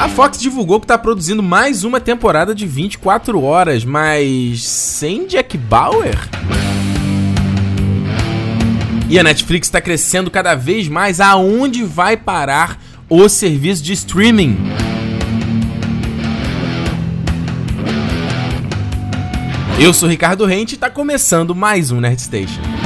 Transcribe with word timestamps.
A 0.00 0.08
Fox 0.08 0.38
divulgou 0.40 0.80
que 0.80 0.86
tá 0.86 0.96
produzindo 0.96 1.42
mais 1.42 1.84
uma 1.84 2.00
temporada 2.00 2.54
de 2.54 2.66
24 2.66 3.42
horas, 3.42 3.84
mas 3.84 4.66
sem 4.66 5.26
Jack 5.26 5.58
Bauer? 5.58 6.16
E 9.10 9.18
a 9.18 9.22
Netflix 9.22 9.68
está 9.68 9.78
crescendo 9.78 10.30
cada 10.30 10.54
vez 10.54 10.88
mais. 10.88 11.20
Aonde 11.20 11.84
vai 11.84 12.16
parar 12.16 12.80
o 13.10 13.28
serviço 13.28 13.82
de 13.82 13.92
streaming? 13.92 14.56
Eu 19.78 19.92
sou 19.92 20.08
Ricardo 20.08 20.46
Rente 20.46 20.72
e 20.72 20.76
está 20.76 20.88
começando 20.88 21.54
mais 21.54 21.90
um 21.90 22.00
Nerd 22.00 22.22
Station. 22.22 22.79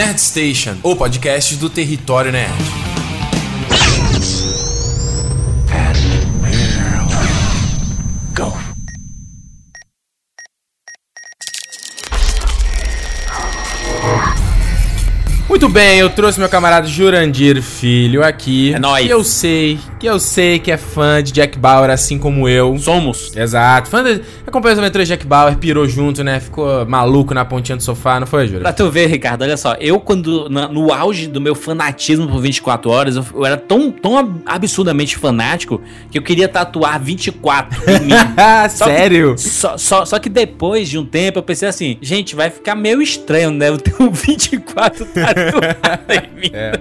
Nerd 0.00 0.18
Station, 0.18 0.76
o 0.82 0.96
podcast 0.96 1.56
do 1.56 1.68
Território 1.68 2.32
Nerd. 2.32 2.89
Muito 15.60 15.74
bem, 15.74 15.98
eu 15.98 16.08
trouxe 16.08 16.38
meu 16.40 16.48
camarada 16.48 16.86
Jurandir 16.86 17.60
Filho 17.60 18.24
aqui. 18.24 18.72
É 18.72 18.78
nóis. 18.78 19.04
Que 19.06 19.12
eu 19.12 19.22
sei, 19.22 19.78
que 19.98 20.06
eu 20.06 20.18
sei 20.18 20.58
que 20.58 20.70
é 20.72 20.78
fã 20.78 21.22
de 21.22 21.32
Jack 21.32 21.58
Bauer, 21.58 21.90
assim 21.90 22.18
como 22.18 22.48
eu. 22.48 22.78
Somos. 22.78 23.36
Exato. 23.36 23.90
Fã 23.90 24.02
de... 24.02 24.22
Acompanhou 24.46 24.72
as 24.72 24.78
aventuras 24.78 25.06
de 25.06 25.12
Jack 25.14 25.26
Bauer, 25.26 25.58
pirou 25.58 25.86
junto, 25.86 26.24
né? 26.24 26.40
Ficou 26.40 26.86
maluco 26.86 27.34
na 27.34 27.44
pontinha 27.44 27.76
do 27.76 27.82
sofá, 27.82 28.18
não 28.18 28.26
foi, 28.26 28.46
Jura? 28.48 28.62
Pra 28.62 28.72
tu 28.72 28.90
ver, 28.90 29.08
Ricardo, 29.08 29.42
olha 29.42 29.56
só. 29.58 29.74
Eu, 29.74 30.00
quando. 30.00 30.48
na- 30.48 30.66
no 30.66 30.94
auge 30.94 31.26
do 31.26 31.42
meu 31.42 31.54
fanatismo 31.54 32.26
por 32.26 32.40
24 32.40 32.90
horas, 32.90 33.16
eu, 33.16 33.26
eu 33.34 33.44
era 33.44 33.58
tão, 33.58 33.90
tão 33.92 34.16
ab- 34.16 34.40
absurdamente 34.46 35.18
fanático 35.18 35.82
que 36.10 36.16
eu 36.16 36.22
queria 36.22 36.48
tatuar 36.48 36.98
24 36.98 37.78
em 37.90 38.00
mim. 38.06 38.12
Só 38.74 38.86
que- 38.86 38.90
Sério? 38.92 39.34
Só, 39.36 39.76
só, 39.76 40.04
só 40.06 40.18
que 40.18 40.30
depois 40.30 40.88
de 40.88 40.96
um 40.96 41.04
tempo 41.04 41.38
eu 41.38 41.42
pensei 41.42 41.68
assim, 41.68 41.98
gente, 42.00 42.34
vai 42.34 42.48
ficar 42.48 42.74
meio 42.74 43.02
estranho, 43.02 43.50
né? 43.50 43.68
Eu 43.68 43.76
tenho 43.76 44.10
24 44.10 45.04
tatuagens 45.04 45.49
em 45.54 46.40
mim. 46.40 46.50
É. 46.52 46.72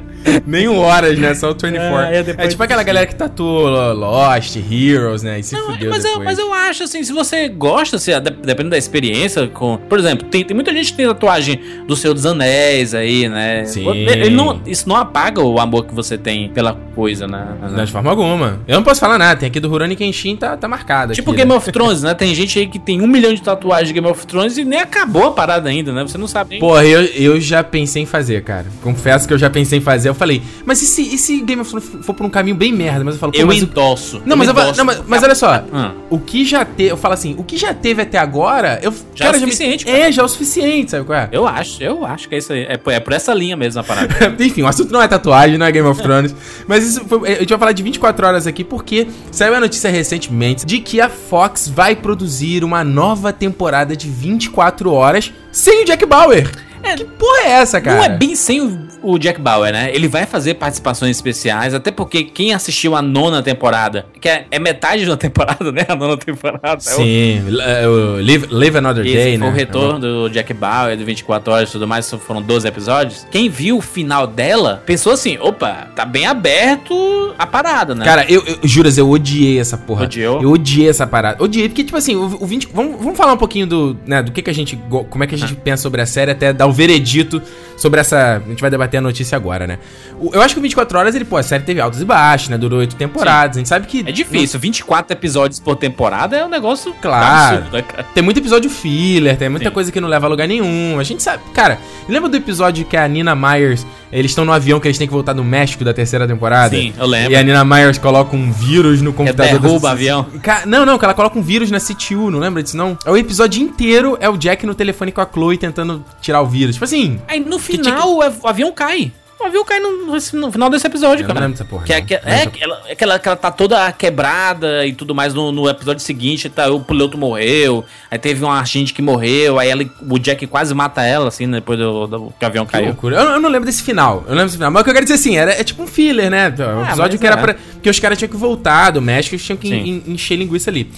Nenhum 0.46 0.78
horas, 0.80 1.18
né? 1.18 1.34
Só 1.34 1.52
o 1.52 1.54
24. 1.54 1.96
Ah, 1.96 2.12
é, 2.12 2.18
É, 2.20 2.24
depois 2.24 2.50
tipo 2.50 2.64
aquela 2.64 2.84
galera 2.84 3.06
que 3.08 3.16
tatuou 3.16 3.94
Lost, 3.94 4.58
Heroes, 4.70 5.24
né? 5.24 5.40
E 5.40 5.44
se 5.44 5.56
Não, 5.56 5.68
fudeu 5.72 5.90
mas, 5.90 6.04
eu, 6.04 6.10
depois. 6.12 6.26
mas 6.26 6.40
eu 6.40 6.54
acho 6.54 6.84
assim, 6.84 7.04
se 7.04 7.12
você 7.14 7.48
gosta, 7.48 7.98
se, 7.98 8.12
de- 8.20 8.30
dependendo 8.32 8.72
da 8.72 8.78
experiência, 8.78 9.48
com. 9.48 9.78
Por 9.78 9.98
exemplo, 10.00 10.28
tem, 10.28 10.44
tem 10.44 10.54
muita 10.56 10.74
gente 10.74 10.92
que 10.92 10.98
tem 10.98 11.08
tatuagem 11.08 11.60
do 11.88 11.96
Senhor 11.96 12.14
dos 12.14 12.26
Anéis 12.26 12.94
aí, 12.94 13.28
né? 13.30 13.66
Sim. 13.66 13.86
Não- 14.32 14.62
isso 14.66 14.88
não 14.88 14.96
apaga 14.96 15.42
o 15.42 15.60
amor 15.60 15.86
que 15.86 15.94
você 15.96 16.18
tem 16.18 16.50
pela 16.50 16.74
coisa, 16.96 17.28
né? 17.28 17.48
Não, 17.72 17.84
de 17.86 17.92
forma 17.92 18.10
alguma. 18.10 18.60
Eu 18.68 18.76
não 18.76 18.84
posso 18.84 19.00
falar 19.00 19.18
nada. 19.18 19.40
Tem 19.40 19.48
aqui 19.48 19.60
do 19.60 19.70
Rurouni 19.70 19.96
Kenshin, 19.96 20.36
tá, 20.36 20.58
tá 20.58 20.68
marcado 20.68 21.14
Tipo 21.14 21.32
aqui, 21.32 21.38
Game 21.40 21.52
né? 21.52 21.58
of 21.58 21.72
Thrones, 21.72 22.04
né? 22.04 22.14
Tem 22.14 22.34
gente 22.36 22.58
aí 22.60 22.68
que 22.68 22.80
tem 22.80 23.02
um 23.02 23.08
milhão 23.08 23.34
de 23.34 23.42
tatuagens 23.42 23.88
de 23.88 23.94
Game 23.94 24.08
of 24.08 24.26
Thrones 24.28 24.58
e 24.58 24.66
nem 24.66 24.80
acabou 24.80 25.28
a 25.28 25.32
parada 25.32 25.70
ainda, 25.70 25.94
né? 25.94 26.02
Você 26.04 26.18
não 26.18 26.28
sabe 26.28 26.52
nem. 26.52 26.60
Porra, 26.60 26.86
eu, 26.86 27.02
eu 27.04 27.40
já 27.40 27.64
pensei 27.64 28.04
em 28.04 28.06
fazer, 28.06 28.44
cara. 28.44 28.59
Confesso 28.82 29.28
que 29.28 29.34
eu 29.34 29.38
já 29.38 29.50
pensei 29.50 29.80
em 29.80 29.82
fazer. 29.82 30.10
Eu 30.10 30.16
falei, 30.16 30.42
mas 30.66 30.82
e 30.82 30.86
se, 30.86 31.02
e 31.02 31.18
se 31.18 31.40
Game 31.42 31.62
of 31.62 31.70
Thrones 31.70 32.06
for 32.06 32.14
por 32.14 32.26
um 32.26 32.30
caminho 32.30 32.56
bem 32.56 32.72
merda? 32.74 33.04
Mas 33.04 33.16
eu 33.16 33.20
falo, 33.20 33.32
eu 33.36 33.48
mas 33.48 33.62
o- 33.62 33.66
endosso. 33.66 34.22
Não, 34.26 34.36
mas, 34.38 34.48
eu, 34.48 34.54
falo- 34.54 34.68
endosso. 34.68 34.78
não, 34.78 34.86
mas, 34.86 35.02
mas 35.08 35.24
olha 35.24 35.36
só. 35.36 35.64
Ah. 35.72 35.92
O 36.10 36.20
que 36.20 36.44
já 36.46 36.64
teve. 36.66 36.92
Eu 36.92 36.98
falo 36.98 37.14
assim, 37.14 37.36
o 37.38 37.44
que 37.44 37.58
já 37.58 37.74
teve 37.74 38.02
até 38.02 38.18
agora. 38.18 38.80
Eu, 38.82 38.94
Já 39.16 39.26
é 39.26 39.30
o 39.30 39.34
me- 39.34 39.40
suficiente, 39.40 39.86
cara. 39.86 39.98
É, 39.98 40.12
já 40.12 40.22
é 40.22 40.26
o 40.26 40.28
suficiente, 40.28 40.92
sabe 40.92 41.06
qual 41.06 41.18
é? 41.20 41.30
Eu 41.32 41.48
acho, 41.48 41.82
eu 41.84 42.06
acho 42.06 42.28
que 42.30 42.36
é 42.36 42.38
isso 42.38 42.54
aí. 42.54 42.66
É, 42.70 42.78
por- 42.78 42.92
é 42.92 43.00
por 43.00 43.14
essa 43.14 43.34
linha 43.34 43.56
mesmo 43.56 43.80
a 43.82 43.84
parada. 43.84 44.10
Enfim, 44.44 44.62
o 44.64 44.68
assunto 44.68 44.92
não 44.92 45.02
é 45.02 45.08
tatuagem, 45.08 45.58
não 45.58 45.66
é 45.66 45.72
Game 45.72 45.88
of 45.88 46.02
Thrones. 46.02 46.36
mas 46.68 46.84
isso 46.86 47.06
foi, 47.06 47.30
a 47.30 47.40
gente 47.40 47.50
vai 47.50 47.60
falar 47.60 47.72
de 47.72 47.84
24 47.84 48.26
horas 48.28 48.48
aqui 48.48 48.64
porque 48.64 49.08
saiu 49.32 49.56
a 49.56 49.60
notícia 49.60 49.90
recentemente 49.90 50.66
de 50.66 50.80
que 50.80 51.00
a 51.02 51.10
Fox 51.10 51.68
vai 51.68 51.96
produzir 51.96 52.64
uma 52.64 52.84
nova 52.84 53.32
temporada 53.34 53.96
de 53.96 54.08
24 54.10 54.92
horas 54.92 55.32
sem 55.52 55.84
o 55.84 55.86
Jack 55.86 56.06
Bauer. 56.06 56.50
É, 56.84 56.96
que 56.96 57.06
porra 57.06 57.42
é 57.44 57.50
essa, 57.50 57.82
cara? 57.82 57.98
Não 57.98 58.04
é 58.04 58.10
bem 58.10 58.36
sem 58.36 58.62
o, 58.62 58.88
o 59.04 59.18
Jack 59.18 59.40
Bauer, 59.42 59.72
né? 59.72 59.90
Ele 59.94 60.08
vai 60.08 60.26
fazer 60.26 60.56
participações 60.56 61.16
especiais, 61.16 61.74
até 61.74 61.92
porque 61.92 62.24
quem 62.24 62.54
assistiu 62.54 62.96
a 62.96 63.02
nona 63.02 63.42
temporada, 63.42 64.06
que 64.20 64.28
é, 64.30 64.46
é 64.52 64.60
metade 64.60 65.04
de 65.04 65.10
uma 65.10 65.18
temporada, 65.18 65.72
né? 65.74 65.86
A 65.88 65.96
nona 65.96 66.18
temporada. 66.18 66.68
é 66.68 66.76
o- 66.76 66.80
Sim, 66.80 67.42
é 67.62 67.88
o 67.88 68.16
Live, 68.24 68.48
Live 68.52 68.78
Another 68.78 69.04
Day, 69.04 69.38
né? 69.38 69.48
o 69.48 69.52
retorno 69.52 70.00
do 70.00 70.30
Jack 70.30 70.54
Bauer, 70.54 70.98
do 70.98 71.06
24 71.06 71.54
horas 71.54 71.70
e 71.70 71.72
tudo 71.72 71.88
mais, 71.88 72.10
foram 72.12 72.42
12 72.42 72.68
episódios. 72.68 73.26
Quem 73.32 73.50
viu 73.50 73.78
o 73.78 73.82
final 73.82 74.26
dela, 74.28 74.84
pensou 74.86 75.14
assim, 75.14 75.38
opa, 75.40 75.88
tá 75.96 76.06
bem 76.06 76.26
aberto 76.26 77.34
a 77.38 77.48
parada, 77.48 77.96
né? 77.96 78.04
Cara, 78.06 78.26
eu, 78.30 78.44
eu 78.46 78.60
juras, 78.64 78.98
eu 78.98 79.10
odiei 79.10 79.60
essa 79.60 79.78
porra. 79.78 80.04
Odiou? 80.04 80.42
Eu 80.42 80.52
odiei 80.52 80.90
essa 80.90 81.08
parada. 81.08 81.42
Odiei, 81.44 81.70
porque, 81.70 81.84
tipo 81.84 81.98
assim, 81.98 82.16
o, 82.16 82.38
o 82.42 82.46
20. 82.46 82.68
Vamos, 82.74 82.98
vamos 83.02 83.18
falar 83.18 83.34
um 83.34 83.38
pouquinho 83.38 83.66
do, 83.66 83.98
né, 84.06 84.22
do 84.22 84.32
que, 84.32 84.42
que 84.42 84.50
a 84.50 84.54
gente. 84.54 84.78
Como 85.10 85.24
é 85.24 85.28
que 85.28 85.36
a 85.36 85.38
Ah. 85.38 85.42
gente 85.42 85.56
pensa 85.56 85.84
sobre 85.84 86.02
a 86.02 86.06
série, 86.06 86.32
até 86.32 86.52
dar 86.52 86.68
o 86.68 86.72
veredito 86.74 87.42
sobre 87.78 88.00
essa. 88.02 88.42
A 88.46 88.50
gente 88.50 88.60
vai 88.62 88.70
debater 88.70 88.89
a 88.98 89.02
notícia 89.02 89.36
agora, 89.36 89.66
né? 89.68 89.80
O- 90.20 90.32
eu 90.34 90.42
acho 90.42 90.54
que 90.56 90.60
o 90.60 90.64
24 90.64 90.98
horas, 90.98 91.16
ele, 91.16 91.26
pô, 91.26 91.38
a 91.38 91.44
série 91.44 91.64
teve 91.64 91.80
altos 91.82 92.02
e 92.02 92.06
baixos, 92.06 92.50
né? 92.50 92.58
Durou 92.58 92.80
oito 92.80 92.96
temporadas. 92.96 93.58
A 93.58 93.60
gente 93.60 93.70
sabe 93.70 93.88
que. 93.88 94.00
é 94.08 94.12
difícil, 94.12 94.60
24 94.60 95.14
episódios 95.14 95.60
por 95.60 95.76
temporada 95.76 96.36
é 96.38 96.46
um 96.46 96.50
negócio 96.50 96.94
Claro. 97.02 97.58
absurdo, 97.58 97.76
né, 97.78 97.82
cara? 97.84 98.04
Tem 98.14 98.24
muito 98.24 98.38
episódio 98.40 98.70
filler, 98.70 99.38
tem 99.38 99.50
muita 99.50 99.70
Sim. 99.70 99.74
coisa 99.74 99.92
que 99.92 100.00
não 100.02 100.08
leva 100.10 100.26
a 100.28 100.30
lugar 100.30 100.48
nenhum. 100.48 100.98
A 101.00 101.04
gente 101.04 101.22
sabe. 101.24 101.44
Cara, 101.54 101.80
lembra 102.08 102.30
do 102.30 102.38
episódio 102.38 102.86
que 102.86 102.98
a 102.98 103.08
Nina 103.08 103.36
Myers. 103.36 103.86
Eles 104.12 104.32
estão 104.32 104.44
no 104.44 104.52
avião 104.52 104.80
que 104.80 104.88
eles 104.88 104.98
têm 104.98 105.06
que 105.06 105.14
voltar 105.14 105.34
do 105.34 105.44
México 105.44 105.84
da 105.84 105.94
terceira 105.94 106.28
temporada? 106.28 106.76
Sim, 106.76 106.92
eu 106.98 107.06
lembro. 107.06 107.32
E 107.32 107.36
a 107.36 107.44
Nina 107.44 107.64
Myers 107.64 108.00
coloca 108.00 108.36
um 108.36 108.52
vírus 108.52 109.04
no 109.04 109.12
Que 109.12 109.18
computador. 109.18 109.60
derruba 109.60 109.88
o 109.88 109.92
avião. 109.92 110.26
Não, 110.66 110.84
não, 110.84 110.98
que 110.98 111.06
ela 111.06 111.14
coloca 111.14 111.38
um 111.38 111.44
vírus 111.44 111.70
na 111.70 111.80
CTU, 111.80 112.32
não 112.32 112.40
lembra 112.40 112.64
disso 112.64 112.76
não? 112.76 112.98
O 113.06 113.16
episódio 113.16 113.62
inteiro 113.62 114.18
é 114.20 114.28
o 114.28 114.36
Jack 114.36 114.66
no 114.66 114.74
telefone 114.74 115.12
com 115.12 115.22
a 115.22 115.28
Chloe 115.32 115.60
tentando 115.60 116.04
tirar 116.20 116.42
o 116.42 116.48
vírus. 116.48 116.74
Tipo 116.74 116.86
assim. 116.86 117.22
Aí 117.28 117.40
no 117.40 117.60
tinha 117.60 117.84
final 117.84 118.20
av- 118.24 118.40
o 118.44 118.48
avião 118.48 118.72
cai. 118.80 119.12
O 119.42 119.46
avião 119.46 119.64
cai 119.64 119.80
no, 119.80 120.06
no- 120.06 120.14
no 120.34 120.52
final 120.52 120.70
desse 120.70 120.86
episódio, 120.86 121.24
Eu 121.24 121.28
não 121.30 121.34
cara. 121.34 121.46
lembro 121.46 121.58
dessa 121.58 121.64
porra, 121.70 121.86
Que 121.86 121.94
é, 121.94 122.00
não. 122.02 122.06
que, 122.06 122.14
Não 122.14 122.22
é, 122.34 122.46
que 122.46 122.62
ela, 122.62 122.82
é 122.90 122.96
que 122.96 123.04
ela, 123.06 123.20
que 123.20 123.28
ela 123.30 123.38
tá 123.38 123.50
toda 123.50 123.90
quebrada 123.94 124.86
e 124.86 124.92
tudo 124.92 125.16
mais 125.16 125.34
no, 125.34 125.50
no 125.50 125.70
episódio 125.70 126.04
seguinte. 126.04 126.50
Tá, 126.50 126.70
o 126.70 126.82
piloto 126.82 127.18
morreu, 127.18 127.86
aí 128.12 128.20
teve 128.20 128.44
um 128.44 128.52
agente 128.52 128.94
que 128.94 129.02
morreu, 129.02 129.58
aí 129.58 129.70
ela, 129.70 129.86
o 130.10 130.20
Jack 130.20 130.46
quase 130.48 130.74
mata 130.74 131.04
ela, 131.04 131.30
assim, 131.30 131.48
né, 131.48 131.60
depois 131.60 131.80
do, 131.80 132.06
do- 132.06 132.34
que 132.38 132.44
o 132.44 132.48
avião 132.48 132.66
Que 132.66 132.74
caiu. 132.74 132.88
loucura. 132.88 133.16
Eu, 133.16 133.30
eu 133.30 133.40
não 133.40 133.50
lembro 133.50 133.66
desse 133.66 133.82
final. 133.82 134.16
Eu 134.28 134.32
não 134.32 134.36
lembro 134.40 134.46
desse 134.48 134.58
final. 134.58 134.72
Mas 134.72 134.82
o 134.82 134.84
que 134.84 134.90
eu 134.90 134.94
quero 134.94 135.06
dizer 135.06 135.16
assim, 135.16 135.38
era, 135.38 135.52
é 135.54 135.64
tipo 135.64 135.84
um 135.84 135.88
filler, 135.88 136.30
né? 136.30 136.54
Um 136.60 136.82
Ah, 136.82 136.88
episódio 136.90 137.18
que 137.18 137.26
era 137.26 137.38
é. 137.40 137.42
pra. 137.42 137.56
Que 137.82 137.90
os 137.90 137.98
caras 137.98 138.18
tinham 138.18 138.30
que 138.30 138.36
voltar 138.38 138.90
do 138.92 139.02
México 139.02 139.36
e 139.36 139.40
tinham 139.40 139.56
que 139.58 139.74
en- 139.74 140.04
encher 140.08 140.36
linguiça 140.36 140.70
ali. 140.70 140.92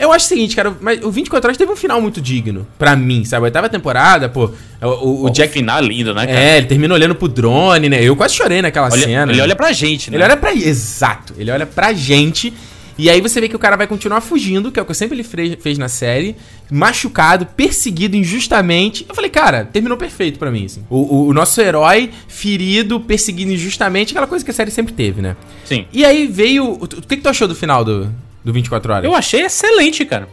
Eu 0.00 0.12
acho 0.12 0.24
o 0.24 0.28
seguinte, 0.28 0.56
cara, 0.56 0.74
mas 0.80 1.04
o 1.04 1.10
24 1.10 1.46
horas 1.48 1.56
teve 1.58 1.70
um 1.70 1.76
final 1.76 2.00
muito 2.00 2.20
digno. 2.20 2.66
Pra 2.78 2.96
mim, 2.96 3.24
sabe? 3.24 3.42
A 3.42 3.44
oitava 3.44 3.68
temporada, 3.68 4.28
pô. 4.28 4.50
O, 4.80 4.86
o- 4.86 5.22
o 5.22 5.24
O 5.26 5.30
Jack. 5.30 5.52
final 5.52 5.78
é 5.78 5.82
lindo, 5.82 6.14
né, 6.14 6.26
cara? 6.26 6.40
É, 6.40 6.56
ele 6.56 6.66
termina 6.66 6.94
olhando 6.94 7.14
pro 7.14 7.28
drone, 7.28 7.88
né? 7.88 8.02
Eu 8.02 8.16
quase 8.16 8.34
chorei 8.34 8.62
naquela 8.62 8.88
Olha- 8.90 9.04
cena. 9.04 9.30
ele 9.30 9.40
olha 9.42 9.54
pra 9.54 9.72
gente, 9.72 10.10
né? 10.10 10.16
Ele 10.16 10.24
olha 10.24 10.36
pra. 10.36 10.54
Exato. 10.54 11.34
Ele 11.38 11.50
olha 11.50 11.66
pra 11.66 11.92
gente. 11.92 12.52
E 12.98 13.08
aí 13.08 13.20
você 13.20 13.40
vê 13.40 13.48
que 13.48 13.56
o 13.56 13.58
cara 13.58 13.76
vai 13.76 13.86
continuar 13.86 14.20
fugindo, 14.20 14.70
que 14.70 14.78
é 14.78 14.82
o 14.82 14.84
que 14.84 14.90
eu 14.90 14.94
sempre 14.94 15.16
ele 15.16 15.56
fez 15.56 15.78
na 15.78 15.88
série, 15.88 16.36
machucado, 16.70 17.46
perseguido 17.46 18.14
injustamente. 18.16 19.06
Eu 19.08 19.14
falei, 19.14 19.30
cara, 19.30 19.64
terminou 19.64 19.96
perfeito 19.96 20.38
pra 20.38 20.50
mim, 20.50 20.66
assim. 20.66 20.82
O, 20.90 20.98
o- 20.98 21.26
o 21.28 21.32
nosso 21.32 21.60
herói 21.60 22.10
ferido, 22.28 23.00
perseguido 23.00 23.52
injustamente, 23.52 24.12
aquela 24.12 24.26
coisa 24.26 24.44
que 24.44 24.50
a 24.50 24.54
série 24.54 24.70
sempre 24.70 24.92
teve, 24.92 25.20
né? 25.22 25.36
Sim. 25.64 25.86
E 25.92 26.04
aí 26.04 26.26
veio. 26.26 26.64
O, 26.64 26.84
o 26.84 26.88
que, 26.88 27.16
que 27.16 27.22
tu 27.22 27.28
achou 27.28 27.48
do 27.48 27.54
final 27.54 27.84
do, 27.84 28.12
do 28.44 28.52
24 28.52 28.92
Horas? 28.92 29.04
Eu 29.04 29.14
achei 29.14 29.42
excelente, 29.42 30.04
cara. 30.04 30.28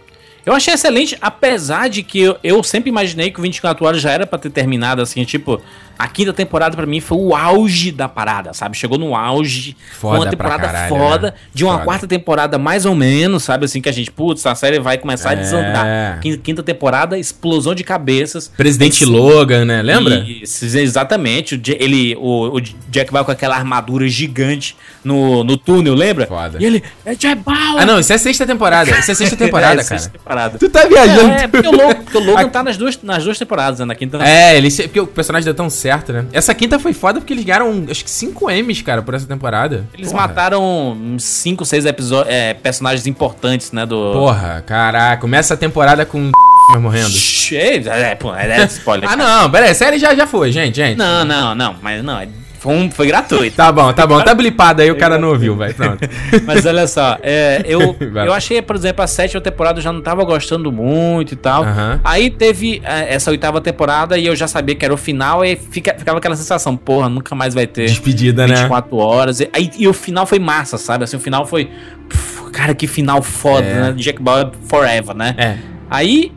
Eu 0.46 0.54
achei 0.54 0.74
excelente, 0.74 1.18
apesar 1.20 1.90
de 1.90 2.02
que 2.02 2.22
eu, 2.22 2.38
eu 2.42 2.64
sempre 2.64 2.90
imaginei 2.90 3.30
que 3.30 3.38
o 3.38 3.44
24 3.44 3.86
horas 3.86 4.02
já 4.02 4.12
era 4.12 4.26
pra 4.26 4.40
ter 4.40 4.50
terminado 4.50 5.02
assim, 5.02 5.26
tipo, 5.26 5.62
a 5.98 6.08
quinta 6.08 6.32
temporada 6.34 6.76
pra 6.76 6.86
mim 6.86 7.00
foi 7.00 7.18
o 7.18 7.36
auge 7.36 7.92
da 7.92 8.08
parada, 8.08 8.54
sabe? 8.54 8.78
Chegou 8.78 8.98
no 8.98 9.16
auge, 9.16 9.76
Foda 10.00 10.20
uma 10.20 10.28
temporada 10.30 10.64
caralho, 10.64 10.90
foda, 10.90 11.28
né? 11.28 11.34
de 11.54 11.64
uma 11.64 11.74
Foda. 11.74 11.86
quarta 11.86 12.08
temporada 12.08 12.58
mais 12.58 12.86
ou 12.86 12.94
menos, 12.96 13.44
sabe? 13.44 13.66
Assim 13.66 13.82
que 13.82 13.90
a 13.90 13.92
gente, 13.92 14.12
putz, 14.12 14.46
a 14.46 14.54
série 14.56 14.80
vai 14.80 14.98
começar 14.98 15.30
É. 15.30 15.34
a 15.34 15.36
desandar. 15.36 16.20
Quinta, 16.44 16.62
temporada, 16.64 17.18
explosão 17.18 17.74
de 17.74 17.84
cabeças. 17.84 18.48
Presidente 18.48 19.04
Esse- 19.04 19.06
Logan, 19.12 19.66
né? 19.66 19.82
Lembra? 19.82 20.20
Isso, 20.20 20.66
exatamente. 20.66 21.60
Ele, 21.80 22.16
o, 22.18 22.56
o 22.58 22.62
Jack 22.90 23.12
vai 23.12 23.24
com 23.24 23.32
aquela 23.32 23.56
armadura 23.56 24.08
gigante 24.08 24.76
no, 25.04 25.44
no 25.44 25.58
túnel, 25.58 25.94
lembra? 25.94 26.26
Foda. 26.28 26.58
E 26.60 26.66
ele, 26.66 26.84
é 27.06 27.16
Jack 27.16 27.42
Bauer! 27.44 27.82
Ah, 27.82 27.86
não, 27.86 28.00
isso 28.00 28.12
é 28.14 28.18
sexta 28.18 28.46
temporada. 28.46 28.90
Isso 28.92 29.12
é 29.12 29.14
sexta 29.16 29.36
temporada, 29.38 29.74
É, 29.82 29.84
cara. 29.84 29.86
sexta 30.00 30.10
temporada. 30.10 30.58
Tu 30.60 30.70
tá 30.70 30.86
viajando. 30.86 31.32
É, 31.34 31.44
é, 31.44 31.48
porque 31.48 31.68
o 31.68 31.72
Logan, 31.72 31.96
porque 32.04 32.18
o 32.18 32.24
Logan 32.24 32.42
A- 32.48 32.50
tá 32.50 32.64
nas 32.64 32.78
duas, 32.78 33.00
nas 33.02 33.24
duas 33.24 33.38
temporadas, 33.38 33.80
né? 33.80 33.86
Na 33.86 33.96
quinta. 33.96 34.18
É, 34.24 34.58
ele, 34.58 34.70
porque 34.72 35.00
o 35.00 35.08
personagem 35.08 35.46
deu 35.46 35.54
tão 35.54 35.70
certo, 35.70 35.87
né? 36.14 36.26
Essa 36.34 36.54
quinta 36.54 36.78
foi 36.80 36.94
foda 36.94 37.20
porque 37.20 37.34
eles 37.34 37.44
ganharam, 37.46 37.86
acho 37.90 38.04
que 38.04 38.10
5 38.10 38.50
M's, 38.52 38.82
cara, 38.82 39.02
por 39.02 39.14
essa 39.14 39.26
temporada. 39.26 39.86
Eles 39.94 40.12
Porra. 40.12 40.28
mataram 40.28 40.92
uns 40.92 41.24
5, 41.24 41.66
6 41.66 41.86
episódios, 41.86 42.34
é, 42.34 42.54
personagens 42.54 43.06
importantes, 43.08 43.72
né? 43.72 43.86
Do. 43.86 44.14
Porra, 44.14 44.64
caraca, 44.66 45.22
começa 45.22 45.54
a 45.54 45.58
temporada 45.58 46.06
com 46.06 46.32
morrendo. 46.80 47.10
Shhh, 47.12 47.54
É, 47.54 48.12
é, 48.12 48.16
pô, 48.16 48.34
é, 48.36 48.62
é 48.62 48.66
spoiler. 48.66 49.10
Ah, 49.10 49.16
não, 49.16 49.50
pera 49.50 49.66
aí, 49.66 49.72
a 49.72 49.76
série 49.76 49.98
já, 49.98 50.14
já 50.16 50.28
foi, 50.28 50.52
gente, 50.52 50.76
gente. 50.76 50.98
Não, 50.98 51.24
não, 51.24 51.56
não, 51.56 51.76
mas 51.82 52.04
não. 52.04 52.20
é- 52.20 52.28
foi, 52.68 52.76
um, 52.76 52.92
foi 52.92 53.08
gratuito. 53.08 53.56
Tá 53.56 53.72
bom, 53.72 53.94
tá 53.94 54.06
bom. 54.06 54.22
Tá 54.22 54.34
blipado 54.36 54.82
aí, 54.82 54.92
o 54.92 54.98
cara 54.98 55.18
não 55.18 55.30
ouviu, 55.30 55.56
vai. 55.56 55.74
Pronto. 55.74 56.00
Mas 56.46 56.66
olha 56.66 56.86
só, 56.86 57.18
é, 57.24 57.64
eu, 57.66 57.96
eu 58.26 58.34
achei, 58.34 58.62
por 58.62 58.76
exemplo, 58.76 59.02
a 59.02 59.08
sétima 59.08 59.40
temporada 59.40 59.80
eu 59.80 59.84
já 59.84 59.94
não 59.94 60.02
tava 60.02 60.26
gostando 60.26 60.70
muito 60.70 61.34
e 61.34 61.38
tal. 61.38 61.64
Aham. 61.64 62.02
Aí 62.04 62.30
teve 62.30 62.82
é, 62.84 63.14
essa 63.14 63.32
oitava 63.32 63.62
temporada 63.62 64.18
e 64.18 64.26
eu 64.26 64.36
já 64.36 64.48
sabia 64.50 64.76
que 64.76 64.84
era 64.84 64.94
o 64.94 64.98
final 64.98 65.46
e 65.46 65.56
fica, 65.56 65.96
ficava 65.98 66.18
aquela 66.18 66.36
sensação, 66.36 66.76
porra, 66.76 67.08
nunca 67.08 67.34
mais 67.34 67.54
vai 67.54 67.66
ter 67.66 67.86
Despedida, 67.86 68.46
né? 68.46 68.56
24 68.56 68.98
horas. 68.98 69.40
E, 69.40 69.50
aí, 69.54 69.72
e 69.78 69.88
o 69.88 69.94
final 69.94 70.26
foi 70.26 70.40
massa, 70.40 70.78
sabe? 70.78 71.06
Assim, 71.06 71.16
o 71.16 71.22
final 71.22 71.46
foi. 71.46 71.70
pff, 72.10 72.52
cara, 72.52 72.76
que 72.76 72.86
final 72.86 73.22
foda, 73.22 73.66
É. 73.66 73.74
né? 73.82 73.94
Jack 73.96 74.22
Bauer 74.22 74.52
Forever, 74.68 75.16
né? 75.16 75.34
É. 75.38 75.58
Aí 75.90 76.34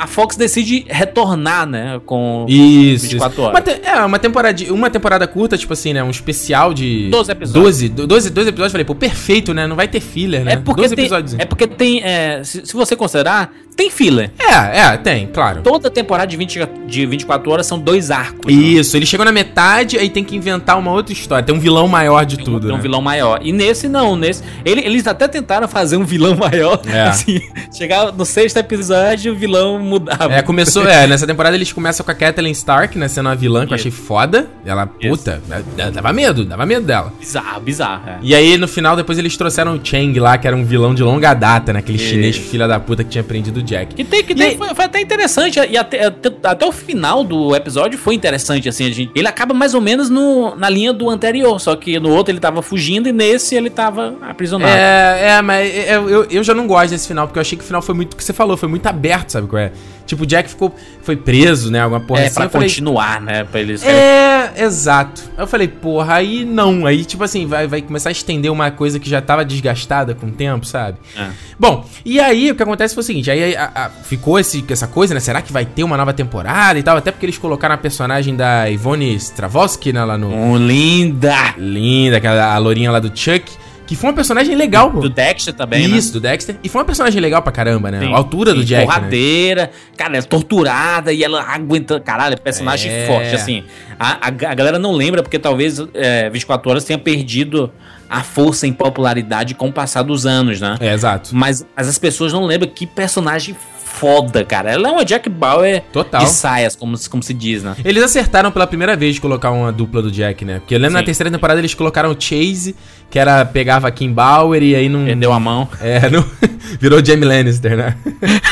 a 0.00 0.06
Fox 0.06 0.34
decide 0.34 0.86
retornar, 0.88 1.66
né? 1.66 2.00
Com 2.06 2.46
Isso. 2.48 3.04
24 3.04 3.32
isso. 3.32 3.42
horas. 3.42 3.62
Uma 3.62 3.90
é, 3.90 4.04
uma 4.06 4.18
temporada, 4.18 4.72
uma 4.72 4.88
temporada 4.88 5.26
curta, 5.26 5.58
tipo 5.58 5.74
assim, 5.74 5.92
né? 5.92 6.02
Um 6.02 6.08
especial 6.08 6.72
de. 6.72 7.10
12 7.10 7.30
episódios. 7.30 7.64
12, 7.64 7.88
12, 7.90 8.30
12 8.30 8.48
episódios. 8.48 8.72
Falei, 8.72 8.84
pô, 8.86 8.94
perfeito, 8.94 9.52
né? 9.52 9.66
Não 9.66 9.76
vai 9.76 9.88
ter 9.88 10.00
filler, 10.00 10.42
né? 10.42 10.54
É 10.54 10.56
porque 10.56 10.80
12 10.80 10.96
tem, 10.96 11.04
episódios. 11.04 11.34
é 11.38 11.44
porque 11.44 11.66
tem, 11.66 12.02
é, 12.02 12.42
se, 12.42 12.64
se 12.64 12.72
você 12.72 12.96
considerar, 12.96 13.52
tem 13.80 13.88
filler. 13.90 14.30
É, 14.38 14.80
é, 14.80 14.96
tem, 14.98 15.26
claro. 15.26 15.62
Toda 15.62 15.88
temporada 15.90 16.26
de, 16.28 16.36
20, 16.36 16.60
de 16.86 17.06
24 17.06 17.50
horas 17.50 17.66
são 17.66 17.78
dois 17.78 18.10
arcos. 18.10 18.54
né? 18.54 18.60
Isso, 18.62 18.94
ele 18.94 19.06
chegou 19.06 19.24
na 19.24 19.32
metade, 19.32 19.96
aí 19.96 20.10
tem 20.10 20.22
que 20.22 20.36
inventar 20.36 20.78
uma 20.78 20.92
outra 20.92 21.14
história. 21.14 21.42
Tem 21.42 21.54
um 21.54 21.58
vilão 21.58 21.88
maior 21.88 22.26
de 22.26 22.36
Tem 22.36 22.42
um- 22.42 22.46
tudo. 22.52 22.66
tem 22.66 22.72
um 22.72 22.76
né? 22.76 22.82
vilão 22.82 23.00
maior. 23.00 23.40
E 23.42 23.52
nesse 23.52 23.88
não, 23.88 24.16
nesse. 24.16 24.42
ele- 24.66 24.82
eles 24.84 25.06
até 25.06 25.26
tentaram 25.26 25.66
fazer 25.66 25.96
um 25.96 26.04
vilão 26.04 26.36
maior. 26.36 26.78
É. 26.86 27.02
Assim, 27.08 27.40
chegar 27.74 28.12
no 28.12 28.24
sexto 28.26 28.58
episódio, 28.58 29.32
o 29.32 29.36
vilão 29.36 29.78
mudava. 29.78 30.30
É, 30.34 30.42
começou, 30.42 30.84
é, 30.88 31.06
nessa 31.06 31.26
temporada 31.26 31.56
eles 31.56 31.72
começam 31.72 32.04
com 32.04 32.12
a 32.12 32.14
Kathleen 32.14 32.52
Stark, 32.52 32.98
né, 32.98 33.08
sendo 33.08 33.30
a 33.30 33.34
vilã, 33.34 33.66
que 33.66 33.72
eu 33.72 33.76
Isso. 33.76 33.88
achei 33.88 33.90
foda. 34.06 34.46
Ela, 34.66 34.86
puta, 34.86 35.40
é, 35.78 35.90
dava 35.90 36.12
medo, 36.12 36.44
dava 36.44 36.66
medo 36.66 36.84
dela. 36.86 37.14
Bizarro, 37.18 37.60
bizarro. 37.62 38.02
É. 38.10 38.18
E 38.20 38.34
aí, 38.34 38.58
no 38.58 38.68
final, 38.68 38.94
depois 38.94 39.18
eles 39.18 39.34
trouxeram 39.38 39.74
o 39.76 39.80
Chang 39.82 40.18
lá, 40.20 40.36
que 40.36 40.46
era 40.46 40.54
um 40.54 40.64
vilão 40.64 40.94
de 40.94 41.02
longa 41.02 41.32
data, 41.32 41.72
né, 41.72 41.78
aquele 41.78 41.96
Isso. 41.96 42.08
chinês 42.10 42.36
filha 42.36 42.68
da 42.68 42.78
puta 42.78 43.02
que 43.04 43.10
tinha 43.10 43.24
prendido 43.24 43.60
o 43.60 43.62
Jack. 43.70 43.94
Que 43.94 44.04
tem, 44.04 44.22
que 44.24 44.32
E 44.34 44.42
aí- 44.42 44.56
foi, 44.56 44.74
foi 44.74 44.84
até 44.84 45.00
interessante, 45.00 45.58
e 45.70 45.76
até, 45.76 46.04
até, 46.06 46.30
até 46.42 46.66
o 46.66 46.72
final 46.72 47.22
do 47.24 47.54
episódio 47.54 47.98
foi 47.98 48.14
interessante, 48.14 48.68
assim, 48.68 48.86
a 48.86 48.90
gente, 48.90 49.10
ele 49.14 49.28
acaba 49.28 49.54
mais 49.54 49.74
ou 49.74 49.80
menos 49.80 50.10
no, 50.10 50.54
na 50.56 50.68
linha 50.68 50.92
do 50.92 51.08
anterior, 51.08 51.58
só 51.60 51.76
que 51.76 51.98
no 52.00 52.10
outro 52.10 52.32
ele 52.32 52.40
tava 52.40 52.62
fugindo 52.62 53.08
e 53.08 53.12
nesse 53.12 53.54
ele 53.54 53.70
tava 53.70 54.14
aprisionado. 54.22 54.72
É, 54.74 55.36
é, 55.36 55.42
mas 55.42 55.72
eu, 55.88 56.08
eu, 56.10 56.24
eu 56.30 56.44
já 56.44 56.54
não 56.54 56.66
gosto 56.66 56.90
desse 56.90 57.06
final, 57.06 57.26
porque 57.26 57.38
eu 57.38 57.42
achei 57.42 57.56
que 57.56 57.64
o 57.64 57.66
final 57.66 57.80
foi 57.82 57.94
muito 57.94 58.14
o 58.14 58.16
que 58.16 58.24
você 58.24 58.32
falou, 58.32 58.56
foi 58.56 58.68
muito 58.68 58.86
aberto, 58.86 59.30
sabe 59.30 59.46
qual 59.46 59.60
é? 59.62 59.72
Tipo, 60.06 60.24
o 60.24 60.26
Jack 60.26 60.48
ficou, 60.50 60.74
foi 61.02 61.14
preso, 61.14 61.70
né, 61.70 61.80
alguma 61.80 62.00
porra 62.00 62.22
É, 62.22 62.26
assim. 62.26 62.34
pra 62.34 62.48
falei, 62.48 62.68
continuar, 62.68 63.20
né, 63.20 63.44
pra 63.44 63.60
eles... 63.60 63.84
É, 63.84 64.52
exato. 64.64 65.22
Eu 65.38 65.46
falei, 65.46 65.68
porra, 65.68 66.14
aí 66.14 66.44
não. 66.44 66.84
Aí, 66.84 67.04
tipo 67.04 67.22
assim, 67.22 67.46
vai, 67.46 67.68
vai 67.68 67.80
começar 67.80 68.08
a 68.08 68.12
estender 68.12 68.50
uma 68.50 68.72
coisa 68.72 68.98
que 68.98 69.08
já 69.08 69.20
tava 69.22 69.44
desgastada 69.44 70.12
com 70.14 70.26
o 70.26 70.30
tempo, 70.32 70.66
sabe? 70.66 70.98
É. 71.16 71.28
Bom, 71.58 71.86
e 72.04 72.18
aí 72.18 72.50
o 72.50 72.54
que 72.56 72.62
acontece 72.62 72.92
foi 72.94 73.02
o 73.02 73.06
seguinte: 73.06 73.30
aí 73.30 73.54
a- 73.64 73.84
a- 73.86 73.90
ficou 73.90 74.38
esse, 74.38 74.64
essa 74.68 74.86
coisa, 74.86 75.14
né? 75.14 75.20
Será 75.20 75.42
que 75.42 75.52
vai 75.52 75.64
ter 75.64 75.84
uma 75.84 75.96
nova 75.96 76.12
temporada 76.12 76.78
e 76.78 76.82
tal? 76.82 76.96
Até 76.96 77.10
porque 77.10 77.26
eles 77.26 77.38
colocaram 77.38 77.74
a 77.74 77.78
personagem 77.78 78.34
da 78.36 78.68
Ivone 78.70 79.14
Stravosky, 79.16 79.92
né? 79.92 80.04
Lá 80.04 80.16
no. 80.18 80.28
Um 80.32 80.56
linda! 80.56 81.54
Linda, 81.58 82.16
aquela 82.18 82.54
a 82.54 82.58
lourinha 82.58 82.90
lá 82.90 82.98
do 83.00 83.08
Chuck. 83.16 83.59
Que 83.90 83.96
foi 83.96 84.10
uma 84.10 84.14
personagem 84.14 84.54
legal, 84.54 84.88
pô. 84.88 85.00
Do 85.00 85.10
Dexter 85.10 85.52
também, 85.52 85.88
né? 85.88 85.96
Isso, 85.96 86.12
do 86.12 86.20
Dexter. 86.20 86.54
E 86.62 86.68
foi 86.68 86.80
uma 86.80 86.84
personagem 86.84 87.20
legal 87.20 87.42
pra 87.42 87.50
caramba, 87.50 87.90
né? 87.90 87.98
Sim, 87.98 88.14
a 88.14 88.16
altura 88.16 88.54
do 88.54 88.64
Jack. 88.64 88.86
Né? 88.86 88.86
Porradeira, 88.86 89.70
cara, 89.96 90.16
é 90.16 90.22
torturada 90.22 91.12
e 91.12 91.24
ela 91.24 91.42
aguentando. 91.42 92.00
Caralho, 92.00 92.34
é 92.34 92.36
personagem 92.36 92.88
É. 92.88 93.06
forte, 93.08 93.34
assim. 93.34 93.64
A, 93.98 94.12
a, 94.12 94.26
a 94.28 94.54
galera 94.54 94.78
não 94.78 94.92
lembra 94.92 95.24
porque 95.24 95.40
talvez 95.40 95.82
é, 95.92 96.30
24 96.30 96.70
Horas 96.70 96.84
tenha 96.84 97.00
perdido 97.00 97.68
a 98.08 98.22
força 98.22 98.64
em 98.64 98.72
popularidade 98.72 99.56
com 99.56 99.66
o 99.66 99.72
passar 99.72 100.02
dos 100.04 100.24
anos, 100.24 100.60
né? 100.60 100.76
É, 100.78 100.92
exato. 100.94 101.30
Mas, 101.32 101.66
mas 101.76 101.88
as 101.88 101.98
pessoas 101.98 102.32
não 102.32 102.46
lembram 102.46 102.70
que 102.72 102.86
personagem 102.86 103.56
foda, 103.92 104.44
cara. 104.44 104.70
Ela 104.72 104.88
é 104.88 104.92
uma 104.92 105.04
Jack 105.04 105.28
Bauer 105.28 105.82
Total. 105.92 106.22
de 106.22 106.30
saias, 106.30 106.74
como, 106.76 106.96
se- 106.96 107.08
como 107.10 107.22
se 107.22 107.34
diz, 107.34 107.62
né? 107.62 107.76
Eles 107.84 108.02
acertaram 108.02 108.50
pela 108.50 108.66
primeira 108.66 108.96
vez 108.96 109.14
de 109.16 109.20
colocar 109.20 109.50
uma 109.50 109.70
dupla 109.72 110.00
do 110.02 110.10
Jack, 110.10 110.44
né? 110.44 110.58
Porque 110.60 110.74
eu 110.74 110.78
lembro 110.78 110.94
na 110.94 110.98
Sim. 111.00 111.04
terceira 111.06 111.30
temporada 111.30 111.60
eles 111.60 111.74
colocaram 111.74 112.10
o 112.10 112.16
Chase, 112.18 112.74
que 113.10 113.18
era 113.18 113.44
pegava 113.44 113.88
a 113.88 113.90
Kim 113.90 114.12
Bauer 114.12 114.62
e 114.62 114.74
aí 114.74 114.88
não. 114.88 115.04
Perdeu 115.04 115.32
a 115.32 115.40
mão. 115.40 115.68
É, 115.80 116.08
não, 116.08 116.24
virou 116.80 117.04
Jamie 117.04 117.24
Lannister, 117.24 117.76
né? 117.76 117.96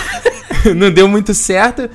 não 0.75 0.91
deu 0.91 1.09
muito 1.09 1.33
certo. 1.35 1.89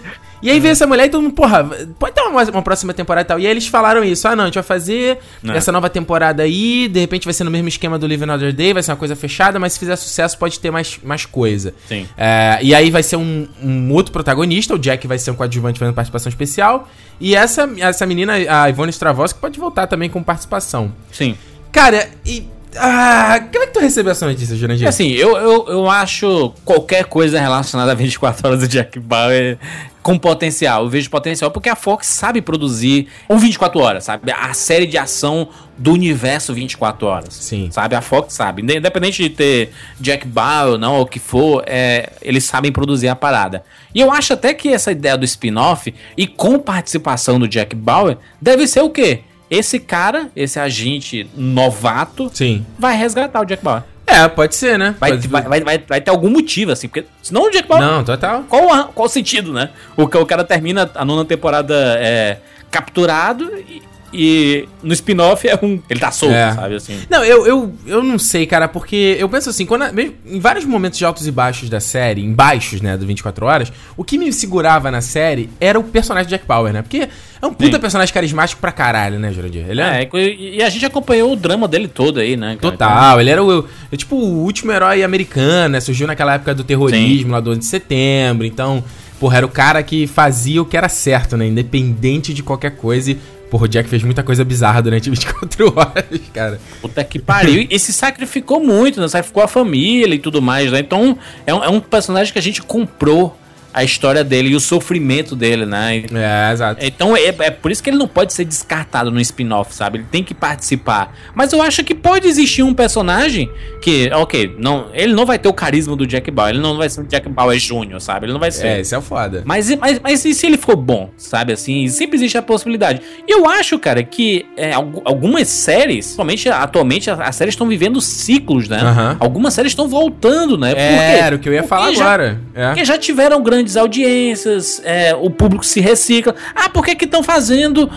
E 0.44 0.52
aí 0.52 0.60
veio 0.60 0.74
essa 0.74 0.86
mulher 0.86 1.06
e 1.06 1.10
todo 1.10 1.22
mundo, 1.24 1.34
porra, 1.34 1.64
pode 1.98 2.14
ter 2.14 2.22
uma, 2.22 2.44
uma 2.44 2.62
próxima 2.62 2.94
temporada 2.94 3.26
e 3.26 3.28
tal. 3.28 3.40
E 3.40 3.46
aí 3.46 3.52
eles 3.52 3.68
falaram 3.68 4.04
isso: 4.04 4.28
ah, 4.28 4.36
não, 4.36 4.44
a 4.44 4.48
gente 4.48 4.56
vai 4.56 4.64
fazer 4.64 5.20
Né. 5.42 5.56
essa 5.58 5.72
nova 5.72 5.90
temporada 5.90 6.44
aí, 6.44 6.88
de 6.88 7.00
repente 7.00 7.24
vai 7.26 7.34
ser 7.34 7.44
no 7.46 7.52
mesmo 7.52 7.68
esquema 7.70 7.98
do 7.98 8.06
Live 8.06 8.24
Another 8.24 8.54
Day, 8.54 8.74
vai 8.74 8.84
ser 8.84 8.92
uma 8.92 8.98
coisa 8.98 9.16
fechada, 9.16 9.58
mas 9.60 9.74
se 9.74 9.80
fizer 9.80 9.96
sucesso 9.96 10.38
pode 10.38 10.60
ter 10.60 10.70
mais, 10.70 11.00
mais 11.04 11.26
coisa. 11.26 11.74
Sim. 11.88 12.08
É, 12.18 12.60
e 12.62 12.76
aí 12.76 12.92
vai 12.92 13.02
ser 13.04 13.16
um, 13.16 13.48
um 13.64 13.92
outro 13.94 14.12
protagonista, 14.12 14.74
o 14.76 14.80
Jack 14.80 15.08
vai 15.08 15.18
ser 15.18 15.32
um 15.32 15.36
coadjuvante 15.36 15.80
fazendo 15.80 15.96
participação 15.96 16.30
especial. 16.30 16.90
E 17.20 17.36
essa, 17.36 17.70
essa 17.80 18.06
menina, 18.06 18.34
a 18.34 18.70
Ivone 18.70 18.90
Stravosky, 18.90 19.40
pode 19.40 19.58
voltar 19.60 19.88
também 19.88 20.10
com 20.10 20.22
participação. 20.22 20.94
Sim. 21.12 21.38
Cara, 21.72 22.10
e. 22.26 22.48
Ah, 22.78 23.40
como 23.52 23.64
é 23.64 23.68
que 23.68 23.74
tu 23.74 23.80
recebeu 23.80 24.12
essa 24.12 24.26
notícia, 24.28 24.56
Jurandir? 24.56 24.88
Assim, 24.88 25.12
eu, 25.12 25.38
eu, 25.38 25.66
eu 25.68 25.90
acho 25.90 26.54
qualquer 26.66 27.06
coisa 27.06 27.40
relacionada 27.40 27.92
a 27.92 27.96
24 27.96 28.48
horas 28.48 28.60
do 28.62 28.68
Jack 28.68 29.00
Bauer 29.00 29.58
com 30.04 30.20
potencial. 30.20 30.84
Eu 30.84 30.90
vejo 30.90 31.10
potencial 31.10 31.50
porque 31.50 31.70
a 31.70 31.76
Fox 31.76 32.08
sabe 32.08 32.42
produzir 32.42 33.08
um 33.30 33.38
24 33.38 33.80
horas, 33.80 34.04
sabe? 34.04 34.32
A 34.32 34.54
série 34.54 34.86
de 34.86 34.98
ação 34.98 35.48
do 35.78 35.94
universo 35.94 36.54
24 36.54 37.08
horas. 37.08 37.34
Sim. 37.34 37.70
Sabe? 37.72 37.96
A 37.96 38.02
Fox 38.02 38.34
sabe. 38.34 38.62
Independente 38.62 39.24
de 39.24 39.30
ter 39.30 39.72
Jack 40.00 40.28
Bauer 40.28 40.74
ou 40.74 40.78
não, 40.78 40.96
ou 40.96 41.04
o 41.04 41.06
que 41.06 41.20
for, 41.20 41.64
é, 41.66 42.12
eles 42.22 42.44
sabem 42.44 42.72
produzir 42.72 43.08
a 43.08 43.16
parada. 43.16 43.64
E 43.96 44.02
eu 44.02 44.12
acho 44.12 44.34
até 44.34 44.54
que 44.54 44.70
essa 44.70 44.92
ideia 44.92 45.18
do 45.18 45.26
spin-off 45.26 45.94
e 46.18 46.28
com 46.28 46.60
participação 46.60 47.40
do 47.40 47.48
Jack 47.48 47.76
Bauer 47.76 48.18
deve 48.42 48.68
ser 48.68 48.82
o 48.82 48.90
quê? 48.90 49.22
Esse 49.54 49.80
cara, 49.80 50.30
esse 50.36 50.60
agente 50.60 51.30
novato, 51.36 52.32
Sim. 52.34 52.66
vai 52.80 52.98
resgatar 52.98 53.42
o 53.42 53.46
Jack 53.46 53.64
Bauer. 53.64 53.84
É, 54.06 54.28
pode 54.28 54.56
ser, 54.56 54.78
né? 54.78 54.96
Vai, 55.00 55.12
Pode- 55.12 55.28
vai, 55.28 55.42
vai, 55.44 55.62
vai, 55.62 55.78
vai 55.88 56.02
ter 56.02 56.12
algum 56.12 56.30
motivo, 56.30 56.72
assim, 56.72 56.88
porque 56.88 57.06
senão 57.22 57.44
o 57.44 57.50
Jack 57.52 57.68
Bauer. 57.68 57.84
Não, 57.84 58.04
total. 58.04 58.44
Qual, 58.50 58.88
qual 58.90 59.06
o 59.06 59.10
sentido, 59.10 59.54
né? 59.54 59.70
O, 59.96 60.04
o 60.04 60.26
cara 60.26 60.44
termina 60.44 60.90
a 60.96 61.06
nona 61.06 61.24
temporada 61.24 61.74
é, 62.00 62.38
capturado 62.72 63.50
e, 63.70 63.82
e 64.14 64.68
no 64.84 64.94
spin-off 64.94 65.48
é 65.48 65.58
um. 65.62 65.80
Ele 65.90 66.00
tá 66.00 66.12
solto, 66.12 66.36
É. 66.36 66.54
sabe? 66.54 66.76
Assim. 66.76 67.00
Não, 67.10 67.24
eu, 67.24 67.48
eu, 67.48 67.74
eu 67.88 68.04
não 68.04 68.20
sei, 68.20 68.46
cara, 68.46 68.68
porque 68.68 69.16
eu 69.20 69.28
penso 69.28 69.50
assim, 69.50 69.66
quando 69.66 69.84
em 70.26 70.40
vários 70.40 70.66
momentos 70.66 71.00
de 71.00 71.06
altos 71.06 71.26
e 71.28 71.32
baixos 71.32 71.70
da 71.70 71.80
série, 71.80 72.22
em 72.24 72.32
baixos, 72.34 72.80
né, 72.82 72.96
do 72.96 73.06
24 73.06 73.46
horas, 73.46 73.74
o 73.98 74.04
que 74.04 74.18
me 74.18 74.32
segurava 74.32 74.92
na 74.92 75.02
série 75.02 75.50
era 75.60 75.80
o 75.80 75.84
personagem 75.84 76.28
de 76.28 76.36
Jack 76.36 76.46
Bauer, 76.48 76.72
né? 76.72 76.82
Porque 76.82 77.10
é 77.42 77.46
um 77.46 77.54
puta 77.54 77.76
Sim. 77.76 77.80
personagem 77.82 78.14
carismático 78.14 78.62
pra 78.62 78.72
caralho, 78.72 79.18
né, 79.20 79.32
Jurandir? 79.34 79.66
Ele 79.68 79.82
é, 79.82 80.04
É, 80.04 80.10
e, 80.18 80.58
e 80.58 80.64
a 80.64 80.70
gente 80.70 80.86
acompanhou 80.86 81.34
o 81.34 81.36
drama 81.36 81.68
dele 81.68 81.88
todo 81.88 82.20
aí, 82.20 82.38
né? 82.38 82.58
cara? 82.60 82.72
Total, 82.72 83.20
ele 83.22 83.30
era 83.30 83.44
o, 83.44 83.66
é 83.92 83.98
tipo 83.98 84.16
o 84.16 84.44
último 84.44 84.72
herói 84.72 85.04
americano, 85.04 85.70
né? 85.74 85.80
Surgiu 85.80 86.06
naquela 86.08 86.36
época 86.36 86.54
do 86.54 86.64
terrorismo, 86.64 87.32
lá 87.32 87.40
do 87.40 87.50
11 87.52 87.60
de 87.60 87.66
setembro. 87.66 88.46
Então, 88.46 88.84
porra, 89.20 89.38
era 89.38 89.46
o 89.46 89.50
cara 89.50 89.82
que 89.84 90.06
fazia 90.08 90.62
o 90.62 90.66
que 90.66 90.78
era 90.78 90.88
certo, 90.90 91.36
né? 91.38 91.48
Independente 91.48 92.34
de 92.34 92.44
qualquer 92.44 92.72
coisa. 92.76 93.12
E, 93.12 93.18
porra, 93.54 93.66
o 93.66 93.68
Jack 93.68 93.88
fez 93.88 94.02
muita 94.02 94.24
coisa 94.24 94.44
bizarra 94.44 94.82
durante 94.82 95.08
24 95.12 95.74
horas, 95.78 96.22
cara. 96.34 96.60
Puta 96.82 97.04
que 97.04 97.20
pariu. 97.20 97.68
E 97.70 97.78
se 97.78 97.94
sacrificou 97.94 98.60
muito, 98.60 99.00
né? 99.00 99.08
Sacrificou 99.08 99.44
a 99.44 99.48
família 99.48 100.16
e 100.16 100.20
tudo 100.20 100.42
mais, 100.42 100.72
né? 100.72 100.80
Então, 100.80 101.16
é 101.46 101.54
um, 101.54 101.64
é 101.64 101.70
um 101.70 101.80
personagem 101.80 102.34
que 102.34 102.40
a 102.40 102.42
gente 102.42 102.64
comprou 102.64 103.38
a 103.74 103.84
história 103.84 104.24
dele 104.24 104.50
e 104.50 104.56
o 104.56 104.60
sofrimento 104.60 105.36
dele, 105.36 105.66
né? 105.66 106.04
É, 106.14 106.52
exato. 106.54 106.86
Então 106.86 107.16
é, 107.16 107.28
é 107.40 107.50
por 107.52 107.72
isso 107.72 107.82
que 107.82 107.90
ele 107.90 107.98
não 107.98 108.08
pode 108.08 108.34
ser 108.34 108.46
descartado 108.46 109.10
no 109.12 109.20
spin-off, 109.22 109.74
sabe? 109.74 110.00
Ele 110.00 110.06
tem 110.12 110.24
que 110.24 110.34
participar. 110.34 111.16
Mas 111.34 111.52
eu 111.54 111.62
acho 111.62 111.84
que 111.84 111.94
pode 111.96 112.28
existir 112.28 112.64
um 112.64 112.74
personagem 112.74 113.50
que, 113.82 114.10
ok, 114.14 114.56
não, 114.60 114.88
ele 114.94 115.14
não 115.14 115.26
vai 115.26 115.40
ter 115.40 115.48
o 115.50 115.54
carisma 115.54 115.96
do 115.96 116.06
Jack 116.06 116.30
Bauer, 116.32 116.52
ele 116.52 116.62
não 116.62 116.78
vai 116.78 116.90
ser 116.90 117.02
o 117.02 117.04
Jack 117.06 117.28
Bauer 117.30 117.58
Jr., 117.58 118.00
sabe? 118.00 118.26
Ele 118.26 118.34
não 118.34 118.40
vai 118.40 118.52
ser. 118.52 118.68
É, 118.68 118.80
esse 118.80 118.96
é 118.96 119.02
foda. 119.02 119.42
Mas, 119.46 119.70
e- 119.70 119.76
mas, 119.76 120.00
mas 120.00 120.24
e 120.26 120.34
se 120.34 120.46
ele 120.46 120.58
for 120.58 120.76
bom, 120.76 121.10
sabe 121.18 121.54
assim? 121.54 121.88
Sempre 121.88 122.18
existe 122.18 122.38
a 122.38 122.42
possibilidade. 122.42 123.02
E 123.28 123.32
eu 123.34 123.50
acho, 123.50 123.78
cara, 123.80 124.04
que 124.04 124.46
é, 124.58 124.74
algu- 124.74 125.02
algumas 125.06 125.48
séries, 125.48 126.06
somente 126.08 126.50
atualmente, 126.50 127.10
as, 127.10 127.36
séries 127.36 127.54
estão 127.54 127.68
vivendo 127.68 128.00
ciclos, 128.02 128.68
né? 128.70 128.80
Algumas 129.20 129.54
séries 129.54 129.72
estão 129.72 129.88
voltando, 129.88 130.58
né? 130.58 130.74
É, 130.76 131.20
era 131.20 131.36
o 131.36 131.40
que 131.40 131.48
eu 131.48 131.54
ia 131.54 131.64
falar 131.64 131.92
já- 131.94 132.04
agora. 132.04 132.42
É. 132.56 132.68
porque 132.68 132.86
já 132.86 132.98
tiveram 132.98 133.42
grandes 133.42 133.63
audiências, 133.78 134.82
é, 134.86 135.16
o 135.16 135.30
público 135.30 135.66
se 135.66 135.80
recicla. 135.80 136.36
Ah, 136.56 136.70
por 136.70 136.86
que 136.86 136.96
que 136.96 137.06
estão 137.06 137.24
fazendo... 137.24 137.90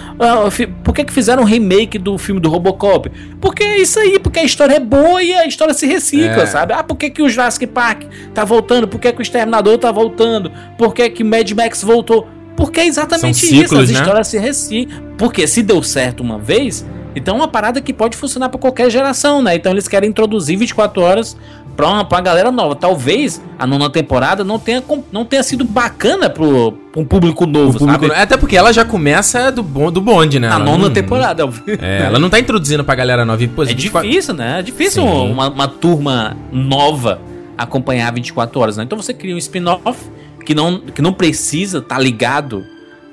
fi- 0.51 0.67
por 0.67 0.95
que 0.95 1.05
que 1.05 1.13
fizeram 1.13 1.43
um 1.43 1.47
remake 1.47 1.99
do 1.99 2.17
filme 2.19 2.41
do 2.41 2.49
Robocop? 2.49 3.11
Porque 3.41 3.63
é 3.63 3.79
isso 3.79 3.99
aí, 3.99 4.19
porque 4.19 4.39
a 4.41 4.45
história 4.45 4.75
é 4.77 4.81
boa 4.81 5.23
e 5.23 5.33
a 5.35 5.47
história 5.47 5.75
se 5.75 5.87
recicla, 5.87 6.43
É. 6.43 6.47
sabe? 6.47 6.73
Ah, 6.73 6.83
por 6.83 6.97
que 6.97 7.11
que 7.11 7.23
o 7.23 7.29
Jurassic 7.29 7.67
Park 7.67 8.03
tá 8.35 8.45
voltando? 8.45 8.89
Por 8.89 9.01
que 9.01 9.13
que 9.13 9.21
o 9.21 9.23
Exterminador 9.23 9.79
tá 9.79 9.91
voltando? 9.93 10.51
Por 10.79 10.95
que 10.95 11.09
que 11.11 11.23
Mad 11.25 11.51
Max 11.53 11.83
voltou? 11.83 12.27
Porque 12.57 12.81
é 12.81 12.87
exatamente 12.87 13.37
São 13.39 13.49
ciclos, 13.51 13.65
isso, 13.73 13.79
as 13.81 13.91
né? 13.91 13.99
histórias 14.01 14.27
se 14.29 14.39
reciclam. 14.39 15.03
Porque 15.19 15.47
se 15.47 15.63
deu 15.63 15.83
certo 15.83 16.21
uma 16.23 16.39
vez... 16.39 16.85
Então 17.19 17.37
é 17.37 17.39
uma 17.39 17.49
parada 17.49 17.81
que 17.81 17.95
pode 17.95 18.15
funcionar 18.15 18.51
para 18.51 18.61
qualquer 18.61 18.91
geração, 18.91 19.41
né? 19.41 19.55
Então 19.55 19.73
eles 19.73 19.89
querem 19.89 20.11
introduzir 20.11 20.59
24 20.59 21.01
horas 21.01 21.35
pra 21.77 21.87
uma, 21.89 22.05
pra 22.05 22.19
uma 22.19 22.23
galera 22.23 22.51
nova. 22.51 22.75
Talvez 22.75 23.43
a 23.59 23.67
nona 23.67 23.91
temporada 23.91 24.43
não 24.43 24.59
tenha, 24.59 24.83
não 25.13 25.25
tenha 25.25 25.43
sido 25.43 25.65
bacana 25.65 26.31
pro, 26.31 26.73
pro 26.73 27.03
um 27.03 27.05
público 27.05 27.47
novo, 27.47 27.79
público, 27.79 28.07
sabe? 28.07 28.21
Até 28.21 28.37
porque 28.37 28.57
ela 28.57 28.73
já 28.73 28.85
começa 28.85 29.53
do, 29.53 29.63
do 29.91 30.01
bonde, 30.01 30.41
né? 30.41 30.49
A 30.49 30.55
ela 30.55 30.65
nona 30.65 30.85
não, 30.85 30.91
temporada. 30.91 31.45
É, 31.81 32.05
ela 32.07 32.19
não 32.19 32.31
tá 32.31 32.41
introduzindo 32.41 32.83
pra 32.83 32.95
galera 32.95 33.25
nova. 33.25 33.43
E, 33.43 33.49
pô, 33.49 33.63
é 33.63 33.67
24... 33.67 34.09
difícil, 34.09 34.35
né? 34.35 34.61
É 34.61 34.63
difícil 34.63 35.05
uma, 35.05 35.49
uma 35.49 35.69
turma 35.69 36.37
nova 36.51 37.21
acompanhar 37.57 38.13
24 38.13 38.61
horas, 38.61 38.77
né? 38.77 38.85
Então 38.85 39.01
você 39.01 39.13
cria 39.13 39.35
um 39.35 39.39
spin-off 39.39 40.11
que 40.45 40.55
não, 40.55 40.79
que 40.81 41.03
não 41.03 41.13
precisa 41.13 41.79
estar 41.79 41.97
tá 41.97 42.01
ligado 42.01 42.65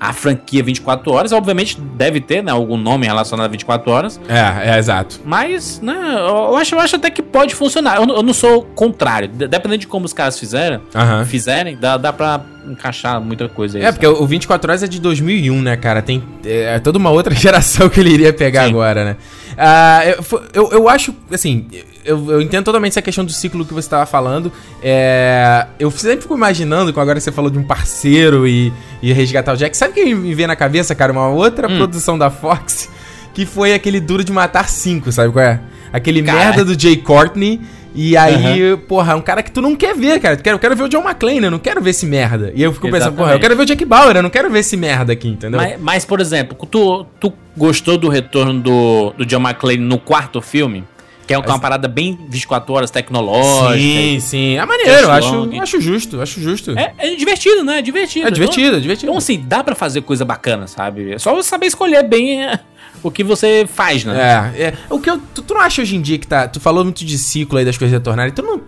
à 0.04 0.12
franquia 0.12 0.62
24 0.62 1.12
horas. 1.12 1.32
Obviamente 1.32 1.80
deve 1.80 2.20
ter 2.20 2.44
né, 2.44 2.52
algum 2.52 2.76
nome 2.76 3.06
relacionado 3.06 3.46
a 3.46 3.50
24 3.50 3.90
horas. 3.90 4.20
É, 4.28 4.72
é 4.72 4.78
exato. 4.78 5.22
Mas, 5.24 5.80
né, 5.82 5.96
eu 6.18 6.58
acho, 6.58 6.76
eu 6.76 6.80
acho 6.80 6.96
até 6.98 7.10
que 7.10 7.22
pode 7.22 7.56
funcionar. 7.56 7.98
Eu, 7.98 8.16
eu 8.16 8.22
não 8.22 8.34
sou 8.34 8.64
contrário. 8.64 9.30
Dependendo 9.30 9.78
de 9.78 9.88
como 9.88 10.06
os 10.06 10.14
caras 10.14 10.38
fizeram, 10.38 10.82
uhum. 10.94 11.26
fizerem, 11.26 11.78
dá, 11.78 11.96
dá 11.96 12.12
pra 12.12 12.42
encaixar 12.68 13.22
muita 13.22 13.48
coisa 13.48 13.78
aí. 13.78 13.86
É, 13.86 13.92
porque 13.92 14.06
o 14.06 14.26
24 14.26 14.70
horas 14.70 14.84
é 14.84 14.88
de 14.88 15.00
2001, 15.00 15.62
né, 15.62 15.78
cara? 15.78 16.02
Tem 16.02 16.22
é, 16.46 16.76
é 16.76 16.80
toda 16.80 16.98
uma 16.98 17.10
outra 17.10 17.34
geração 17.36 17.90
que 17.90 18.00
ele 18.00 18.10
iria 18.10 18.34
pegar 18.34 18.64
Sim. 18.66 18.72
agora, 18.72 19.06
né? 19.06 19.18
Uh, 19.54 20.24
eu, 20.34 20.44
eu, 20.54 20.72
eu 20.72 20.90
acho, 20.90 21.16
assim, 21.32 21.68
eu, 22.06 22.32
eu, 22.32 22.42
entendo 22.42 22.66
totalmente 22.66 22.92
essa 22.92 23.02
questão 23.02 23.24
do 23.24 23.32
ciclo 23.32 23.66
que 23.66 23.74
você 23.74 23.86
estava 23.86 24.06
falando. 24.06 24.52
É, 24.82 25.68
eu 25.80 25.90
sempre 25.92 26.22
fico 26.22 26.36
imaginando, 26.36 26.94
com 26.94 27.00
agora 27.00 27.20
você 27.20 27.32
falou 27.32 27.50
de 27.50 27.58
um 27.58 27.64
parceiro 27.64 28.48
e, 28.48 28.72
e 29.02 29.14
resgatar 29.14 29.54
o 29.54 29.58
Jack. 29.58 29.76
Sabe 29.76 29.92
o 29.92 29.94
que 29.96 30.14
me 30.14 30.34
vê 30.34 30.48
na 30.48 30.56
cabeça, 30.56 30.94
cara? 30.94 31.12
Uma 31.12 31.30
outra 31.30 31.68
hum. 31.68 31.78
produção 31.78 32.18
da 32.18 32.30
Fox 32.30 32.90
que 33.34 33.46
foi 33.46 33.74
aquele 33.74 34.00
Duro 34.00 34.24
de 34.24 34.32
Matar 34.32 34.70
5, 34.70 35.12
sabe 35.12 35.32
qual 35.32 35.44
é? 35.44 35.60
Aquele 35.92 36.22
cara. 36.22 36.38
merda 36.38 36.66
do 36.66 36.80
Jay 36.80 36.98
Courtney. 36.98 37.60
E 37.96 38.18
aí, 38.18 38.72
uhum. 38.72 38.78
porra, 38.80 39.16
um 39.16 39.22
cara 39.22 39.44
que 39.44 39.52
tu 39.52 39.62
não 39.62 39.76
quer 39.76 39.96
ver, 39.96 40.20
cara. 40.20 40.34
Eu 40.34 40.40
quero, 40.40 40.56
eu 40.56 40.60
quero 40.60 40.76
ver 40.76 40.84
o 40.84 40.90
John 40.90 41.04
McClane, 41.04 41.44
eu 41.44 41.52
não 41.52 41.60
quero 41.60 41.80
ver 41.80 41.92
esse 41.92 42.08
merda. 42.08 42.52
E 42.56 42.64
eu 42.64 42.74
fico 42.74 42.88
Exatamente. 42.88 43.12
pensando, 43.12 43.16
porra, 43.16 43.36
eu 43.36 43.40
quero 43.40 43.56
ver 43.56 43.62
o 43.62 43.66
Jack 43.68 43.86
Bauer, 43.86 44.16
eu 44.16 44.24
não 44.24 44.32
quero 44.32 44.50
ver 44.50 44.60
esse 44.60 44.76
merda 44.76 45.14
aqui, 45.14 45.28
entendeu? 45.28 45.60
Mas, 45.60 45.80
mas 45.80 46.06
por 46.06 46.20
exemplo, 46.20 46.58
tu, 46.66 47.06
tu 47.20 47.32
gostou 47.56 47.96
do 47.96 48.10
retorno 48.10 48.60
do, 48.60 49.14
do 49.16 49.26
John 49.26 49.42
McClane 49.42 49.78
no 49.78 50.00
quarto 50.00 50.42
filme? 50.42 50.84
Que 51.26 51.34
é 51.34 51.38
uma 51.38 51.60
parada 51.60 51.88
bem 51.88 52.20
24 52.30 52.74
horas 52.74 52.92
tecnológica. 52.92 53.78
Sim, 53.78 54.20
sim. 54.20 54.58
É 54.58 54.66
maneiro, 54.66 55.10
acho, 55.10 55.50
acho 55.62 55.82
justo, 55.82 56.22
acho 56.22 56.42
justo. 56.42 56.78
É, 56.78 56.94
é 56.98 57.16
divertido, 57.16 57.64
né? 57.64 57.80
É 57.80 57.82
divertido. 57.82 58.28
É 58.28 58.32
divertido, 58.32 58.68
então, 58.68 58.78
é 58.78 58.82
divertido. 58.82 59.12
Então, 59.12 59.18
assim, 59.18 59.42
dá 59.46 59.64
para 59.64 59.76
fazer 59.76 60.02
coisa 60.02 60.26
bacana, 60.26 60.68
sabe? 60.68 61.14
É 61.14 61.20
só 61.20 61.34
você 61.34 61.50
saber 61.50 61.68
escolher 61.68 62.04
bem 62.04 62.44
é, 62.44 62.60
o 63.04 63.12
que 63.12 63.24
você 63.24 63.68
faz, 63.68 64.06
né? 64.06 64.52
É, 64.56 64.62
é. 64.64 64.74
O 64.90 65.00
que 65.00 65.10
eu. 65.10 65.20
Tu, 65.34 65.42
tu, 65.42 65.54
não 65.54 65.62
acha 65.62 65.82
hoje 65.82 65.96
em 65.96 66.02
dia 66.02 66.18
que 66.18 66.26
tá. 66.26 66.48
Tu 66.48 66.60
falou 66.60 66.84
muito 66.84 67.04
de 67.04 67.18
ciclo 67.18 67.58
aí 67.58 67.66
das 67.66 67.78
coisas 67.78 67.94
retornarem. 67.94 68.34
Tu 68.34 68.42
não. 68.42 68.60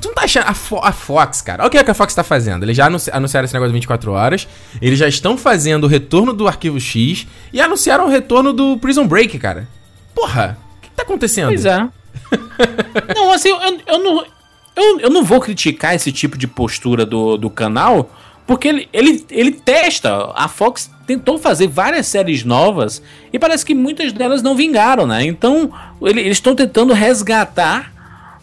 Tu 0.00 0.08
não 0.08 0.14
tá 0.14 0.22
achando. 0.22 0.48
A, 0.48 0.54
Fo 0.54 0.78
a 0.82 0.90
Fox, 0.90 1.42
cara. 1.42 1.62
Olha 1.62 1.68
o 1.68 1.70
que, 1.70 1.78
é 1.78 1.84
que 1.84 1.90
a 1.90 1.94
Fox 1.94 2.14
tá 2.14 2.24
fazendo. 2.24 2.64
Eles 2.64 2.76
já 2.76 2.86
anunciaram 2.86 3.44
esse 3.44 3.54
negócio 3.54 3.68
de 3.68 3.74
24 3.74 4.12
horas. 4.12 4.48
Eles 4.80 4.98
já 4.98 5.06
estão 5.06 5.36
fazendo 5.36 5.84
o 5.84 5.86
retorno 5.86 6.32
do 6.32 6.48
arquivo 6.48 6.80
X 6.80 7.26
e 7.52 7.60
anunciaram 7.60 8.06
o 8.06 8.08
retorno 8.08 8.52
do 8.52 8.78
Prison 8.78 9.06
Break, 9.06 9.38
cara. 9.38 9.68
Porra, 10.14 10.56
tá 10.96 11.02
acontecendo? 11.02 11.48
Pois 11.48 11.64
é 11.64 11.88
não, 13.14 13.32
assim, 13.32 13.48
eu, 13.48 13.58
eu, 13.86 13.98
não, 13.98 14.24
eu, 14.76 15.00
eu 15.00 15.10
não 15.10 15.24
vou 15.24 15.40
criticar 15.40 15.94
esse 15.94 16.12
tipo 16.12 16.36
de 16.36 16.46
postura 16.46 17.04
do, 17.04 17.36
do 17.36 17.50
canal, 17.50 18.10
porque 18.46 18.68
ele, 18.68 18.88
ele, 18.92 19.24
ele 19.30 19.52
testa. 19.52 20.30
A 20.34 20.48
Fox 20.48 20.90
tentou 21.06 21.38
fazer 21.38 21.66
várias 21.66 22.06
séries 22.06 22.44
novas 22.44 23.02
e 23.32 23.38
parece 23.38 23.64
que 23.64 23.74
muitas 23.74 24.12
delas 24.12 24.42
não 24.42 24.56
vingaram, 24.56 25.06
né? 25.06 25.24
Então, 25.24 25.72
ele, 26.02 26.20
eles 26.20 26.38
estão 26.38 26.54
tentando 26.54 26.92
resgatar 26.92 27.92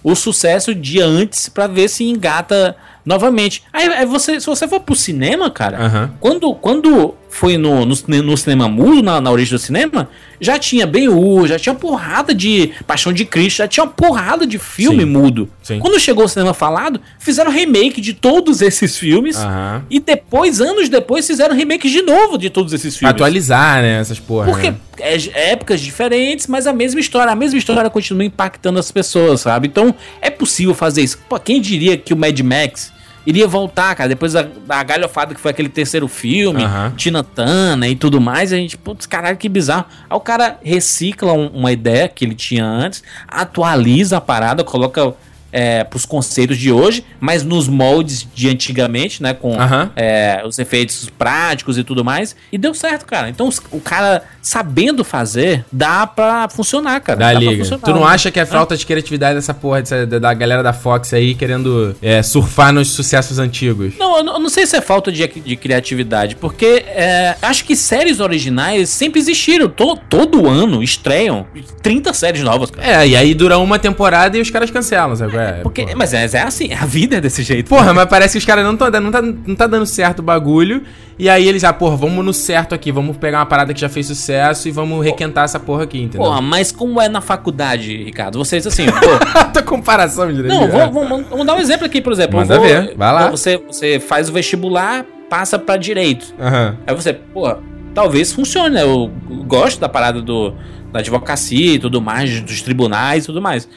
o 0.04 0.16
sucesso 0.16 0.74
de 0.74 1.00
antes 1.00 1.48
para 1.48 1.68
ver 1.68 1.88
se 1.88 2.04
engata 2.04 2.76
novamente. 3.06 3.64
Aí, 3.72 3.88
aí, 3.88 4.06
você, 4.06 4.40
se 4.40 4.48
você 4.48 4.68
for 4.68 4.80
pro 4.80 4.96
cinema, 4.96 5.50
cara, 5.52 5.80
uhum. 5.80 6.10
quando, 6.20 6.56
quando 6.56 7.16
foi 7.32 7.58
no, 7.58 7.86
no, 7.86 7.96
no 8.24 8.38
cinema 8.38 8.68
mudo, 8.68 9.02
na, 9.02 9.22
na 9.22 9.32
origem 9.32 9.54
do 9.54 9.60
cinema, 9.60 10.10
já 10.40 10.60
tinha 10.60 10.86
Ben-Hur, 10.86 11.48
já 11.48 11.58
tinha 11.58 11.74
porrada 11.74 12.36
de 12.36 12.72
Paixão 12.86 13.14
de 13.14 13.24
Cristo, 13.26 13.58
já 13.58 13.68
tinha 13.68 13.86
uma 13.86 13.92
porrada 13.92 14.46
de 14.46 14.60
filme 14.60 15.04
Sim. 15.04 15.10
mudo. 15.10 15.50
Sim. 15.64 15.80
Quando 15.80 16.00
chegou 16.00 16.26
o 16.26 16.28
cinema 16.28 16.54
falado, 16.54 17.00
fizeram 17.18 17.50
remake 17.50 18.02
de 18.02 18.14
todos 18.14 18.62
esses 18.62 18.98
filmes 18.98 19.38
uhum. 19.38 19.82
e 19.90 20.00
depois, 20.00 20.60
anos 20.60 20.90
depois, 20.90 21.26
fizeram 21.26 21.56
remake 21.56 21.90
de 21.90 22.02
novo 22.02 22.38
de 22.38 22.50
todos 22.50 22.74
esses 22.74 22.98
filmes. 22.98 23.16
atualizar, 23.16 23.82
né, 23.82 24.02
essas 24.02 24.20
porra. 24.20 24.46
Porque 24.46 24.72
né? 24.72 24.78
é 25.00 25.52
épocas 25.52 25.80
diferentes, 25.80 26.48
mas 26.48 26.68
a 26.68 26.74
mesma 26.74 27.00
história, 27.00 27.32
a 27.32 27.36
mesma 27.36 27.58
história 27.58 27.90
continua 27.90 28.26
impactando 28.26 28.78
as 28.78 28.92
pessoas, 28.92 29.42
sabe? 29.42 29.68
Então, 29.68 29.96
é 30.22 30.30
possível 30.30 30.76
fazer 30.76 31.02
isso. 31.02 31.18
Pô, 31.30 31.40
quem 31.40 31.62
diria 31.62 31.96
que 31.96 32.14
o 32.14 32.18
Mad 32.18 32.38
Max 32.42 32.92
iria 33.26 33.48
voltar, 33.48 33.96
cara. 33.96 34.10
Depois 34.10 34.34
da, 34.34 34.44
da 34.66 34.84
galhofada 34.84 35.34
que 35.34 35.42
foi 35.42 35.52
aquele 35.52 35.70
terceiro 35.70 36.08
filme, 36.08 36.64
uhum. 36.64 36.92
Tina 36.92 37.24
Turner 37.24 37.90
e 37.90 37.96
tudo 37.96 38.20
mais, 38.20 38.52
a 38.52 38.58
gente, 38.58 38.78
putz, 38.78 39.06
caralho, 39.06 39.38
que 39.38 39.50
bizarro. 39.50 39.86
Aí 40.10 40.18
o 40.18 40.20
cara 40.20 40.58
recicla 40.64 41.34
um, 41.34 41.48
uma 41.48 41.72
ideia 41.72 42.08
que 42.08 42.26
ele 42.26 42.36
tinha 42.36 42.66
antes, 42.66 43.04
atualiza 43.28 44.18
a 44.18 44.22
parada, 44.22 44.64
coloca 44.64 45.14
é, 45.52 45.84
para 45.84 45.98
os 45.98 46.06
conceitos 46.06 46.58
de 46.58 46.72
hoje, 46.72 47.04
mas 47.20 47.44
nos 47.44 47.68
moldes 47.68 48.28
de 48.34 48.50
antigamente, 48.50 49.22
né? 49.22 49.34
Com 49.34 49.52
uhum. 49.52 49.90
é, 49.96 50.42
os 50.46 50.58
efeitos 50.60 51.10
práticos 51.18 51.78
e 51.78 51.84
tudo 51.84 52.04
mais. 52.04 52.36
E 52.52 52.58
deu 52.58 52.74
certo, 52.74 53.06
cara. 53.06 53.30
Então 53.30 53.50
o 53.72 53.80
cara 53.80 54.24
sabendo 54.42 55.04
fazer, 55.04 55.66
dá 55.72 56.08
pra 56.08 56.48
funcionar, 56.50 57.00
cara. 57.02 57.20
Dá, 57.20 57.34
dá 57.34 57.40
liga. 57.40 57.64
Tu 57.78 57.92
não 57.92 58.06
acha 58.06 58.32
que 58.32 58.40
é 58.40 58.46
falta 58.46 58.76
de 58.76 58.86
criatividade 58.86 59.36
dessa 59.36 59.54
porra 59.54 59.82
dessa, 59.82 60.06
da 60.06 60.34
galera 60.34 60.64
da 60.64 60.74
Fox 60.74 61.14
aí 61.14 61.36
querendo 61.36 61.96
é, 62.02 62.22
surfar 62.24 62.74
nos 62.74 62.90
sucessos 62.90 63.40
antigos? 63.40 63.94
Não, 63.98 64.18
eu 64.18 64.40
não 64.40 64.50
sei 64.50 64.66
se 64.66 64.76
é 64.76 64.82
falta 64.82 65.12
de, 65.12 65.28
de 65.28 65.56
criatividade, 65.56 66.36
porque 66.36 66.84
é, 66.88 67.36
acho 67.42 67.66
que 67.66 67.76
séries 67.76 68.20
originais 68.20 68.90
sempre 68.90 69.20
existiram. 69.20 69.70
To, 69.70 69.96
todo 69.96 70.48
ano 70.48 70.84
estreiam 70.84 71.46
30 71.82 72.14
séries 72.14 72.44
novas, 72.44 72.72
cara. 72.72 73.04
É, 73.04 73.08
e 73.08 73.16
aí 73.16 73.34
dura 73.34 73.58
uma 73.58 73.80
temporada 73.80 74.38
e 74.38 74.42
os 74.42 74.50
caras 74.50 74.72
cancelam, 74.72 75.16
sabe? 75.16 75.41
É, 75.42 75.62
porque, 75.62 75.96
mas 75.96 76.14
é, 76.14 76.26
é, 76.26 76.42
assim, 76.42 76.74
a 76.74 76.86
vida 76.86 77.18
é 77.18 77.22
desse 77.22 77.44
jeito. 77.44 77.68
Porra, 77.68 77.88
né? 77.88 77.94
mas 77.94 78.06
parece 78.06 78.34
que 78.34 78.38
os 78.38 78.46
caras 78.46 78.64
não 78.64 78.74
estão 78.74 78.90
não 79.02 79.12
tá, 79.12 79.22
não 79.22 79.56
tá 79.56 79.68
dando 79.68 79.86
certo 79.86 80.20
o 80.20 80.24
bagulho. 80.24 80.84
E 81.18 81.30
aí 81.30 81.48
eles, 81.48 81.64
ah, 81.64 81.74
porra, 81.74 81.96
vamos 81.96 82.26
no 82.26 82.34
certo 82.34 82.74
aqui, 82.74 82.92
vamos 82.92 83.18
pegar 83.18 83.40
uma 83.40 83.46
parada 83.46 83.74
que 83.74 83.80
já 83.80 83.90
fez 83.90 84.08
sucesso 84.08 84.68
e 84.68 84.72
vamos 84.72 85.06
requentar 85.06 85.46
essa 85.46 85.60
porra 85.60 85.84
aqui, 85.84 86.00
entendeu? 86.00 86.26
Porra, 86.26 86.42
mas 86.42 86.72
como 86.72 87.00
é 87.00 87.08
na 87.08 87.22
faculdade, 87.22 88.04
Ricardo? 88.04 88.38
Vocês 88.38 88.66
assim, 88.66 88.86
pô. 88.86 88.92
Tua 89.54 89.62
comparação, 89.62 90.32
direito. 90.32 90.54
Não, 90.54 90.68
vamos, 90.68 90.94
vamos, 90.94 91.28
vamos, 91.30 91.46
dar 91.46 91.56
um 91.56 91.60
exemplo 91.60 91.86
aqui, 91.86 92.02
por 92.02 92.14
exemplo. 92.14 92.40
Manda 92.40 92.58
vou, 92.58 92.66
ver, 92.66 92.96
vai 92.96 93.14
lá. 93.14 93.30
Você, 93.30 93.58
você 93.58 94.00
faz 94.00 94.30
o 94.30 94.34
vestibular, 94.34 95.06
passa 95.30 95.60
pra 95.60 95.78
direito. 95.78 96.34
Uhum. 96.40 96.76
Aí 96.88 96.96
você, 96.96 97.14
porra, 97.14 97.60
talvez 97.94 98.32
funcione, 98.32 98.76
né? 98.76 98.84
Eu 98.84 99.12
gosto 99.48 99.80
da 99.80 99.88
parada 99.88 100.22
do, 100.22 100.54
da 100.92 101.00
advocacia 101.00 101.76
e 101.76 101.80
tudo 101.80 102.02
mais, 102.02 102.42
dos 102.42 102.62
tribunais 102.62 103.24
e 103.24 103.28
tudo 103.28 103.42
mais. 103.42 103.68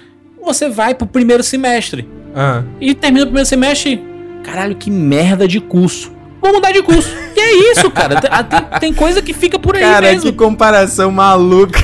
Você 0.45 0.69
vai 0.69 0.95
pro 0.95 1.07
primeiro 1.07 1.43
semestre. 1.43 2.09
Uhum. 2.35 2.65
E 2.81 2.95
termina 2.95 3.25
o 3.25 3.27
primeiro 3.27 3.49
semestre. 3.49 4.03
Caralho, 4.43 4.77
que 4.77 4.91
merda 4.91 5.49
de 5.49 5.61
curso. 5.61 6.13
Vou 6.45 6.53
mudar 6.53 6.73
de 6.73 6.83
curso. 6.83 7.11
E 7.35 7.41
é 7.41 7.73
isso, 7.73 7.91
cara. 7.91 8.21
Tem, 8.21 8.81
tem 8.81 8.93
coisa 8.93 9.23
que 9.23 9.33
fica 9.33 9.59
por 9.59 9.75
aí 9.75 9.81
cara, 9.81 10.03
mesmo. 10.03 10.25
Cara, 10.25 10.33
que 10.33 10.37
comparação 10.37 11.11
maluca. 11.11 11.81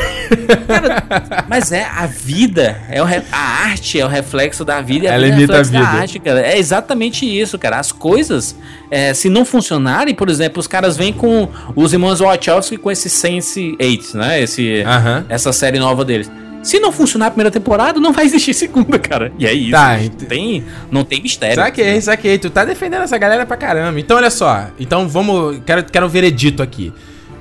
Cara, 0.68 1.02
mas 1.48 1.72
é 1.72 1.84
a 1.84 2.04
vida, 2.04 2.78
é 2.90 3.00
o 3.00 3.04
re... 3.06 3.22
a 3.32 3.64
arte 3.64 3.98
é 3.98 4.04
o 4.04 4.08
reflexo 4.08 4.62
da 4.62 4.82
vida. 4.82 5.08
Ela 5.08 5.30
vida 5.34 5.54
é 5.54 5.58
a 5.58 5.62
vida. 5.62 5.80
Da 5.80 5.88
arte, 5.88 6.18
cara. 6.18 6.40
É 6.46 6.58
exatamente 6.58 7.24
isso, 7.24 7.58
cara. 7.58 7.78
As 7.78 7.90
coisas, 7.90 8.54
é, 8.90 9.14
se 9.14 9.30
não 9.30 9.46
funcionarem, 9.46 10.14
por 10.14 10.28
exemplo, 10.28 10.60
os 10.60 10.66
caras 10.66 10.94
vêm 10.94 11.12
com 11.12 11.48
os 11.74 11.94
irmãos 11.94 12.20
Wachowski 12.20 12.76
com 12.76 12.90
esse 12.90 13.08
Sense 13.08 13.76
8, 13.80 14.18
né? 14.18 14.42
Esse, 14.42 14.82
uh 14.82 14.88
-huh. 14.88 15.24
Essa 15.30 15.54
série 15.54 15.78
nova 15.78 16.04
deles. 16.04 16.30
Se 16.62 16.78
não 16.78 16.92
funcionar 16.92 17.26
a 17.26 17.30
primeira 17.30 17.50
temporada, 17.50 17.98
não 17.98 18.12
vai 18.12 18.24
existir 18.26 18.52
segunda, 18.52 18.98
cara. 18.98 19.32
E 19.38 19.46
é 19.46 19.52
isso. 19.52 19.70
Tá, 19.70 19.96
não 19.96 20.08
tem, 20.10 20.64
não 20.90 21.04
tem 21.04 21.22
mistério. 21.22 21.56
Saquei, 21.56 21.94
né? 21.94 22.00
saquei. 22.00 22.38
Tu 22.38 22.50
tá 22.50 22.64
defendendo 22.64 23.02
essa 23.02 23.16
galera 23.16 23.46
pra 23.46 23.56
caramba. 23.56 23.98
Então, 23.98 24.16
olha 24.16 24.30
só. 24.30 24.66
Então, 24.78 25.08
vamos. 25.08 25.60
Quero, 25.64 25.84
quero 25.84 26.08
ver 26.08 26.24
edito 26.24 26.62
aqui. 26.62 26.92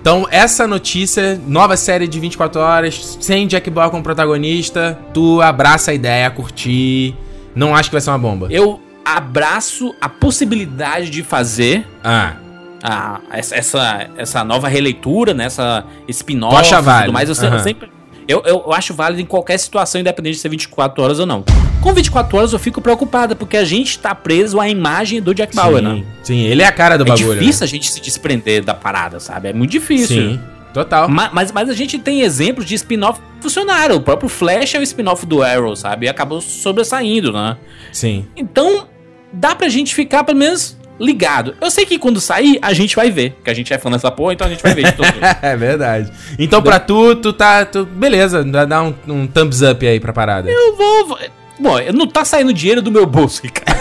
Então, 0.01 0.25
essa 0.31 0.65
notícia, 0.65 1.39
nova 1.45 1.75
série 1.75 2.07
de 2.07 2.19
24 2.19 2.61
horas, 2.61 3.17
sem 3.19 3.45
Jack 3.47 3.69
Bauer 3.69 3.91
como 3.91 4.01
protagonista, 4.01 4.97
tu 5.13 5.41
abraça 5.41 5.91
a 5.91 5.93
ideia, 5.93 6.29
curtir. 6.29 7.13
Não 7.53 7.75
acho 7.75 7.89
que 7.89 7.95
vai 7.95 8.01
ser 8.01 8.11
uma 8.11 8.17
bomba. 8.17 8.47
Eu 8.49 8.81
abraço 9.03 9.93
a 9.99 10.07
possibilidade 10.07 11.09
de 11.09 11.23
fazer. 11.23 11.85
Ah. 12.01 12.35
A, 12.81 13.19
essa, 13.33 14.09
essa 14.15 14.43
nova 14.45 14.69
releitura, 14.69 15.33
né? 15.33 15.45
Essa 15.45 15.83
spin-off 16.07 16.65
e 16.65 16.75
tudo 16.75 17.11
mais. 17.11 17.27
Eu, 17.27 17.35
uhum. 17.49 17.53
eu 17.55 17.59
sempre 17.59 17.89
eu, 18.29 18.43
eu 18.45 18.71
acho 18.73 18.93
válido 18.93 19.19
em 19.21 19.25
qualquer 19.25 19.57
situação, 19.57 19.99
independente 19.99 20.35
de 20.35 20.41
ser 20.41 20.49
24 20.49 21.03
horas 21.03 21.19
ou 21.19 21.25
não. 21.25 21.43
Com 21.81 21.91
24 21.93 22.37
horas 22.37 22.53
eu 22.53 22.59
fico 22.59 22.79
preocupada, 22.79 23.35
porque 23.35 23.57
a 23.57 23.65
gente 23.65 23.97
tá 23.97 24.13
preso 24.13 24.59
à 24.59 24.69
imagem 24.69 25.19
do 25.21 25.33
Jack 25.33 25.55
Bauer, 25.55 25.79
sim, 25.79 25.87
né? 25.87 26.03
Sim, 26.21 26.41
ele 26.43 26.61
é 26.61 26.65
a 26.67 26.71
cara 26.71 26.95
do 26.97 27.03
é 27.03 27.07
bagulho. 27.07 27.31
É 27.31 27.35
difícil 27.39 27.61
né? 27.61 27.65
a 27.65 27.67
gente 27.67 27.91
se 27.91 27.99
desprender 27.99 28.63
da 28.63 28.75
parada, 28.75 29.19
sabe? 29.19 29.49
É 29.49 29.53
muito 29.53 29.71
difícil. 29.71 30.33
Sim. 30.33 30.39
Total. 30.71 31.09
Ma- 31.09 31.31
Mas, 31.33 31.51
mas 31.51 31.67
a 31.69 31.73
gente 31.73 31.97
tem 31.97 32.21
exemplos 32.21 32.65
de 32.67 32.75
spin-off 32.75 33.19
que 33.19 33.41
funcionaram. 33.41 33.95
O 33.95 34.01
próprio 34.01 34.29
Flash 34.29 34.75
é 34.75 34.79
o 34.79 34.83
spin-off 34.83 35.25
do 35.25 35.41
Arrow, 35.41 35.75
sabe? 35.75 36.05
E 36.05 36.09
acabou 36.09 36.39
sobressaindo, 36.41 37.33
né? 37.33 37.57
Sim. 37.91 38.27
Então, 38.37 38.87
dá 39.33 39.55
pra 39.55 39.67
gente 39.69 39.95
ficar 39.95 40.23
pelo 40.23 40.37
menos 40.37 40.77
ligado. 40.99 41.55
Eu 41.61 41.71
sei 41.71 41.85
que 41.85 41.97
quando 41.97 42.19
sair, 42.19 42.59
a 42.61 42.73
gente 42.73 42.95
vai 42.95 43.09
ver. 43.09 43.37
Que 43.43 43.49
a 43.49 43.53
gente 43.53 43.73
é 43.73 43.77
fã 43.77 43.89
dessa 43.89 44.11
porra, 44.11 44.33
então 44.33 44.47
a 44.47 44.49
gente 44.49 44.61
vai 44.61 44.73
ver 44.73 44.85
de 44.85 44.91
todo 44.91 45.07
é 45.41 45.55
verdade. 45.55 46.11
Então, 46.37 46.61
pra 46.61 46.79
tu, 46.79 47.15
tu 47.15 47.31
tá. 47.31 47.65
Tu, 47.65 47.85
beleza, 47.85 48.43
dá 48.43 48.83
um, 48.83 48.93
um 49.07 49.27
thumbs 49.27 49.61
up 49.61 49.87
aí 49.87 49.99
pra 49.99 50.11
parada. 50.11 50.49
Eu 50.49 50.75
vou. 50.75 51.17
Bom, 51.59 51.75
não 51.93 52.07
tá 52.07 52.23
saindo 52.23 52.53
dinheiro 52.53 52.81
do 52.81 52.91
meu 52.91 53.05
bolso, 53.05 53.41
cara. 53.51 53.79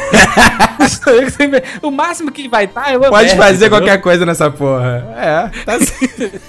o 1.82 1.90
máximo 1.90 2.32
que 2.32 2.48
vai 2.48 2.64
estar 2.64 2.84
tá, 2.84 2.92
eu 2.92 3.00
Pode 3.00 3.28
merda, 3.28 3.36
fazer 3.36 3.66
entendeu? 3.66 3.70
qualquer 3.70 4.00
coisa 4.00 4.26
nessa 4.26 4.50
porra. 4.50 5.06
É, 5.16 5.64
tá 5.64 5.78
certo. 5.78 6.40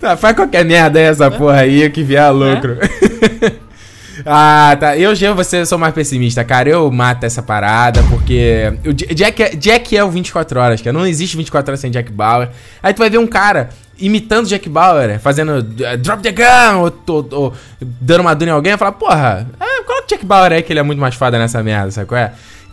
tá, 0.00 0.16
faz 0.16 0.36
qualquer 0.36 0.64
merda 0.64 0.98
aí 0.98 1.06
essa 1.06 1.30
porra 1.30 1.60
aí 1.60 1.88
que 1.90 2.02
vier 2.02 2.22
a 2.22 2.30
lucro. 2.30 2.78
Ah, 4.26 4.76
tá. 4.78 4.96
Eu, 4.96 5.14
Jean, 5.14 5.34
você 5.34 5.64
sou 5.66 5.78
mais 5.78 5.94
pessimista, 5.94 6.44
cara. 6.44 6.68
Eu 6.68 6.90
mato 6.90 7.24
essa 7.24 7.42
parada 7.42 8.02
porque. 8.04 8.72
O 8.86 8.92
Jack 8.92 9.42
é, 9.42 9.48
Jack 9.56 9.96
é 9.96 10.04
o 10.04 10.10
24 10.10 10.60
horas, 10.60 10.80
cara. 10.80 10.92
Não 10.96 11.06
existe 11.06 11.36
24 11.36 11.70
horas 11.70 11.80
sem 11.80 11.90
Jack 11.90 12.10
Bauer. 12.12 12.48
Aí 12.82 12.92
tu 12.94 12.98
vai 12.98 13.10
ver 13.10 13.18
um 13.18 13.26
cara 13.26 13.70
imitando 13.98 14.48
Jack 14.48 14.68
Bauer, 14.68 15.20
fazendo 15.20 15.58
uh, 15.58 15.96
drop 15.98 16.20
the 16.22 16.32
gun, 16.32 16.78
ou, 16.80 16.92
ou- 17.14 17.28
ou 17.32 17.52
dando 17.80 18.20
uma 18.22 18.34
duna 18.34 18.50
em 18.50 18.54
alguém, 18.54 18.72
e 18.72 18.76
falar, 18.76 18.92
porra, 18.92 19.46
é, 19.60 19.82
coloca 19.84 20.04
o 20.04 20.08
Jack 20.08 20.26
Bauer 20.26 20.52
aí 20.52 20.62
que 20.62 20.72
ele 20.72 20.80
é 20.80 20.82
muito 20.82 20.98
mais 20.98 21.14
foda 21.14 21.38
nessa 21.38 21.62
merda, 21.62 21.90
sabe 21.92 22.08
qual 22.08 22.20
é? 22.20 22.32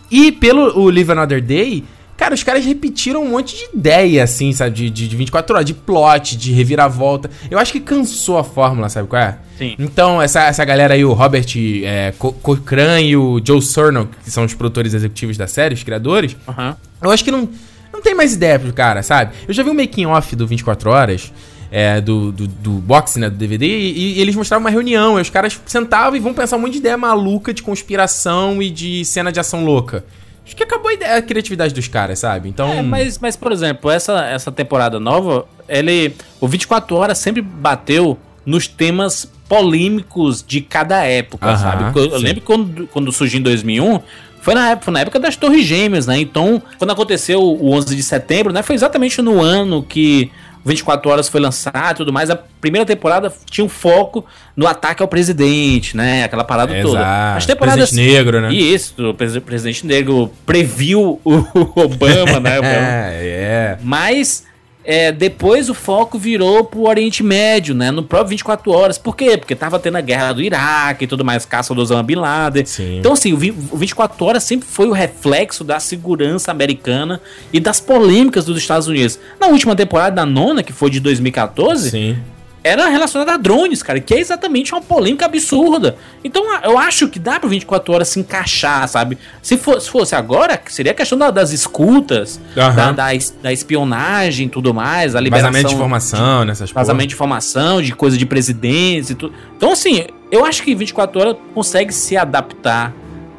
E 0.09 0.31
pelo 0.31 0.79
o 0.79 0.89
Live 0.89 1.11
Another 1.11 1.39
Day, 1.41 1.83
cara, 2.21 2.35
os 2.35 2.43
caras 2.43 2.63
repetiram 2.63 3.23
um 3.23 3.29
monte 3.31 3.55
de 3.57 3.75
ideia, 3.75 4.23
assim, 4.23 4.51
sabe? 4.53 4.75
De, 4.75 4.89
de, 4.91 5.07
de 5.07 5.15
24 5.15 5.55
horas, 5.55 5.65
de 5.65 5.73
plot, 5.73 6.37
de 6.37 6.51
reviravolta. 6.51 7.31
Eu 7.49 7.57
acho 7.57 7.71
que 7.71 7.79
cansou 7.79 8.37
a 8.37 8.43
fórmula, 8.43 8.89
sabe 8.89 9.07
qual 9.07 9.21
é? 9.21 9.37
Sim. 9.57 9.75
Então, 9.79 10.21
essa, 10.21 10.43
essa 10.43 10.63
galera 10.63 10.93
aí, 10.93 11.03
o 11.03 11.13
Robert 11.13 11.45
é, 11.83 12.13
Co- 12.19 12.31
Cochran 12.33 13.01
e 13.01 13.15
o 13.17 13.41
Joe 13.43 13.61
Cerno, 13.61 14.07
que 14.23 14.29
são 14.29 14.45
os 14.45 14.53
produtores 14.53 14.93
executivos 14.93 15.35
da 15.35 15.47
série, 15.47 15.73
os 15.73 15.81
criadores, 15.83 16.37
Aham. 16.47 16.77
eu 17.01 17.09
acho 17.09 17.23
que 17.23 17.31
não, 17.31 17.49
não 17.91 18.01
tem 18.03 18.13
mais 18.13 18.33
ideia 18.33 18.59
pro 18.59 18.71
cara, 18.71 19.01
sabe? 19.01 19.33
Eu 19.47 19.53
já 19.53 19.63
vi 19.63 19.69
um 19.71 19.73
making 19.73 20.05
off 20.05 20.35
do 20.35 20.45
24 20.45 20.91
horas, 20.91 21.31
é, 21.71 21.99
do, 22.01 22.31
do, 22.31 22.47
do 22.47 22.71
box, 22.73 23.17
né, 23.17 23.29
do 23.31 23.35
DVD, 23.35 23.65
e, 23.65 24.17
e 24.17 24.21
eles 24.21 24.35
mostravam 24.35 24.63
uma 24.65 24.69
reunião, 24.69 25.17
e 25.17 25.21
os 25.21 25.29
caras 25.31 25.59
sentavam 25.65 26.15
e 26.15 26.19
vão 26.19 26.33
pensar 26.33 26.57
um 26.57 26.59
monte 26.59 26.73
de 26.73 26.77
ideia 26.79 26.97
maluca 26.97 27.51
de 27.53 27.63
conspiração 27.63 28.61
e 28.61 28.69
de 28.69 29.03
cena 29.05 29.31
de 29.31 29.39
ação 29.39 29.63
louca. 29.65 30.03
Acho 30.51 30.57
que 30.57 30.63
acabou 30.63 30.89
a, 30.89 30.93
ideia, 30.93 31.15
a 31.15 31.21
criatividade 31.21 31.73
dos 31.73 31.87
caras, 31.87 32.19
sabe? 32.19 32.49
Então. 32.49 32.69
É, 32.69 32.81
mas, 32.81 33.17
mas, 33.19 33.37
por 33.37 33.53
exemplo, 33.53 33.89
essa, 33.89 34.25
essa 34.25 34.51
temporada 34.51 34.99
nova, 34.99 35.45
ele. 35.67 36.13
O 36.41 36.47
24 36.47 36.93
Horas 36.93 37.17
sempre 37.19 37.41
bateu 37.41 38.17
nos 38.45 38.67
temas 38.67 39.31
polêmicos 39.47 40.43
de 40.45 40.59
cada 40.59 41.05
época, 41.05 41.47
Aham, 41.47 41.57
sabe? 41.57 41.83
Porque 41.85 41.99
Eu, 41.99 42.05
eu 42.15 42.19
lembro 42.19 42.41
quando, 42.41 42.87
quando 42.87 43.11
surgiu 43.13 43.39
em 43.39 43.43
2001. 43.43 44.01
Foi 44.41 44.53
na, 44.53 44.71
época, 44.71 44.85
foi 44.85 44.93
na 44.93 44.99
época 44.99 45.19
das 45.19 45.37
Torres 45.37 45.65
Gêmeas, 45.65 46.05
né? 46.05 46.19
Então, 46.19 46.61
quando 46.77 46.91
aconteceu 46.91 47.41
o 47.41 47.71
11 47.71 47.95
de 47.95 48.03
setembro, 48.03 48.51
né? 48.51 48.61
Foi 48.61 48.75
exatamente 48.75 49.21
no 49.21 49.39
ano 49.39 49.83
que 49.83 50.29
24 50.65 51.09
Horas 51.09 51.27
foi 51.27 51.39
lançado 51.41 51.95
e 51.95 51.97
tudo 51.97 52.13
mais. 52.13 52.29
A 52.29 52.35
primeira 52.35 52.85
temporada 52.85 53.31
tinha 53.49 53.65
um 53.65 53.69
foco 53.69 54.25
no 54.55 54.67
ataque 54.67 55.01
ao 55.01 55.07
presidente, 55.07 55.95
né? 55.97 56.23
Aquela 56.23 56.43
parada 56.43 56.73
toda. 56.81 56.99
Exato. 56.99 57.37
As 57.37 57.45
temporadas 57.45 57.89
Presidente 57.89 58.13
negro, 58.17 58.41
né? 58.41 58.51
E 58.51 58.73
isso, 58.73 59.09
o 59.09 59.13
presi- 59.13 59.39
presidente 59.39 59.85
negro 59.87 60.31
previu 60.45 61.19
o 61.23 61.33
Obama, 61.79 62.39
né? 62.39 62.57
Obama. 62.59 62.75
É, 62.77 63.17
é. 63.21 63.77
Mas 63.81 64.45
é, 64.83 65.11
depois 65.11 65.69
o 65.69 65.73
foco 65.73 66.17
virou 66.17 66.63
pro 66.63 66.81
Oriente 66.87 67.21
Médio, 67.23 67.75
né? 67.75 67.91
No 67.91 68.01
próprio 68.03 68.29
24 68.29 68.71
horas. 68.71 68.97
Por 68.97 69.15
quê? 69.15 69.37
Porque 69.37 69.55
tava 69.55 69.77
tendo 69.79 69.97
a 69.97 70.01
guerra 70.01 70.33
do 70.33 70.41
Iraque 70.41 71.03
e 71.03 71.07
tudo 71.07 71.23
mais, 71.23 71.45
caça 71.45 71.73
do 71.75 71.81
Osama 71.81 72.01
Bin 72.03 72.15
Laden. 72.15 72.65
Sim. 72.65 72.97
Então, 72.99 73.13
assim, 73.13 73.31
o 73.33 73.37
vi- 73.37 73.51
o 73.51 73.77
24 73.77 74.25
horas 74.25 74.43
sempre 74.43 74.67
foi 74.67 74.87
o 74.87 74.91
reflexo 74.91 75.63
da 75.63 75.79
segurança 75.79 76.49
americana 76.51 77.21
e 77.53 77.59
das 77.59 77.79
polêmicas 77.79 78.45
dos 78.45 78.57
Estados 78.57 78.87
Unidos. 78.87 79.19
Na 79.39 79.47
última 79.47 79.75
temporada, 79.75 80.15
da 80.15 80.25
nona, 80.25 80.63
que 80.63 80.73
foi 80.73 80.89
de 80.89 80.99
2014, 80.99 81.91
Sim. 81.91 82.17
Era 82.63 82.87
relacionada 82.89 83.33
a 83.33 83.37
drones, 83.37 83.81
cara, 83.81 83.99
que 83.99 84.13
é 84.13 84.19
exatamente 84.19 84.71
uma 84.73 84.81
polêmica 84.81 85.25
absurda. 85.25 85.95
Então 86.23 86.43
eu 86.63 86.77
acho 86.77 87.07
que 87.07 87.17
dá 87.17 87.39
pra 87.39 87.49
24 87.49 87.93
horas 87.93 88.07
se 88.09 88.19
encaixar, 88.19 88.87
sabe? 88.87 89.17
Se, 89.41 89.57
for- 89.57 89.81
se 89.81 89.89
fosse 89.89 90.15
agora, 90.15 90.61
seria 90.67 90.91
a 90.91 90.95
questão 90.95 91.17
da- 91.17 91.31
das 91.31 91.51
escutas, 91.51 92.39
Aham. 92.55 92.75
da, 92.75 92.91
da 92.91 93.09
da 93.41 93.51
espionagem 93.53 94.45
e 94.45 94.49
tudo 94.49 94.73
mais, 94.73 95.15
a 95.15 95.19
liberação. 95.19 95.49
Vazamento 95.51 95.69
de 95.69 95.75
informação 95.75 96.45
nessas 96.45 96.71
porra. 96.71 96.83
Vazamento 96.83 97.07
de 97.07 97.15
informação, 97.15 97.81
de 97.81 97.93
coisa 97.95 98.17
de 98.17 98.25
presidência 98.25 99.13
e 99.13 99.15
tudo. 99.15 99.33
Então, 99.57 99.71
assim, 99.71 100.05
eu 100.31 100.45
acho 100.45 100.61
que 100.63 100.75
24 100.75 101.19
horas 101.19 101.35
consegue 101.55 101.91
se 101.93 102.15
adaptar 102.15 102.93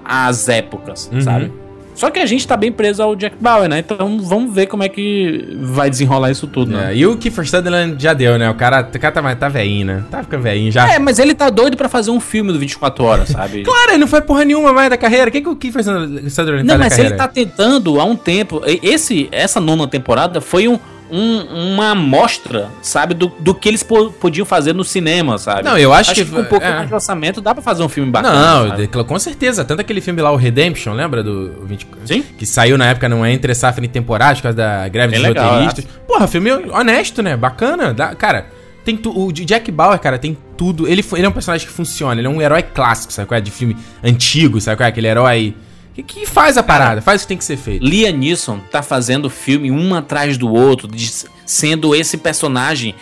às 0.04 0.48
épocas, 0.48 1.08
Uhum. 1.12 1.20
sabe? 1.20 1.52
Só 1.94 2.10
que 2.10 2.18
a 2.18 2.26
gente 2.26 2.46
tá 2.46 2.56
bem 2.56 2.72
preso 2.72 3.02
ao 3.02 3.14
Jack 3.14 3.36
Bauer, 3.40 3.68
né? 3.68 3.78
Então 3.78 4.18
vamos 4.20 4.54
ver 4.54 4.66
como 4.66 4.82
é 4.82 4.88
que 4.88 5.56
vai 5.60 5.90
desenrolar 5.90 6.30
isso 6.30 6.46
tudo, 6.46 6.72
né? 6.72 6.92
É, 6.92 6.96
e 6.96 7.06
o 7.06 7.16
Kiefer 7.16 7.46
Sutherland 7.46 8.02
já 8.02 8.12
deu, 8.14 8.38
né? 8.38 8.48
O 8.50 8.54
cara, 8.54 8.80
o 8.80 8.98
cara 8.98 9.12
tá, 9.12 9.36
tá 9.36 9.48
velhinho, 9.48 9.86
né? 9.86 10.04
Tá 10.10 10.22
ficando 10.22 10.42
velhinho 10.42 10.72
já. 10.72 10.90
É, 10.90 10.98
mas 10.98 11.18
ele 11.18 11.34
tá 11.34 11.50
doido 11.50 11.76
pra 11.76 11.88
fazer 11.88 12.10
um 12.10 12.20
filme 12.20 12.52
do 12.52 12.58
24 12.58 13.04
horas, 13.04 13.28
sabe? 13.28 13.62
Claro, 13.72 13.92
ele 13.92 13.98
não 13.98 14.06
foi 14.06 14.20
porra 14.20 14.44
nenhuma 14.44 14.72
mais 14.72 14.90
da 14.90 14.96
carreira. 14.96 15.28
O 15.28 15.32
que, 15.32 15.40
que 15.40 15.48
o 15.48 15.56
Kiefer 15.56 15.82
Sutherland 15.82 16.64
Não, 16.64 16.78
faz 16.78 16.78
mas 16.78 16.96
da 16.96 17.04
ele 17.04 17.14
tá 17.14 17.28
tentando 17.28 18.00
há 18.00 18.04
um 18.04 18.16
tempo. 18.16 18.62
Esse, 18.82 19.28
essa 19.32 19.60
nona 19.60 19.86
temporada 19.86 20.40
foi 20.40 20.68
um, 20.68 20.78
um- 21.12 21.74
uma 21.74 21.90
amostra, 21.90 22.70
sabe, 22.80 23.12
do, 23.12 23.30
do 23.38 23.54
que 23.54 23.68
eles 23.68 23.82
po- 23.82 24.10
podiam 24.12 24.46
fazer 24.46 24.72
no 24.74 24.82
cinema, 24.82 25.36
sabe? 25.36 25.62
Não, 25.62 25.76
eu 25.76 25.92
acho 25.92 26.14
que- 26.14 26.24
com 26.24 26.40
um 26.40 26.44
pouco 26.44 26.64
é. 26.64 26.72
mais 26.74 26.88
de 26.88 26.94
orçamento 26.94 27.40
dá 27.40 27.54
pra 27.54 27.62
fazer 27.62 27.82
um 27.82 27.88
filme 27.88 28.10
bacana. 28.10 28.34
Não, 28.64 28.68
sabe? 28.70 28.88
com 28.88 29.18
certeza. 29.18 29.64
Tanto 29.64 29.80
aquele 29.80 30.00
filme 30.00 30.22
lá, 30.22 30.32
o 30.32 30.36
Redemption, 30.36 30.94
lembra 30.94 31.22
do 31.22 31.64
20... 31.66 31.86
Sim. 32.06 32.22
Que 32.22 32.46
saiu 32.46 32.78
na 32.78 32.86
época, 32.86 33.08
não 33.08 33.24
é 33.24 33.30
entre 33.32 33.54
safra 33.54 33.84
e 33.84 33.88
temporada, 33.88 34.34
por 34.36 34.42
causa 34.44 34.56
da 34.56 34.88
greve 34.88 35.12
Bem 35.12 35.20
dos 35.20 35.28
legal, 35.28 35.50
roteiristas. 35.50 35.86
Porra, 36.08 36.26
filme 36.26 36.50
honesto, 36.50 37.22
né? 37.22 37.36
Bacana. 37.36 37.92
Dá- 37.92 38.14
cara, 38.14 38.46
tem 38.84 38.96
tu, 38.96 39.10
o 39.16 39.30
Jack 39.32 39.70
Bauer, 39.70 39.98
cara, 39.98 40.18
tem 40.18 40.36
tudo. 40.56 40.88
Ele, 40.88 41.04
ele 41.12 41.26
é 41.26 41.28
um 41.28 41.32
personagem 41.32 41.66
que 41.66 41.72
funciona. 41.72 42.20
Ele 42.20 42.26
é 42.26 42.30
um 42.30 42.40
herói 42.40 42.62
clássico, 42.62 43.12
sabe 43.12 43.28
qual 43.28 43.38
é? 43.38 43.40
De 43.40 43.50
filme 43.50 43.76
antigo, 44.02 44.60
sabe 44.60 44.76
qual 44.78 44.86
é? 44.86 44.88
Aquele 44.88 45.08
herói 45.08 45.54
que, 45.94 46.02
que 46.02 46.26
faz 46.26 46.56
a 46.56 46.62
parada, 46.62 47.00
faz 47.02 47.22
o 47.22 47.24
que 47.24 47.28
tem 47.28 47.36
que 47.38 47.44
ser 47.44 47.56
feito. 47.56 47.84
Liam 47.84 48.16
Neeson 48.16 48.58
tá 48.70 48.82
fazendo 48.82 49.28
filme 49.28 49.70
um 49.70 49.94
atrás 49.94 50.36
do 50.38 50.52
outro, 50.52 50.88
de- 50.88 51.10
sendo 51.44 51.94
esse 51.94 52.16
personagem 52.16 52.94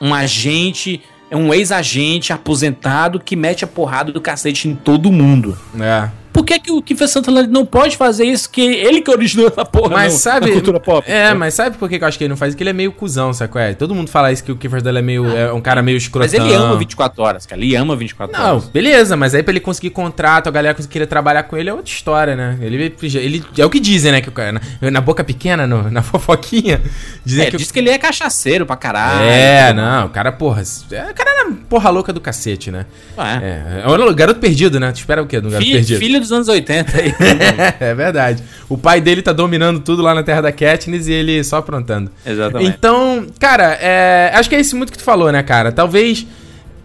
um 0.00 0.12
agente, 0.12 1.00
um 1.30 1.54
ex-agente 1.54 2.32
aposentado 2.32 3.20
que 3.20 3.36
mete 3.36 3.64
a 3.64 3.68
porrada 3.68 4.10
do 4.12 4.20
cacete 4.20 4.68
em 4.68 4.74
todo 4.74 5.12
mundo. 5.12 5.56
É. 5.80 6.08
Por 6.32 6.44
que, 6.44 6.58
que 6.58 6.72
o 6.72 6.80
Kiefer 6.80 7.08
Sutherland 7.08 7.48
não 7.50 7.66
pode 7.66 7.96
fazer 7.96 8.24
isso? 8.24 8.48
Que 8.50 8.60
ele 8.62 9.00
que 9.02 9.10
originou 9.10 9.48
essa 9.48 9.64
porra 9.64 9.90
Mas 9.90 10.12
não, 10.14 10.18
sabe. 10.20 10.46
na 10.46 10.52
cultura 10.52 10.80
pop. 10.80 11.10
É, 11.10 11.34
mas 11.34 11.54
sabe 11.54 11.76
por 11.76 11.88
que 11.88 11.98
que 11.98 12.04
eu 12.04 12.08
acho 12.08 12.16
que 12.16 12.24
ele 12.24 12.30
não 12.30 12.36
faz? 12.36 12.54
Porque 12.54 12.62
ele 12.62 12.70
é 12.70 12.72
meio 12.72 12.90
cuzão, 12.92 13.32
sabe 13.32 13.52
qual 13.52 13.62
é? 13.64 13.74
Todo 13.74 13.94
mundo 13.94 14.08
fala 14.08 14.32
isso 14.32 14.42
que 14.42 14.50
o 14.50 14.56
Kiefer 14.56 14.80
Sutherland 14.80 15.02
é 15.04 15.06
meio. 15.06 15.36
é 15.36 15.52
um 15.52 15.60
cara 15.60 15.82
meio 15.82 15.96
escrotão. 15.98 16.22
Mas 16.22 16.32
ele 16.48 16.54
ama 16.54 16.76
24 16.76 17.22
horas, 17.22 17.44
cara. 17.46 17.60
Ele 17.60 17.74
ama 17.76 17.94
24 17.94 18.36
Não, 18.36 18.50
horas. 18.52 18.64
beleza, 18.68 19.16
mas 19.16 19.34
aí 19.34 19.42
pra 19.42 19.52
ele 19.52 19.60
conseguir 19.60 19.90
contrato, 19.90 20.46
a 20.48 20.50
galera 20.50 20.74
conseguir 20.74 20.92
querer 20.92 21.06
trabalhar 21.06 21.42
com 21.44 21.56
ele 21.56 21.68
é 21.68 21.74
outra 21.74 21.92
história, 21.92 22.34
né? 22.34 22.56
Ele, 22.60 22.94
ele 23.14 23.44
é 23.58 23.66
o 23.66 23.70
que 23.70 23.78
dizem, 23.80 24.12
né? 24.12 24.20
Que 24.20 24.28
o 24.28 24.32
cara, 24.32 24.60
na, 24.80 24.90
na 24.90 25.00
boca 25.00 25.22
pequena, 25.22 25.66
no- 25.66 25.90
na 25.90 26.00
fofoquinha, 26.02 26.80
dizem 27.24 27.46
É, 27.46 27.50
que 27.50 27.56
o 27.56 27.58
diz 27.58 27.70
que 27.70 27.78
ele 27.78 27.90
é 27.90 27.98
cachaceiro 27.98 28.64
pra 28.64 28.76
caralho. 28.76 29.22
É, 29.22 29.72
não, 29.72 30.06
o 30.06 30.08
cara, 30.08 30.32
porra. 30.32 30.62
é, 30.62 31.10
O 31.10 31.14
cara 31.14 31.30
era 31.30 31.52
porra 31.68 31.90
louca 31.90 32.12
do 32.12 32.20
cacete, 32.20 32.70
né? 32.70 32.86
É. 33.18 33.22
É. 33.22 33.82
é 33.84 33.88
o 33.88 34.14
garoto 34.14 34.40
perdido, 34.40 34.80
né? 34.80 34.90
Tu 34.92 34.96
espera 34.96 35.22
o 35.22 35.26
quê 35.26 35.40
do 35.40 35.50
garoto 35.50 35.64
Filho, 35.66 35.78
perdido? 35.78 35.98
filho 35.98 36.21
dos 36.22 36.32
anos 36.32 36.48
80 36.48 36.96
aí. 36.96 37.14
é 37.80 37.94
verdade. 37.94 38.42
O 38.68 38.78
pai 38.78 39.00
dele 39.00 39.22
tá 39.22 39.32
dominando 39.32 39.80
tudo 39.80 40.02
lá 40.02 40.14
na 40.14 40.22
terra 40.22 40.42
da 40.42 40.52
Katniss 40.52 41.06
e 41.06 41.12
ele 41.12 41.42
só 41.44 41.58
aprontando. 41.58 42.10
Exatamente. 42.24 42.74
Então, 42.76 43.26
cara, 43.38 43.78
é, 43.80 44.30
acho 44.34 44.48
que 44.48 44.54
é 44.54 44.60
isso 44.60 44.76
muito 44.76 44.92
que 44.92 44.98
tu 44.98 45.04
falou, 45.04 45.30
né, 45.30 45.42
cara? 45.42 45.70
Talvez 45.70 46.26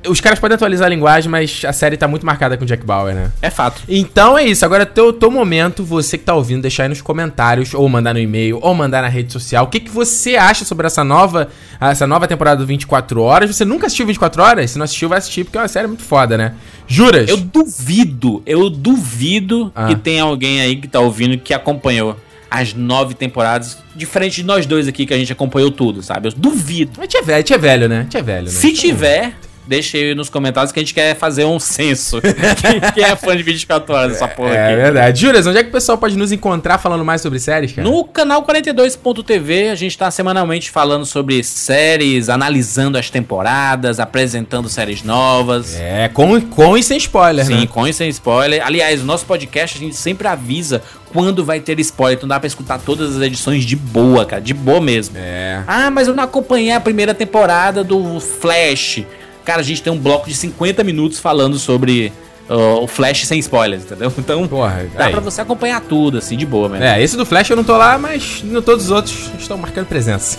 os 0.07 0.19
caras 0.21 0.39
podem 0.39 0.55
atualizar 0.55 0.87
a 0.87 0.89
linguagem, 0.89 1.29
mas 1.29 1.61
a 1.65 1.73
série 1.73 1.97
tá 1.97 2.07
muito 2.07 2.25
marcada 2.25 2.57
com 2.57 2.63
o 2.63 2.67
Jack 2.67 2.85
Bauer, 2.85 3.13
né? 3.13 3.31
É 3.41 3.49
fato. 3.49 3.81
Então 3.87 4.37
é 4.37 4.43
isso. 4.45 4.63
Agora, 4.65 4.85
teu, 4.85 5.11
teu 5.13 5.29
momento, 5.31 5.83
você 5.83 6.17
que 6.17 6.23
tá 6.23 6.33
ouvindo, 6.33 6.61
deixar 6.61 6.83
aí 6.83 6.89
nos 6.89 7.01
comentários, 7.01 7.73
ou 7.73 7.87
mandar 7.89 8.13
no 8.13 8.19
e-mail, 8.19 8.59
ou 8.61 8.73
mandar 8.73 9.01
na 9.01 9.07
rede 9.07 9.31
social. 9.33 9.65
O 9.65 9.67
que, 9.67 9.79
que 9.79 9.89
você 9.91 10.35
acha 10.35 10.65
sobre 10.65 10.87
essa 10.87 11.03
nova, 11.03 11.49
essa 11.79 12.07
nova 12.07 12.27
temporada 12.27 12.57
do 12.61 12.65
24 12.67 13.21
Horas? 13.21 13.55
Você 13.55 13.65
nunca 13.65 13.87
assistiu 13.87 14.05
24 14.05 14.41
Horas? 14.41 14.71
Se 14.71 14.77
não 14.77 14.83
assistiu, 14.85 15.09
vai 15.09 15.17
assistir, 15.17 15.43
porque 15.43 15.57
é 15.57 15.61
uma 15.61 15.67
série 15.67 15.87
muito 15.87 16.03
foda, 16.03 16.37
né? 16.37 16.53
Juras? 16.87 17.29
Eu 17.29 17.37
duvido, 17.37 18.41
eu 18.45 18.69
duvido 18.69 19.71
Ah. 19.75 19.87
que 19.87 19.95
tenha 19.95 20.23
alguém 20.23 20.61
aí 20.61 20.75
que 20.77 20.87
tá 20.87 20.99
ouvindo 20.99 21.37
que 21.37 21.53
acompanhou 21.53 22.15
as 22.49 22.73
nove 22.73 23.13
temporadas, 23.13 23.77
diferente 23.93 24.37
de 24.37 24.43
nós 24.43 24.65
dois 24.65 24.87
aqui 24.87 25.05
que 25.05 25.13
a 25.13 25.17
gente 25.17 25.33
acompanhou 25.33 25.69
tudo, 25.69 26.01
sabe? 26.01 26.29
Eu 26.29 26.31
duvido. 26.31 26.91
A 26.97 27.01
gente 27.01 27.17
é 27.17 27.21
velho, 27.21 27.35
a 27.35 27.39
gente 27.39 27.53
é 27.53 27.57
velho, 27.57 27.89
né? 27.89 27.99
A 27.99 28.03
gente 28.03 28.17
é 28.17 28.21
velho, 28.21 28.45
né? 28.45 28.51
Se 28.51 28.71
tiver, 28.71 29.33
deixa 29.67 29.97
aí 29.97 30.15
nos 30.15 30.29
comentários 30.29 30.71
que 30.71 30.79
a 30.79 30.81
gente 30.81 30.93
quer 30.93 31.15
fazer 31.15 31.45
um 31.45 31.59
censo. 31.59 32.19
quem, 32.61 32.79
quem 32.93 33.03
é 33.03 33.15
fã 33.15 33.35
de 33.35 33.43
24 33.43 33.93
horas 33.93 34.11
dessa 34.13 34.27
porra 34.27 34.53
É 34.55 34.67
aqui? 34.67 34.75
verdade. 34.75 35.21
Júlias, 35.21 35.45
onde 35.47 35.57
é 35.57 35.63
que 35.63 35.69
o 35.69 35.71
pessoal 35.71 35.97
pode 35.97 36.17
nos 36.17 36.31
encontrar 36.31 36.77
falando 36.77 37.03
mais 37.03 37.21
sobre 37.21 37.39
séries, 37.39 37.71
cara? 37.73 37.87
No 37.87 38.03
canal 38.05 38.43
42.tv, 38.43 39.69
a 39.69 39.75
gente 39.75 39.97
tá 39.97 40.09
semanalmente 40.11 40.71
falando 40.71 41.05
sobre 41.05 41.43
séries, 41.43 42.29
analisando 42.29 42.97
as 42.97 43.09
temporadas, 43.09 43.99
apresentando 43.99 44.69
séries 44.69 45.03
novas. 45.03 45.75
É, 45.79 46.09
com, 46.09 46.39
com 46.41 46.77
e 46.77 46.83
sem 46.83 46.97
spoiler, 46.97 47.45
Sim, 47.45 47.61
né? 47.61 47.67
com 47.67 47.87
e 47.87 47.93
sem 47.93 48.09
spoiler. 48.09 48.65
Aliás, 48.65 49.01
o 49.01 49.05
nosso 49.05 49.25
podcast 49.25 49.77
a 49.77 49.79
gente 49.79 49.95
sempre 49.95 50.27
avisa 50.27 50.81
quando 51.13 51.43
vai 51.43 51.59
ter 51.59 51.79
spoiler, 51.79 52.17
então 52.17 52.27
dá 52.27 52.39
pra 52.39 52.47
escutar 52.47 52.79
todas 52.79 53.15
as 53.15 53.21
edições 53.21 53.63
de 53.63 53.75
boa, 53.75 54.25
cara, 54.25 54.41
de 54.41 54.53
boa 54.53 54.81
mesmo. 54.81 55.15
É. 55.17 55.63
Ah, 55.65 55.89
mas 55.89 56.07
eu 56.07 56.13
não 56.13 56.23
acompanhei 56.23 56.71
a 56.71 56.79
primeira 56.79 57.13
temporada 57.13 57.83
do 57.83 58.19
Flash. 58.19 59.03
Cara, 59.47 59.61
a 59.61 59.63
gente 59.63 59.81
tem 59.81 59.91
um 59.93 59.97
bloco 59.97 60.27
de 60.27 60.35
50 60.35 60.83
minutos 60.83 61.19
falando 61.19 61.57
sobre 61.57 62.11
uh, 62.49 62.83
o 62.83 62.87
Flash 62.87 63.25
sem 63.25 63.39
spoilers, 63.39 63.83
entendeu? 63.85 64.11
Então 64.19 64.45
Porra, 64.45 64.85
dá 64.93 65.05
aí. 65.05 65.11
pra 65.11 65.21
você 65.21 65.39
acompanhar 65.39 65.79
tudo, 65.79 66.17
assim, 66.17 66.35
de 66.35 66.45
boa 66.45 66.67
mesmo. 66.67 66.83
É, 66.83 67.01
esse 67.01 67.15
do 67.15 67.25
Flash 67.25 67.49
eu 67.49 67.55
não 67.55 67.63
tô 67.63 67.77
lá, 67.77 67.97
mas 67.97 68.41
no- 68.43 68.61
todos 68.61 68.83
os 68.85 68.91
outros 68.91 69.31
estão 69.39 69.57
marcando 69.57 69.85
presença. 69.87 70.37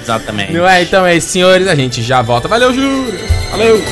Exatamente. 0.00 0.52
Não 0.54 0.68
é? 0.68 0.82
Então 0.82 1.04
é 1.04 1.16
isso, 1.16 1.30
senhores. 1.30 1.66
A 1.66 1.74
gente 1.74 2.00
já 2.00 2.22
volta. 2.22 2.46
Valeu, 2.46 2.72
Júlio. 2.72 3.12
Valeu. 3.50 3.82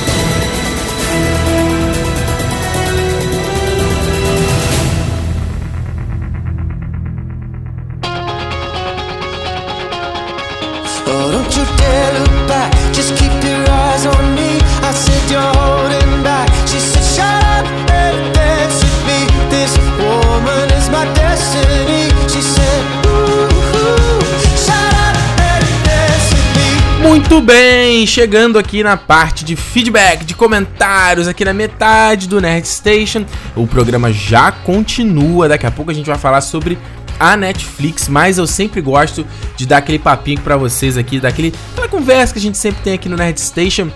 Muito 27.01 27.41
bem, 27.41 28.05
chegando 28.05 28.59
aqui 28.59 28.83
na 28.83 28.95
parte 28.95 29.43
de 29.43 29.55
feedback, 29.55 30.23
de 30.23 30.35
comentários, 30.35 31.27
aqui 31.27 31.43
na 31.43 31.53
metade 31.53 32.29
do 32.29 32.39
Nerd 32.39 32.67
Station. 32.67 33.25
O 33.55 33.65
programa 33.65 34.13
já 34.13 34.51
continua, 34.51 35.49
daqui 35.49 35.65
a 35.65 35.71
pouco 35.71 35.89
a 35.89 35.93
gente 35.93 36.05
vai 36.05 36.17
falar 36.17 36.41
sobre 36.41 36.77
a 37.19 37.35
Netflix, 37.35 38.07
mas 38.07 38.37
eu 38.37 38.45
sempre 38.45 38.81
gosto 38.81 39.25
de 39.57 39.65
dar 39.65 39.77
aquele 39.77 39.97
papinho 39.97 40.39
pra 40.41 40.55
vocês 40.57 40.95
aqui, 40.95 41.19
daquele 41.19 41.53
aquela 41.71 41.87
conversa 41.87 42.33
que 42.33 42.39
a 42.39 42.41
gente 42.41 42.57
sempre 42.57 42.83
tem 42.83 42.93
aqui 42.93 43.09
no 43.09 43.17
Nerd 43.17 43.41
Station. 43.41 43.89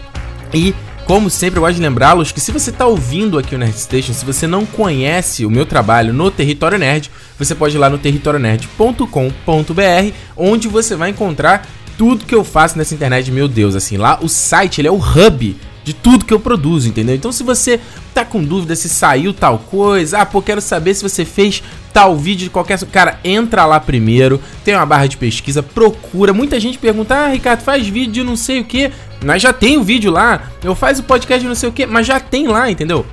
E 0.51 0.73
como 1.05 1.29
sempre, 1.29 1.59
eu 1.59 1.61
gosto 1.61 1.75
de 1.75 1.81
lembrá-los 1.81 2.31
que 2.31 2.39
se 2.39 2.51
você 2.51 2.71
está 2.71 2.87
ouvindo 2.87 3.37
aqui 3.37 3.53
o 3.53 3.57
Nerd 3.57 3.77
Station, 3.77 4.13
se 4.13 4.25
você 4.25 4.47
não 4.47 4.65
conhece 4.65 5.45
o 5.45 5.51
meu 5.51 5.65
trabalho 5.65 6.11
no 6.11 6.31
Território 6.31 6.79
Nerd, 6.79 7.11
você 7.37 7.53
pode 7.53 7.75
ir 7.75 7.79
lá 7.79 7.87
no 7.87 7.99
territorionerd.com.br, 7.99 10.13
onde 10.35 10.67
você 10.67 10.95
vai 10.95 11.11
encontrar 11.11 11.67
tudo 11.97 12.25
que 12.25 12.35
eu 12.35 12.43
faço 12.43 12.77
nessa 12.77 12.93
internet, 12.93 13.31
meu 13.31 13.47
Deus, 13.47 13.75
assim, 13.75 13.97
lá 13.97 14.19
o 14.21 14.29
site, 14.29 14.81
ele 14.81 14.87
é 14.87 14.91
o 14.91 14.95
hub 14.95 15.55
de 15.83 15.93
tudo 15.93 16.25
que 16.25 16.33
eu 16.33 16.39
produzo, 16.39 16.89
entendeu? 16.89 17.15
Então 17.15 17.31
se 17.31 17.43
você 17.43 17.79
tá 18.13 18.25
com 18.25 18.43
dúvida 18.43 18.75
se 18.75 18.89
saiu 18.89 19.31
tal 19.31 19.59
coisa, 19.59 20.17
ah, 20.17 20.25
pô, 20.25 20.41
quero 20.41 20.59
saber 20.59 20.95
se 20.95 21.03
você 21.03 21.23
fez 21.23 21.61
tal 21.93 22.17
vídeo 22.17 22.45
de 22.45 22.49
qualquer... 22.49 22.79
Cara, 22.87 23.19
entra 23.23 23.65
lá 23.65 23.79
primeiro, 23.79 24.41
tem 24.63 24.73
uma 24.75 24.85
barra 24.85 25.05
de 25.05 25.15
pesquisa, 25.15 25.61
procura. 25.61 26.33
Muita 26.33 26.59
gente 26.59 26.79
pergunta, 26.79 27.13
ah, 27.13 27.27
Ricardo, 27.27 27.61
faz 27.61 27.87
vídeo 27.87 28.11
de 28.11 28.23
não 28.23 28.35
sei 28.35 28.61
o 28.61 28.65
que, 28.65 28.91
mas 29.23 29.43
já 29.43 29.53
tem 29.53 29.77
o 29.77 29.83
vídeo 29.83 30.11
lá. 30.11 30.49
Eu 30.63 30.73
faço 30.73 31.01
o 31.01 31.05
podcast 31.05 31.41
de 31.41 31.47
não 31.47 31.55
sei 31.55 31.69
o 31.69 31.71
que, 31.71 31.85
mas 31.85 32.07
já 32.07 32.19
tem 32.19 32.47
lá, 32.47 32.69
entendeu? 32.69 33.05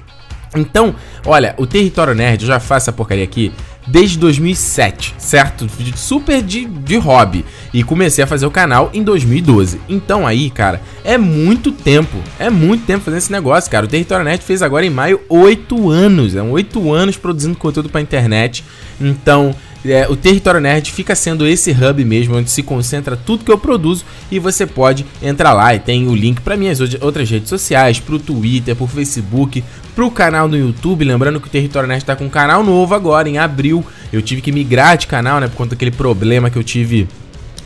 Então, 0.56 0.94
olha, 1.26 1.54
o 1.58 1.66
Território 1.66 2.14
Nerd, 2.14 2.42
eu 2.42 2.48
já 2.48 2.60
faço 2.60 2.84
essa 2.84 2.92
porcaria 2.92 3.24
aqui 3.24 3.52
desde 3.86 4.18
2007, 4.18 5.14
certo? 5.18 5.66
Super 5.96 6.42
de, 6.42 6.64
de 6.66 6.96
hobby. 6.96 7.44
E 7.72 7.82
comecei 7.82 8.22
a 8.22 8.26
fazer 8.26 8.46
o 8.46 8.50
canal 8.50 8.90
em 8.92 9.02
2012. 9.02 9.80
Então 9.88 10.26
aí, 10.26 10.50
cara, 10.50 10.80
é 11.04 11.16
muito 11.18 11.72
tempo. 11.72 12.16
É 12.38 12.48
muito 12.50 12.84
tempo 12.84 13.04
fazendo 13.04 13.18
esse 13.18 13.32
negócio, 13.32 13.70
cara. 13.70 13.86
O 13.86 13.88
Território 13.88 14.24
Nerd 14.24 14.42
fez 14.44 14.62
agora 14.62 14.84
em 14.86 14.90
maio 14.90 15.20
8 15.28 15.90
anos. 15.90 16.34
É 16.36 16.42
um 16.42 16.50
8 16.50 16.92
anos 16.92 17.16
produzindo 17.16 17.56
conteúdo 17.56 17.88
pra 17.88 18.00
internet. 18.00 18.64
Então, 19.00 19.54
é, 19.84 20.06
o 20.08 20.14
Território 20.14 20.60
Nerd 20.60 20.92
fica 20.92 21.14
sendo 21.16 21.44
esse 21.44 21.72
hub 21.72 22.04
mesmo, 22.04 22.36
onde 22.36 22.50
se 22.50 22.62
concentra 22.62 23.16
tudo 23.16 23.44
que 23.44 23.50
eu 23.50 23.58
produzo 23.58 24.04
e 24.30 24.38
você 24.38 24.64
pode 24.64 25.04
entrar 25.20 25.52
lá 25.52 25.74
e 25.74 25.80
tem 25.80 26.06
o 26.06 26.14
link 26.14 26.40
para 26.40 26.56
minhas 26.56 26.78
ou- 26.80 26.86
outras 27.00 27.28
redes 27.28 27.48
sociais, 27.48 27.98
pro 27.98 28.18
Twitter, 28.18 28.76
pro 28.76 28.86
Facebook, 28.86 29.64
pro 29.94 30.10
canal 30.10 30.48
no 30.48 30.56
YouTube. 30.56 31.04
Lembrando 31.04 31.40
que 31.40 31.48
o 31.48 31.50
Território 31.50 31.88
Nerd 31.88 32.04
tá 32.04 32.16
com 32.16 32.24
um 32.24 32.30
canal 32.30 32.62
novo 32.62 32.94
agora, 32.94 33.28
em 33.28 33.38
abril. 33.38 33.84
Eu 34.12 34.22
tive 34.22 34.40
que 34.40 34.52
migrar 34.52 34.96
de 34.96 35.06
canal, 35.06 35.40
né, 35.40 35.48
por 35.48 35.56
conta 35.56 35.70
daquele 35.70 35.90
problema 35.90 36.50
que 36.50 36.56
eu 36.56 36.64
tive 36.64 37.08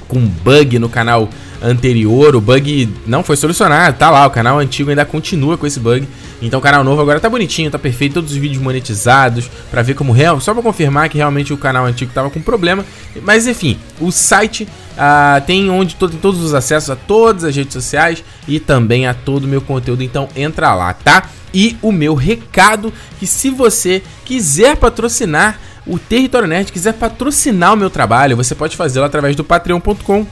com 0.09 0.21
bug 0.21 0.79
no 0.79 0.89
canal 0.89 1.29
anterior. 1.63 2.37
O 2.37 2.41
bug 2.41 2.89
não 3.07 3.23
foi 3.23 3.37
solucionado, 3.37 3.97
tá 3.97 4.11
lá. 4.11 4.27
O 4.27 4.31
canal 4.31 4.59
antigo 4.59 4.91
ainda 4.91 5.05
continua 5.05 5.57
com 5.57 5.67
esse 5.67 5.81
bug. 5.81 6.07
Então 6.41 6.59
o 6.59 6.63
canal 6.63 6.85
novo 6.85 7.01
agora 7.01 7.19
tá 7.19 7.31
bonitinho, 7.31 7.71
tá 7.71 7.79
perfeito, 7.79 8.15
todos 8.15 8.33
os 8.33 8.37
vídeos 8.37 8.63
monetizados 8.63 9.51
pra 9.71 9.81
ver 9.81 9.95
como 9.95 10.13
real, 10.13 10.39
só 10.39 10.53
pra 10.53 10.63
confirmar 10.63 11.09
que 11.09 11.17
realmente 11.17 11.53
o 11.53 11.57
canal 11.57 11.87
antigo 11.87 12.13
tava 12.13 12.29
com 12.29 12.41
problema. 12.43 12.85
Mas 13.23 13.47
enfim, 13.47 13.79
o 13.99 14.13
site 14.13 14.69
ah, 14.97 15.43
tem 15.47 15.71
onde 15.71 15.95
to- 15.97 16.09
tem 16.09 16.19
todos 16.19 16.41
os 16.43 16.55
acessos 16.55 16.91
a 16.91 16.97
todas 16.97 17.45
as 17.45 17.55
redes 17.55 17.73
sociais 17.73 18.25
e 18.49 18.59
também 18.61 19.07
a 19.07 19.15
todo 19.15 19.45
o 19.45 19.49
meu 19.49 19.61
conteúdo. 19.61 20.03
Então 20.03 20.29
entra 20.37 20.75
lá, 20.75 20.93
tá? 20.93 21.25
E 21.55 21.77
o 21.81 21.91
meu 21.93 22.15
recado 22.15 22.93
que 23.19 23.27
se 23.27 23.51
você 23.51 24.03
quiser 24.25 24.77
patrocinar 24.77 25.59
o 25.87 25.99
Território 25.99 26.49
Nerd, 26.49 26.73
quiser 26.73 26.95
patrocinar 26.95 27.73
o 27.73 27.77
meu 27.77 27.89
trabalho, 27.89 28.37
você 28.37 28.55
pode 28.55 28.77
fazê-lo 28.77 29.07
através 29.07 29.37
do 29.37 29.45
patreon.com 29.45 30.27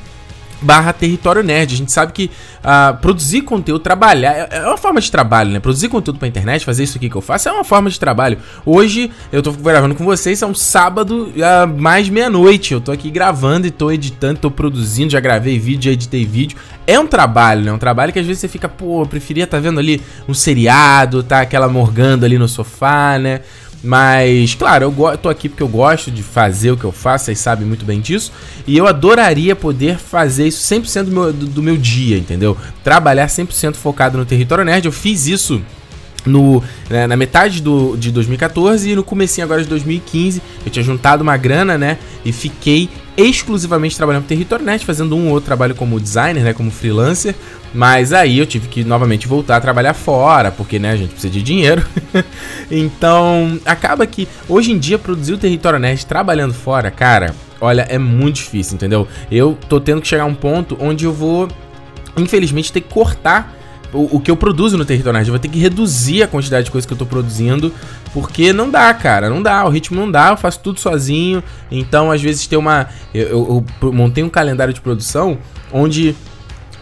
barra 0.64 0.92
território 0.92 1.42
nerd. 1.42 1.74
A 1.74 1.76
gente 1.76 1.92
sabe 1.92 2.12
que 2.12 2.30
ah, 2.62 2.96
produzir 3.00 3.42
conteúdo, 3.42 3.80
trabalhar, 3.80 4.48
é 4.50 4.64
é 4.64 4.66
uma 4.66 4.76
forma 4.76 5.00
de 5.00 5.10
trabalho, 5.10 5.50
né? 5.50 5.60
Produzir 5.60 5.88
conteúdo 5.88 6.18
pra 6.18 6.26
internet, 6.26 6.64
fazer 6.64 6.84
isso 6.84 6.96
aqui 6.96 7.08
que 7.10 7.16
eu 7.16 7.20
faço, 7.20 7.48
é 7.48 7.52
uma 7.52 7.64
forma 7.64 7.90
de 7.90 7.98
trabalho. 8.00 8.38
Hoje 8.64 9.10
eu 9.30 9.42
tô 9.42 9.52
gravando 9.52 9.94
com 9.94 10.04
vocês, 10.04 10.40
é 10.42 10.46
um 10.46 10.54
sábado, 10.54 11.32
ah, 11.42 11.66
mais 11.66 12.08
meia-noite. 12.08 12.72
Eu 12.72 12.80
tô 12.80 12.90
aqui 12.92 13.10
gravando 13.10 13.66
e 13.66 13.70
tô 13.70 13.90
editando, 13.90 14.40
tô 14.40 14.50
produzindo, 14.50 15.12
já 15.12 15.20
gravei 15.20 15.58
vídeo, 15.58 15.84
já 15.84 15.92
editei 15.92 16.24
vídeo. 16.24 16.56
É 16.86 16.98
um 16.98 17.06
trabalho, 17.06 17.62
né? 17.62 17.72
Um 17.72 17.78
trabalho 17.78 18.12
que 18.12 18.18
às 18.18 18.26
vezes 18.26 18.40
você 18.40 18.48
fica, 18.48 18.68
pô, 18.68 19.02
eu 19.02 19.06
preferia 19.06 19.46
tá 19.46 19.58
vendo 19.58 19.78
ali 19.78 20.00
um 20.28 20.34
seriado, 20.34 21.22
tá 21.22 21.40
aquela 21.40 21.68
morgando 21.68 22.24
ali 22.24 22.38
no 22.38 22.48
sofá, 22.48 23.18
né? 23.18 23.40
Mas, 23.84 24.54
claro, 24.54 24.92
eu 24.96 25.18
tô 25.18 25.28
aqui 25.28 25.46
porque 25.46 25.62
eu 25.62 25.68
gosto 25.68 26.10
de 26.10 26.22
fazer 26.22 26.70
o 26.70 26.76
que 26.76 26.84
eu 26.84 26.90
faço, 26.90 27.26
vocês 27.26 27.38
sabem 27.38 27.66
muito 27.66 27.84
bem 27.84 28.00
disso. 28.00 28.32
E 28.66 28.78
eu 28.78 28.86
adoraria 28.86 29.54
poder 29.54 29.98
fazer 29.98 30.48
isso 30.48 30.74
100% 30.74 31.02
do 31.02 31.10
meu, 31.10 31.32
do, 31.32 31.46
do 31.46 31.62
meu 31.62 31.76
dia, 31.76 32.16
entendeu? 32.16 32.56
Trabalhar 32.82 33.26
100% 33.26 33.74
focado 33.74 34.16
no 34.16 34.24
Território 34.24 34.64
Nerd. 34.64 34.86
Eu 34.86 34.92
fiz 34.92 35.26
isso 35.26 35.60
no, 36.24 36.62
né, 36.88 37.06
na 37.06 37.14
metade 37.14 37.60
do, 37.60 37.94
de 37.96 38.10
2014 38.10 38.90
e 38.90 38.96
no 38.96 39.04
comecinho 39.04 39.44
agora 39.44 39.62
de 39.62 39.68
2015. 39.68 40.40
Eu 40.64 40.72
tinha 40.72 40.82
juntado 40.82 41.22
uma 41.22 41.36
grana, 41.36 41.76
né? 41.76 41.98
E 42.24 42.32
fiquei 42.32 42.88
exclusivamente 43.16 43.96
trabalhando 43.96 44.22
no 44.22 44.28
Território 44.28 44.64
Nerd, 44.64 44.84
fazendo 44.84 45.16
um 45.16 45.28
ou 45.28 45.34
outro 45.34 45.46
trabalho 45.46 45.74
como 45.74 46.00
designer, 46.00 46.42
né? 46.42 46.52
Como 46.52 46.70
freelancer. 46.70 47.34
Mas 47.72 48.12
aí 48.12 48.38
eu 48.38 48.46
tive 48.46 48.68
que 48.68 48.84
novamente 48.84 49.26
voltar 49.26 49.56
a 49.56 49.60
trabalhar 49.60 49.94
fora, 49.94 50.50
porque, 50.50 50.78
né, 50.78 50.92
a 50.92 50.96
gente 50.96 51.10
precisa 51.10 51.32
de 51.32 51.42
dinheiro. 51.42 51.84
então, 52.70 53.58
acaba 53.64 54.06
que 54.06 54.28
hoje 54.48 54.70
em 54.70 54.78
dia 54.78 54.98
produzir 54.98 55.32
o 55.32 55.38
Território 55.38 55.78
Nerd 55.78 56.06
trabalhando 56.06 56.54
fora, 56.54 56.90
cara, 56.90 57.34
olha, 57.60 57.82
é 57.82 57.98
muito 57.98 58.36
difícil, 58.36 58.76
entendeu? 58.76 59.08
Eu 59.30 59.58
tô 59.68 59.80
tendo 59.80 60.00
que 60.00 60.06
chegar 60.06 60.22
a 60.22 60.26
um 60.26 60.34
ponto 60.34 60.76
onde 60.80 61.04
eu 61.04 61.12
vou, 61.12 61.48
infelizmente, 62.16 62.72
ter 62.72 62.80
que 62.80 62.92
cortar 62.92 63.52
o, 63.94 64.16
o 64.16 64.20
que 64.20 64.30
eu 64.30 64.36
produzo 64.36 64.76
no 64.76 64.84
Território 64.84 65.14
Nerd. 65.16 65.28
Eu 65.28 65.32
vou 65.32 65.38
ter 65.38 65.48
que 65.48 65.58
reduzir 65.58 66.22
a 66.22 66.28
quantidade 66.28 66.64
de 66.66 66.70
coisa 66.70 66.86
que 66.86 66.92
eu 66.92 66.98
tô 66.98 67.06
produzindo, 67.06 67.72
porque 68.12 68.52
não 68.52 68.70
dá, 68.70 68.92
cara, 68.92 69.30
não 69.30 69.40
dá, 69.42 69.64
o 69.64 69.68
ritmo 69.70 69.98
não 69.98 70.10
dá, 70.10 70.30
eu 70.30 70.36
faço 70.36 70.60
tudo 70.60 70.80
sozinho. 70.80 71.42
Então, 71.70 72.10
às 72.10 72.20
vezes, 72.20 72.46
tem 72.46 72.58
uma. 72.58 72.88
Eu, 73.14 73.28
eu- 73.28 73.64
eu 73.82 73.92
montei 73.92 74.22
um 74.24 74.28
calendário 74.28 74.74
de 74.74 74.80
produção 74.80 75.38
onde 75.72 76.14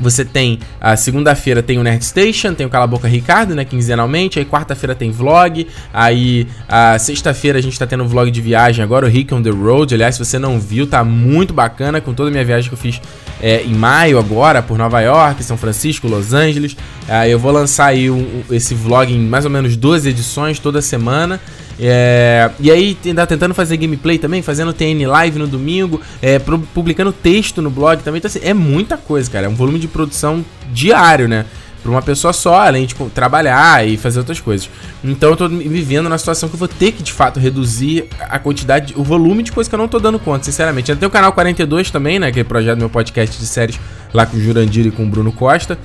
você 0.03 0.25
tem 0.25 0.59
a 0.81 0.97
segunda-feira 0.97 1.63
tem 1.63 1.79
o 1.79 1.83
Nerd 1.83 2.05
Station, 2.05 2.55
tem 2.55 2.67
o 2.67 2.69
Cala 2.71 2.87
Boca 2.87 3.07
Ricardo, 3.09 3.55
né, 3.55 3.65
quinzenalmente, 3.65 4.39
aí 4.39 4.45
quarta-feira 4.45 4.95
tem 4.95 5.11
vlog, 5.11 5.67
aí 5.93 6.47
a 6.69 6.99
sexta-feira 6.99 7.59
a 7.59 7.63
gente 7.63 7.79
tá 7.79 7.87
tendo 7.87 8.05
um 8.05 8.09
vlog 8.09 8.31
de 8.31 8.41
viagem 8.41 8.83
agora, 8.85 9.07
o 9.07 9.09
Rick 9.09 9.33
on 9.35 9.43
the 9.43 9.51
Road, 9.51 9.95
aliás, 9.95 10.15
se 10.17 10.25
você 10.25 10.39
não 10.39 10.59
viu, 10.59 10.87
tá 10.87 11.03
muito 11.05 11.55
bacana 11.55 12.01
com 12.01 12.13
toda 12.13 12.29
a 12.29 12.33
minha 12.33 12.45
viagem 12.45 12.69
que 12.69 12.75
eu 12.75 12.79
fiz 12.79 13.01
é, 13.41 13.63
em 13.63 13.75
maio 13.75 14.19
agora, 14.19 14.63
por 14.63 14.79
Nova 14.79 15.01
York, 15.01 15.43
São 15.43 15.57
Francisco, 15.57 16.07
Los 16.07 16.33
Angeles, 16.33 16.77
aí 17.09 17.31
eu 17.31 17.39
vou 17.39 17.51
lançar 17.53 17.87
aí 17.87 18.09
um- 18.11 18.43
esse 18.51 18.75
vlog 18.75 19.13
em 19.13 19.19
mais 19.19 19.45
ou 19.45 19.51
menos 19.51 19.77
12 19.77 20.09
edições 20.09 20.59
toda 20.59 20.81
semana, 20.81 21.41
é, 21.81 22.51
e 22.61 22.71
aí 22.71 22.97
ainda 23.05 23.27
tentando 23.27 23.55
fazer 23.55 23.77
gameplay 23.77 24.19
também, 24.19 24.43
fazendo 24.43 24.73
TN 24.73 25.07
Live 25.07 25.39
no 25.39 25.47
domingo, 25.47 26.01
é, 26.21 26.39
publicando 26.75 27.13
texto 27.13 27.61
no 27.63 27.71
blog 27.71 28.03
também. 28.03 28.19
Então, 28.19 28.29
assim, 28.29 28.41
é 28.43 28.55
muita 28.55 28.97
coisa, 28.97 29.31
cara. 29.31 29.47
É 29.47 29.49
um 29.49 29.55
volume 29.55 29.79
de 29.79 29.89
produção 29.89 30.45
diário, 30.73 31.29
né? 31.29 31.45
pra 31.83 31.91
uma 31.91 32.01
pessoa 32.01 32.33
só, 32.33 32.61
além 32.61 32.87
de 32.87 32.95
co- 32.95 33.11
trabalhar 33.13 33.85
e 33.85 33.97
fazer 33.97 34.21
outras 34.21 34.39
coisas. 34.39 34.71
Então 35.03 35.31
eu 35.31 35.37
tô 35.37 35.49
vivendo 35.49 36.05
numa 36.05 36.17
situação 36.17 36.49
que 36.49 36.55
eu 36.55 36.59
vou 36.61 36.69
ter 36.69 36.93
que, 36.93 37.03
de 37.03 37.13
fato, 37.13 37.41
reduzir 37.41 38.05
a 38.21 38.39
quantidade, 38.39 38.95
o 38.97 39.03
volume 39.03 39.43
de 39.43 39.51
coisa 39.51 39.69
que 39.69 39.75
eu 39.75 39.79
não 39.81 39.89
tô 39.89 39.99
dando 39.99 40.17
conta, 40.17 40.45
sinceramente. 40.45 40.95
Tenho 40.95 41.09
o 41.09 41.13
canal 41.13 41.33
42 41.33 41.91
também, 41.91 42.21
né? 42.21 42.29
Aquele 42.29 42.45
projeto 42.45 42.77
do 42.77 42.83
meu 42.83 42.89
podcast 42.89 43.37
de 43.37 43.45
séries 43.47 43.81
lá 44.15 44.25
com 44.25 44.37
o 44.37 44.41
Jurandir 44.41 44.87
e 44.87 44.91
com 44.93 45.03
o 45.03 45.09
Bruno 45.09 45.33
Costa. 45.33 45.77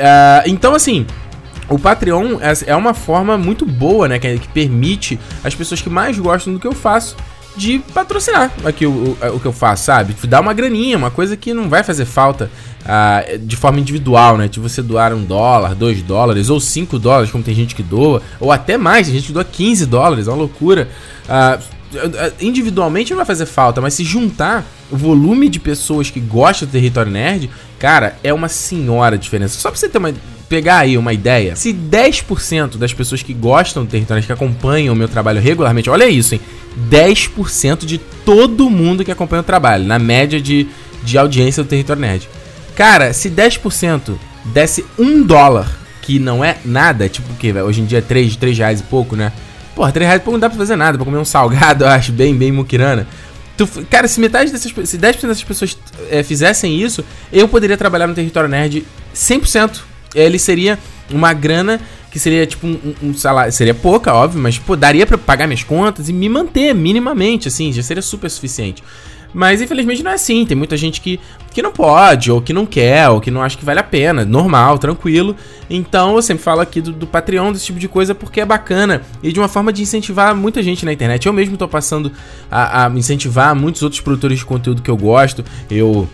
Ah, 0.00 0.44
então, 0.46 0.76
assim, 0.76 1.04
o 1.68 1.78
Patreon 1.78 2.38
é- 2.40 2.70
é 2.72 2.76
uma 2.76 2.94
forma 2.94 3.38
muito 3.38 3.64
boa, 3.64 4.08
né? 4.08 4.18
Que, 4.18 4.38
que 4.38 4.48
permite 4.48 5.18
as 5.42 5.54
pessoas 5.54 5.80
que 5.80 5.88
mais 5.90 6.18
gostam 6.18 6.52
do 6.52 6.58
que 6.60 6.66
eu 6.66 6.72
faço 6.72 7.16
de 7.54 7.78
patrocinar 7.92 8.50
aqui 8.64 8.86
o, 8.86 8.90
o, 8.90 9.36
o 9.36 9.40
que 9.40 9.46
eu 9.46 9.52
faço, 9.52 9.84
sabe? 9.84 10.14
Dar 10.26 10.40
uma 10.40 10.54
graninha, 10.54 10.96
uma 10.96 11.10
coisa 11.10 11.36
que 11.36 11.52
não 11.52 11.68
vai 11.68 11.82
fazer 11.82 12.06
falta 12.06 12.50
ah, 12.84 13.22
de 13.40 13.56
forma 13.56 13.78
individual, 13.78 14.38
né? 14.38 14.48
De 14.48 14.58
você 14.58 14.82
doar 14.82 15.12
um 15.12 15.22
dólar, 15.22 15.74
dois 15.74 16.02
dólares 16.02 16.48
ou 16.48 16.58
cinco 16.60 16.98
dólares, 16.98 17.30
como 17.30 17.44
tem 17.44 17.54
gente 17.54 17.74
que 17.74 17.82
doa, 17.82 18.22
ou 18.40 18.50
até 18.50 18.76
mais, 18.78 19.06
tem 19.06 19.16
gente 19.16 19.26
que 19.26 19.32
doa 19.32 19.44
15 19.44 19.86
dólares, 19.86 20.26
é 20.26 20.30
uma 20.30 20.38
loucura. 20.38 20.88
Ah, 21.28 21.58
individualmente 22.40 23.10
não 23.10 23.18
vai 23.18 23.26
fazer 23.26 23.44
falta, 23.44 23.80
mas 23.80 23.92
se 23.94 24.02
juntar 24.04 24.64
o 24.90 24.96
volume 24.96 25.48
de 25.48 25.60
pessoas 25.60 26.08
que 26.10 26.20
gostam 26.20 26.66
do 26.66 26.72
Território 26.72 27.12
Nerd, 27.12 27.50
cara, 27.78 28.16
é 28.24 28.32
uma 28.32 28.48
senhora 28.48 29.18
diferença. 29.18 29.58
Só 29.60 29.70
pra 29.70 29.78
você 29.78 29.90
ter 29.90 29.98
uma, 29.98 30.12
pegar 30.52 30.80
aí 30.80 30.98
uma 30.98 31.14
ideia, 31.14 31.56
se 31.56 31.72
10% 31.72 32.76
das 32.76 32.92
pessoas 32.92 33.22
que 33.22 33.32
gostam 33.32 33.84
do 33.84 33.90
Território 33.90 34.20
Nerd, 34.20 34.26
que 34.26 34.32
acompanham 34.34 34.92
o 34.92 34.96
meu 34.96 35.08
trabalho 35.08 35.40
regularmente, 35.40 35.88
olha 35.88 36.06
isso, 36.06 36.34
hein? 36.34 36.42
10% 36.90 37.86
de 37.86 37.96
todo 37.96 38.68
mundo 38.68 39.02
que 39.02 39.10
acompanha 39.10 39.40
o 39.40 39.44
trabalho, 39.44 39.86
na 39.86 39.98
média 39.98 40.38
de, 40.38 40.68
de 41.02 41.16
audiência 41.16 41.62
do 41.62 41.70
Território 41.70 42.02
Nerd. 42.02 42.28
Cara, 42.76 43.14
se 43.14 43.30
10% 43.30 44.14
desse 44.44 44.84
um 44.98 45.22
dólar, 45.22 45.74
que 46.02 46.18
não 46.18 46.44
é 46.44 46.58
nada, 46.66 47.08
tipo 47.08 47.32
o 47.32 47.36
que? 47.36 47.50
Hoje 47.54 47.80
em 47.80 47.86
dia 47.86 48.00
é 48.00 48.02
3, 48.02 48.36
3 48.36 48.58
reais 48.58 48.80
e 48.80 48.82
pouco, 48.82 49.16
né? 49.16 49.32
Porra, 49.74 49.90
3 49.90 50.06
reais 50.06 50.20
e 50.20 50.24
pouco 50.24 50.32
não 50.32 50.40
dá 50.40 50.50
pra 50.50 50.58
fazer 50.58 50.76
nada, 50.76 50.98
pra 50.98 51.04
comer 51.06 51.16
um 51.16 51.24
salgado, 51.24 51.84
eu 51.84 51.88
acho, 51.88 52.12
bem, 52.12 52.36
bem 52.36 52.52
muquirana. 52.52 53.06
Tu, 53.56 53.66
cara, 53.88 54.06
se 54.06 54.20
metade 54.20 54.52
dessas 54.52 54.70
se 54.70 54.98
10% 54.98 55.00
dessas 55.00 55.44
pessoas 55.44 55.78
é, 56.10 56.22
fizessem 56.22 56.78
isso, 56.78 57.02
eu 57.32 57.48
poderia 57.48 57.78
trabalhar 57.78 58.06
no 58.06 58.14
Território 58.14 58.50
Nerd 58.50 58.84
100%. 59.14 59.91
Ele 60.14 60.38
seria 60.38 60.78
uma 61.10 61.32
grana 61.32 61.80
que 62.10 62.18
seria 62.18 62.46
tipo 62.46 62.66
um, 62.66 62.94
um- 63.02 63.14
salário. 63.14 63.52
Seria 63.52 63.74
pouca, 63.74 64.12
óbvio, 64.12 64.40
mas 64.40 64.60
daria 64.78 65.06
pra 65.06 65.16
pagar 65.16 65.46
minhas 65.46 65.62
contas 65.64 66.08
e 66.08 66.12
me 66.12 66.28
manter 66.28 66.74
minimamente, 66.74 67.48
assim, 67.48 67.72
já 67.72 67.82
seria 67.82 68.02
super 68.02 68.30
suficiente. 68.30 68.82
Mas 69.34 69.62
infelizmente 69.62 70.02
não 70.02 70.10
é 70.10 70.14
assim. 70.14 70.44
Tem 70.44 70.54
muita 70.54 70.76
gente 70.76 71.00
que, 71.00 71.18
que 71.54 71.62
não 71.62 71.72
pode, 71.72 72.30
ou 72.30 72.42
que 72.42 72.52
não 72.52 72.66
quer, 72.66 73.08
ou 73.08 73.18
que 73.18 73.30
não 73.30 73.42
acha 73.42 73.56
que 73.56 73.64
vale 73.64 73.80
a 73.80 73.82
pena. 73.82 74.26
Normal, 74.26 74.78
tranquilo. 74.78 75.34
Então 75.70 76.16
eu 76.16 76.20
sempre 76.20 76.44
falo 76.44 76.60
aqui 76.60 76.82
do, 76.82 76.92
do 76.92 77.06
Patreon, 77.06 77.50
desse 77.50 77.64
tipo 77.64 77.78
de 77.78 77.88
coisa, 77.88 78.14
porque 78.14 78.42
é 78.42 78.44
bacana. 78.44 79.00
E 79.22 79.32
de 79.32 79.40
uma 79.40 79.48
forma 79.48 79.72
de 79.72 79.80
incentivar 79.80 80.34
muita 80.36 80.62
gente 80.62 80.84
na 80.84 80.92
internet. 80.92 81.24
Eu 81.26 81.32
mesmo 81.32 81.56
tô 81.56 81.66
passando 81.66 82.12
a, 82.50 82.84
a 82.84 82.90
incentivar 82.90 83.54
muitos 83.56 83.82
outros 83.82 84.02
produtores 84.02 84.38
de 84.40 84.44
conteúdo 84.44 84.82
que 84.82 84.90
eu 84.90 84.98
gosto. 84.98 85.42
Eu 85.70 86.06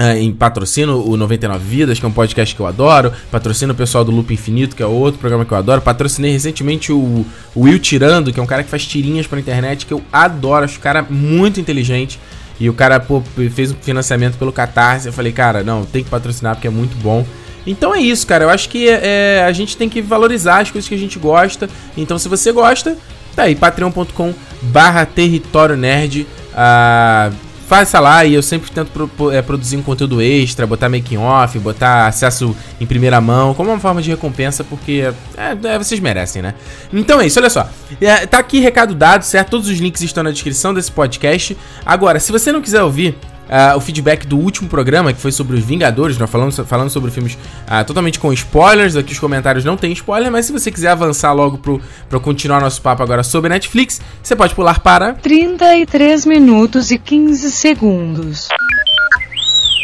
ah, 0.00 0.16
em 0.16 0.32
patrocino 0.32 1.04
o 1.04 1.16
99 1.16 1.58
Vidas, 1.64 1.98
que 1.98 2.06
é 2.06 2.08
um 2.08 2.12
podcast 2.12 2.54
que 2.54 2.62
eu 2.62 2.66
adoro. 2.68 3.12
Patrocino 3.32 3.72
o 3.72 3.76
pessoal 3.76 4.04
do 4.04 4.12
Loop 4.12 4.32
Infinito, 4.32 4.76
que 4.76 4.82
é 4.82 4.86
outro 4.86 5.18
programa 5.18 5.44
que 5.44 5.50
eu 5.50 5.58
adoro. 5.58 5.82
Patrocinei 5.82 6.30
recentemente 6.30 6.92
o, 6.92 7.26
o 7.52 7.62
Will 7.62 7.80
Tirando, 7.80 8.32
que 8.32 8.38
é 8.38 8.42
um 8.42 8.46
cara 8.46 8.62
que 8.62 8.70
faz 8.70 8.86
tirinhas 8.86 9.26
pra 9.26 9.40
internet, 9.40 9.86
que 9.86 9.92
eu 9.92 10.00
adoro. 10.12 10.64
Acho 10.64 10.78
o 10.78 10.80
cara 10.80 11.04
muito 11.10 11.58
inteligente. 11.58 12.20
E 12.60 12.70
o 12.70 12.74
cara, 12.74 13.00
pô, 13.00 13.20
fez 13.50 13.72
um 13.72 13.74
financiamento 13.74 14.38
pelo 14.38 14.52
Catarse. 14.52 15.08
Eu 15.08 15.12
falei, 15.12 15.32
cara, 15.32 15.64
não, 15.64 15.84
tem 15.84 16.04
que 16.04 16.10
patrocinar 16.10 16.54
porque 16.54 16.68
é 16.68 16.70
muito 16.70 16.96
bom. 17.02 17.26
Então 17.66 17.92
é 17.92 18.00
isso, 18.00 18.24
cara. 18.24 18.44
Eu 18.44 18.50
acho 18.50 18.68
que 18.68 18.88
é, 18.88 19.44
a 19.44 19.50
gente 19.50 19.76
tem 19.76 19.88
que 19.88 20.00
valorizar 20.00 20.60
as 20.60 20.70
coisas 20.70 20.88
que 20.88 20.94
a 20.94 20.98
gente 20.98 21.18
gosta. 21.18 21.68
Então, 21.96 22.20
se 22.20 22.28
você 22.28 22.52
gosta, 22.52 22.96
tá 23.34 23.42
aí, 23.42 23.56
patreon.com 23.56 24.32
barra 24.62 25.04
território 25.04 25.76
nerd. 25.76 26.24
Ah, 26.54 27.32
faça 27.68 28.00
lá 28.00 28.24
e 28.24 28.32
eu 28.34 28.42
sempre 28.42 28.70
tento 28.70 28.90
pro- 28.90 29.30
é, 29.30 29.42
produzir 29.42 29.76
um 29.76 29.82
conteúdo 29.82 30.22
extra, 30.22 30.66
botar 30.66 30.88
making 30.88 31.18
off, 31.18 31.58
botar 31.58 32.06
acesso 32.06 32.56
em 32.80 32.86
primeira 32.86 33.20
mão, 33.20 33.52
como 33.54 33.70
uma 33.70 33.78
forma 33.78 34.00
de 34.00 34.08
recompensa, 34.10 34.64
porque 34.64 35.04
é, 35.36 35.56
é, 35.74 35.78
vocês 35.78 36.00
merecem, 36.00 36.40
né? 36.40 36.54
Então 36.92 37.20
é 37.20 37.26
isso, 37.26 37.38
olha 37.38 37.50
só. 37.50 37.68
É, 38.00 38.26
tá 38.26 38.38
aqui 38.38 38.58
recado 38.58 38.94
dado, 38.94 39.22
certo? 39.22 39.50
Todos 39.50 39.68
os 39.68 39.78
links 39.78 40.00
estão 40.00 40.24
na 40.24 40.30
descrição 40.30 40.72
desse 40.72 40.90
podcast. 40.90 41.56
Agora, 41.84 42.18
se 42.18 42.32
você 42.32 42.50
não 42.50 42.62
quiser 42.62 42.82
ouvir 42.82 43.16
ah, 43.48 43.74
o 43.76 43.80
feedback 43.80 44.26
do 44.26 44.38
último 44.38 44.68
programa, 44.68 45.12
que 45.12 45.20
foi 45.20 45.32
sobre 45.32 45.56
os 45.56 45.64
Vingadores, 45.64 46.18
nós 46.18 46.30
falamos 46.30 46.56
falando 46.66 46.90
sobre 46.90 47.10
filmes 47.10 47.38
ah, 47.66 47.82
totalmente 47.84 48.18
com 48.18 48.32
spoilers, 48.32 48.96
aqui 48.96 49.12
os 49.12 49.18
comentários 49.18 49.64
não 49.64 49.76
tem 49.76 49.92
spoiler, 49.92 50.30
mas 50.30 50.46
se 50.46 50.52
você 50.52 50.70
quiser 50.70 50.90
avançar 50.90 51.32
logo 51.32 51.58
pro, 51.58 51.80
pro 52.08 52.20
continuar 52.20 52.60
nosso 52.60 52.80
papo 52.82 53.02
agora 53.02 53.22
sobre 53.22 53.48
Netflix, 53.48 54.00
você 54.22 54.36
pode 54.36 54.54
pular 54.54 54.80
para 54.80 55.14
33 55.14 56.26
minutos 56.26 56.90
e 56.90 56.98
15 56.98 57.50
segundos. 57.50 58.48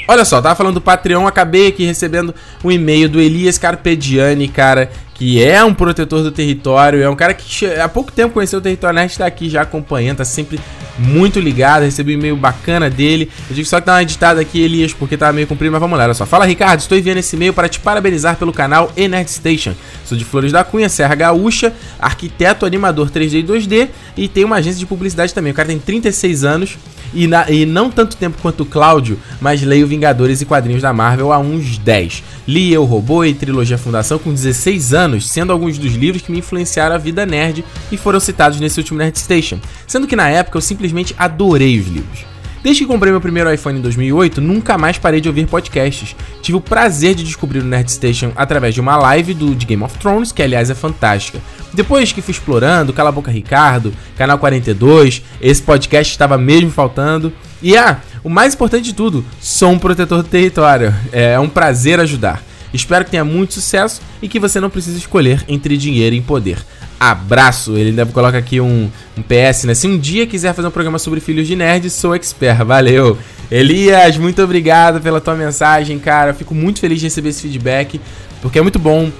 Olha 0.06 0.24
só, 0.24 0.40
tava 0.42 0.54
falando 0.54 0.74
do 0.74 0.80
Patreon, 0.82 1.26
acabei 1.26 1.68
aqui 1.68 1.84
recebendo 1.84 2.34
um 2.62 2.70
e-mail 2.70 3.08
do 3.08 3.20
Elias 3.20 3.56
Carpediani, 3.56 4.48
cara, 4.48 4.90
que 5.14 5.42
é 5.42 5.64
um 5.64 5.72
protetor 5.72 6.22
do 6.22 6.30
território, 6.30 7.02
é 7.02 7.08
um 7.08 7.16
cara 7.16 7.32
que 7.32 7.66
há 7.66 7.88
pouco 7.88 8.12
tempo 8.12 8.34
conheceu 8.34 8.58
o 8.58 8.62
território 8.62 8.94
Nerd, 8.94 9.16
tá 9.16 9.24
aqui 9.24 9.48
já 9.48 9.62
acompanhando, 9.62 10.18
tá 10.18 10.24
sempre 10.24 10.60
muito 10.98 11.40
ligado, 11.40 11.82
recebi 11.82 12.14
um 12.14 12.18
e-mail 12.18 12.36
bacana 12.36 12.88
dele. 12.88 13.30
Eu 13.50 13.56
digo 13.56 13.66
só 13.68 13.80
que 13.80 13.86
dá 13.86 13.94
uma 13.94 14.02
editada 14.02 14.40
aqui, 14.40 14.60
Elias, 14.62 14.92
porque 14.92 15.16
tava 15.16 15.32
meio 15.32 15.46
comprido, 15.46 15.72
mas 15.72 15.80
vamos 15.80 15.98
lá, 15.98 16.04
olha 16.04 16.14
só. 16.14 16.24
Fala, 16.26 16.44
Ricardo, 16.46 16.80
estou 16.80 16.96
enviando 16.96 17.18
esse 17.18 17.34
e-mail 17.36 17.52
para 17.52 17.68
te 17.68 17.80
parabenizar 17.80 18.36
pelo 18.36 18.52
canal 18.52 18.92
e 18.96 19.08
Nerd 19.08 19.30
Station. 19.30 19.74
Sou 20.04 20.16
de 20.16 20.24
Flores 20.24 20.52
da 20.52 20.62
Cunha, 20.64 20.88
Serra 20.88 21.14
Gaúcha, 21.14 21.72
arquiteto, 21.98 22.66
animador 22.66 23.10
3D 23.10 23.40
e 23.40 23.42
2D 23.42 23.88
e 24.16 24.28
tem 24.28 24.44
uma 24.44 24.56
agência 24.56 24.78
de 24.78 24.86
publicidade 24.86 25.32
também. 25.34 25.52
O 25.52 25.54
cara 25.54 25.68
tem 25.68 25.78
36 25.78 26.44
anos 26.44 26.76
e, 27.12 27.26
na- 27.26 27.50
e 27.50 27.64
não 27.64 27.90
tanto 27.90 28.16
tempo 28.16 28.38
quanto 28.42 28.62
o 28.62 28.66
Cláudio, 28.66 29.18
mas 29.40 29.62
leio 29.62 29.86
Vingadores 29.86 30.40
e 30.40 30.44
quadrinhos 30.44 30.82
da 30.82 30.92
Marvel 30.92 31.32
há 31.32 31.38
uns 31.38 31.78
10. 31.78 32.22
Li 32.46 32.72
Eu, 32.72 32.84
Robô 32.84 33.24
e 33.24 33.32
Trilogia 33.32 33.78
Fundação 33.78 34.18
com 34.18 34.32
16 34.32 34.92
anos, 34.92 35.28
sendo 35.28 35.52
alguns 35.52 35.78
dos 35.78 35.94
livros 35.94 36.22
que 36.22 36.30
me 36.30 36.38
influenciaram 36.38 36.94
a 36.94 36.98
vida 36.98 37.24
nerd 37.24 37.64
e 37.90 37.96
foram 37.96 38.20
citados 38.20 38.60
nesse 38.60 38.78
último 38.80 38.98
Nerd 38.98 39.18
Station. 39.18 39.58
Sendo 39.86 40.06
que 40.06 40.16
na 40.16 40.28
época 40.28 40.58
eu 40.58 40.62
simplesmente 40.62 41.14
adorei 41.18 41.78
os 41.78 41.86
livros. 41.86 42.34
Desde 42.64 42.82
que 42.82 42.88
comprei 42.88 43.12
meu 43.12 43.20
primeiro 43.20 43.52
iPhone 43.52 43.78
em 43.78 43.82
2008, 43.82 44.40
nunca 44.40 44.78
mais 44.78 44.96
parei 44.96 45.20
de 45.20 45.28
ouvir 45.28 45.46
podcasts. 45.46 46.16
Tive 46.40 46.56
o 46.56 46.60
prazer 46.62 47.14
de 47.14 47.22
descobrir 47.22 47.58
o 47.58 47.62
Nerd 47.64 47.92
Station 47.92 48.32
através 48.34 48.72
de 48.72 48.80
uma 48.80 48.96
live 48.96 49.34
do, 49.34 49.54
de 49.54 49.66
Game 49.66 49.82
of 49.82 49.98
Thrones, 49.98 50.32
que 50.32 50.42
aliás 50.42 50.70
é 50.70 50.74
fantástica. 50.74 51.40
Depois 51.74 52.10
que 52.10 52.22
fui 52.22 52.32
explorando, 52.32 52.94
Cala 52.94 53.10
a 53.10 53.12
Boca 53.12 53.30
Ricardo, 53.30 53.92
Canal 54.16 54.38
42, 54.38 55.22
esse 55.42 55.60
podcast 55.60 56.10
estava 56.10 56.38
mesmo 56.38 56.70
faltando. 56.70 57.30
E 57.60 57.76
ah, 57.76 58.00
o 58.22 58.30
mais 58.30 58.54
importante 58.54 58.84
de 58.84 58.94
tudo, 58.94 59.22
sou 59.42 59.70
um 59.70 59.78
protetor 59.78 60.22
do 60.22 60.28
território. 60.30 60.94
É 61.12 61.38
um 61.38 61.50
prazer 61.50 62.00
ajudar. 62.00 62.42
Espero 62.74 63.04
que 63.04 63.10
tenha 63.12 63.24
muito 63.24 63.54
sucesso 63.54 64.00
e 64.20 64.28
que 64.28 64.38
você 64.40 64.58
não 64.60 64.68
precise 64.68 64.98
escolher 64.98 65.42
entre 65.48 65.76
dinheiro 65.76 66.14
e 66.14 66.20
poder. 66.20 66.58
Abraço! 66.98 67.76
Ele 67.76 67.90
ainda 67.90 68.04
coloca 68.06 68.36
aqui 68.36 68.60
um, 68.60 68.90
um 69.16 69.22
PS, 69.22 69.64
né? 69.64 69.74
Se 69.74 69.86
um 69.86 69.98
dia 69.98 70.26
quiser 70.26 70.54
fazer 70.54 70.68
um 70.68 70.70
programa 70.70 70.98
sobre 70.98 71.20
filhos 71.20 71.46
de 71.46 71.54
nerd, 71.54 71.88
sou 71.90 72.14
expert. 72.14 72.64
Valeu! 72.64 73.16
Elias, 73.50 74.16
muito 74.16 74.42
obrigado 74.42 75.00
pela 75.00 75.20
tua 75.20 75.34
mensagem, 75.34 75.98
cara. 75.98 76.30
Eu 76.30 76.34
fico 76.34 76.54
muito 76.54 76.80
feliz 76.80 76.98
de 76.98 77.06
receber 77.06 77.28
esse 77.30 77.42
feedback, 77.42 78.00
porque 78.42 78.58
é 78.58 78.62
muito 78.62 78.78
bom 78.78 79.10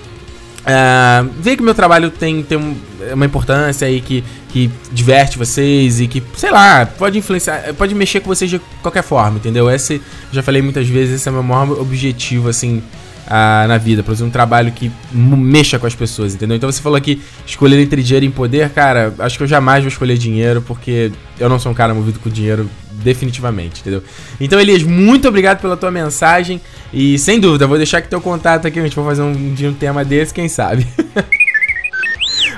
ah, 0.67 1.27
ver 1.41 1.57
que 1.57 1.63
meu 1.63 1.75
trabalho 1.75 2.11
tem, 2.11 2.43
tem 2.43 2.57
um- 2.57 2.75
uma 3.13 3.27
importância 3.27 3.87
aí 3.87 4.01
que, 4.01 4.25
que 4.49 4.71
diverte 4.93 5.37
vocês 5.37 6.01
e 6.01 6.07
que, 6.09 6.23
sei 6.37 6.51
lá, 6.51 6.87
pode 6.87 7.19
influenciar, 7.19 7.75
pode 7.77 7.95
mexer 7.95 8.21
com 8.21 8.29
vocês 8.29 8.51
de 8.51 8.59
qualquer 8.81 9.03
forma, 9.03 9.37
entendeu? 9.37 9.71
Esse, 9.71 10.01
já 10.33 10.43
falei 10.43 10.63
muitas 10.63 10.89
vezes, 10.89 11.17
esse 11.17 11.29
é 11.29 11.31
o 11.31 11.35
meu 11.35 11.43
maior 11.43 11.79
objetivo, 11.79 12.49
assim, 12.49 12.83
ah, 13.27 13.65
na 13.67 13.79
vida, 13.79 14.03
produzir 14.03 14.25
um 14.25 14.31
trabalho 14.31 14.73
que 14.73 14.91
mexa 15.13 15.79
com 15.79 15.87
as 15.87 15.95
pessoas, 15.95 16.35
entendeu? 16.35 16.57
Então 16.57 16.71
você 16.71 16.83
falou 16.83 16.97
aqui, 16.97 17.23
escolher 17.47 17.81
entre 17.81 18.03
dinheiro 18.03 18.27
e 18.27 18.31
poder, 18.31 18.71
cara, 18.71 19.15
acho 19.19 19.37
que 19.37 19.43
eu 19.43 19.49
jamais 19.49 19.83
vou 19.83 19.89
escolher 19.89 20.19
dinheiro, 20.19 20.63
porque 20.63 21.11
eu 21.39 21.49
não 21.49 21.59
sou 21.59 21.73
um 21.73 21.75
cara 21.75 21.95
movido 21.95 22.19
com 22.21 22.29
dinheiro, 22.29 22.69
definitivamente, 22.93 23.81
entendeu? 23.81 24.03
Então, 24.41 24.61
Elias, 24.61 24.83
muito 24.83 25.27
obrigado 25.29 25.61
pela 25.61 25.77
tua 25.77 25.91
mensagem 25.91 26.61
e, 26.93 27.19
sem 27.19 27.41
dúvida, 27.41 27.67
vou 27.67 27.77
deixar 27.77 27.99
aqui 27.99 28.09
teu 28.09 28.21
contato 28.21 28.67
aqui, 28.67 28.79
a 28.79 28.83
gente 28.83 28.97
vai 28.97 29.05
fazer 29.05 29.23
um 29.23 29.55
dia 29.55 29.69
um 29.69 29.75
tema 29.75 30.05
desse, 30.05 30.33
quem 30.33 30.49
sabe? 30.49 30.87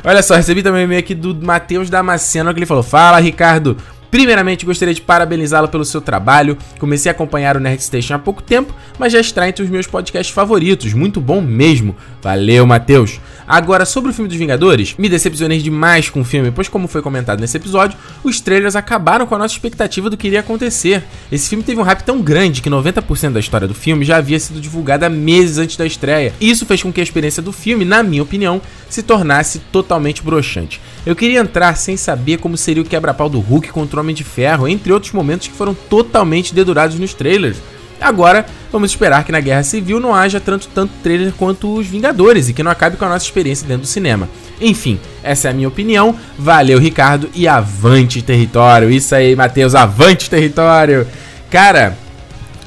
Olha 0.05 0.23
só, 0.23 0.37
recebi 0.37 0.63
também 0.63 0.83
um 0.83 0.85
e-mail 0.85 1.01
aqui 1.01 1.15
do 1.15 1.35
Matheus 1.35 1.91
Damasceno, 1.91 2.53
que 2.53 2.61
ele 2.61 2.67
falou: 2.67 2.83
Fala, 2.83 3.19
Ricardo. 3.19 3.77
Primeiramente, 4.11 4.65
gostaria 4.65 4.95
de 4.95 5.01
parabenizá-la 5.01 5.69
pelo 5.69 5.85
seu 5.85 6.01
trabalho. 6.01 6.57
Comecei 6.79 7.11
a 7.11 7.15
acompanhar 7.15 7.57
o 7.57 7.61
Nerd 7.61 7.83
Station 7.83 8.15
há 8.15 8.19
pouco 8.19 8.43
tempo, 8.43 8.75
mas 8.99 9.13
já 9.13 9.21
está 9.21 9.49
entre 9.49 9.65
os 9.65 9.71
meus 9.71 9.87
podcasts 9.87 10.35
favoritos. 10.35 10.93
Muito 10.93 11.21
bom 11.21 11.41
mesmo. 11.41 11.97
Valeu, 12.23 12.67
Matheus. 12.67 13.21
Agora, 13.47 13.85
sobre 13.85 14.11
o 14.11 14.15
filme 14.15 14.29
dos 14.29 14.37
Vingadores, 14.37 14.97
me 14.99 15.09
decepcionei 15.09 15.61
demais 15.63 16.11
com 16.11 16.21
o 16.21 16.25
filme, 16.25 16.51
pois, 16.51 16.69
como 16.69 16.89
foi 16.89 17.01
comentado 17.01 17.41
nesse 17.41 17.57
episódio, 17.57 17.97
os 18.25 18.41
trailers 18.41 18.75
acabaram 18.75 19.27
com 19.27 19.37
a 19.37 19.39
nossa 19.39 19.55
expectativa 19.55 20.11
do 20.11 20.17
que 20.17 20.27
iria 20.27 20.41
acontecer. 20.41 21.05
Esse 21.31 21.49
filme 21.49 21.63
teve 21.63 21.81
um 21.81 21.85
hype 21.85 22.03
tão 22.03 22.21
grande 22.21 22.61
que 22.61 22.69
90% 22.69 23.33
da 23.33 23.41
história 23.41 23.69
do 23.69 23.75
filme 23.75 24.05
já 24.05 24.17
havia 24.17 24.41
sido 24.41 24.61
divulgada 24.61 25.09
meses 25.09 25.59
antes 25.59 25.77
da 25.77 25.87
estreia. 25.87 26.33
Isso 26.41 26.67
fez 26.67 26.83
com 26.83 26.93
que 26.93 27.01
a 27.01 27.05
experiência 27.05 27.43
do 27.43 27.53
filme, 27.53 27.85
na 27.85 28.03
minha 28.03 28.23
opinião, 28.23 28.61
se 28.89 29.03
tornasse 29.03 29.61
totalmente 29.71 30.23
broxante. 30.23 30.81
Eu 31.05 31.15
queria 31.15 31.41
entrar 31.41 31.77
sem 31.77 31.97
saber 31.97 32.39
como 32.39 32.57
seria 32.57 32.83
o 32.83 32.87
quebra-pau 32.87 33.29
do 33.29 33.39
Hulk 33.39 33.69
contra 33.69 33.99
o 33.99 34.01
Homem 34.07 34.15
de 34.15 34.25
Ferro, 34.25 34.69
entre 34.69 34.93
outros 34.93 35.13
momentos 35.13 35.49
que 35.49 35.55
foram 35.55 35.75
totalmente 35.75 36.55
dedurados 36.55 36.99
nos 36.99 37.13
trailers. 37.13 37.59
Agora, 38.01 38.47
vamos 38.71 38.91
esperar 38.91 39.25
que 39.25 39.33
na 39.33 39.41
Guerra 39.41 39.63
Civil 39.63 39.99
não 39.99 40.15
haja 40.15 40.39
tanto, 40.39 40.69
tanto 40.69 40.93
trailer 41.03 41.33
quanto 41.33 41.75
os 41.75 41.87
Vingadores 41.87 42.49
e 42.49 42.53
que 42.53 42.63
não 42.63 42.71
acabe 42.71 42.97
com 42.97 43.05
a 43.05 43.09
nossa 43.09 43.25
experiência 43.25 43.67
dentro 43.67 43.83
do 43.83 43.89
cinema. 43.89 44.29
Enfim, 44.61 45.01
essa 45.23 45.49
é 45.49 45.51
a 45.51 45.55
minha 45.55 45.69
opinião. 45.69 46.15
Valeu, 46.39 46.79
Ricardo, 46.79 47.29
e 47.35 47.49
avante 47.49 48.23
território. 48.23 48.91
Isso 48.91 49.15
aí, 49.15 49.35
Matheus, 49.35 49.75
avante 49.75 50.31
território. 50.31 51.07
Cara, 51.51 51.97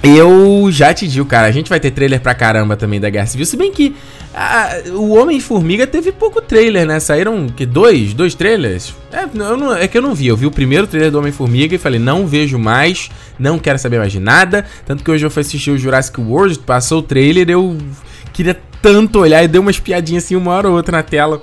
eu 0.02 0.68
já 0.72 0.94
te 0.94 1.08
digo, 1.08 1.26
cara, 1.26 1.48
a 1.48 1.52
gente 1.52 1.70
vai 1.70 1.80
ter 1.80 1.92
trailer 1.92 2.22
pra 2.22 2.34
caramba 2.34 2.76
também 2.76 3.00
da 3.00 3.10
Guerra 3.10 3.28
Civil, 3.28 3.46
se 3.46 3.58
bem 3.58 3.72
que 3.72 3.96
ah, 4.34 4.82
o 4.94 5.16
Homem-Formiga 5.16 5.88
teve 5.88 6.12
pouco 6.12 6.42
trailer, 6.42 6.86
né? 6.86 7.00
Saíram 7.00 7.48
que 7.48 7.66
dois? 7.66 8.14
Dois 8.14 8.36
trailers? 8.36 8.94
É, 9.12 9.26
não, 9.34 9.76
é 9.76 9.88
que 9.88 9.98
eu 9.98 10.02
não 10.02 10.14
vi. 10.14 10.28
Eu 10.28 10.38
vi 10.38 10.46
o 10.46 10.52
primeiro 10.52 10.86
trailer 10.86 11.12
do 11.12 11.20
Homem-Formiga 11.20 11.76
e 11.76 11.80
falei, 11.80 12.00
não 12.00 12.28
vejo 12.28 12.58
mais, 12.60 13.10
não 13.40 13.58
quero 13.58 13.80
saber 13.80 13.98
mais 13.98 14.12
de 14.12 14.20
nada. 14.20 14.66
Tanto 14.86 15.04
que 15.04 15.10
hoje 15.10 15.26
eu 15.26 15.32
fui 15.32 15.42
assistir 15.42 15.72
o 15.72 15.78
Jurassic 15.78 16.22
World, 16.22 16.60
passou 16.60 17.00
o 17.00 17.04
trailer, 17.04 17.50
eu 17.50 17.78
queria 18.32 18.60
tanto 18.82 19.20
olhar 19.20 19.44
e 19.44 19.48
deu 19.48 19.62
umas 19.62 19.80
piadinhas 19.80 20.24
assim 20.24 20.36
uma 20.36 20.52
hora 20.52 20.70
ou 20.70 20.76
outra 20.76 20.98
na 20.98 21.04
tela. 21.04 21.42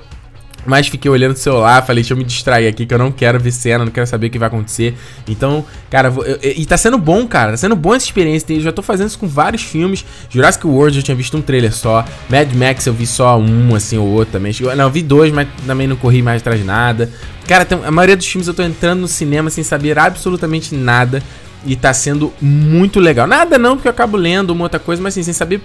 Mas 0.66 0.88
fiquei 0.88 1.10
olhando 1.10 1.32
o 1.32 1.36
celular, 1.36 1.84
falei, 1.86 2.02
deixa 2.02 2.14
eu 2.14 2.18
me 2.18 2.24
distrair 2.24 2.66
aqui, 2.66 2.86
que 2.86 2.92
eu 2.92 2.98
não 2.98 3.12
quero 3.12 3.38
ver 3.38 3.52
cena, 3.52 3.84
não 3.84 3.92
quero 3.92 4.06
saber 4.06 4.26
o 4.26 4.30
que 4.30 4.38
vai 4.38 4.48
acontecer. 4.48 4.94
Então, 5.28 5.64
cara, 5.90 6.08
eu, 6.08 6.24
eu, 6.24 6.52
e 6.56 6.66
tá 6.66 6.76
sendo 6.76 6.98
bom, 6.98 7.26
cara, 7.26 7.52
tá 7.52 7.56
sendo 7.56 7.76
bom 7.76 7.94
essa 7.94 8.04
experiência. 8.04 8.52
Eu 8.52 8.60
já 8.60 8.72
tô 8.72 8.82
fazendo 8.82 9.08
isso 9.08 9.18
com 9.18 9.28
vários 9.28 9.62
filmes. 9.62 10.04
Jurassic 10.30 10.66
World 10.66 10.98
eu 10.98 11.02
tinha 11.02 11.16
visto 11.16 11.36
um 11.36 11.42
trailer 11.42 11.72
só. 11.74 12.04
Mad 12.28 12.52
Max 12.54 12.86
eu 12.86 12.92
vi 12.92 13.06
só 13.06 13.38
um, 13.38 13.74
assim, 13.74 13.98
ou 13.98 14.06
outro 14.06 14.32
também. 14.32 14.52
Não, 14.76 14.84
eu 14.84 14.90
vi 14.90 15.02
dois, 15.02 15.32
mas 15.32 15.48
também 15.66 15.86
não 15.86 15.96
corri 15.96 16.22
mais 16.22 16.42
atrás 16.42 16.58
de 16.58 16.66
nada. 16.66 17.10
Cara, 17.46 17.64
tem, 17.64 17.78
a 17.84 17.90
maioria 17.90 18.16
dos 18.16 18.26
filmes 18.26 18.48
eu 18.48 18.54
tô 18.54 18.62
entrando 18.62 19.00
no 19.00 19.08
cinema 19.08 19.50
sem 19.50 19.62
saber 19.62 19.98
absolutamente 19.98 20.74
nada. 20.74 21.22
E 21.64 21.74
tá 21.74 21.92
sendo 21.92 22.32
muito 22.40 23.00
legal. 23.00 23.26
Nada 23.26 23.58
não, 23.58 23.76
porque 23.76 23.88
eu 23.88 23.92
acabo 23.92 24.16
lendo 24.16 24.50
uma 24.50 24.64
outra 24.64 24.78
coisa, 24.78 25.02
mas 25.02 25.14
assim, 25.14 25.22
sem 25.22 25.34
saber 25.34 25.60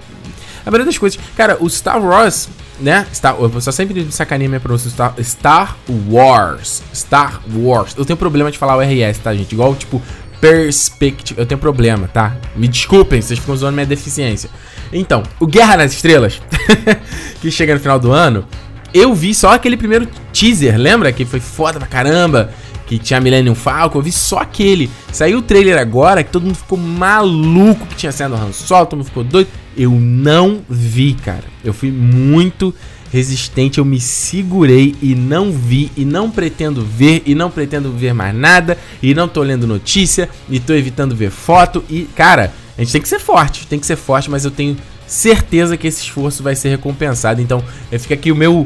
a 0.66 0.72
maioria 0.72 0.86
das 0.86 0.98
coisas. 0.98 1.20
Cara, 1.36 1.58
o 1.60 1.70
Star 1.70 2.04
Wars, 2.04 2.50
né? 2.82 3.08
Star, 3.14 3.36
eu 3.40 3.62
só 3.62 3.72
sempre 3.72 4.12
sacaneia 4.12 4.50
minha 4.50 4.60
pronúncia. 4.60 4.90
Star, 4.90 5.14
Star 5.22 5.78
Wars. 6.10 6.84
Star 6.94 7.42
Wars. 7.54 7.96
Eu 7.98 8.06
tenho 8.06 8.18
problema 8.18 8.52
de 8.52 8.58
falar 8.58 8.76
o 8.76 8.82
RS, 8.82 9.20
tá, 9.20 9.34
gente? 9.34 9.54
Igual, 9.54 9.76
tipo, 9.76 10.02
Perspective. 10.42 11.40
Eu 11.40 11.46
tenho 11.46 11.60
problema, 11.60 12.08
tá? 12.08 12.36
Me 12.56 12.68
desculpem, 12.68 13.22
vocês 13.22 13.40
ficam 13.40 13.54
usando 13.54 13.76
minha 13.76 13.86
deficiência. 13.86 14.50
Então, 14.92 15.22
o 15.40 15.46
Guerra 15.46 15.78
nas 15.78 15.94
Estrelas, 15.94 16.42
que 17.40 17.52
chega 17.52 17.76
no 17.76 17.80
final 17.80 18.00
do 18.00 18.12
ano, 18.12 18.44
eu 18.92 19.14
vi 19.14 19.36
só 19.36 19.54
aquele 19.54 19.78
primeiro 19.78 20.08
teaser, 20.34 20.78
lembra? 20.78 21.14
Que 21.14 21.26
foi 21.26 21.40
foda 21.40 21.78
pra 21.78 21.88
caramba 21.88 22.52
que 22.88 22.98
tinha 22.98 23.22
Millennium 23.22 23.56
Falcon, 23.56 24.00
eu 24.00 24.02
vi 24.02 24.12
só 24.12 24.40
aquele. 24.40 24.90
Saiu 25.14 25.38
o 25.38 25.42
trailer 25.42 25.78
agora, 25.78 26.24
que 26.24 26.32
todo 26.32 26.44
mundo 26.44 26.56
ficou 26.56 26.78
maluco 26.78 27.86
que 27.86 27.96
tinha 27.96 28.12
sendo 28.12 28.36
Han 28.36 28.52
Solo, 28.52 28.88
todo 28.88 28.98
mundo 28.98 29.06
ficou 29.06 29.24
doido. 29.24 29.48
Eu 29.76 29.92
não 29.92 30.62
vi, 30.70 31.14
cara. 31.14 31.46
Eu 31.64 31.74
fui 31.74 31.92
muito 31.92 32.74
resistente, 33.12 33.78
eu 33.78 33.86
me 33.86 34.00
segurei 34.00 34.96
e 35.02 35.14
não 35.14 35.52
vi 35.52 35.92
e 35.98 36.06
não 36.06 36.32
pretendo 36.32 36.82
ver 36.82 37.22
e 37.26 37.36
não 37.36 37.52
pretendo 37.52 37.92
ver 37.92 38.14
mais 38.14 38.34
nada 38.34 38.78
e 39.04 39.14
não 39.14 39.28
tô 39.28 39.42
lendo 39.44 39.68
notícia 39.68 40.30
e 40.50 40.60
tô 40.60 40.74
evitando 40.74 41.14
ver 41.14 41.30
foto 41.30 41.84
e, 41.90 42.04
cara, 42.16 42.54
a 42.78 42.82
gente 42.82 42.94
tem 42.94 43.02
que 43.02 43.10
ser 43.10 43.20
forte, 43.20 43.68
tem 43.68 43.80
que 43.80 43.86
ser 43.86 43.98
forte, 43.98 44.30
mas 44.30 44.46
eu 44.46 44.52
tenho 44.52 44.78
certeza 45.06 45.76
que 45.76 45.88
esse 45.88 46.02
esforço 46.04 46.42
vai 46.42 46.56
ser 46.56 46.70
recompensado. 46.70 47.42
Então, 47.42 47.62
fica 48.00 48.14
aqui 48.14 48.32
o 48.32 48.36
meu 48.36 48.66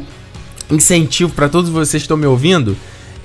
incentivo 0.70 1.32
para 1.32 1.48
todos 1.48 1.68
vocês 1.68 2.02
que 2.02 2.04
estão 2.04 2.16
me 2.16 2.26
ouvindo 2.26 2.76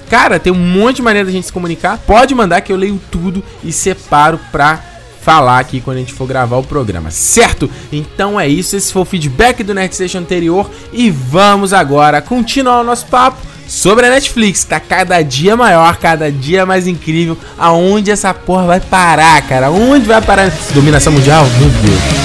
Cara, 0.09 0.39
tem 0.39 0.51
um 0.51 0.55
monte 0.55 0.97
de 0.97 1.01
maneira 1.03 1.27
da 1.27 1.31
gente 1.31 1.45
se 1.45 1.53
comunicar. 1.53 1.99
Pode 1.99 2.33
mandar 2.33 2.61
que 2.61 2.71
eu 2.71 2.77
leio 2.77 2.99
tudo 3.11 3.43
e 3.63 3.71
separo 3.71 4.39
pra 4.51 4.94
falar 5.25 5.57
aqui 5.57 5.81
quando 5.81 5.97
a 5.97 5.99
gente 6.01 6.13
for 6.13 6.27
gravar 6.27 6.57
o 6.57 6.63
programa, 6.63 7.09
certo? 7.09 7.67
Então 7.91 8.39
é 8.39 8.47
isso, 8.47 8.75
esse 8.75 8.93
foi 8.93 9.01
o 9.01 9.05
feedback 9.05 9.63
do 9.63 9.73
Nerd 9.73 10.15
anterior 10.15 10.69
e 10.93 11.09
vamos 11.09 11.73
agora 11.73 12.21
continuar 12.21 12.81
o 12.81 12.83
nosso 12.83 13.07
papo 13.07 13.39
sobre 13.67 14.05
a 14.05 14.11
Netflix, 14.11 14.63
que 14.63 14.69
tá 14.69 14.79
cada 14.79 15.19
dia 15.23 15.57
maior, 15.57 15.97
cada 15.97 16.31
dia 16.31 16.63
mais 16.63 16.85
incrível. 16.85 17.35
Aonde 17.57 18.11
essa 18.11 18.35
porra 18.35 18.67
vai 18.67 18.79
parar, 18.79 19.41
cara? 19.47 19.71
Onde 19.71 20.05
vai 20.05 20.21
parar? 20.21 20.53
Dominação 20.75 21.11
mundial? 21.11 21.43
Meu 21.59 21.69
Deus. 21.69 22.24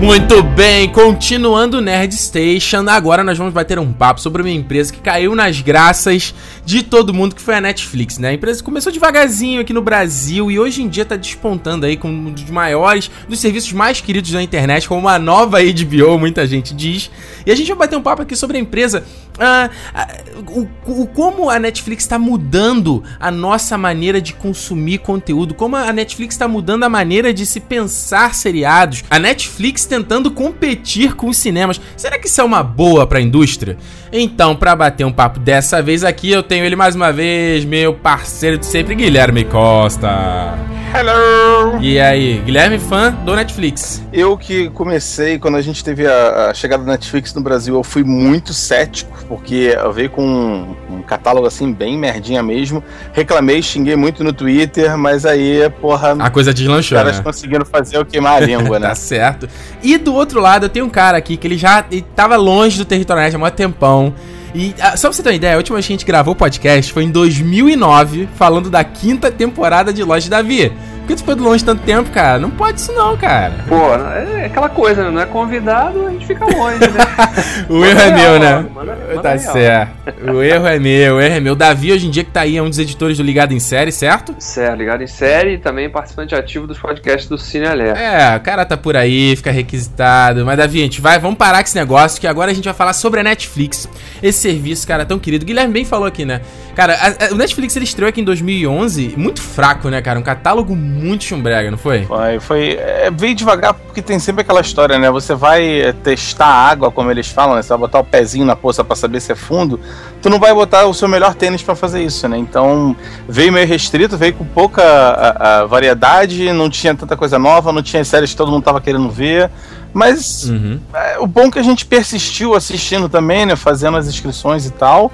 Muito 0.00 0.42
bem, 0.42 0.88
continuando 0.88 1.78
Nerd 1.78 2.14
Station, 2.16 2.88
agora 2.88 3.22
nós 3.22 3.36
vamos 3.36 3.52
bater 3.52 3.78
um 3.78 3.92
papo 3.92 4.18
sobre 4.18 4.40
uma 4.40 4.50
empresa 4.50 4.90
que 4.90 4.98
caiu 4.98 5.34
nas 5.34 5.60
graças 5.60 6.34
de 6.64 6.82
todo 6.82 7.12
mundo, 7.12 7.34
que 7.34 7.42
foi 7.42 7.56
a 7.56 7.60
Netflix, 7.60 8.16
né? 8.16 8.30
A 8.30 8.32
empresa 8.32 8.64
começou 8.64 8.90
devagarzinho 8.90 9.60
aqui 9.60 9.74
no 9.74 9.82
Brasil 9.82 10.50
e 10.50 10.58
hoje 10.58 10.82
em 10.82 10.88
dia 10.88 11.04
tá 11.04 11.16
despontando 11.16 11.84
aí 11.84 11.98
como 11.98 12.14
um 12.14 12.32
dos 12.32 12.48
maiores, 12.48 13.10
dos 13.28 13.40
serviços 13.40 13.74
mais 13.74 14.00
queridos 14.00 14.30
da 14.30 14.42
internet, 14.42 14.88
como 14.88 15.02
uma 15.02 15.18
nova 15.18 15.58
HBO, 15.62 16.18
muita 16.18 16.46
gente 16.46 16.72
diz. 16.74 17.10
E 17.44 17.52
a 17.52 17.54
gente 17.54 17.68
vai 17.68 17.80
bater 17.80 17.96
um 17.96 18.02
papo 18.02 18.22
aqui 18.22 18.34
sobre 18.34 18.56
a 18.56 18.60
empresa, 18.60 19.04
uh, 19.38 19.70
uh, 19.70 20.68
o, 20.86 21.02
o, 21.02 21.06
como 21.06 21.50
a 21.50 21.58
Netflix 21.58 22.04
está 22.04 22.18
mudando 22.18 23.02
a 23.18 23.30
nossa 23.30 23.76
maneira 23.76 24.20
de 24.20 24.32
consumir 24.32 24.98
conteúdo, 24.98 25.54
como 25.54 25.76
a 25.76 25.92
Netflix 25.92 26.34
está 26.34 26.48
mudando 26.48 26.84
a 26.84 26.88
maneira 26.88 27.32
de 27.32 27.46
se 27.46 27.60
pensar 27.60 28.34
seriados. 28.34 29.04
A 29.10 29.18
Netflix 29.18 29.84
tentando 29.84 30.30
competir 30.30 31.14
com 31.14 31.28
os 31.28 31.36
cinemas. 31.36 31.80
Será 31.96 32.18
que 32.18 32.26
isso 32.26 32.40
é 32.40 32.44
uma 32.44 32.62
boa 32.62 33.06
pra 33.06 33.20
indústria? 33.20 33.76
Então, 34.12 34.56
pra 34.56 34.74
bater 34.74 35.04
um 35.04 35.12
papo 35.12 35.38
dessa 35.38 35.80
vez 35.80 36.02
aqui, 36.02 36.30
eu 36.30 36.42
tenho 36.42 36.64
ele 36.64 36.76
mais 36.76 36.94
uma 36.96 37.12
vez, 37.12 37.64
meu 37.64 37.94
parceiro 37.94 38.58
de 38.58 38.66
sempre, 38.66 38.94
Guilherme 38.94 39.44
Costa. 39.44 40.58
Hello! 40.92 41.80
E 41.80 42.00
aí, 42.00 42.38
Guilherme, 42.38 42.76
fã 42.76 43.12
do 43.12 43.36
Netflix. 43.36 44.02
Eu 44.12 44.36
que 44.36 44.68
comecei, 44.70 45.38
quando 45.38 45.56
a 45.56 45.62
gente 45.62 45.84
teve 45.84 46.04
a, 46.04 46.50
a 46.50 46.54
chegada 46.54 46.82
da 46.82 46.90
Netflix 46.90 47.32
no 47.32 47.40
Brasil, 47.40 47.76
eu 47.76 47.84
fui 47.84 48.02
muito 48.02 48.52
cético, 48.52 49.29
porque 49.30 49.76
eu 49.80 49.92
veio 49.92 50.10
com 50.10 50.26
um, 50.26 50.96
um 50.96 51.02
catálogo 51.02 51.46
assim, 51.46 51.72
bem 51.72 51.96
merdinha 51.96 52.42
mesmo. 52.42 52.82
Reclamei, 53.12 53.62
xinguei 53.62 53.94
muito 53.94 54.24
no 54.24 54.32
Twitter, 54.32 54.98
mas 54.98 55.24
aí, 55.24 55.70
porra, 55.80 56.16
A 56.18 56.28
coisa 56.28 56.50
os 56.50 56.56
deslanchou, 56.56 56.98
caras 56.98 57.18
né? 57.18 57.22
conseguiram 57.22 57.64
fazer 57.64 57.98
eu 57.98 58.04
queimar 58.04 58.42
a 58.42 58.44
língua, 58.44 58.80
né? 58.80 58.88
Tá 58.88 58.94
certo. 58.96 59.48
E 59.84 59.96
do 59.96 60.12
outro 60.12 60.40
lado, 60.40 60.66
eu 60.66 60.68
tenho 60.68 60.84
um 60.84 60.90
cara 60.90 61.16
aqui 61.16 61.36
que 61.36 61.46
ele 61.46 61.56
já 61.56 61.84
ele 61.92 62.04
tava 62.16 62.34
longe 62.34 62.76
do 62.76 62.84
território 62.84 63.22
net 63.22 63.36
há 63.36 63.38
muito 63.38 63.54
tempão. 63.54 64.12
E 64.52 64.74
ah, 64.80 64.96
só 64.96 65.06
pra 65.06 65.12
você 65.12 65.22
ter 65.22 65.28
uma 65.28 65.36
ideia, 65.36 65.54
a 65.54 65.58
última 65.58 65.76
vez 65.76 65.86
que 65.86 65.92
a 65.92 65.96
gente 65.96 66.04
gravou 66.04 66.32
o 66.32 66.36
podcast 66.36 66.92
foi 66.92 67.04
em 67.04 67.10
2009, 67.12 68.28
falando 68.34 68.68
da 68.68 68.82
quinta 68.82 69.30
temporada 69.30 69.92
de 69.92 70.02
Loja 70.02 70.28
Davi. 70.28 70.72
Por 71.10 71.16
que 71.16 71.22
tu 71.22 71.24
foi 71.24 71.34
do 71.34 71.42
longe 71.42 71.64
tanto 71.64 71.82
tempo, 71.82 72.08
cara? 72.10 72.38
Não 72.38 72.50
pode 72.50 72.78
isso 72.78 72.92
não, 72.92 73.16
cara. 73.16 73.64
Pô, 73.68 73.94
é 73.94 74.44
aquela 74.46 74.68
coisa, 74.68 75.02
né? 75.02 75.10
Não 75.10 75.20
é 75.20 75.26
convidado, 75.26 76.06
a 76.06 76.10
gente 76.10 76.24
fica 76.24 76.44
longe, 76.44 76.78
né? 76.78 77.00
O 77.68 77.84
erro 77.84 78.00
é 78.00 78.10
meu, 78.12 78.38
né? 78.38 78.66
manda- 78.72 78.96
manda 79.08 79.20
tá 79.22 79.34
real. 79.34 79.52
certo. 79.52 80.30
O 80.32 80.40
erro 80.42 80.66
é 80.68 80.78
meu, 80.78 81.16
o 81.16 81.20
erro 81.20 81.34
é 81.34 81.40
meu. 81.40 81.56
Davi, 81.56 81.92
hoje 81.92 82.06
em 82.06 82.10
dia 82.10 82.22
que 82.22 82.30
tá 82.30 82.42
aí, 82.42 82.56
é 82.56 82.62
um 82.62 82.68
dos 82.68 82.78
editores 82.78 83.16
do 83.16 83.24
Ligado 83.24 83.52
em 83.52 83.58
Série, 83.58 83.90
certo? 83.90 84.34
Certo, 84.38 84.76
ligado 84.78 85.02
em 85.02 85.06
série 85.08 85.54
e 85.54 85.58
também 85.58 85.90
participante 85.90 86.32
ativo 86.34 86.66
dos 86.66 86.78
podcasts 86.78 87.28
do 87.28 87.36
Cine 87.36 87.66
Alerta. 87.66 87.98
É, 87.98 88.36
o 88.36 88.40
cara 88.40 88.64
tá 88.64 88.76
por 88.76 88.96
aí, 88.96 89.34
fica 89.34 89.50
requisitado. 89.50 90.44
Mas, 90.46 90.56
Davi, 90.58 90.78
a 90.80 90.82
gente 90.84 91.00
vai, 91.00 91.18
vamos 91.18 91.36
parar 91.38 91.58
com 91.58 91.64
esse 91.64 91.76
negócio, 91.76 92.20
que 92.20 92.26
agora 92.28 92.52
a 92.52 92.54
gente 92.54 92.64
vai 92.64 92.74
falar 92.74 92.92
sobre 92.92 93.18
a 93.20 93.22
Netflix. 93.24 93.88
Esse 94.22 94.38
serviço, 94.38 94.86
cara, 94.86 95.04
tão 95.04 95.18
querido. 95.18 95.42
O 95.44 95.46
Guilherme 95.46 95.72
bem 95.72 95.84
falou 95.84 96.06
aqui, 96.06 96.24
né? 96.24 96.40
Cara, 96.80 96.94
a- 96.94 97.26
a- 97.26 97.32
o 97.32 97.36
Netflix 97.36 97.76
ele 97.76 97.84
estreou 97.84 98.08
aqui 98.08 98.22
em 98.22 98.24
2011, 98.24 99.12
muito 99.14 99.42
fraco, 99.42 99.90
né, 99.90 100.00
cara? 100.00 100.18
Um 100.18 100.22
catálogo 100.22 100.74
muito 100.74 101.24
chumbrega, 101.24 101.70
não 101.70 101.76
foi? 101.76 102.06
Foi, 102.06 102.40
foi. 102.40 102.70
É, 102.80 103.10
veio 103.14 103.34
devagar 103.34 103.74
porque 103.74 104.00
tem 104.00 104.18
sempre 104.18 104.40
aquela 104.40 104.62
história, 104.62 104.98
né? 104.98 105.10
Você 105.10 105.34
vai 105.34 105.82
é, 105.82 105.92
testar 105.92 106.46
a 106.46 106.68
água, 106.70 106.90
como 106.90 107.10
eles 107.10 107.28
falam, 107.28 107.54
né? 107.54 107.60
Você 107.60 107.68
vai 107.68 107.76
botar 107.80 107.98
o 108.00 108.04
pezinho 108.04 108.46
na 108.46 108.56
poça 108.56 108.82
pra 108.82 108.96
saber 108.96 109.20
se 109.20 109.30
é 109.30 109.34
fundo. 109.34 109.78
Tu 110.22 110.30
não 110.30 110.38
vai 110.40 110.54
botar 110.54 110.86
o 110.86 110.94
seu 110.94 111.06
melhor 111.06 111.34
tênis 111.34 111.62
pra 111.62 111.74
fazer 111.74 112.02
isso, 112.02 112.26
né? 112.26 112.38
Então 112.38 112.96
veio 113.28 113.52
meio 113.52 113.66
restrito, 113.66 114.16
veio 114.16 114.32
com 114.32 114.46
pouca 114.46 114.82
a 114.82 115.66
variedade, 115.66 116.50
não 116.50 116.70
tinha 116.70 116.94
tanta 116.94 117.14
coisa 117.14 117.38
nova, 117.38 117.72
não 117.74 117.82
tinha 117.82 118.02
séries 118.06 118.30
que 118.30 118.36
todo 118.36 118.50
mundo 118.50 118.62
tava 118.64 118.80
querendo 118.80 119.10
ver. 119.10 119.50
Mas 119.92 120.48
Uhum. 120.48 120.80
é, 120.94 121.18
o 121.18 121.26
bom 121.26 121.48
é 121.48 121.50
que 121.50 121.58
a 121.58 121.62
gente 121.62 121.84
persistiu 121.84 122.54
assistindo 122.54 123.06
também, 123.06 123.44
né? 123.44 123.54
Fazendo 123.54 123.98
as 123.98 124.06
inscrições 124.06 124.64
e 124.64 124.70
tal. 124.70 125.12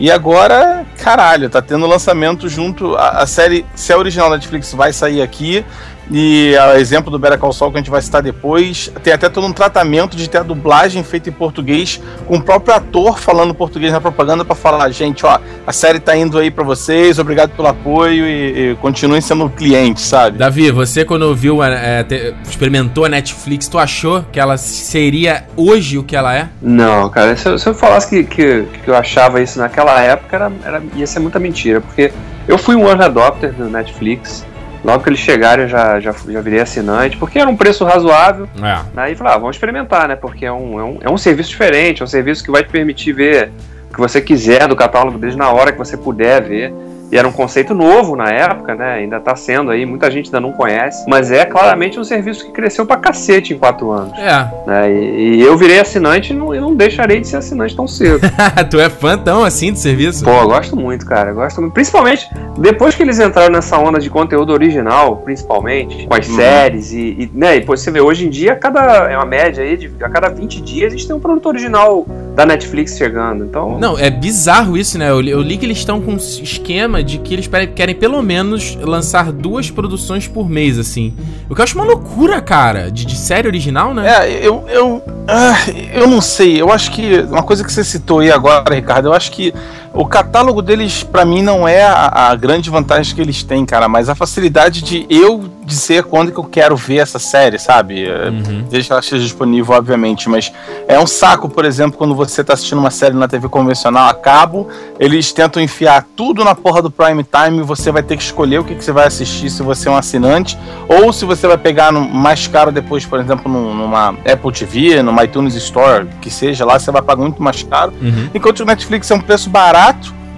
E 0.00 0.10
agora, 0.10 0.86
caralho, 0.96 1.50
tá 1.50 1.60
tendo 1.60 1.86
lançamento 1.86 2.48
junto. 2.48 2.94
A, 2.94 3.22
a 3.22 3.26
série, 3.26 3.66
se 3.74 3.92
é 3.92 3.96
original 3.96 4.30
da 4.30 4.36
Netflix, 4.36 4.72
vai 4.72 4.92
sair 4.92 5.20
aqui. 5.20 5.64
E 6.10 6.56
a 6.56 6.78
exemplo 6.80 7.10
do 7.10 7.18
Better 7.18 7.38
Call 7.38 7.52
Saul 7.52 7.70
que 7.70 7.76
a 7.78 7.80
gente 7.80 7.90
vai 7.90 8.00
citar 8.00 8.22
depois, 8.22 8.90
tem 9.02 9.12
até 9.12 9.28
todo 9.28 9.46
um 9.46 9.52
tratamento 9.52 10.16
de 10.16 10.28
ter 10.28 10.38
a 10.38 10.42
dublagem 10.42 11.04
feita 11.04 11.28
em 11.28 11.32
português, 11.32 12.00
com 12.26 12.36
o 12.36 12.42
próprio 12.42 12.74
ator 12.74 13.18
falando 13.18 13.54
português 13.54 13.92
na 13.92 14.00
propaganda 14.00 14.44
pra 14.44 14.54
falar, 14.54 14.88
gente, 14.90 15.26
ó, 15.26 15.38
a 15.66 15.72
série 15.72 16.00
tá 16.00 16.16
indo 16.16 16.38
aí 16.38 16.50
pra 16.50 16.64
vocês, 16.64 17.18
obrigado 17.18 17.50
pelo 17.50 17.68
apoio 17.68 18.26
e, 18.26 18.70
e 18.72 18.76
continuem 18.76 19.20
sendo 19.20 19.50
clientes, 19.50 20.04
sabe? 20.04 20.38
Davi, 20.38 20.70
você 20.70 21.04
quando 21.04 21.34
viu, 21.34 21.60
a- 21.60 21.68
é, 21.68 22.02
te- 22.02 22.34
experimentou 22.48 23.04
a 23.04 23.08
Netflix, 23.08 23.68
tu 23.68 23.78
achou 23.78 24.24
que 24.32 24.40
ela 24.40 24.56
seria 24.56 25.44
hoje 25.56 25.98
o 25.98 26.02
que 26.02 26.16
ela 26.16 26.34
é? 26.34 26.48
Não, 26.62 27.08
cara, 27.10 27.36
se 27.36 27.46
eu, 27.48 27.58
se 27.58 27.68
eu 27.68 27.74
falasse 27.74 28.08
que, 28.08 28.24
que, 28.24 28.62
que 28.82 28.88
eu 28.90 28.96
achava 28.96 29.42
isso 29.42 29.58
naquela 29.58 30.00
época, 30.00 30.36
era, 30.36 30.52
era- 30.64 30.82
ia 30.96 31.06
ser 31.06 31.18
muita 31.20 31.38
mentira, 31.38 31.80
porque 31.82 32.10
eu 32.46 32.56
fui 32.56 32.74
um 32.74 32.86
early 32.88 33.04
adopter 33.04 33.52
do 33.52 33.68
Netflix. 33.68 34.46
Logo 34.84 35.02
que 35.02 35.08
eles 35.10 35.18
chegaram, 35.18 35.64
eu 35.64 35.68
já, 35.68 35.98
já, 36.00 36.12
já 36.12 36.40
virei 36.40 36.60
assinante, 36.60 37.16
porque 37.16 37.38
era 37.38 37.50
um 37.50 37.56
preço 37.56 37.84
razoável. 37.84 38.48
É. 38.62 39.00
Aí 39.00 39.14
falei, 39.16 39.32
ah, 39.32 39.38
vamos 39.38 39.56
experimentar, 39.56 40.08
né? 40.08 40.16
Porque 40.16 40.46
é 40.46 40.52
um, 40.52 40.78
é, 40.78 40.84
um, 40.84 40.98
é 41.02 41.10
um 41.10 41.18
serviço 41.18 41.50
diferente, 41.50 42.00
é 42.00 42.04
um 42.04 42.08
serviço 42.08 42.44
que 42.44 42.50
vai 42.50 42.62
te 42.62 42.68
permitir 42.68 43.12
ver 43.12 43.50
o 43.90 43.94
que 43.94 44.00
você 44.00 44.20
quiser 44.20 44.68
do 44.68 44.76
catálogo 44.76 45.18
deles 45.18 45.36
na 45.36 45.50
hora 45.50 45.72
que 45.72 45.78
você 45.78 45.96
puder 45.96 46.42
ver. 46.42 46.72
E 47.10 47.16
era 47.16 47.26
um 47.26 47.32
conceito 47.32 47.74
novo 47.74 48.14
na 48.14 48.28
época, 48.28 48.74
né? 48.74 48.94
Ainda 48.94 49.18
tá 49.18 49.34
sendo 49.34 49.70
aí, 49.70 49.86
muita 49.86 50.10
gente 50.10 50.26
ainda 50.26 50.40
não 50.40 50.52
conhece. 50.52 51.04
Mas 51.08 51.30
é 51.30 51.44
claramente 51.44 51.98
um 51.98 52.04
serviço 52.04 52.44
que 52.46 52.52
cresceu 52.52 52.84
pra 52.84 52.96
cacete 52.96 53.54
em 53.54 53.58
quatro 53.58 53.90
anos. 53.90 54.16
É. 54.18 54.48
Né? 54.66 54.92
E, 54.92 55.36
e 55.36 55.42
eu 55.42 55.56
virei 55.56 55.80
assinante 55.80 56.32
e 56.32 56.36
não, 56.36 56.52
não 56.54 56.74
deixarei 56.74 57.20
de 57.20 57.28
ser 57.28 57.36
assinante 57.38 57.74
tão 57.74 57.88
cedo. 57.88 58.20
tu 58.70 58.78
é 58.78 58.90
fã 58.90 59.16
tão 59.16 59.42
assim 59.42 59.72
do 59.72 59.78
serviço? 59.78 60.24
Pô, 60.24 60.46
gosto 60.46 60.76
muito, 60.76 61.06
cara. 61.06 61.32
Gosto 61.32 61.60
muito. 61.60 61.72
Principalmente 61.72 62.28
depois 62.58 62.94
que 62.94 63.02
eles 63.02 63.18
entraram 63.18 63.52
nessa 63.52 63.78
onda 63.78 63.98
de 63.98 64.10
conteúdo 64.10 64.52
original, 64.52 65.16
principalmente, 65.18 66.06
com 66.06 66.14
as 66.14 66.28
Uhum. 66.28 66.36
séries 66.36 66.92
e, 66.92 66.98
e, 66.98 67.30
né, 67.32 67.56
e 67.56 67.60
você 67.60 67.90
vê, 67.90 68.00
hoje 68.00 68.26
em 68.26 68.30
dia, 68.30 68.54
cada, 68.54 69.10
é 69.10 69.16
uma 69.16 69.24
média 69.24 69.62
aí, 69.64 69.76
de, 69.76 69.90
a 70.02 70.08
cada 70.08 70.28
20 70.28 70.60
dias 70.60 70.92
a 70.92 70.96
gente 70.96 71.06
tem 71.06 71.16
um 71.16 71.20
produto 71.20 71.46
original 71.46 72.06
da 72.38 72.46
Netflix 72.46 72.96
chegando. 72.96 73.44
Então, 73.46 73.80
Não, 73.80 73.98
é 73.98 74.08
bizarro 74.08 74.76
isso, 74.76 74.96
né? 74.96 75.10
Eu 75.10 75.20
li, 75.20 75.30
eu 75.32 75.42
li 75.42 75.58
que 75.58 75.66
eles 75.66 75.78
estão 75.78 76.00
com 76.00 76.12
um 76.12 76.16
esquema 76.16 77.02
de 77.02 77.18
que 77.18 77.34
eles 77.34 77.50
querem 77.74 77.96
pelo 77.96 78.22
menos 78.22 78.76
lançar 78.80 79.32
duas 79.32 79.72
produções 79.72 80.28
por 80.28 80.48
mês, 80.48 80.78
assim. 80.78 81.12
O 81.50 81.54
que 81.56 81.60
eu 81.60 81.64
acho 81.64 81.74
uma 81.74 81.84
loucura, 81.84 82.40
cara, 82.40 82.92
de, 82.92 83.04
de 83.04 83.16
série 83.16 83.48
original, 83.48 83.92
né? 83.92 84.08
É, 84.08 84.46
eu, 84.46 84.64
eu, 84.68 85.02
ah, 85.26 85.56
eu 85.92 86.06
não 86.06 86.20
sei. 86.20 86.62
Eu 86.62 86.70
acho 86.70 86.92
que 86.92 87.18
uma 87.22 87.42
coisa 87.42 87.64
que 87.64 87.72
você 87.72 87.82
citou 87.82 88.20
aí 88.20 88.30
agora, 88.30 88.72
Ricardo, 88.72 89.08
eu 89.08 89.12
acho 89.12 89.32
que 89.32 89.52
o 89.94 90.06
catálogo 90.06 90.62
deles, 90.62 91.02
pra 91.02 91.24
mim, 91.24 91.42
não 91.42 91.66
é 91.66 91.82
a, 91.84 92.28
a 92.30 92.34
grande 92.36 92.70
vantagem 92.70 93.14
que 93.14 93.20
eles 93.20 93.42
têm, 93.42 93.64
cara, 93.66 93.88
mas 93.88 94.08
a 94.08 94.14
facilidade 94.14 94.82
de 94.82 95.06
eu 95.10 95.44
dizer 95.64 96.04
quando 96.04 96.32
que 96.32 96.38
eu 96.38 96.44
quero 96.44 96.74
ver 96.76 96.98
essa 96.98 97.18
série, 97.18 97.58
sabe? 97.58 98.04
É, 98.08 98.28
Uhum. 98.28 98.64
Desde 98.70 98.88
que 98.88 98.92
ela 98.92 99.00
esteja 99.00 99.22
disponível, 99.22 99.74
obviamente, 99.74 100.28
mas 100.28 100.52
é 100.86 100.98
um 100.98 101.06
saco, 101.06 101.48
por 101.48 101.64
exemplo, 101.64 101.96
quando 101.98 102.14
você 102.14 102.42
tá 102.44 102.52
assistindo 102.54 102.78
uma 102.78 102.90
série 102.90 103.14
na 103.14 103.26
TV 103.28 103.48
convencional 103.48 104.08
a 104.08 104.14
cabo, 104.14 104.68
eles 104.98 105.32
tentam 105.32 105.62
enfiar 105.62 106.06
tudo 106.16 106.44
na 106.44 106.54
porra 106.54 106.80
do 106.82 106.90
Prime 106.90 107.24
Time 107.24 107.58
e 107.58 107.62
você 107.62 107.90
vai 107.90 108.02
ter 108.02 108.16
que 108.16 108.22
escolher 108.22 108.58
o 108.60 108.64
que, 108.64 108.74
que 108.74 108.84
você 108.84 108.92
vai 108.92 109.06
assistir 109.06 109.50
se 109.50 109.62
você 109.62 109.88
é 109.88 109.90
um 109.90 109.96
assinante, 109.96 110.56
ou 110.88 111.12
se 111.12 111.24
você 111.24 111.46
vai 111.46 111.58
pegar 111.58 111.92
no, 111.92 112.00
mais 112.00 112.46
caro 112.46 112.70
depois, 112.72 113.04
por 113.04 113.18
exemplo, 113.20 113.50
num- 113.50 113.74
numa 113.74 114.10
Apple 114.10 114.52
TV, 114.52 115.02
numa 115.02 115.24
iTunes 115.24 115.54
Store, 115.54 116.06
que 116.20 116.30
seja 116.30 116.64
lá, 116.64 116.78
você 116.78 116.90
vai 116.90 117.02
pagar 117.02 117.22
muito 117.22 117.42
mais 117.42 117.62
caro. 117.62 117.92
Uhum. 118.00 118.28
Enquanto 118.34 118.60
o 118.60 118.64
Netflix 118.64 119.10
é 119.10 119.14
um 119.14 119.20
preço 119.20 119.48
barato, 119.50 119.77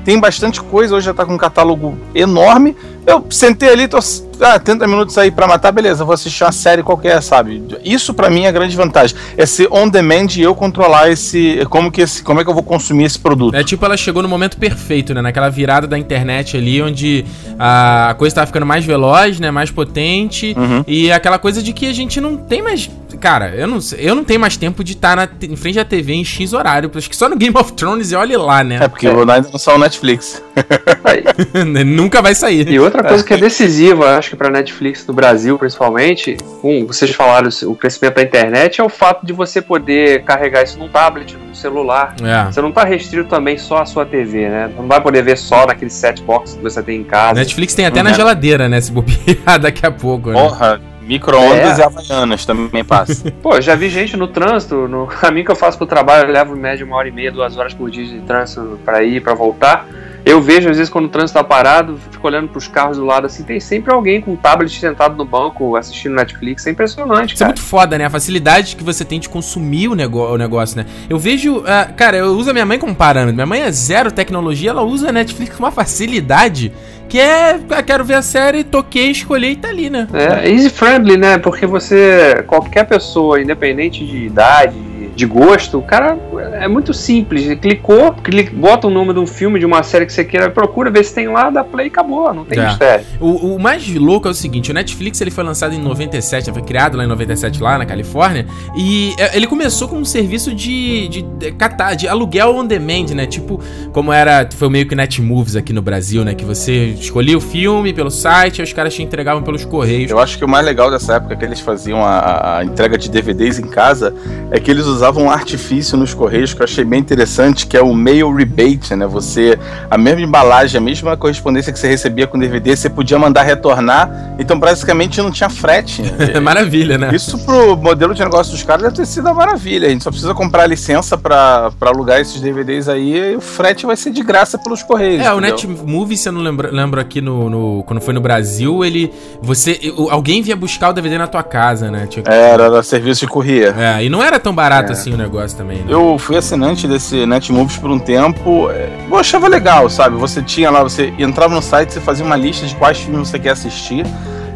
tem 0.05 0.19
bastante 0.19 0.61
coisa, 0.61 0.95
hoje 0.95 1.07
já 1.07 1.15
tá 1.15 1.25
com 1.25 1.35
um 1.35 1.39
catálogo 1.39 1.97
enorme. 2.15 2.75
Eu 3.07 3.27
sentei 3.31 3.69
ali, 3.69 3.89
tô 3.89 3.99
ah, 4.41 4.59
30 4.59 4.87
minutos 4.87 5.17
aí 5.19 5.31
pra 5.31 5.47
matar, 5.47 5.73
beleza, 5.73 6.05
vou 6.05 6.15
assistir 6.15 6.45
uma 6.45 6.53
série 6.53 6.83
qualquer, 6.83 7.23
sabe? 7.23 7.63
Isso 7.85 8.15
pra 8.15 8.31
mim 8.31 8.45
é 8.45 8.49
a 8.49 8.53
grande 8.53 8.75
vantagem. 8.77 9.17
É 9.37 9.45
ser 9.45 9.69
on 9.71 9.89
demand 9.89 10.29
e 10.37 10.43
eu 10.43 10.55
controlar 10.55 11.11
esse 11.11 11.65
como 11.69 11.91
que 11.91 12.01
esse, 12.01 12.23
como 12.23 12.41
é 12.41 12.45
que 12.45 12.51
eu 12.51 12.55
vou 12.55 12.63
consumir 12.63 13.05
esse 13.05 13.19
produto. 13.19 13.55
É 13.55 13.63
tipo, 13.63 13.85
ela 13.85 13.97
chegou 13.97 14.23
no 14.23 14.29
momento 14.29 14.57
perfeito, 14.57 15.13
né? 15.13 15.21
Naquela 15.21 15.51
virada 15.51 15.87
da 15.87 15.99
internet 15.99 16.57
ali, 16.57 16.81
onde 16.81 17.25
a 17.59 18.15
coisa 18.19 18.37
tava 18.37 18.47
ficando 18.47 18.67
mais 18.67 18.85
veloz, 18.85 19.39
né? 19.39 19.51
Mais 19.51 19.71
potente. 19.71 20.55
Uhum. 20.57 20.85
E 20.87 21.13
aquela 21.13 21.39
coisa 21.39 21.63
de 21.63 21.73
que 21.73 21.87
a 21.87 21.93
gente 21.93 22.21
não 22.21 22.37
tem 22.37 22.63
mais. 22.63 22.89
Cara, 23.21 23.55
eu 23.55 23.67
não, 23.67 23.79
eu 23.99 24.15
não 24.15 24.25
tenho 24.25 24.41
mais 24.41 24.57
tempo 24.57 24.83
de 24.83 24.93
estar 24.95 25.15
na, 25.17 25.29
em 25.43 25.55
frente 25.57 25.75
da 25.77 25.85
TV 25.85 26.15
em 26.15 26.25
X 26.25 26.53
horário. 26.53 26.91
Acho 26.95 27.09
que 27.11 27.17
só 27.17 27.29
no 27.29 27.37
Game 27.37 27.55
of 27.57 27.73
Thrones 27.75 28.11
e 28.11 28.17
olhe 28.17 28.37
lá, 28.37 28.61
É 28.61 28.65
né? 28.65 28.89
porque 28.89 29.07
eu 29.07 29.21
ainda 29.21 29.41
não 29.53 29.59
sou 29.59 29.75
o 29.75 29.79
Netflix. 29.79 30.43
Nunca 31.87 32.23
vai 32.23 32.35
sair. 32.35 32.69
E 32.69 32.79
outra 32.79 33.03
coisa 33.03 33.23
que 33.25 33.35
é 33.35 33.37
decisiva, 33.37 34.17
acho 34.17 34.31
que 34.31 34.37
pra 34.37 34.51
Netflix 34.51 35.07
no 35.07 35.15
Brasil, 35.15 35.59
principalmente, 35.59 36.37
um, 36.65 36.87
vocês 36.87 37.11
falaram 37.11 37.49
o 37.65 37.75
crescimento 37.75 38.15
da 38.15 38.23
internet, 38.23 38.81
é 38.81 38.85
o 38.85 38.89
fato 38.89 39.25
de 39.27 39.33
você 39.33 39.61
poder 39.61 40.23
carregar 40.25 40.63
isso 40.63 40.79
num 40.79 40.89
tablet, 40.89 41.37
num 41.37 41.55
celular. 41.55 42.15
É. 42.23 42.51
Você 42.51 42.61
não 42.61 42.73
tá 42.73 42.85
restrito 42.85 43.29
também 43.29 43.59
só 43.59 43.79
à 43.83 43.87
sua 43.87 44.07
TV, 44.07 44.49
né? 44.49 44.71
Não 44.77 44.87
vai 44.87 45.01
poder 45.01 45.23
ver 45.23 45.37
só 45.37 45.67
naquele 45.67 45.91
set 45.91 46.23
box 46.23 46.55
que 46.55 46.63
você 46.63 46.83
tem 46.83 47.01
em 47.01 47.05
casa. 47.05 47.35
Netflix 47.35 47.75
tem 47.75 47.87
até 47.87 48.03
na 48.03 48.11
Uhum. 48.11 48.17
geladeira, 48.17 48.69
né? 48.69 48.81
Se 48.81 48.91
bobear 48.91 49.59
daqui 49.61 49.85
a 49.87 49.91
pouco, 49.91 50.31
né? 50.31 50.81
Micro-ondas 51.01 51.79
É. 51.79 51.83
e 51.83 51.85
havaianas 51.85 52.45
também 52.45 52.85
passa. 52.85 53.31
Pô, 53.43 53.61
já 53.61 53.75
vi 53.75 53.89
gente 53.89 54.17
no 54.17 54.29
trânsito, 54.29 54.87
no 54.87 55.07
caminho 55.21 55.45
que 55.47 55.51
eu 55.51 55.57
faço 55.57 55.79
pro 55.79 55.87
trabalho, 55.87 56.29
eu 56.29 56.33
levo 56.33 56.57
em 56.57 56.61
média 56.61 56.85
uma 56.85 56.97
hora 56.97 57.09
e 57.09 57.13
meia, 57.13 57.33
duas 57.33 57.57
horas 57.57 57.75
por 57.75 57.91
dia 57.91 58.05
de 58.05 58.21
trânsito 58.21 58.79
pra 58.85 59.03
ir, 59.03 59.23
pra 59.23 59.35
voltar. 59.35 59.87
Eu 60.25 60.41
vejo, 60.41 60.69
às 60.69 60.77
vezes, 60.77 60.91
quando 60.91 61.07
o 61.07 61.09
trânsito 61.09 61.39
tá 61.39 61.45
parado, 61.45 61.99
fico 62.11 62.27
olhando 62.27 62.49
pros 62.49 62.69
carros 62.69 62.99
do 62.99 63.05
lado, 63.05 63.27
assim, 63.27 63.43
tem 63.43 63.59
sempre 63.59 63.93
alguém 63.93 64.21
com 64.21 64.33
um 64.33 64.37
tablet 64.37 64.79
sentado 64.79 65.17
no 65.17 65.25
banco 65.25 65.77
assistindo 65.77 66.15
Netflix. 66.15 66.67
É 66.67 66.71
impressionante, 66.71 67.35
Isso 67.35 67.43
é 67.43 67.47
muito 67.47 67.63
foda, 67.63 67.97
né? 67.97 68.05
A 68.05 68.11
facilidade 68.11 68.77
que 68.77 68.85
você 68.85 69.05
tem 69.05 69.19
de 69.19 69.29
consumir 69.29 69.89
o, 69.89 69.95
nego 69.95 70.21
o 70.21 70.37
negócio, 70.37 70.77
né? 70.77 70.87
Eu 71.09 71.19
vejo. 71.19 71.63
ah, 71.67 71.87
cara, 71.97 72.19
eu 72.19 72.37
uso 72.37 72.51
a 72.51 72.53
minha 72.53 72.67
mãe 72.67 72.79
como 72.79 72.95
parâmetro. 72.95 73.35
Minha 73.35 73.47
mãe 73.47 73.63
é 73.63 73.71
zero 73.71 74.13
tecnologia, 74.13 74.71
ela 74.71 74.83
usa 74.83 75.09
a 75.09 75.13
Netflix 75.13 75.57
com 75.57 75.65
uma 75.65 75.73
facilidade 75.73 76.73
Que 77.09 77.19
é, 77.19 77.59
ah, 77.71 77.83
quero 77.83 78.05
ver 78.05 78.15
a 78.15 78.23
série, 78.23 78.63
toquei, 78.63 79.11
escolhi 79.11 79.53
e 79.53 79.57
tá 79.57 79.69
ali, 79.69 79.91
né? 79.91 80.07
É, 80.13 80.51
easy 80.51 80.71
friendly, 80.71 81.17
né? 81.17 81.39
Porque 81.39 81.67
você, 81.67 82.45
qualquer 82.47 82.85
pessoa, 82.85 83.41
independente 83.41 84.07
de 84.07 84.27
idade, 84.27 84.77
de 85.21 85.27
gosto, 85.27 85.79
o 85.79 85.83
cara 85.83 86.17
é 86.55 86.67
muito 86.67 86.95
simples. 86.95 87.45
Ele 87.45 87.57
clicou, 87.57 88.13
clica, 88.15 88.51
bota 88.57 88.87
o 88.87 88.91
nome 88.91 89.13
de 89.13 89.21
um 89.21 89.27
filme, 89.27 89.59
de 89.61 89.67
uma 89.67 89.83
série 89.83 90.07
que 90.07 90.13
você 90.13 90.25
queira, 90.25 90.51
procura, 90.51 90.91
vê 90.91 91.05
se 91.05 91.15
tem 91.15 91.29
lá, 91.29 91.51
dá 91.51 91.63
play 91.63 91.87
e 91.87 91.91
acabou. 91.91 92.33
Não 92.33 92.45
tem 92.45 92.59
É. 92.59 92.67
mistério. 92.69 93.05
O, 93.21 93.55
o 93.55 93.59
mais 93.61 93.87
louco 93.95 94.27
é 94.27 94.31
o 94.31 94.35
seguinte, 94.35 94.71
o 94.71 94.75
Netflix 94.75 95.21
ele 95.21 95.31
foi 95.31 95.45
lançado 95.45 95.75
em 95.75 95.79
97, 95.81 96.51
foi 96.53 96.63
criado 96.63 96.97
lá 96.97 97.05
em 97.05 97.07
97 97.07 97.63
lá 97.63 97.77
na 97.77 97.85
Califórnia, 97.85 98.47
e 98.77 99.13
é, 99.19 99.37
ele 99.37 99.47
começou 99.47 99.89
com 99.89 99.97
um 99.97 100.05
serviço 100.05 100.55
de, 100.55 101.09
de, 101.09 101.23
de, 101.23 101.53
catar- 101.53 101.95
de 101.95 102.09
aluguel 102.09 102.57
on 102.57 102.65
demand, 102.67 103.07
né? 103.15 103.27
Tipo, 103.27 103.61
como 103.93 104.13
era, 104.13 104.49
foi 104.57 104.69
meio 104.71 104.87
que 104.87 104.95
Netmovies 104.95 105.55
aqui 105.57 105.73
no 105.73 105.83
Brasil, 105.83 106.25
né? 106.25 106.35
Que 106.35 106.45
você 106.45 106.87
escolhia 106.99 107.37
o 107.37 107.41
filme 107.41 107.93
pelo 107.93 108.11
site, 108.11 108.61
aí 108.63 108.65
os 108.67 108.73
caras 108.73 108.95
te 108.95 109.03
entregavam 109.03 109.43
pelos 109.43 109.65
correios. 109.65 110.11
Eu 110.11 110.19
acho 110.19 110.39
que 110.39 110.45
o 110.45 110.49
mais 110.49 110.65
legal 110.65 110.91
dessa 110.91 111.17
época 111.17 111.37
que 111.37 111.45
eles 111.45 111.61
faziam 111.61 112.03
a, 112.05 112.59
a 112.59 112.65
entrega 112.65 112.97
de 112.97 113.11
DVDs 113.11 113.59
em 113.59 113.67
casa 113.67 114.15
é 114.51 114.59
que 114.61 114.71
eles 114.71 114.87
usavam 114.87 115.10
um 115.19 115.31
artifício 115.31 115.97
nos 115.99 116.15
correios 116.15 116.55
que 116.55 116.61
eu 116.61 116.65
achei 116.65 116.85
bem 116.85 117.01
interessante, 117.01 117.67
que 117.67 117.77
é 117.77 117.83
o 117.83 117.93
mail 117.93 118.33
rebate, 118.35 118.95
né? 118.95 119.07
Você, 119.07 119.59
a 119.91 119.99
mesma 119.99 120.21
embalagem, 120.23 120.79
a 120.79 120.81
mesma 120.81 121.17
correspondência 121.17 121.73
que 121.73 121.79
você 121.79 121.89
recebia 121.89 122.27
com 122.27 122.39
DVD, 122.39 122.77
você 122.77 122.89
podia 122.89 123.19
mandar 123.19 123.43
retornar, 123.43 124.35
então 124.39 124.59
basicamente 124.59 125.21
não 125.21 125.31
tinha 125.31 125.49
frete. 125.51 126.03
É 126.33 126.39
maravilha, 126.39 126.97
né? 126.97 127.11
Isso 127.13 127.37
pro 127.45 127.77
modelo 127.77 128.15
de 128.15 128.23
negócio 128.23 128.53
dos 128.53 128.63
caras 128.63 128.83
deve 128.85 128.95
ter 128.97 129.07
sido 129.07 129.25
uma 129.27 129.35
maravilha. 129.35 129.89
A 129.89 129.91
gente 129.91 130.05
só 130.05 130.11
precisa 130.11 130.33
comprar 130.35 130.67
licença 130.67 131.19
pra, 131.19 131.71
pra 131.79 131.91
alugar 131.91 132.21
esses 132.21 132.41
DVDs 132.41 132.89
aí 132.89 133.33
e 133.33 133.37
o 133.37 133.41
frete 133.41 133.85
vai 133.87 133.97
ser 133.97 134.11
de 134.13 134.23
graça 134.23 134.57
pelos 134.59 134.83
correios. 134.83 135.25
É, 135.25 135.33
o 135.33 135.39
entendeu? 135.39 135.57
Netmovie, 135.69 136.17
se 136.17 136.29
eu 136.29 136.33
não 136.33 136.41
lembro, 136.41 136.73
lembro 136.73 137.01
aqui 137.01 137.21
no, 137.21 137.51
no- 137.51 137.83
Quando 137.85 138.01
foi 138.01 138.15
no 138.15 138.21
Brasil, 138.21 138.85
ele. 138.85 139.11
Você. 139.43 139.93
o- 139.97 140.09
Alguém 140.11 140.41
vinha 140.43 140.55
buscar 140.57 140.91
o 140.91 140.93
DVD 140.93 141.19
na 141.19 141.27
tua 141.27 141.43
casa, 141.43 141.91
né? 141.91 142.07
Tinha 142.09 142.23
Era, 142.27 142.65
era 142.65 142.83
serviço 142.83 143.21
de 143.21 143.27
courier. 143.27 143.75
É, 143.79 144.05
e 144.05 144.09
não 144.09 144.23
era 144.23 144.39
tão 144.39 144.55
barato 144.55 144.90
Assim 144.93 145.13
o 145.13 145.17
negócio 145.17 145.57
também, 145.57 145.79
né? 145.79 145.85
Eu 145.89 146.19
fui 146.19 146.37
assinante 146.37 146.87
desse 146.89 147.27
Netmovies 147.27 147.77
por 147.77 147.91
um 147.91 147.99
tempo. 147.99 148.71
é, 148.71 148.89
Eu 149.09 149.17
achava 149.17 149.49
legal, 149.49 149.89
sabe? 149.91 150.17
Você 150.17 150.43
tinha 150.43 150.71
lá, 150.71 150.83
você 150.83 151.13
entrava 151.19 151.55
no 151.55 151.63
site, 151.63 151.93
você 151.93 152.01
fazia 152.01 152.25
uma 152.25 152.37
lista 152.37 152.67
de 152.67 152.75
quais 152.77 152.99
filmes 153.01 153.29
você 153.29 153.39
quer 153.39 153.51
assistir. 153.51 154.05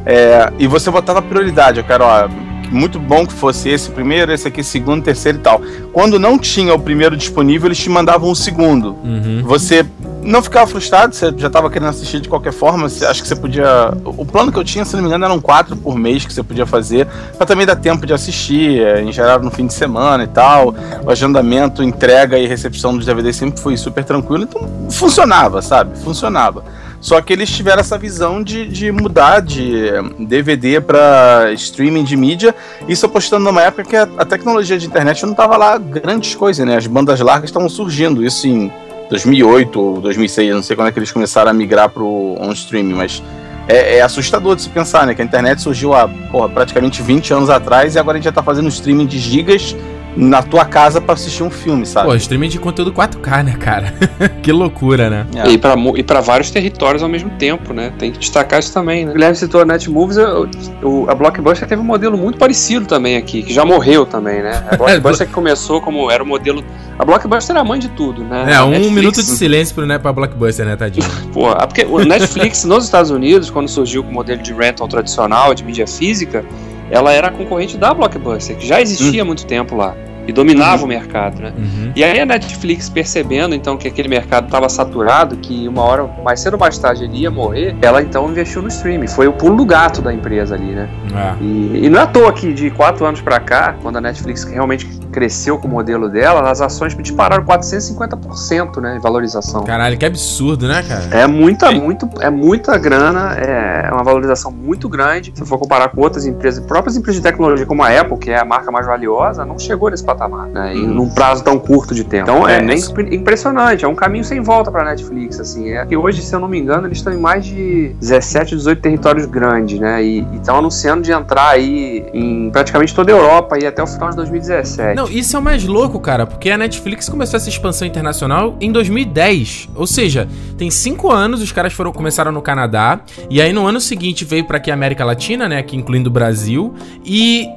é, 0.07 0.53
e 0.59 0.67
você 0.67 0.91
botava 0.91 1.23
prioridade. 1.23 1.79
Eu 1.79 1.85
quero, 1.85 2.05
ó, 2.05 2.29
muito 2.71 2.99
bom 2.99 3.27
que 3.27 3.33
fosse 3.33 3.69
esse 3.69 3.91
primeiro, 3.91 4.33
esse 4.33 4.49
aqui 4.49 4.63
segundo, 4.63 5.03
terceiro 5.03 5.39
e 5.39 5.41
tal. 5.41 5.61
Quando 5.93 6.19
não 6.19 6.39
tinha 6.39 6.75
o 6.75 6.79
primeiro 6.79 7.17
disponível, 7.17 7.69
eles 7.69 7.79
te 7.79 7.89
mandavam 7.89 8.31
o 8.31 8.37
segundo. 8.37 8.97
Uhum. 9.05 9.43
Você 9.45 9.85
não 10.25 10.43
ficava 10.43 10.67
frustrado, 10.67 11.15
você 11.15 11.33
já 11.37 11.49
estava 11.49 11.71
querendo 11.71 11.89
assistir 11.89 12.21
de 12.21 12.29
qualquer 12.29 12.53
forma. 12.53 12.89
Você, 12.89 13.05
acho 13.05 13.23
que 13.23 13.29
você 13.29 13.37
podia. 13.37 13.93
O 14.05 14.25
plano 14.25 14.51
que 14.51 14.59
eu 14.59 14.65
tinha, 14.65 14.85
se 14.85 14.95
não 14.95 15.03
me 15.03 15.09
engano, 15.09 15.25
eram 15.25 15.41
quatro 15.41 15.77
por 15.77 15.97
mês 15.97 16.25
que 16.25 16.33
você 16.33 16.43
podia 16.43 16.67
fazer, 16.67 17.07
para 17.37 17.47
também 17.47 17.67
dar 17.67 17.77
tempo 17.77 18.07
de 18.07 18.13
assistir, 18.13 18.81
é, 18.81 19.03
em 19.03 19.13
geral 19.13 19.41
no 19.41 19.51
fim 19.51 19.67
de 19.67 19.75
semana 19.75 20.25
e 20.25 20.29
tal. 20.29 20.75
O 21.05 21.11
agendamento, 21.11 21.83
entrega 21.83 22.39
e 22.39 22.47
recepção 22.47 22.97
dos 22.97 23.07
DVDs 23.07 23.37
sempre 23.37 23.61
foi 23.61 23.77
super 23.77 24.05
tranquilo, 24.05 24.45
então 24.45 24.69
funcionava, 24.91 25.61
sabe? 25.61 25.99
Funcionava. 25.99 26.65
Só 27.05 27.21
que 27.21 27.35
eles 27.35 27.51
tiveram 27.51 27.81
essa 27.81 27.99
visão 27.99 28.43
de, 28.43 28.67
de 28.67 28.91
mudar 28.91 29.41
de 29.41 29.89
eh, 29.89 30.03
DVD 30.21 30.81
para 30.81 31.53
streaming 31.53 32.03
de 32.03 32.17
mídia, 32.17 32.55
isso 32.89 33.05
apostando 33.05 33.45
numa 33.45 33.61
época 33.61 33.85
que 33.85 33.95
a, 33.95 34.09
a 34.17 34.25
tecnologia 34.25 34.79
de 34.79 34.87
internet 34.87 35.27
não 35.27 35.35
tava 35.35 35.55
lá 35.59 35.77
grandes 35.77 36.35
coisas, 36.35 36.67
né? 36.67 36.79
As 36.79 36.87
bandas 36.87 37.21
largas 37.21 37.51
estavam 37.51 37.69
surgindo, 37.69 38.25
isso 38.25 38.49
em 38.49 38.73
2008 39.11 39.79
ou 39.79 40.01
2006, 40.01 40.49
eu 40.49 40.57
não 40.57 40.63
sei 40.63 40.75
quando 40.75 40.89
é 40.89 40.93
que 40.93 40.99
eles 40.99 41.13
começaram 41.13 41.51
a 41.51 41.53
migrar 41.53 41.91
pro 41.91 42.07
on 42.41 42.53
streaming, 42.53 42.95
mas 42.95 43.23
é, 43.69 43.99
é 43.99 44.01
assustador 44.01 44.57
de 44.57 44.63
se 44.63 44.71
pensar, 44.71 45.07
né? 45.07 45.15
Que 45.15 45.21
a 45.21 45.25
internet 45.27 45.61
surgiu 45.61 45.93
há 45.93 46.09
porra, 46.09 46.49
praticamente 46.49 47.03
20 47.03 47.35
anos 47.35 47.51
atrás 47.51 47.97
e 47.97 47.99
agora 47.99 48.17
a 48.17 48.19
gente 48.19 48.25
já 48.25 48.33
tá 48.33 48.43
fazendo 48.43 48.71
streaming 48.71 49.05
de 49.05 49.19
gigas 49.19 49.77
na 50.17 50.43
tua 50.43 50.65
casa 50.65 51.01
pra 51.01 51.15
assistir 51.15 51.43
um 51.43 51.51
filme, 51.51 51.85
sabe? 51.85 52.09
Pô, 52.09 52.15
streaming 52.15 52.49
de 52.49 52.59
conteúdo 52.59 52.93
4K, 52.93 53.45
né, 53.45 53.57
cara? 53.59 53.95
que 54.43 54.53
loucura, 54.53 55.11
né? 55.11 55.27
É. 55.35 55.51
E 55.51 55.59
pra, 55.59 55.75
e 55.97 56.03
pra 56.03 56.21
vários 56.21 56.51
territórios 56.51 57.03
ao 57.03 57.09
mesmo 57.09 57.31
tempo, 57.31 57.73
né? 57.73 57.93
Tem 57.99 58.13
que 58.13 58.19
destacar 58.19 58.61
isso 58.61 58.73
também, 58.73 59.05
né? 59.05 59.11
O 59.11 59.15
Guilherme 59.15 59.37
citou 59.37 59.61
a 59.61 59.65
Netmovies, 59.65 60.19
a 60.19 61.15
Blockbuster 61.15 61.69
teve 61.69 61.81
um 61.81 61.85
modelo 61.85 62.17
muito 62.17 62.39
parecido 62.39 62.87
também 62.87 63.17
aqui, 63.17 63.43
que 63.43 63.53
já 63.53 63.65
morreu 63.65 64.07
também, 64.07 64.43
né? 64.43 64.65
A 64.71 64.77
Blockbuster 64.79 65.27
que 65.27 65.33
começou 65.33 65.81
como 65.81 66.11
era 66.11 66.23
o 66.23 66.27
modelo... 66.27 66.65
A 66.99 67.05
Blockbuster 67.05 67.55
era 67.55 67.61
a 67.61 67.65
mãe 67.65 67.81
de 67.81 67.89
tudo, 67.89 68.23
né? 68.23 68.53
É, 68.53 68.63
um 68.63 68.71
Netflix, 68.71 68.95
minuto 68.95 69.17
de 69.17 69.31
silêncio 69.31 69.75
pro, 69.75 69.85
né, 69.85 69.99
pra 69.99 70.13
Blockbuster, 70.13 70.65
né, 70.65 70.77
tadinho? 70.77 71.07
Pô, 71.33 71.51
é 71.51 71.67
porque 71.67 71.85
o 71.85 72.05
Netflix 72.05 72.65
nos 72.65 72.85
Estados 72.85 73.11
Unidos, 73.11 73.51
quando 73.51 73.69
surgiu 73.69 74.05
com 74.05 74.11
o 74.11 74.15
modelo 74.15 74.41
de 74.41 74.53
rental 74.53 74.87
tradicional, 74.87 75.55
de 75.55 75.65
mídia 75.65 75.87
física, 75.87 76.45
ela 76.91 77.13
era 77.13 77.29
a 77.29 77.31
concorrente 77.31 77.77
da 77.77 77.93
Blockbuster, 77.93 78.57
que 78.57 78.67
já 78.67 78.81
existia 78.81 79.23
há 79.23 79.25
muito 79.25 79.47
tempo 79.47 79.75
lá. 79.77 79.95
E 80.27 80.33
dominava 80.33 80.85
o 80.85 80.89
mercado, 80.89 81.41
né? 81.43 81.53
Uhum. 81.57 81.93
E 81.95 82.03
aí 82.03 82.19
a 82.19 82.25
Netflix 82.25 82.89
percebendo 82.89 83.55
então 83.55 83.77
que 83.77 83.87
aquele 83.87 84.09
mercado 84.09 84.47
estava 84.47 84.69
saturado, 84.71 85.37
que 85.37 85.69
uma 85.69 85.83
hora 85.83 86.09
mais 86.25 86.41
cedo 86.41 86.55
ou 86.55 86.61
mais 86.61 86.79
tarde 86.79 87.05
ele 87.05 87.19
ia 87.19 87.31
morrer, 87.31 87.77
ela 87.83 88.01
então 88.01 88.31
investiu 88.31 88.63
no 88.63 88.69
streaming. 88.69 89.07
Foi 89.07 89.29
o 89.29 89.35
pulo 89.35 89.57
do 89.57 89.67
gato 89.67 90.01
da 90.01 90.15
empresa 90.15 90.55
ali, 90.55 90.73
né? 90.73 90.89
É. 91.15 91.43
E, 91.43 91.85
e 91.85 91.91
não 91.91 92.01
é 92.01 92.05
à 92.05 92.07
toa 92.07 92.33
que 92.33 92.55
de 92.55 92.71
quatro 92.71 93.05
anos 93.05 93.21
pra 93.21 93.39
cá, 93.39 93.77
quando 93.83 93.99
a 93.99 94.01
Netflix 94.01 94.45
realmente 94.45 94.89
cresceu 95.15 95.57
com 95.59 95.69
o 95.69 95.71
modelo 95.71 96.09
dela, 96.09 96.51
as 96.51 96.61
ações 96.61 96.93
dispararam 96.97 97.45
450%, 97.45 98.81
né, 98.81 98.97
em 98.97 98.99
valorização. 99.01 99.63
Caralho, 99.63 99.97
que 99.97 100.05
absurdo, 100.05 100.67
né, 100.67 100.83
cara? 100.83 101.05
É 101.13 101.27
muita, 101.27 101.71
muito, 101.71 102.09
é 102.21 102.29
muita 102.31 102.77
grana, 102.77 103.33
é 103.35 103.89
uma 103.93 104.03
valorização 104.03 104.51
muito 104.51 104.89
grande. 104.89 105.33
Se 105.35 105.45
for 105.47 105.57
comparar 105.59 105.89
com 105.91 106.01
outras 106.01 106.27
empresas, 106.27 106.65
próprias 106.67 106.97
empresas 106.97 107.23
de 107.23 107.29
tecnologia 107.29 107.65
como 107.65 107.83
a 107.85 107.89
Apple, 108.01 108.19
que 108.19 108.31
é 108.31 108.39
a 108.41 108.45
marca 108.45 108.73
mais 108.73 108.87
valiosa, 108.87 109.45
não 109.45 109.57
chegou 109.59 109.89
nesse 109.89 110.03
patamar, 110.05 110.49
né? 110.49 110.75
Em 110.75 110.85
num 110.87 111.09
prazo 111.09 111.45
tão 111.45 111.59
curto 111.59 111.95
de 111.95 112.03
tempo. 112.05 112.31
Então 112.31 112.49
é, 112.49 112.57
É, 112.59 112.61
nem 112.61 112.77
isso. 112.77 112.91
impre- 112.91 113.15
impressionante, 113.15 113.85
é 113.85 113.89
um 113.89 113.95
caminho 113.95 114.25
sem 114.25 114.41
volta 114.41 114.71
pra 114.71 114.85
Netflix, 114.85 115.39
assim. 115.39 115.71
É 115.71 115.87
que 115.87 115.97
hoje, 115.97 116.23
se 116.23 116.35
eu 116.35 116.41
não 116.41 116.49
me 116.49 116.59
engano, 116.59 116.87
eles 116.89 116.99
estão 116.99 117.13
em 117.13 117.19
mais 117.19 117.45
de 117.45 117.95
17, 118.01 118.57
18 118.57 118.81
territórios 118.83 119.27
grandes, 119.27 119.79
né? 119.79 120.03
E 120.03 120.27
estão 120.35 120.57
anunciando 120.59 121.03
de 121.03 121.13
entrar 121.13 121.51
aí 121.51 122.05
em 122.13 122.51
praticamente 122.51 122.95
toda 122.95 123.13
a 123.13 123.17
Europa 123.17 123.59
e 123.61 123.67
até 123.67 123.83
o 123.83 123.87
final 123.87 124.11
de 124.11 124.17
2017. 124.17 124.97
Não, 124.97 125.04
isso 125.11 125.37
é 125.37 125.39
o 125.39 125.43
mais 125.43 125.65
louco, 125.65 125.99
cara, 126.01 126.27
porque 126.27 126.51
a 126.51 126.59
Netflix 126.59 127.09
começou 127.09 127.37
essa 127.37 127.49
expansão 127.49 127.87
internacional 127.87 128.57
em 128.61 128.71
2010. 128.71 129.69
Ou 129.75 129.87
seja, 129.87 130.29
tem 130.57 130.71
cinco 130.71 131.11
anos 131.11 131.41
os 131.41 131.53
caras 131.53 131.73
foram 131.73 131.93
começaram 131.93 132.33
no 132.33 132.43
Canadá, 132.43 133.01
e 133.31 133.41
aí 133.41 133.53
no 133.53 133.67
ano 133.67 133.81
seguinte 133.81 134.25
veio 134.25 134.45
pra 134.45 134.59
aqui 134.59 134.71
a 134.71 134.75
América 134.75 135.05
Latina, 135.05 135.49
né, 135.49 135.59
aqui 135.59 135.77
incluindo 135.77 136.09
o 136.09 136.13
Brasil, 136.13 136.75
e 137.05 137.49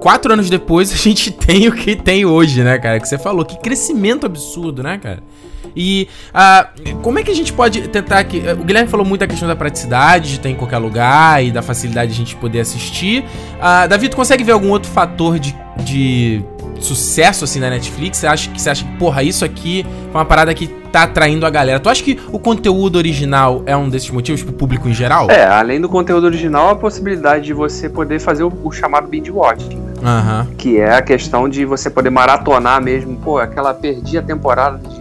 quatro 0.00 0.32
anos 0.32 0.48
depois 0.48 0.90
a 0.94 0.96
gente 0.96 1.30
tem 1.30 1.68
o 1.68 1.72
que 1.72 1.96
tem 1.96 2.24
hoje, 2.24 2.62
né, 2.62 2.78
cara? 2.78 3.00
Que 3.00 3.08
você 3.08 3.18
falou, 3.18 3.44
que 3.44 3.58
crescimento 3.58 4.26
absurdo, 4.26 4.82
né, 4.82 4.98
cara? 4.98 5.22
E 5.76 6.08
ah, 6.32 6.70
como 7.02 7.18
é 7.18 7.22
que 7.22 7.30
a 7.30 7.34
gente 7.34 7.52
pode 7.52 7.86
tentar 7.88 8.24
que 8.24 8.38
o 8.38 8.64
Guilherme 8.64 8.90
falou 8.90 9.06
muito 9.06 9.20
da 9.20 9.26
questão 9.26 9.46
da 9.46 9.54
praticidade 9.54 10.32
de 10.32 10.40
ter 10.40 10.48
em 10.48 10.54
qualquer 10.54 10.78
lugar 10.78 11.44
e 11.44 11.50
da 11.50 11.62
facilidade 11.62 12.12
de 12.12 12.14
a 12.14 12.18
gente 12.18 12.36
poder 12.36 12.60
assistir. 12.60 13.24
Ah, 13.60 13.86
Davi, 13.86 14.08
tu 14.08 14.16
consegue 14.16 14.42
ver 14.42 14.52
algum 14.52 14.70
outro 14.70 14.90
fator 14.90 15.38
de, 15.38 15.54
de 15.84 16.42
sucesso 16.84 17.44
assim 17.44 17.60
da 17.60 17.70
Netflix? 17.70 18.18
Você 18.18 18.26
acha 18.26 18.50
que 18.50 18.60
você 18.60 18.70
acha 18.70 18.84
que 18.84 18.96
porra 18.96 19.22
isso 19.22 19.44
aqui 19.44 19.84
é 20.12 20.16
uma 20.16 20.24
parada 20.24 20.52
que 20.54 20.66
tá 20.66 21.02
atraindo 21.02 21.44
a 21.46 21.50
galera? 21.50 21.78
Tu 21.80 21.88
acha 21.88 22.02
que 22.02 22.18
o 22.32 22.38
conteúdo 22.38 22.96
original 22.96 23.62
é 23.66 23.76
um 23.76 23.88
desses 23.88 24.10
motivos 24.10 24.42
pro 24.42 24.52
público 24.52 24.88
em 24.88 24.94
geral? 24.94 25.30
É, 25.30 25.46
além 25.46 25.80
do 25.80 25.88
conteúdo 25.88 26.24
original, 26.24 26.70
a 26.70 26.76
possibilidade 26.76 27.44
de 27.44 27.52
você 27.52 27.88
poder 27.88 28.20
fazer 28.20 28.44
o, 28.44 28.52
o 28.64 28.72
chamado 28.72 29.08
binge 29.08 29.30
watching, 29.30 29.76
né? 29.76 29.92
Aham. 30.02 30.46
que 30.56 30.78
é 30.78 30.94
a 30.94 31.02
questão 31.02 31.48
de 31.48 31.64
você 31.64 31.90
poder 31.90 32.10
maratonar 32.10 32.82
mesmo. 32.82 33.16
Pô, 33.16 33.38
aquela 33.38 33.74
perdi 33.74 34.16
a 34.16 34.22
temporada 34.22 34.78
de, 34.78 35.00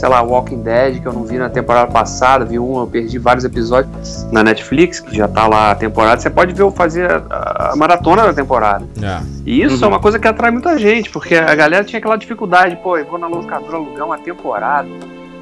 sei 0.00 0.08
lá, 0.08 0.22
Walking 0.22 0.62
Dead 0.62 1.02
que 1.02 1.06
eu 1.06 1.12
não 1.12 1.24
vi 1.24 1.36
na 1.36 1.50
temporada 1.50 1.86
passada, 1.92 2.42
vi 2.42 2.58
um, 2.58 2.80
eu 2.80 2.86
perdi 2.86 3.18
vários 3.18 3.44
episódios 3.44 4.26
na 4.32 4.42
Netflix, 4.42 4.98
que 4.98 5.14
já 5.14 5.28
tá 5.28 5.46
lá 5.46 5.72
a 5.72 5.74
temporada. 5.74 6.18
Você 6.18 6.30
pode 6.30 6.54
ver 6.54 6.62
eu 6.62 6.70
fazer 6.70 7.10
a, 7.28 7.72
a 7.72 7.76
maratona 7.76 8.22
da 8.22 8.32
temporada. 8.32 8.86
É. 9.02 9.20
E 9.44 9.62
isso 9.62 9.76
Uhum. 9.76 9.84
é 9.84 9.88
uma 9.88 10.00
coisa 10.00 10.18
que 10.18 10.26
atrai 10.26 10.50
muita 10.50 10.78
gente, 10.78 11.10
porque 11.10 11.34
a 11.34 11.54
galera 11.54 11.84
tinha 11.84 11.98
aquela 11.98 12.16
dificuldade, 12.16 12.76
pô, 12.82 12.96
eu 12.96 13.04
vou 13.04 13.18
na 13.18 13.26
locadora 13.26 13.76
alugar 13.76 14.06
uma 14.06 14.16
temporada. 14.18 14.88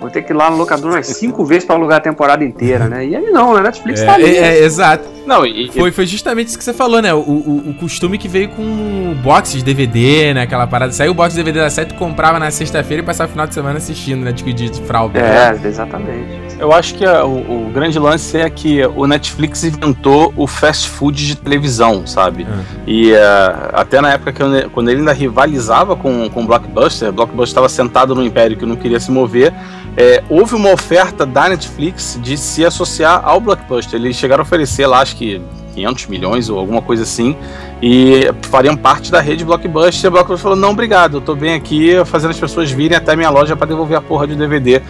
Vou 0.00 0.08
ter 0.08 0.22
que 0.22 0.32
ir 0.32 0.36
lá 0.36 0.48
na 0.48 0.56
locadora 0.56 0.94
umas 0.94 1.06
cinco 1.08 1.44
vezes 1.44 1.64
pra 1.64 1.74
alugar 1.74 1.98
a 1.98 2.00
temporada 2.00 2.44
inteira, 2.44 2.88
né? 2.88 3.04
E 3.04 3.16
aí 3.16 3.30
não, 3.30 3.52
na 3.54 3.62
Netflix 3.62 4.00
tá 4.02 4.12
É, 4.12 4.14
ali. 4.14 4.36
é, 4.36 4.58
é, 4.60 4.64
exato. 4.64 5.08
Não, 5.26 5.44
e, 5.44 5.70
Foi, 5.72 5.90
foi 5.90 6.06
justamente 6.06 6.48
isso 6.48 6.56
que 6.58 6.64
você 6.64 6.72
falou, 6.72 7.02
né? 7.02 7.12
O, 7.12 7.18
o, 7.18 7.70
o 7.70 7.74
costume 7.74 8.16
que 8.16 8.28
veio 8.28 8.48
com 8.50 9.14
box 9.22 9.52
de 9.52 9.64
DVD, 9.64 10.32
né? 10.34 10.42
Aquela 10.42 10.66
parada. 10.66 10.92
Saiu 10.92 11.10
o 11.10 11.14
box 11.14 11.34
de 11.34 11.42
DVD 11.42 11.60
da 11.60 11.68
série, 11.70 11.88
tu 11.88 11.96
comprava 11.96 12.38
na 12.38 12.50
sexta-feira 12.50 13.02
e 13.02 13.06
passava 13.06 13.28
o 13.28 13.32
final 13.32 13.46
de 13.46 13.54
semana 13.54 13.76
assistindo, 13.78 14.24
né? 14.24 14.32
Tipo 14.32 14.52
de 14.52 14.72
fralda. 14.82 15.18
É, 15.18 15.58
exatamente. 15.66 16.47
Eu 16.58 16.72
acho 16.72 16.94
que 16.94 17.04
a- 17.04 17.24
o, 17.24 17.68
o 17.68 17.70
grande 17.72 17.98
lance 17.98 18.36
é 18.36 18.48
que 18.50 18.84
o 18.86 19.06
Netflix 19.06 19.64
inventou 19.64 20.32
o 20.36 20.46
fast 20.46 20.88
food 20.88 21.26
de 21.26 21.36
televisão, 21.36 22.06
sabe? 22.06 22.46
Ah. 22.50 22.62
E 22.86 23.12
eh, 23.12 23.54
até 23.72 24.00
na 24.00 24.12
época 24.12 24.32
que 24.32 24.42
eu- 24.42 24.70
quando 24.70 24.88
ele 24.90 25.00
ainda 25.00 25.12
rivalizava 25.12 25.94
com, 25.96 26.28
com 26.30 26.42
o 26.42 26.46
Blockbuster, 26.46 27.08
o 27.08 27.12
Blockbuster 27.12 27.48
estava 27.50 27.68
sentado 27.68 28.14
no 28.14 28.22
império 28.24 28.56
que 28.56 28.66
não 28.66 28.76
queria 28.76 28.98
se 29.00 29.10
mover, 29.10 29.52
eh, 29.96 30.22
houve 30.28 30.54
uma 30.54 30.72
oferta 30.72 31.24
da 31.24 31.48
Netflix 31.48 32.18
de 32.22 32.36
se 32.36 32.64
associar 32.64 33.20
ao 33.24 33.40
Blockbuster. 33.40 33.98
Eles 34.00 34.16
chegaram 34.16 34.42
a 34.42 34.46
oferecer 34.46 34.86
lá, 34.86 35.00
acho 35.00 35.16
que 35.16 35.40
500 35.74 36.06
milhões 36.06 36.50
ou 36.50 36.58
alguma 36.58 36.82
coisa 36.82 37.04
assim, 37.04 37.36
e 37.80 38.22
fariam 38.42 38.76
parte 38.76 39.12
da 39.12 39.20
rede 39.20 39.44
Blockbuster. 39.44 40.06
E 40.06 40.08
o 40.08 40.10
Blockbuster 40.10 40.42
falou: 40.42 40.56
não, 40.58 40.70
obrigado, 40.70 41.18
eu 41.18 41.20
tô 41.20 41.34
bem 41.36 41.54
aqui 41.54 41.92
fazendo 42.04 42.30
as 42.30 42.38
pessoas 42.40 42.70
virem 42.70 42.96
até 42.96 43.14
minha 43.14 43.30
loja 43.30 43.54
para 43.56 43.68
devolver 43.68 43.96
a 43.96 44.00
porra 44.00 44.26
de 44.26 44.34
DVD, 44.34 44.82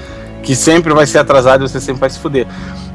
que 0.42 0.54
sempre 0.54 0.92
vai 0.92 1.06
ser 1.06 1.18
atrasado 1.18 1.64
e 1.64 1.68
você 1.68 1.80
sempre 1.80 2.00
vai 2.00 2.10
se 2.10 2.18
fuder. 2.18 2.46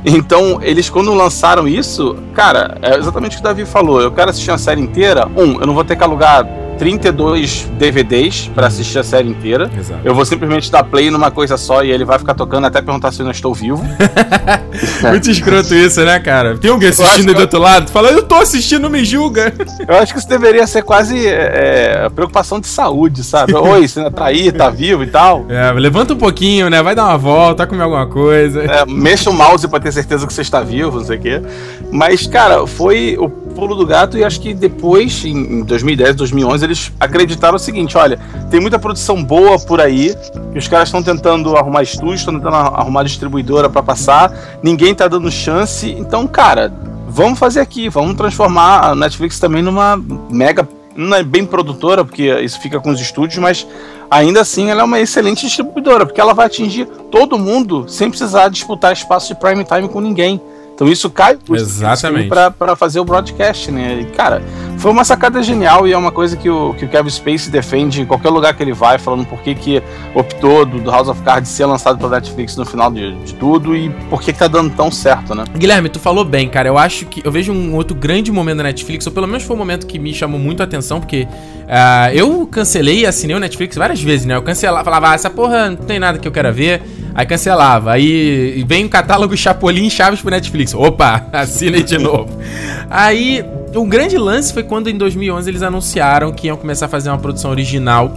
Então, 0.05 0.59
eles 0.61 0.89
quando 0.89 1.13
lançaram 1.13 1.67
isso, 1.67 2.17
cara, 2.33 2.77
é 2.81 2.97
exatamente 2.97 3.33
o 3.33 3.35
que 3.35 3.41
o 3.41 3.43
Davi 3.43 3.65
falou. 3.65 4.01
Eu 4.01 4.11
quero 4.11 4.29
assistir 4.29 4.51
a 4.51 4.57
série 4.57 4.81
inteira. 4.81 5.27
Um, 5.27 5.59
eu 5.61 5.65
não 5.65 5.73
vou 5.73 5.83
ter 5.83 5.95
que 5.95 6.03
alugar 6.03 6.45
32 6.77 7.69
DVDs 7.77 8.49
para 8.53 8.67
assistir 8.67 8.99
a 8.99 9.03
série 9.03 9.29
inteira. 9.29 9.69
Exato. 9.77 10.01
Eu 10.03 10.13
vou 10.13 10.25
simplesmente 10.25 10.71
dar 10.71 10.83
play 10.83 11.09
numa 11.09 11.31
coisa 11.31 11.57
só 11.57 11.83
e 11.83 11.91
ele 11.91 12.05
vai 12.05 12.19
ficar 12.19 12.33
tocando 12.33 12.67
até 12.67 12.81
perguntar 12.81 13.11
se 13.11 13.21
eu 13.21 13.25
não 13.25 13.31
estou 13.31 13.53
vivo. 13.53 13.83
Muito 15.09 15.29
escroto 15.29 15.73
isso, 15.73 16.03
né, 16.03 16.19
cara? 16.19 16.57
Tem 16.57 16.71
alguém 16.71 16.89
assistindo 16.89 17.29
aí 17.29 17.35
do 17.35 17.41
outro 17.41 17.59
lado? 17.59 17.89
Fala, 17.91 18.09
eu 18.09 18.23
tô 18.23 18.35
assistindo, 18.35 18.89
me 18.89 19.03
julga. 19.05 19.53
Eu 19.87 19.97
acho 19.97 20.13
que 20.13 20.19
isso 20.19 20.27
deveria 20.27 20.65
ser 20.65 20.81
quase 20.81 21.27
é, 21.27 22.09
preocupação 22.15 22.59
de 22.59 22.67
saúde, 22.67 23.23
sabe? 23.23 23.53
Oi, 23.55 23.87
você 23.87 23.99
ainda 23.99 24.11
tá 24.11 24.25
aí, 24.25 24.51
tá 24.51 24.69
vivo 24.69 25.03
e 25.03 25.07
tal. 25.07 25.45
É, 25.49 25.71
levanta 25.71 26.13
um 26.13 26.17
pouquinho, 26.17 26.69
né? 26.69 26.81
Vai 26.81 26.95
dar 26.95 27.05
uma 27.05 27.17
volta, 27.17 27.57
vai 27.57 27.67
comer 27.67 27.83
alguma 27.83 28.07
coisa. 28.07 28.63
É, 28.63 28.85
mexa 28.85 29.29
o 29.29 29.33
mouse 29.33 29.67
pra 29.67 29.79
ter 29.79 29.91
certeza 29.91 30.25
que 30.25 30.33
você 30.33 30.41
está 30.41 30.61
vivo, 30.61 30.97
não 30.97 31.05
sei 31.05 31.17
o 31.17 31.21
quê. 31.21 31.41
Mas, 31.91 32.27
cara, 32.27 32.65
foi 32.65 33.17
o 33.19 33.29
pulo 33.29 33.75
do 33.75 33.85
gato 33.85 34.17
e 34.17 34.23
acho 34.23 34.39
que 34.41 34.53
depois, 34.53 35.23
em 35.25 35.63
2010, 35.63 36.15
2011, 36.15 36.62
eles 36.63 36.91
acreditaram 36.99 37.55
o 37.55 37.59
seguinte: 37.59 37.97
olha, 37.97 38.19
tem 38.49 38.59
muita 38.59 38.79
produção 38.79 39.23
boa 39.23 39.59
por 39.59 39.79
aí, 39.79 40.15
que 40.51 40.57
os 40.57 40.67
caras 40.67 40.87
estão 40.87 41.03
tentando 41.03 41.55
arrumar 41.55 41.83
estúdio, 41.83 42.15
estão 42.15 42.33
tentando 42.33 42.55
arrumar 42.55 43.03
distribuidora 43.03 43.69
pra 43.69 43.83
passar, 43.83 44.31
ninguém 44.63 44.95
tá 44.95 45.07
dando 45.07 45.29
chance, 45.31 45.91
então, 45.91 46.25
cara, 46.25 46.73
vamos 47.07 47.37
fazer 47.37 47.59
aqui, 47.59 47.89
vamos 47.89 48.15
transformar 48.15 48.89
a 48.89 48.95
Netflix 48.95 49.39
também 49.39 49.61
numa 49.61 50.01
mega. 50.29 50.67
Não 50.95 51.17
é 51.17 51.23
bem 51.23 51.43
produtora, 51.43 52.05
porque 52.05 52.31
isso 52.41 52.59
fica 52.59 52.79
com 52.79 52.91
os 52.91 53.01
estúdios, 53.01 53.39
mas 53.39 53.65
ainda 54.11 54.41
assim 54.41 54.69
ela 54.69 54.81
é 54.81 54.83
uma 54.83 54.99
excelente 54.99 55.45
distribuidora, 55.45 56.05
porque 56.05 56.21
ela 56.21 56.33
vai 56.33 56.45
atingir 56.45 56.85
todo 57.11 57.37
mundo 57.37 57.85
sem 57.87 58.09
precisar 58.09 58.49
disputar 58.49 58.93
espaço 58.93 59.33
de 59.33 59.39
prime 59.39 59.63
time 59.63 59.89
com 59.89 59.99
ninguém. 59.99 60.39
Então 60.75 60.87
isso 60.87 61.09
cai 61.09 61.37
para 62.27 62.75
fazer 62.75 62.99
o 62.99 63.05
broadcast, 63.05 63.71
né? 63.71 64.01
E, 64.01 64.05
cara, 64.05 64.41
foi 64.83 64.91
uma 64.91 65.05
sacada 65.05 65.41
genial 65.41 65.87
e 65.87 65.93
é 65.93 65.97
uma 65.97 66.11
coisa 66.11 66.35
que 66.35 66.49
o, 66.49 66.73
que 66.73 66.83
o 66.83 66.89
Kevin 66.89 67.09
Spacey 67.09 67.49
defende 67.49 68.01
em 68.01 68.05
qualquer 68.05 68.27
lugar 68.27 68.53
que 68.53 68.61
ele 68.61 68.73
vai, 68.73 68.97
falando 68.97 69.25
por 69.25 69.41
que, 69.41 69.55
que 69.55 69.81
optou 70.13 70.65
do, 70.65 70.77
do 70.77 70.91
House 70.91 71.07
of 71.07 71.21
Cards 71.21 71.49
ser 71.49 71.65
lançado 71.65 71.97
pela 71.97 72.09
Netflix 72.17 72.57
no 72.57 72.65
final 72.65 72.91
de, 72.91 73.15
de 73.23 73.33
tudo 73.35 73.77
e 73.77 73.89
por 74.09 74.21
que, 74.21 74.33
que 74.33 74.39
tá 74.39 74.49
dando 74.49 74.75
tão 74.75 74.91
certo, 74.91 75.33
né? 75.33 75.45
Guilherme, 75.55 75.87
tu 75.87 76.01
falou 76.01 76.25
bem, 76.25 76.49
cara. 76.49 76.67
Eu 76.67 76.77
acho 76.77 77.05
que. 77.05 77.25
Eu 77.25 77.31
vejo 77.31 77.53
um 77.53 77.73
outro 77.75 77.95
grande 77.95 78.29
momento 78.29 78.57
da 78.57 78.63
Netflix, 78.63 79.07
ou 79.07 79.13
pelo 79.13 79.25
menos 79.25 79.43
foi 79.43 79.55
um 79.55 79.59
momento 79.59 79.87
que 79.87 79.97
me 79.97 80.13
chamou 80.13 80.37
muito 80.37 80.59
a 80.59 80.65
atenção, 80.65 80.99
porque 80.99 81.29
ah, 81.69 82.13
eu 82.13 82.45
cancelei 82.45 83.03
e 83.03 83.05
assinei 83.05 83.37
o 83.37 83.39
Netflix 83.39 83.77
várias 83.77 84.01
vezes, 84.01 84.25
né? 84.25 84.35
Eu 84.35 84.41
cancelava, 84.41 84.83
falava, 84.83 85.11
ah, 85.11 85.13
essa 85.13 85.29
porra 85.29 85.69
não 85.69 85.77
tem 85.77 85.97
nada 85.97 86.19
que 86.19 86.27
eu 86.27 86.31
quero 86.33 86.51
ver. 86.51 86.81
Aí 87.15 87.25
cancelava. 87.25 87.93
Aí 87.93 88.61
vem 88.67 88.83
o 88.83 88.89
catálogo 88.89 89.37
Chapolin 89.37 89.89
Chaves 89.89 90.19
pro 90.19 90.29
Netflix. 90.29 90.73
Opa, 90.73 91.25
assinei 91.31 91.83
de 91.83 91.97
novo. 91.97 92.37
Aí. 92.89 93.45
O 93.75 93.85
grande 93.87 94.17
lance 94.19 94.53
foi 94.53 94.61
quando 94.61 94.87
em 94.87 94.95
2011 94.95 95.49
eles 95.49 95.63
anunciaram 95.63 96.31
que 96.31 96.45
iam 96.45 96.55
começar 96.55 96.85
a 96.85 96.89
fazer 96.89 97.09
uma 97.09 97.17
produção 97.17 97.49
original 97.49 98.13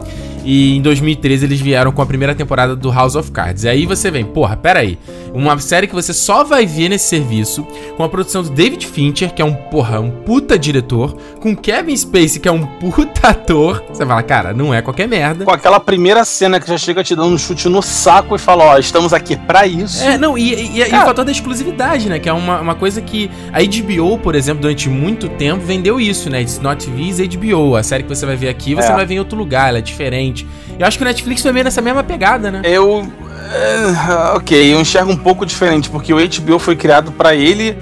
e 0.47 0.77
em 0.77 0.81
2013 0.81 1.45
eles 1.45 1.61
vieram 1.61 1.91
com 1.91 2.01
a 2.01 2.07
primeira 2.07 2.35
temporada 2.35 2.77
do 2.77 2.91
House 2.91 3.17
of 3.17 3.31
Cards. 3.33 3.65
E 3.65 3.69
aí 3.69 3.85
você 3.85 4.11
vem, 4.11 4.25
porra, 4.25 4.57
pera 4.57 4.79
aí. 4.81 4.97
Uma 5.35 5.59
série 5.59 5.87
que 5.89 5.95
você 5.95 6.15
só 6.15 6.45
vai 6.45 6.65
ver 6.65 6.89
nesse 6.89 7.09
serviço, 7.09 7.67
com 7.97 8.05
a 8.05 8.09
produção 8.09 8.43
do 8.43 8.51
David 8.51 8.87
Fincher, 8.87 9.35
que 9.35 9.43
é 9.43 9.45
um, 9.45 9.53
porra, 9.53 10.01
um 10.01 10.11
puta 10.11 10.59
diretor, 10.59 11.17
com 11.41 11.55
Kevin 11.55 11.97
Spacey, 11.97 12.41
que 12.41 12.49
é 12.49 12.53
um 12.53 12.65
puta 12.65 13.29
ator. 13.29 13.83
Você 13.89 14.07
fala, 14.07 14.23
cara, 14.23 14.55
não 14.55 14.73
é 14.73 14.81
qualquer 14.81 15.09
merda. 15.09 15.45
Com 15.45 15.51
aquela 15.51 15.81
primeira 15.81 16.25
cena 16.25 16.61
que 16.61 16.69
já 16.69 16.79
chega 16.79 17.03
te 17.03 17.15
dando 17.17 17.35
um 17.35 17.39
chute 17.39 17.69
no 17.69 17.83
saco 17.83 18.37
e 18.37 18.39
fala, 18.39 18.65
ó, 18.65 18.79
estamos 18.79 19.13
aqui 19.13 19.37
pra 19.37 19.67
isso. 19.67 20.03
É, 20.05 20.17
não, 20.17 20.39
e, 20.39 20.55
e, 20.55 20.79
e 20.81 20.83
o 20.85 20.89
fator 21.05 21.25
da 21.25 21.33
exclusividade, 21.33 22.09
né? 22.09 22.19
Que 22.19 22.29
é 22.29 22.33
uma, 22.33 22.61
uma 22.61 22.75
coisa 22.75 23.01
que 23.03 23.31
a 23.53 23.59
HBO, 23.63 24.19
por 24.19 24.35
exemplo, 24.35 24.63
durante 24.63 24.89
muito 24.89 25.29
tempo 25.29 25.65
vendeu 25.65 26.01
isso, 26.01 26.31
né? 26.31 26.41
It's 26.41 26.61
not 26.61 26.85
TV, 26.87 27.11
it's 27.11 27.37
HBO. 27.37 27.75
A 27.77 27.83
série 27.83 28.05
que 28.05 28.09
você 28.09 28.25
vai 28.25 28.37
ver 28.37 28.49
aqui, 28.49 28.75
você 28.75 28.87
É. 28.87 28.91
não 28.91 28.97
vai 28.97 29.07
ver 29.07 29.15
em 29.15 29.19
outro 29.19 29.37
lugar, 29.37 29.69
ela 29.69 29.79
é 29.79 29.83
diferente. 29.83 30.36
Eu 30.79 30.87
acho 30.87 30.99
que 30.99 31.05
o 31.05 31.07
Netflix 31.07 31.41
foi 31.43 31.53
meio 31.53 31.65
nessa 31.65 31.81
mesma 31.81 32.03
pegada, 32.03 32.51
né? 32.51 32.61
Eu. 32.65 33.07
é, 33.55 34.35
ok, 34.37 34.75
eu 34.75 34.81
enxergo 34.81 35.13
um 35.13 35.17
pouco 35.17 35.47
diferente, 35.47 35.89
porque 35.89 36.13
o 36.13 36.17
HBO 36.19 36.59
foi 36.59 36.75
criado 36.77 37.13
pra 37.13 37.35
ele. 37.35 37.79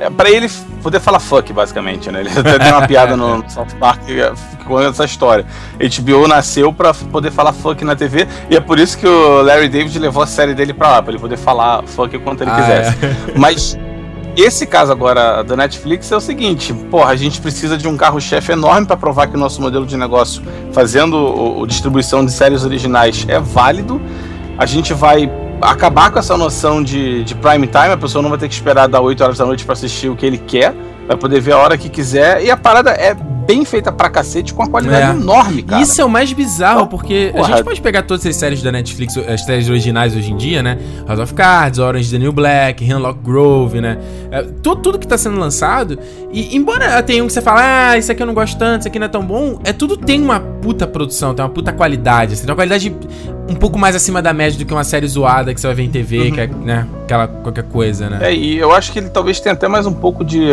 é, 0.00 0.10
Pra 0.10 0.28
ele 0.30 0.50
poder 0.82 1.00
falar 1.00 1.18
fuck, 1.18 1.52
basicamente, 1.52 2.10
né? 2.10 2.20
Ele 2.20 2.28
até 2.36 2.58
tem 2.58 2.72
uma 2.72 2.86
piada 2.86 3.16
no 3.16 3.42
South 3.48 3.74
Park 3.80 4.02
é, 4.10 4.32
com 4.64 4.80
essa 4.80 5.04
história. 5.04 5.46
HBO 5.78 6.28
nasceu 6.28 6.72
pra 6.72 6.92
poder 6.92 7.30
falar 7.30 7.52
fuck 7.52 7.84
na 7.84 7.96
TV, 7.96 8.26
e 8.50 8.56
é 8.56 8.60
por 8.60 8.78
isso 8.78 8.98
que 8.98 9.06
o 9.06 9.42
Larry 9.42 9.68
David 9.68 9.98
levou 9.98 10.22
a 10.22 10.26
série 10.26 10.54
dele 10.54 10.72
pra 10.74 10.90
lá, 10.90 11.02
pra 11.02 11.12
ele 11.12 11.20
poder 11.20 11.36
falar 11.36 11.82
fuck 11.84 12.16
quanto 12.18 12.42
ele 12.42 12.50
Ah, 12.50 12.56
quisesse. 12.56 12.96
Mas 13.36 13.78
esse 14.36 14.66
caso 14.66 14.92
agora 14.92 15.42
da 15.42 15.56
Netflix 15.56 16.12
é 16.12 16.16
o 16.16 16.20
seguinte, 16.20 16.74
porra, 16.90 17.10
a 17.10 17.16
gente 17.16 17.40
precisa 17.40 17.78
de 17.78 17.88
um 17.88 17.96
carro-chefe 17.96 18.52
enorme 18.52 18.86
para 18.86 18.96
provar 18.96 19.28
que 19.28 19.34
o 19.34 19.38
nosso 19.38 19.62
modelo 19.62 19.86
de 19.86 19.96
negócio, 19.96 20.42
fazendo 20.72 21.16
o, 21.16 21.60
o 21.60 21.66
distribuição 21.66 22.24
de 22.24 22.30
séries 22.30 22.62
originais, 22.62 23.24
é 23.28 23.40
válido. 23.40 24.00
A 24.58 24.66
gente 24.66 24.92
vai 24.92 25.30
acabar 25.60 26.10
com 26.10 26.18
essa 26.18 26.36
noção 26.36 26.82
de, 26.82 27.24
de 27.24 27.34
prime 27.34 27.66
time, 27.66 27.92
a 27.92 27.96
pessoa 27.96 28.20
não 28.20 28.28
vai 28.28 28.38
ter 28.38 28.48
que 28.48 28.54
esperar 28.54 28.86
dar 28.88 29.00
8 29.00 29.24
horas 29.24 29.38
da 29.38 29.46
noite 29.46 29.64
para 29.64 29.72
assistir 29.72 30.10
o 30.10 30.16
que 30.16 30.26
ele 30.26 30.38
quer, 30.38 30.74
vai 31.06 31.16
poder 31.16 31.40
ver 31.40 31.52
a 31.52 31.58
hora 31.58 31.78
que 31.78 31.88
quiser, 31.88 32.42
e 32.44 32.50
a 32.50 32.56
parada 32.56 32.90
é 32.90 33.14
bem 33.46 33.64
feita 33.64 33.92
pra 33.92 34.10
cacete, 34.10 34.52
com 34.52 34.60
uma 34.64 34.68
qualidade 34.68 35.06
É. 35.06 35.10
enorme, 35.20 35.62
cara. 35.62 35.80
Isso 35.80 36.00
é 36.00 36.04
o 36.04 36.08
mais 36.08 36.32
bizarro, 36.32 36.88
porque 36.88 37.30
a 37.32 37.36
Porra. 37.36 37.48
gente 37.54 37.64
pode 37.64 37.80
pegar 37.80 38.02
todas 38.02 38.26
as 38.26 38.34
séries 38.34 38.60
da 38.60 38.72
Netflix, 38.72 39.16
as 39.16 39.44
séries 39.44 39.68
originais 39.68 40.16
hoje 40.16 40.32
em 40.32 40.36
dia, 40.36 40.64
né? 40.64 40.76
House 41.06 41.20
of 41.20 41.32
Cards, 41.32 41.78
Orange 41.78 42.10
the 42.10 42.18
New 42.18 42.32
Black, 42.32 42.84
Hemlock 42.84 43.20
Grove, 43.22 43.80
né? 43.80 43.98
É, 44.32 44.42
tudo, 44.42 44.82
tudo 44.82 44.98
que 44.98 45.06
tá 45.06 45.16
sendo 45.16 45.38
lançado, 45.38 45.96
e 46.32 46.56
embora 46.56 47.00
tenha 47.04 47.22
um 47.22 47.28
que 47.28 47.32
você 47.32 47.40
fala, 47.40 47.90
ah, 47.92 47.96
isso 47.96 48.10
aqui 48.10 48.20
eu 48.20 48.26
não 48.26 48.34
gosto 48.34 48.58
tanto, 48.58 48.80
isso 48.80 48.88
aqui 48.88 48.98
não 48.98 49.06
é 49.06 49.08
tão 49.08 49.24
bom, 49.24 49.60
é 49.62 49.72
tudo 49.72 49.96
tem 49.96 50.20
uma 50.20 50.40
puta 50.40 50.84
produção, 50.84 51.32
tem 51.32 51.44
uma 51.44 51.50
puta 51.50 51.72
qualidade, 51.72 52.32
assim, 52.32 52.42
tem 52.42 52.50
uma 52.50 52.56
qualidade 52.56 52.92
um 53.48 53.54
pouco 53.54 53.78
mais 53.78 53.94
acima 53.94 54.20
da 54.20 54.32
média 54.32 54.58
do 54.58 54.64
que 54.64 54.74
uma 54.74 54.82
série 54.82 55.06
zoada 55.06 55.54
que 55.54 55.60
você 55.60 55.68
vai 55.68 55.76
ver 55.76 55.82
em 55.84 55.90
TV, 55.90 56.32
que 56.32 56.40
é, 56.40 56.46
né, 56.48 56.84
aquela 57.04 57.28
qualquer 57.28 57.62
coisa, 57.62 58.10
né? 58.10 58.18
É, 58.22 58.34
e 58.34 58.58
eu 58.58 58.72
acho 58.72 58.90
que 58.90 58.98
ele 58.98 59.08
talvez 59.08 59.38
tenha 59.38 59.52
até 59.52 59.68
mais 59.68 59.86
um 59.86 59.92
pouco 59.92 60.24
de 60.24 60.50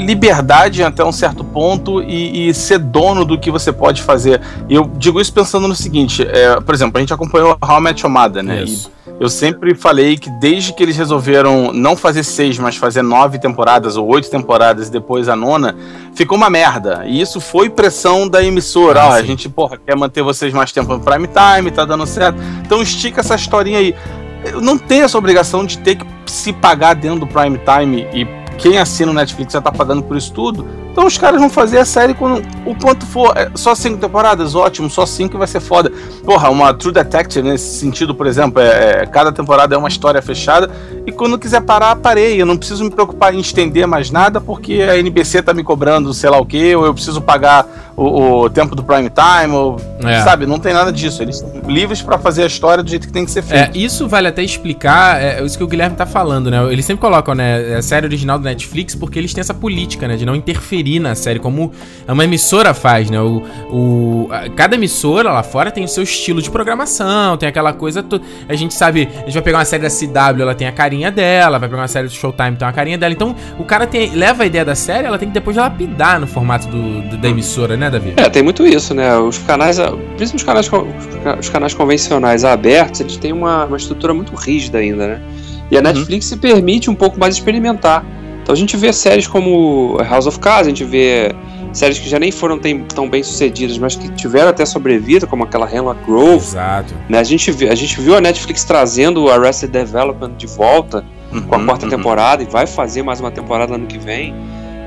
liberdade 0.00 0.82
até 0.82 1.04
um 1.04 1.12
certo 1.12 1.44
ponto 1.44 2.02
e, 2.02 2.48
e 2.48 2.54
ser 2.54 2.78
dono 2.78 3.24
do 3.24 3.38
que 3.38 3.50
você 3.50 3.72
pode 3.72 4.02
fazer. 4.02 4.40
E 4.68 4.74
eu 4.74 4.90
digo 4.96 5.20
isso 5.20 5.32
pensando 5.32 5.68
no 5.68 5.74
seguinte, 5.74 6.26
é, 6.26 6.60
por 6.60 6.74
exemplo, 6.74 6.98
a 6.98 7.00
gente 7.00 7.12
acompanhou 7.12 7.56
How 7.62 7.78
I 7.78 7.80
Met 7.80 8.02
Your 8.02 8.12
Mother, 8.12 8.42
né? 8.42 8.62
Isso. 8.62 8.90
E 9.18 9.22
eu 9.22 9.28
sempre 9.28 9.74
falei 9.74 10.16
que 10.16 10.30
desde 10.40 10.72
que 10.72 10.82
eles 10.82 10.96
resolveram 10.96 11.72
não 11.74 11.94
fazer 11.94 12.24
seis, 12.24 12.58
mas 12.58 12.76
fazer 12.76 13.02
nove 13.02 13.38
temporadas 13.38 13.96
ou 13.96 14.06
oito 14.08 14.30
temporadas 14.30 14.88
e 14.88 14.90
depois 14.90 15.28
a 15.28 15.36
nona, 15.36 15.76
ficou 16.14 16.38
uma 16.38 16.48
merda. 16.48 17.04
E 17.06 17.20
isso 17.20 17.38
foi 17.38 17.68
pressão 17.68 18.26
da 18.26 18.42
emissora. 18.42 19.02
Ah, 19.02 19.08
Ó, 19.08 19.12
a 19.12 19.22
gente, 19.22 19.46
porra, 19.48 19.76
quer 19.76 19.94
manter 19.94 20.22
vocês 20.22 20.54
mais 20.54 20.72
tempo 20.72 20.92
no 20.94 21.00
prime 21.00 21.28
time, 21.28 21.70
tá 21.70 21.84
dando 21.84 22.06
certo. 22.06 22.40
Então 22.64 22.80
estica 22.80 23.20
essa 23.20 23.34
historinha 23.34 23.78
aí. 23.78 23.94
Eu 24.42 24.62
não 24.62 24.78
tenho 24.78 25.04
essa 25.04 25.18
obrigação 25.18 25.66
de 25.66 25.76
ter 25.78 25.96
que 25.96 26.06
se 26.24 26.50
pagar 26.50 26.94
dentro 26.94 27.20
do 27.20 27.26
prime 27.26 27.58
time 27.58 28.06
e 28.14 28.39
quem 28.60 28.78
assina 28.78 29.10
o 29.10 29.14
Netflix 29.14 29.54
já 29.54 29.60
tá 29.60 29.72
pagando 29.72 30.02
por 30.02 30.16
isso 30.16 30.32
tudo. 30.32 30.66
Então 30.92 31.06
os 31.06 31.16
caras 31.16 31.40
vão 31.40 31.48
fazer 31.48 31.78
a 31.78 31.84
série 31.84 32.14
quando, 32.14 32.42
o 32.66 32.74
quanto 32.74 33.06
for. 33.06 33.32
É, 33.36 33.50
só 33.54 33.74
cinco 33.74 33.98
temporadas, 33.98 34.54
ótimo, 34.54 34.90
só 34.90 35.06
cinco 35.06 35.38
vai 35.38 35.46
ser 35.46 35.60
foda. 35.60 35.90
Porra, 36.24 36.50
uma 36.50 36.74
True 36.74 36.92
Detective 36.92 37.48
nesse 37.48 37.78
sentido, 37.78 38.14
por 38.14 38.26
exemplo, 38.26 38.60
é, 38.60 39.02
é, 39.02 39.06
cada 39.06 39.32
temporada 39.32 39.74
é 39.74 39.78
uma 39.78 39.88
história 39.88 40.20
fechada. 40.20 40.70
E 41.06 41.12
quando 41.12 41.38
quiser 41.38 41.62
parar, 41.62 41.96
parei. 41.96 42.40
Eu 42.40 42.46
não 42.46 42.56
preciso 42.56 42.84
me 42.84 42.90
preocupar 42.90 43.34
em 43.34 43.40
estender 43.40 43.86
mais 43.86 44.10
nada, 44.10 44.40
porque 44.40 44.82
a 44.82 44.98
NBC 44.98 45.42
tá 45.42 45.54
me 45.54 45.64
cobrando 45.64 46.12
sei 46.12 46.28
lá 46.28 46.38
o 46.38 46.44
que, 46.44 46.74
ou 46.76 46.84
eu 46.84 46.92
preciso 46.92 47.20
pagar 47.20 47.66
o, 48.04 48.42
o 48.44 48.50
tempo 48.50 48.74
do 48.74 48.82
prime 48.82 49.10
time, 49.10 49.54
ou, 49.54 49.76
É. 50.04 50.20
sabe? 50.22 50.46
Não 50.46 50.58
tem 50.58 50.72
nada 50.72 50.92
disso. 50.92 51.22
Eles 51.22 51.38
são 51.38 51.50
livres 51.68 52.00
pra 52.02 52.18
fazer 52.18 52.42
a 52.44 52.46
história 52.46 52.82
do 52.82 52.88
jeito 52.90 53.06
que 53.06 53.12
tem 53.12 53.24
que 53.24 53.30
ser 53.30 53.40
É, 53.40 53.42
feito. 53.42 53.76
isso 53.78 54.08
vale 54.08 54.28
até 54.28 54.42
explicar 54.42 55.20
é, 55.20 55.42
isso 55.44 55.56
que 55.58 55.64
o 55.64 55.66
Guilherme 55.66 55.96
tá 55.96 56.06
falando, 56.06 56.50
né? 56.50 56.72
Eles 56.72 56.84
sempre 56.84 57.00
colocam, 57.00 57.34
né, 57.34 57.76
a 57.76 57.82
série 57.82 58.06
original 58.06 58.38
do 58.38 58.44
Netflix 58.44 58.94
porque 58.94 59.18
eles 59.18 59.32
têm 59.34 59.40
essa 59.40 59.54
política, 59.54 60.08
né, 60.08 60.16
de 60.16 60.24
não 60.24 60.34
interferir 60.34 60.98
na 61.00 61.14
série, 61.14 61.38
como 61.38 61.72
uma 62.08 62.24
emissora 62.24 62.72
faz, 62.74 63.10
né? 63.10 63.20
O, 63.20 63.42
o, 63.70 64.28
a- 64.30 64.48
cada 64.50 64.74
emissora 64.76 65.30
lá 65.32 65.42
fora 65.42 65.70
tem 65.70 65.84
o 65.84 65.88
seu 65.88 66.02
estilo 66.02 66.40
de 66.42 66.50
programação, 66.50 67.36
tem 67.36 67.48
aquela 67.48 67.72
coisa 67.72 68.02
toda. 68.02 68.24
A 68.48 68.54
gente 68.54 68.74
sabe, 68.74 69.08
a 69.14 69.24
gente 69.24 69.34
vai 69.34 69.42
pegar 69.42 69.58
uma 69.58 69.64
série 69.64 69.82
da 69.82 69.90
CW, 69.90 70.42
ela 70.42 70.54
tem 70.54 70.66
a 70.66 70.72
carinha 70.72 71.10
dela, 71.10 71.58
vai 71.58 71.68
pegar 71.68 71.82
uma 71.82 71.88
série 71.88 72.06
do 72.08 72.12
Showtime, 72.14 72.56
tem 72.56 72.66
a 72.66 72.72
carinha 72.72 72.96
dela. 72.98 73.12
Então, 73.12 73.34
o 73.58 73.64
cara 73.64 73.86
tem, 73.86 74.10
leva 74.14 74.42
a 74.42 74.46
ideia 74.46 74.64
da 74.64 74.74
série, 74.74 75.06
ela 75.06 75.18
tem 75.18 75.28
que 75.28 75.34
depois 75.34 75.56
lapidar 75.56 76.18
no 76.20 76.26
formato 76.26 76.66
do, 76.68 77.02
do- 77.02 77.16
da 77.18 77.28
emissora, 77.28 77.76
né, 77.76 77.89
Davi? 77.90 78.14
É, 78.16 78.28
tem 78.28 78.42
muito 78.42 78.66
isso, 78.66 78.94
né? 78.94 79.16
Os 79.18 79.38
canais, 79.38 79.78
principalmente 80.16 80.36
os 80.36 80.42
canais, 80.44 81.38
os 81.38 81.48
canais 81.48 81.74
convencionais 81.74 82.44
abertos, 82.44 83.00
eles 83.00 83.16
têm 83.16 83.32
uma, 83.32 83.64
uma 83.64 83.76
estrutura 83.76 84.14
muito 84.14 84.34
rígida 84.34 84.78
ainda, 84.78 85.06
né? 85.06 85.22
E 85.70 85.76
a 85.76 85.82
Netflix 85.82 86.26
se 86.26 86.36
permite 86.36 86.90
um 86.90 86.94
pouco 86.94 87.18
mais 87.18 87.34
experimentar. 87.34 88.04
Então 88.42 88.52
a 88.52 88.56
gente 88.56 88.76
vê 88.76 88.92
séries 88.92 89.26
como 89.26 89.96
House 89.98 90.26
of 90.26 90.38
Cards, 90.40 90.66
a 90.66 90.70
gente 90.70 90.84
vê 90.84 91.32
séries 91.72 91.98
que 91.98 92.08
já 92.08 92.18
nem 92.18 92.32
foram 92.32 92.58
tão 92.94 93.08
bem 93.08 93.22
sucedidas, 93.22 93.78
mas 93.78 93.94
que 93.94 94.08
tiveram 94.10 94.48
até 94.48 94.66
sobrevida, 94.66 95.26
como 95.26 95.44
aquela 95.44 95.72
Hemlock 95.72 96.04
Grove. 96.04 96.44
Exato. 96.44 96.94
Né? 97.08 97.18
A, 97.18 97.22
gente 97.22 97.50
a 97.68 97.74
gente 97.74 98.00
viu 98.00 98.16
a 98.16 98.20
Netflix 98.20 98.64
trazendo 98.64 99.24
o 99.24 99.30
Arrested 99.30 99.70
Development 99.70 100.32
de 100.36 100.46
volta 100.46 101.04
com 101.48 101.54
a 101.54 101.58
Uhum, 101.58 101.66
quarta 101.66 101.84
uhum. 101.84 101.90
temporada 101.90 102.42
e 102.42 102.46
vai 102.46 102.66
fazer 102.66 103.02
mais 103.02 103.20
uma 103.20 103.30
temporada 103.30 103.74
ano 103.74 103.86
que 103.86 103.98
vem. 103.98 104.34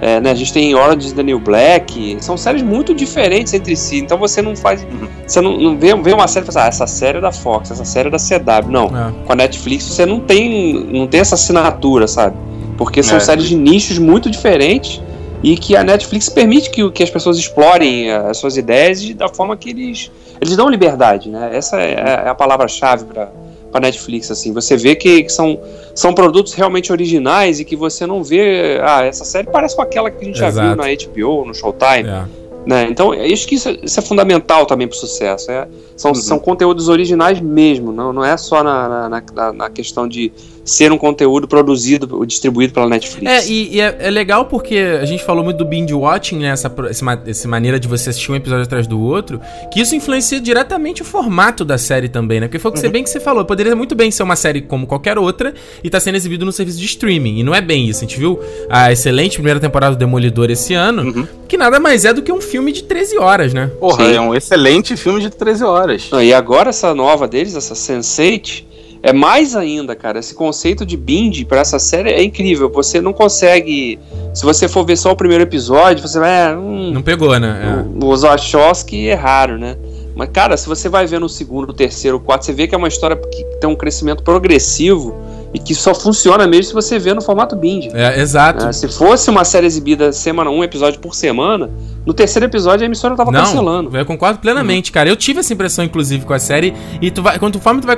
É, 0.06 0.20
né, 0.20 0.32
a 0.32 0.36
gente 0.36 0.52
tem 0.52 0.76
Orange 0.76 1.08
is 1.08 1.14
the 1.14 1.24
New 1.24 1.40
Black, 1.40 2.18
são 2.20 2.36
séries 2.36 2.62
muito 2.62 2.94
diferentes 2.94 3.54
entre 3.54 3.74
si, 3.76 4.00
então 4.00 4.18
você 4.18 4.42
não 4.42 4.54
faz. 4.54 4.86
Você 5.26 5.40
não, 5.40 5.58
não 5.58 5.78
vê, 5.78 5.96
vê 5.96 6.12
uma 6.12 6.28
série 6.28 6.46
e 6.46 6.52
fala, 6.52 6.66
ah, 6.66 6.68
essa 6.68 6.86
série 6.86 7.20
é 7.20 7.22
da 7.22 7.32
Fox, 7.32 7.72
essa 7.72 7.86
série 7.86 8.10
é 8.10 8.12
da 8.12 8.18
CW. 8.18 8.70
Não, 8.70 8.86
É. 8.88 9.14
com 9.26 9.32
a 9.32 9.36
Netflix 9.36 9.86
você 9.86 10.06
não 10.06 10.20
tem, 10.20 10.74
não 10.92 11.08
tem 11.08 11.22
essa 11.22 11.36
assinatura, 11.36 12.06
sabe? 12.08 12.36
Porque 12.78 13.02
são 13.02 13.16
É. 13.18 13.22
séries 13.22 13.46
de 13.48 13.56
nichos 13.56 13.98
muito 13.98 14.30
diferentes 14.30 15.02
e 15.42 15.56
que 15.56 15.74
a 15.76 15.84
Netflix 15.84 16.28
permite 16.28 16.70
que, 16.70 16.84
o- 16.84 16.92
que 16.92 17.02
as 17.04 17.10
pessoas 17.10 17.38
explorem 17.38 18.10
eh, 18.10 18.16
as 18.30 18.38
suas 18.38 18.58
ideias 18.58 19.08
da 19.14 19.30
forma 19.30 19.56
que 19.56 19.70
eles. 19.70 20.12
Eles 20.42 20.58
dão 20.58 20.68
liberdade, 20.70 21.30
né? 21.30 21.52
Essa 21.54 21.80
é, 21.80 22.24
é 22.26 22.30
a 22.30 22.36
palavra-chave 22.36 23.06
para 23.06 23.30
a 23.74 23.80
Netflix, 23.80 24.30
assim. 24.32 24.54
Você 24.54 24.78
vê 24.78 24.96
que, 24.96 25.24
que 25.24 25.32
são, 25.32 25.60
são 25.96 26.14
produtos 26.14 26.54
realmente 26.54 26.92
originais 26.92 27.60
e 27.60 27.66
que 27.66 27.76
você 27.76 28.06
não 28.06 28.24
vê. 28.24 28.80
Ah, 28.84 29.04
essa 29.04 29.26
série 29.26 29.48
parece 29.48 29.76
com 29.76 29.82
aquela 29.82 30.10
que 30.12 30.22
a 30.22 30.26
gente 30.26 30.38
já 30.40 30.48
Exato. 30.50 30.68
viu 30.68 30.76
na 30.76 30.84
HBO, 30.86 31.46
no 31.46 31.54
Showtime. 31.54 32.08
É. 32.10 32.24
Né? 32.66 32.88
Então, 32.90 33.14
isso 33.14 33.46
que 33.46 33.56
isso, 33.56 33.68
é- 33.68 33.78
isso 33.84 34.00
é 34.00 34.02
fundamental 34.02 34.66
também 34.66 34.88
para 34.88 34.96
o 34.96 34.98
sucesso. 34.98 35.52
É, 35.52 35.68
são, 35.98 36.12
Uhum. 36.12 36.16
são 36.16 36.40
conteúdos 36.40 36.88
originais 36.88 37.42
mesmo, 37.42 37.92
não, 37.92 38.14
não 38.14 38.24
é 38.24 38.38
só 38.38 38.64
na, 38.64 39.10
na- 39.10 39.24
na, 39.34 39.54
na 39.54 39.70
questão 39.70 40.08
de 40.08 40.32
ser 40.66 40.92
um 40.92 40.98
conteúdo 40.98 41.48
produzido 41.48 42.08
ou 42.16 42.26
distribuído 42.26 42.74
pela 42.74 42.88
Netflix. 42.88 43.30
É, 43.30 43.46
e, 43.52 43.76
e 43.76 43.82
é, 43.82 43.98
é 44.00 44.10
legal 44.10 44.46
porque 44.46 44.76
a 45.02 45.06
gente 45.06 45.24
falou 45.24 45.44
muito 45.44 45.58
do 45.58 45.66
binge 45.66 45.94
watching, 45.94 46.40
né? 46.40 46.50
Essa, 46.50 46.72
ma- 47.02 47.22
essa 47.26 47.48
maneira 47.48 47.80
de 47.80 47.88
você 47.88 48.10
assistir 48.10 48.32
um 48.32 48.36
episódio 48.36 48.64
atrás 48.64 48.88
do 48.88 49.00
outro, 49.00 49.42
que 49.72 49.82
isso 49.82 49.96
influencia 49.96 50.40
diretamente 50.40 51.02
o 51.02 51.06
formato 51.06 51.66
da 51.66 51.78
série 51.78 52.08
também, 52.08 52.40
né? 52.40 52.48
Porque 52.48 52.60
foi 52.60 52.72
o 52.72 52.74
que 52.74 52.80
você 52.80 52.88
bem 52.90 53.04
que 53.04 53.10
você 53.10 53.20
falou. 53.20 53.44
Poderia 53.44 53.76
muito 53.76 53.94
bem 53.96 54.10
ser 54.12 54.24
uma 54.24 54.36
série 54.36 54.62
como 54.62 54.88
qualquer 54.88 55.18
outra 55.18 55.54
e 55.84 55.90
tá 55.90 56.00
sendo 56.00 56.16
exibido 56.16 56.46
no 56.46 56.52
serviço 56.52 56.80
de 56.80 56.86
streaming. 56.86 57.40
E 57.40 57.44
não 57.44 57.54
é 57.54 57.60
bem 57.62 57.88
isso. 57.88 58.00
A 58.00 58.08
gente 58.08 58.18
viu 58.18 58.40
a 58.70 58.92
excelente 58.92 59.34
primeira 59.36 59.60
temporada 59.60 59.96
do 59.96 60.00
Demolidor 60.00 60.50
esse 60.50 60.74
ano, 60.74 61.04
Uhum. 61.04 61.28
que 61.48 61.58
nada 61.58 61.80
mais 61.80 62.06
é 62.06 62.14
do 62.14 62.22
que 62.22 62.32
um 62.32 62.40
filme 62.40 62.72
de 62.72 62.84
13 62.84 63.18
horas, 63.18 63.54
né? 63.54 63.70
Porra, 63.80 64.06
Sim. 64.06 64.16
é 64.16 64.22
um 64.22 64.34
excelente 64.34 64.96
filme 64.96 65.20
de 65.22 65.30
13 65.30 65.64
horas. 65.64 66.08
Não, 66.12 66.22
e 66.24 66.34
agora 66.34 66.70
essa 66.70 66.94
nova 66.96 67.28
deles, 67.28 67.56
essa 67.56 67.74
Sense8, 67.74 68.64
é 69.04 69.12
mais 69.14 69.56
ainda, 69.56 69.96
cara. 69.96 70.18
Esse 70.20 70.34
conceito 70.34 70.86
de 70.86 70.96
binge 70.98 71.44
pra 71.46 71.60
essa 71.60 71.78
série 71.78 72.10
é 72.10 72.24
incrível. 72.24 72.72
Você 72.72 73.00
não 73.02 73.14
consegue. 73.14 74.00
Se 74.34 74.44
você 74.46 74.68
for 74.68 74.86
ver 74.86 74.96
só 74.98 75.12
o 75.12 75.16
primeiro 75.16 75.44
episódio, 75.44 76.08
você 76.08 76.18
vai. 76.20 76.32
É, 76.52 76.56
hum, 76.58 76.92
Não 76.94 77.02
pegou, 77.04 77.38
né? 77.40 77.86
o- 78.02 78.08
Os 78.10 78.22
Wachowski 78.24 79.06
erraram, 79.06 79.58
né? 79.58 79.78
Mas, 80.16 80.30
cara, 80.32 80.56
se 80.58 80.68
você 80.68 80.88
vai 80.90 81.06
ver 81.06 81.20
no 81.20 81.28
segundo, 81.28 81.74
terceiro, 81.74 82.20
quarto, 82.20 82.46
você 82.46 82.54
vê 82.54 82.68
que 82.68 82.74
é 82.76 82.78
uma 82.78 82.88
história 82.88 83.16
que 83.16 83.44
tem 83.60 83.70
um 83.70 83.76
crescimento 83.76 84.24
progressivo 84.24 85.16
e 85.54 85.60
que 85.60 85.76
só 85.76 85.94
funciona 85.94 86.48
mesmo 86.48 86.64
se 86.64 86.74
você 86.74 86.98
vê 86.98 87.14
no 87.14 87.22
formato 87.22 87.56
binge. 87.56 87.90
É, 87.94 88.18
é 88.18 88.22
exato. 88.22 88.66
né? 88.66 88.74
Se 88.74 88.88
fosse 88.88 89.30
uma 89.30 89.44
série 89.46 89.68
exibida 89.68 90.12
semana, 90.12 90.50
um 90.50 90.64
episódio 90.64 91.00
por 91.00 91.14
semana, 91.14 91.70
no 92.06 92.14
terceiro 92.14 92.46
episódio 92.46 92.84
a 92.84 92.86
emissora 92.88 93.16
tava 93.16 93.32
cancelando. 93.32 93.96
Eu 93.96 94.06
concordo 94.06 94.40
plenamente, 94.40 94.92
cara. 94.92 95.08
Eu 95.08 95.16
tive 95.16 95.42
essa 95.42 95.54
impressão, 95.54 95.86
inclusive, 95.86 96.26
com 96.26 96.34
a 96.34 96.40
série. 96.40 96.74
E 97.02 97.12
tu 97.12 97.22
vai, 97.22 97.38
conforme 97.38 97.82
tu 97.82 97.86
vai 97.88 97.96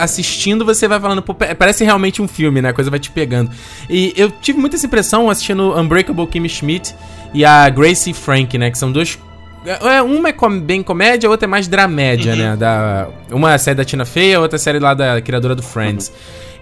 assistindo, 0.00 0.64
você 0.64 0.88
vai 0.88 0.98
falando, 0.98 1.22
parece 1.22 1.84
realmente 1.84 2.20
um 2.20 2.26
filme, 2.26 2.60
né? 2.60 2.70
A 2.70 2.72
coisa 2.72 2.90
vai 2.90 2.98
te 2.98 3.10
pegando. 3.10 3.50
E 3.88 4.12
eu 4.16 4.30
tive 4.30 4.58
muita 4.58 4.74
essa 4.76 4.86
impressão 4.86 5.30
assistindo 5.30 5.78
Unbreakable 5.78 6.26
Kimmy 6.26 6.48
Schmidt 6.48 6.94
e 7.32 7.44
a 7.44 7.68
Gracie 7.68 8.12
Frank, 8.12 8.58
né? 8.58 8.70
Que 8.70 8.78
são 8.78 8.90
dois. 8.90 9.16
É, 9.64 10.00
uma 10.02 10.28
é 10.28 10.32
com- 10.32 10.60
bem 10.60 10.82
comédia, 10.82 11.28
a 11.28 11.30
outra 11.30 11.46
é 11.46 11.48
mais 11.48 11.66
dramédia, 11.68 12.36
né? 12.36 12.56
Da, 12.56 13.08
uma 13.30 13.52
é 13.52 13.54
a 13.54 13.58
série 13.58 13.76
da 13.76 13.84
Tina 13.84 14.04
Fey, 14.04 14.34
a 14.34 14.40
outra 14.40 14.56
é 14.56 14.58
a 14.58 14.60
série 14.60 14.78
lá 14.78 14.94
da 14.94 15.20
criadora 15.20 15.54
do 15.54 15.62
Friends. 15.62 16.12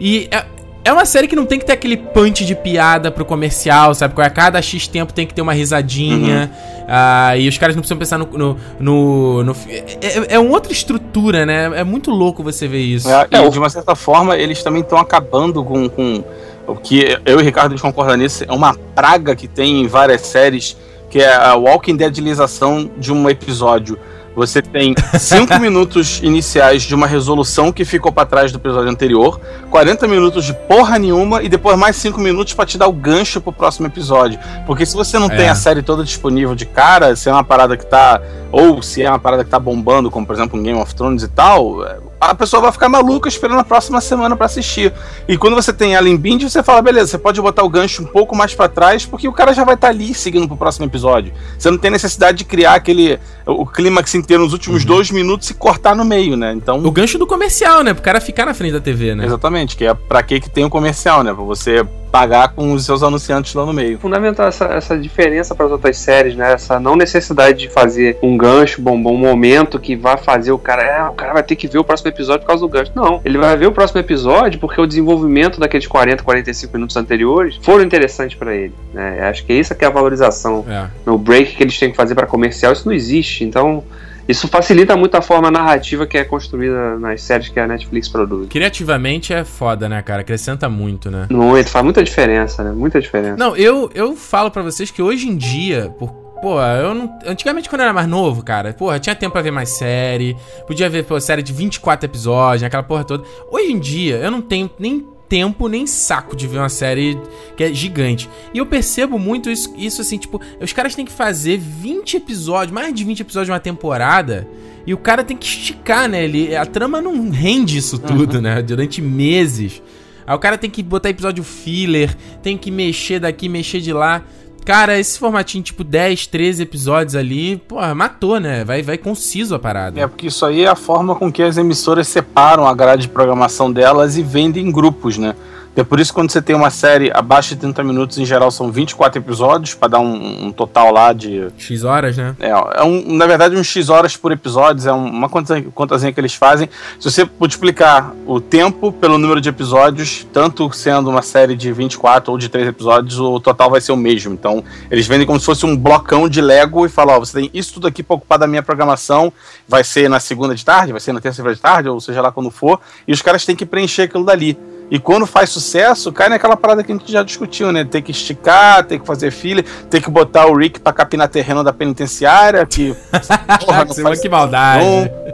E 0.00 0.28
é, 0.30 0.44
é 0.84 0.92
uma 0.92 1.04
série 1.04 1.26
que 1.28 1.36
não 1.36 1.46
tem 1.46 1.58
que 1.58 1.64
ter 1.64 1.72
aquele 1.72 1.96
punch 1.96 2.44
de 2.44 2.54
piada 2.54 3.10
pro 3.10 3.24
comercial, 3.24 3.94
sabe? 3.94 4.20
A 4.22 4.28
cada 4.30 4.60
X 4.60 4.86
tempo 4.86 5.12
tem 5.12 5.26
que 5.26 5.32
ter 5.34 5.42
uma 5.42 5.52
risadinha. 5.52 6.50
ah, 6.86 7.36
e 7.36 7.48
os 7.48 7.56
caras 7.56 7.74
não 7.74 7.80
precisam 7.80 7.98
pensar 7.98 8.18
no. 8.18 8.26
no, 8.36 8.56
no- 8.78 9.44
no- 9.44 9.56
é, 9.68 9.78
é- 10.02 10.34
é 10.34 10.38
uma 10.38 10.50
outra 10.50 10.72
estrutura, 10.72 11.46
né? 11.46 11.70
É 11.80 11.84
muito 11.84 12.10
louco 12.10 12.42
você 12.42 12.68
ver 12.68 12.80
isso. 12.82 13.08
É, 13.08 13.26
É, 13.30 13.46
e 13.46 13.50
de 13.50 13.58
uma 13.58 13.70
certa 13.70 13.94
forma, 13.94 14.36
eles 14.36 14.62
também 14.62 14.82
estão 14.82 14.98
acabando 14.98 15.64
com, 15.64 15.88
com 15.88 16.22
o 16.66 16.74
que 16.76 17.18
eu 17.24 17.38
e 17.38 17.42
o 17.42 17.44
Ricardo 17.44 17.68
a 17.72 17.76
gente 17.76 17.82
concorda 17.82 18.16
nisso, 18.16 18.44
é 18.46 18.52
uma 18.52 18.74
praga 18.94 19.34
que 19.36 19.46
tem 19.48 19.80
em 19.82 19.86
várias 19.86 20.22
séries, 20.22 20.76
que 21.10 21.18
é 21.20 21.34
a 21.34 21.54
Walking 21.54 21.96
Deadização 21.96 22.90
de 22.98 23.12
um 23.12 23.28
episódio. 23.30 23.98
Você 24.34 24.60
tem 24.60 24.94
cinco 25.18 25.56
minutos 25.60 26.20
iniciais 26.22 26.82
de 26.82 26.94
uma 26.94 27.06
resolução 27.06 27.70
que 27.72 27.84
ficou 27.84 28.10
pra 28.10 28.24
trás 28.26 28.50
do 28.50 28.58
episódio 28.58 28.90
anterior, 28.90 29.40
40 29.70 30.08
minutos 30.08 30.44
de 30.44 30.52
porra 30.52 30.98
nenhuma 30.98 31.42
e 31.42 31.48
depois 31.48 31.78
mais 31.78 31.94
cinco 31.96 32.20
minutos 32.20 32.52
pra 32.52 32.66
te 32.66 32.76
dar 32.76 32.88
o 32.88 32.92
gancho 32.92 33.40
pro 33.40 33.52
próximo 33.52 33.86
episódio. 33.86 34.38
Porque 34.66 34.84
se 34.84 34.94
você 34.96 35.18
não 35.18 35.26
É. 35.26 35.36
tem 35.36 35.48
a 35.48 35.54
série 35.54 35.82
toda 35.82 36.02
disponível 36.02 36.54
de 36.54 36.66
cara, 36.66 37.14
se 37.14 37.28
é 37.28 37.32
uma 37.32 37.44
parada 37.44 37.76
que 37.76 37.86
tá. 37.86 38.20
Ou 38.50 38.80
se 38.82 39.02
é 39.02 39.08
uma 39.08 39.18
parada 39.18 39.42
que 39.44 39.50
tá 39.50 39.58
bombando, 39.58 40.10
como 40.10 40.24
por 40.26 40.34
exemplo 40.34 40.58
um 40.58 40.62
Game 40.62 40.78
of 40.80 40.94
Thrones 40.94 41.22
e 41.22 41.28
tal, 41.28 41.84
é, 41.86 41.96
a 42.30 42.34
pessoa 42.34 42.62
vai 42.62 42.72
ficar 42.72 42.88
maluca 42.88 43.28
esperando 43.28 43.60
a 43.60 43.64
próxima 43.64 44.00
semana 44.00 44.36
pra 44.36 44.46
assistir. 44.46 44.92
E 45.28 45.36
quando 45.36 45.54
você 45.54 45.72
tem 45.72 45.94
ela 45.94 46.08
em 46.08 46.16
binge, 46.16 46.48
você 46.48 46.62
fala, 46.62 46.82
beleza, 46.82 47.12
você 47.12 47.18
pode 47.18 47.40
botar 47.40 47.62
o 47.62 47.68
gancho 47.68 48.02
um 48.02 48.06
pouco 48.06 48.36
mais 48.36 48.54
pra 48.54 48.68
trás, 48.68 49.04
porque 49.06 49.28
o 49.28 49.32
cara 49.32 49.52
já 49.52 49.64
vai 49.64 49.74
estar 49.74 49.88
ali 49.88 50.14
seguindo 50.14 50.46
pro 50.46 50.56
próximo 50.56 50.86
episódio. 50.86 51.32
Você 51.58 51.70
não 51.70 51.78
tem 51.78 51.90
necessidade 51.90 52.38
de 52.38 52.44
criar 52.44 52.74
aquele. 52.74 53.18
o 53.46 53.66
clímax 53.66 54.14
inteiro 54.14 54.42
nos 54.42 54.52
últimos 54.52 54.84
dois 54.84 55.10
minutos 55.10 55.50
e 55.50 55.54
cortar 55.54 55.94
no 55.94 56.04
meio, 56.04 56.36
né? 56.36 56.52
Então. 56.52 56.78
O 56.84 56.90
gancho 56.90 57.18
do 57.18 57.26
comercial, 57.26 57.82
né? 57.82 57.94
Pro 57.94 58.02
cara 58.02 58.20
ficar 58.20 58.46
na 58.46 58.54
frente 58.54 58.72
da 58.72 58.80
TV, 58.80 59.14
né? 59.14 59.24
Exatamente, 59.24 59.76
que 59.76 59.84
é 59.84 59.94
pra 59.94 60.22
que 60.22 60.40
que 60.40 60.50
tem 60.50 60.64
o 60.64 60.70
comercial, 60.70 61.22
né? 61.22 61.32
Pra 61.32 61.44
você 61.44 61.84
pagar 62.14 62.50
com 62.54 62.72
os 62.72 62.84
seus 62.84 63.02
anunciantes 63.02 63.52
lá 63.54 63.66
no 63.66 63.72
meio. 63.72 63.98
fundamental 63.98 64.46
essa, 64.46 64.66
essa 64.66 64.96
diferença 64.96 65.52
para 65.52 65.66
as 65.66 65.72
outras 65.72 65.96
séries, 65.98 66.36
né? 66.36 66.52
Essa 66.52 66.78
não 66.78 66.94
necessidade 66.94 67.58
de 67.58 67.68
fazer 67.68 68.16
um 68.22 68.36
gancho, 68.36 68.80
bom, 68.80 69.02
bom 69.02 69.16
momento 69.16 69.80
que 69.80 69.96
vai 69.96 70.16
fazer 70.16 70.52
o 70.52 70.58
cara, 70.58 70.82
é, 70.82 71.02
o 71.08 71.12
cara 71.14 71.32
vai 71.32 71.42
ter 71.42 71.56
que 71.56 71.66
ver 71.66 71.78
o 71.78 71.82
próximo 71.82 72.10
episódio 72.10 72.42
por 72.42 72.46
causa 72.46 72.60
do 72.60 72.68
gancho. 72.68 72.92
Não, 72.94 73.20
ele 73.24 73.36
vai 73.36 73.56
ver 73.56 73.66
o 73.66 73.72
próximo 73.72 73.98
episódio 73.98 74.60
porque 74.60 74.80
o 74.80 74.86
desenvolvimento 74.86 75.58
daqueles 75.58 75.88
40, 75.88 76.22
45 76.22 76.72
minutos 76.72 76.96
anteriores 76.96 77.58
foram 77.60 77.82
interessantes 77.82 78.38
para 78.38 78.54
ele, 78.54 78.72
né? 78.92 79.26
Acho 79.28 79.44
que 79.44 79.52
isso 79.52 79.74
que 79.74 79.84
é 79.84 79.88
a 79.88 79.90
valorização 79.90 80.64
É. 80.68 80.86
no 81.04 81.18
break 81.18 81.56
que 81.56 81.64
eles 81.64 81.76
têm 81.76 81.90
que 81.90 81.96
fazer 81.96 82.14
para 82.14 82.28
comercial, 82.28 82.72
isso 82.72 82.86
não 82.86 82.94
existe. 82.94 83.42
Então, 83.42 83.82
isso 84.28 84.48
facilita 84.48 84.96
muito 84.96 85.16
a 85.16 85.22
forma 85.22 85.50
narrativa 85.50 86.06
que 86.06 86.16
é 86.16 86.24
construída 86.24 86.98
nas 86.98 87.22
séries 87.22 87.48
que 87.48 87.60
a 87.60 87.66
Netflix 87.66 88.08
produz. 88.08 88.48
Criativamente 88.48 89.32
é 89.32 89.44
foda, 89.44 89.88
né, 89.88 90.00
cara? 90.02 90.22
Acrescenta 90.22 90.68
muito, 90.68 91.10
né? 91.10 91.26
Muito, 91.30 91.68
faz 91.68 91.84
muita 91.84 92.02
diferença, 92.02 92.64
né? 92.64 92.72
Muita 92.72 93.00
diferença. 93.00 93.36
Não, 93.36 93.56
eu, 93.56 93.90
eu 93.94 94.16
falo 94.16 94.50
pra 94.50 94.62
vocês 94.62 94.90
que 94.90 95.02
hoje 95.02 95.28
em 95.28 95.36
dia, 95.36 95.94
por, 95.98 96.10
pô, 96.40 96.60
eu 96.60 96.94
não. 96.94 97.18
Antigamente, 97.26 97.68
quando 97.68 97.80
eu 97.80 97.84
era 97.84 97.92
mais 97.92 98.08
novo, 98.08 98.42
cara, 98.42 98.72
porra, 98.72 98.98
tinha 98.98 99.14
tempo 99.14 99.32
pra 99.32 99.42
ver 99.42 99.50
mais 99.50 99.70
série. 99.70 100.36
Podia 100.66 100.88
ver, 100.88 101.04
pô, 101.04 101.20
série 101.20 101.42
de 101.42 101.52
24 101.52 102.06
episódios, 102.06 102.62
aquela 102.62 102.82
porra 102.82 103.04
toda. 103.04 103.24
Hoje 103.50 103.72
em 103.72 103.78
dia, 103.78 104.16
eu 104.16 104.30
não 104.30 104.40
tenho 104.40 104.70
nem 104.78 105.06
tempo 105.28 105.68
nem 105.68 105.86
saco 105.86 106.36
de 106.36 106.46
ver 106.46 106.58
uma 106.58 106.68
série 106.68 107.18
que 107.56 107.64
é 107.64 107.72
gigante. 107.72 108.28
E 108.52 108.58
eu 108.58 108.66
percebo 108.66 109.18
muito 109.18 109.50
isso, 109.50 109.74
isso 109.76 110.00
assim, 110.00 110.18
tipo, 110.18 110.40
os 110.60 110.72
caras 110.72 110.94
têm 110.94 111.04
que 111.04 111.12
fazer 111.12 111.58
20 111.58 112.16
episódios, 112.16 112.72
mais 112.72 112.92
de 112.94 113.04
20 113.04 113.20
episódios 113.20 113.46
de 113.46 113.52
uma 113.52 113.60
temporada. 113.60 114.46
E 114.86 114.92
o 114.92 114.98
cara 114.98 115.24
tem 115.24 115.36
que 115.36 115.46
esticar, 115.46 116.08
né? 116.08 116.24
Ele, 116.24 116.54
a 116.54 116.66
trama 116.66 117.00
não 117.00 117.30
rende 117.30 117.78
isso 117.78 117.98
tudo, 117.98 118.40
né? 118.40 118.60
Durante 118.60 119.00
meses. 119.00 119.82
Aí 120.26 120.34
o 120.34 120.38
cara 120.38 120.58
tem 120.58 120.70
que 120.70 120.82
botar 120.82 121.10
episódio 121.10 121.42
filler, 121.42 122.14
tem 122.42 122.56
que 122.56 122.70
mexer 122.70 123.18
daqui, 123.18 123.48
mexer 123.48 123.80
de 123.80 123.92
lá. 123.92 124.22
Cara, 124.64 124.98
esse 124.98 125.18
formatinho 125.18 125.62
tipo 125.62 125.84
10, 125.84 126.26
13 126.26 126.62
episódios 126.62 127.14
ali, 127.14 127.56
pô, 127.56 127.76
matou, 127.94 128.40
né? 128.40 128.64
Vai, 128.64 128.82
vai 128.82 128.98
conciso 128.98 129.54
a 129.54 129.58
parada. 129.58 130.00
É 130.00 130.06
porque 130.06 130.28
isso 130.28 130.44
aí 130.44 130.64
é 130.64 130.68
a 130.68 130.76
forma 130.76 131.14
com 131.14 131.30
que 131.30 131.42
as 131.42 131.56
emissoras 131.56 132.08
separam 132.08 132.66
a 132.66 132.74
grade 132.74 133.02
de 133.02 133.08
programação 133.08 133.70
delas 133.70 134.16
e 134.16 134.22
vendem 134.22 134.66
em 134.66 134.72
grupos, 134.72 135.18
né? 135.18 135.34
É 135.76 135.82
por 135.82 135.98
isso 135.98 136.12
que 136.12 136.14
quando 136.14 136.30
você 136.30 136.40
tem 136.40 136.54
uma 136.54 136.70
série 136.70 137.10
abaixo 137.12 137.50
de 137.54 137.60
30 137.60 137.82
minutos, 137.82 138.16
em 138.18 138.24
geral 138.24 138.50
são 138.50 138.70
24 138.70 139.18
episódios, 139.20 139.74
pra 139.74 139.88
dar 139.88 139.98
um, 139.98 140.46
um 140.46 140.52
total 140.52 140.92
lá 140.92 141.12
de. 141.12 141.48
X 141.58 141.82
horas, 141.82 142.16
né? 142.16 142.36
É, 142.38 142.50
é 142.50 142.82
um, 142.84 143.16
na 143.16 143.26
verdade, 143.26 143.56
uns 143.56 143.66
X 143.66 143.88
horas 143.88 144.16
por 144.16 144.30
episódio, 144.30 144.88
é 144.88 144.92
um- 144.92 145.04
uma 145.08 145.28
conta- 145.28 145.60
contazinha 145.74 146.12
que 146.12 146.20
eles 146.20 146.34
fazem. 146.34 146.68
Se 147.00 147.10
você 147.10 147.28
multiplicar 147.40 148.12
o 148.26 148.40
tempo 148.40 148.92
pelo 148.92 149.18
número 149.18 149.40
de 149.40 149.48
episódios, 149.48 150.26
tanto 150.32 150.70
sendo 150.72 151.10
uma 151.10 151.22
série 151.22 151.56
de 151.56 151.72
24 151.72 152.30
ou 152.32 152.38
de 152.38 152.48
3 152.48 152.68
episódios, 152.68 153.18
o 153.18 153.40
total 153.40 153.70
vai 153.70 153.80
ser 153.80 153.92
o 153.92 153.96
mesmo. 153.96 154.32
Então, 154.32 154.62
eles 154.90 155.06
vendem 155.06 155.26
como 155.26 155.40
se 155.40 155.46
fosse 155.46 155.66
um 155.66 155.76
blocão 155.76 156.28
de 156.28 156.40
Lego 156.40 156.86
e 156.86 156.88
falam: 156.88 157.16
ó, 157.16 157.18
você 157.18 157.40
tem 157.40 157.50
isso 157.52 157.74
tudo 157.74 157.88
aqui 157.88 158.02
pra 158.02 158.14
ocupar 158.16 158.38
da 158.38 158.46
minha 158.46 158.62
programação, 158.62 159.32
vai 159.68 159.82
ser 159.82 160.08
na 160.08 160.20
segunda 160.20 160.54
de 160.54 160.64
tarde, 160.64 160.92
vai 160.92 161.00
ser 161.00 161.12
na 161.12 161.20
terça-feira 161.20 161.54
de 161.56 161.60
tarde, 161.60 161.88
ou 161.88 162.00
seja 162.00 162.20
lá 162.22 162.30
quando 162.30 162.50
for, 162.50 162.78
e 163.08 163.12
os 163.12 163.20
caras 163.20 163.44
têm 163.44 163.56
que 163.56 163.66
preencher 163.66 164.02
aquilo 164.02 164.24
dali. 164.24 164.56
E 164.90 164.98
quando 164.98 165.26
faz 165.26 165.50
sucesso, 165.50 166.12
cai 166.12 166.28
naquela 166.28 166.56
parada 166.56 166.84
que 166.84 166.92
a 166.92 166.94
gente 166.94 167.10
já 167.10 167.22
discutiu, 167.22 167.72
né? 167.72 167.84
Tem 167.84 168.02
que 168.02 168.10
esticar, 168.10 168.84
tem 168.84 168.98
que 168.98 169.06
fazer 169.06 169.30
filha, 169.30 169.64
tem 169.88 170.00
que 170.00 170.10
botar 170.10 170.46
o 170.46 170.56
Rick 170.56 170.80
pra 170.80 170.92
capinar 170.92 171.28
terreno 171.28 171.64
da 171.64 171.72
penitenciária, 171.72 172.64
que. 172.66 172.94
porra, 173.64 173.84
não 173.84 173.94
faz 173.94 174.20
que 174.20 174.28
maldade. 174.28 174.84
bom. 174.84 175.24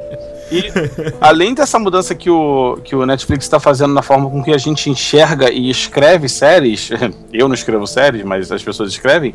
E 0.52 0.64
além 1.20 1.54
dessa 1.54 1.78
mudança 1.78 2.12
que 2.12 2.28
o, 2.28 2.78
que 2.82 2.96
o 2.96 3.06
Netflix 3.06 3.44
está 3.44 3.60
fazendo 3.60 3.94
na 3.94 4.02
forma 4.02 4.28
com 4.28 4.42
que 4.42 4.52
a 4.52 4.58
gente 4.58 4.90
enxerga 4.90 5.50
e 5.50 5.70
escreve 5.70 6.28
séries, 6.28 6.90
eu 7.32 7.46
não 7.46 7.54
escrevo 7.54 7.86
séries, 7.86 8.24
mas 8.24 8.50
as 8.50 8.62
pessoas 8.62 8.90
escrevem, 8.90 9.32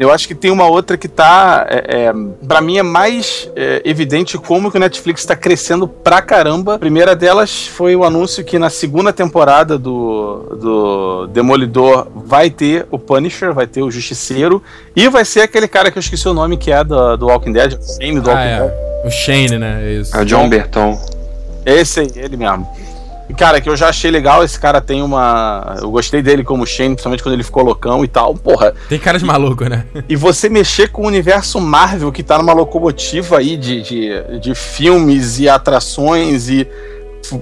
eu 0.00 0.10
acho 0.10 0.26
que 0.26 0.34
tem 0.34 0.50
uma 0.50 0.66
outra 0.66 0.96
que 0.96 1.06
tá, 1.06 1.66
é, 1.68 2.06
é, 2.06 2.12
para 2.48 2.62
mim 2.62 2.78
é 2.78 2.82
mais 2.82 3.50
é, 3.54 3.82
evidente 3.84 4.38
como 4.38 4.70
que 4.70 4.78
o 4.78 4.80
Netflix 4.80 5.20
está 5.20 5.36
crescendo 5.36 5.86
pra 5.86 6.22
caramba. 6.22 6.76
A 6.76 6.78
primeira 6.78 7.14
delas 7.14 7.66
foi 7.66 7.94
o 7.94 8.02
anúncio 8.02 8.42
que 8.42 8.58
na 8.58 8.70
segunda 8.70 9.12
temporada 9.12 9.78
do, 9.78 10.56
do 10.58 11.26
Demolidor 11.26 12.06
vai 12.14 12.48
ter 12.48 12.86
o 12.90 12.98
Punisher, 12.98 13.52
vai 13.52 13.66
ter 13.66 13.82
o 13.82 13.90
Justiceiro, 13.90 14.62
e 14.96 15.06
vai 15.10 15.22
ser 15.26 15.42
aquele 15.42 15.68
cara 15.68 15.90
que 15.90 15.98
eu 15.98 16.00
esqueci 16.00 16.26
o 16.26 16.32
nome, 16.32 16.56
que 16.56 16.72
é 16.72 16.82
do, 16.82 17.16
do 17.18 17.26
Walking 17.26 17.52
Dead, 17.52 17.74
o 17.74 18.02
Shane 18.02 18.20
do 18.20 18.30
Ah, 18.30 18.34
Walking 18.34 18.48
Dead. 18.48 18.70
é. 19.04 19.06
O 19.06 19.10
Shane, 19.10 19.58
né? 19.58 19.80
É 19.84 19.92
Isso. 20.00 20.16
É 20.16 20.22
o 20.22 20.24
John 20.24 20.48
Berton. 20.48 20.98
Esse 21.66 22.00
aí, 22.00 22.10
ele 22.16 22.38
mesmo. 22.38 22.66
Cara, 23.36 23.60
que 23.60 23.68
eu 23.68 23.76
já 23.76 23.88
achei 23.88 24.10
legal, 24.10 24.42
esse 24.44 24.58
cara 24.58 24.80
tem 24.80 25.02
uma. 25.02 25.76
Eu 25.80 25.90
gostei 25.90 26.22
dele 26.22 26.44
como 26.44 26.66
Shane, 26.66 26.94
principalmente 26.94 27.22
quando 27.22 27.34
ele 27.34 27.42
ficou 27.42 27.62
loucão 27.62 28.04
e 28.04 28.08
tal. 28.08 28.34
Porra. 28.34 28.74
Tem 28.88 28.98
cara 28.98 29.18
de 29.18 29.24
maluco, 29.24 29.64
né? 29.64 29.84
E 30.08 30.16
você 30.16 30.48
mexer 30.48 30.88
com 30.88 31.02
o 31.02 31.06
universo 31.06 31.60
Marvel, 31.60 32.12
que 32.12 32.22
tá 32.22 32.38
numa 32.38 32.52
locomotiva 32.52 33.38
aí 33.38 33.56
de, 33.56 33.82
de, 33.82 34.38
de 34.40 34.54
filmes 34.54 35.38
e 35.38 35.48
atrações 35.48 36.48
e 36.48 36.66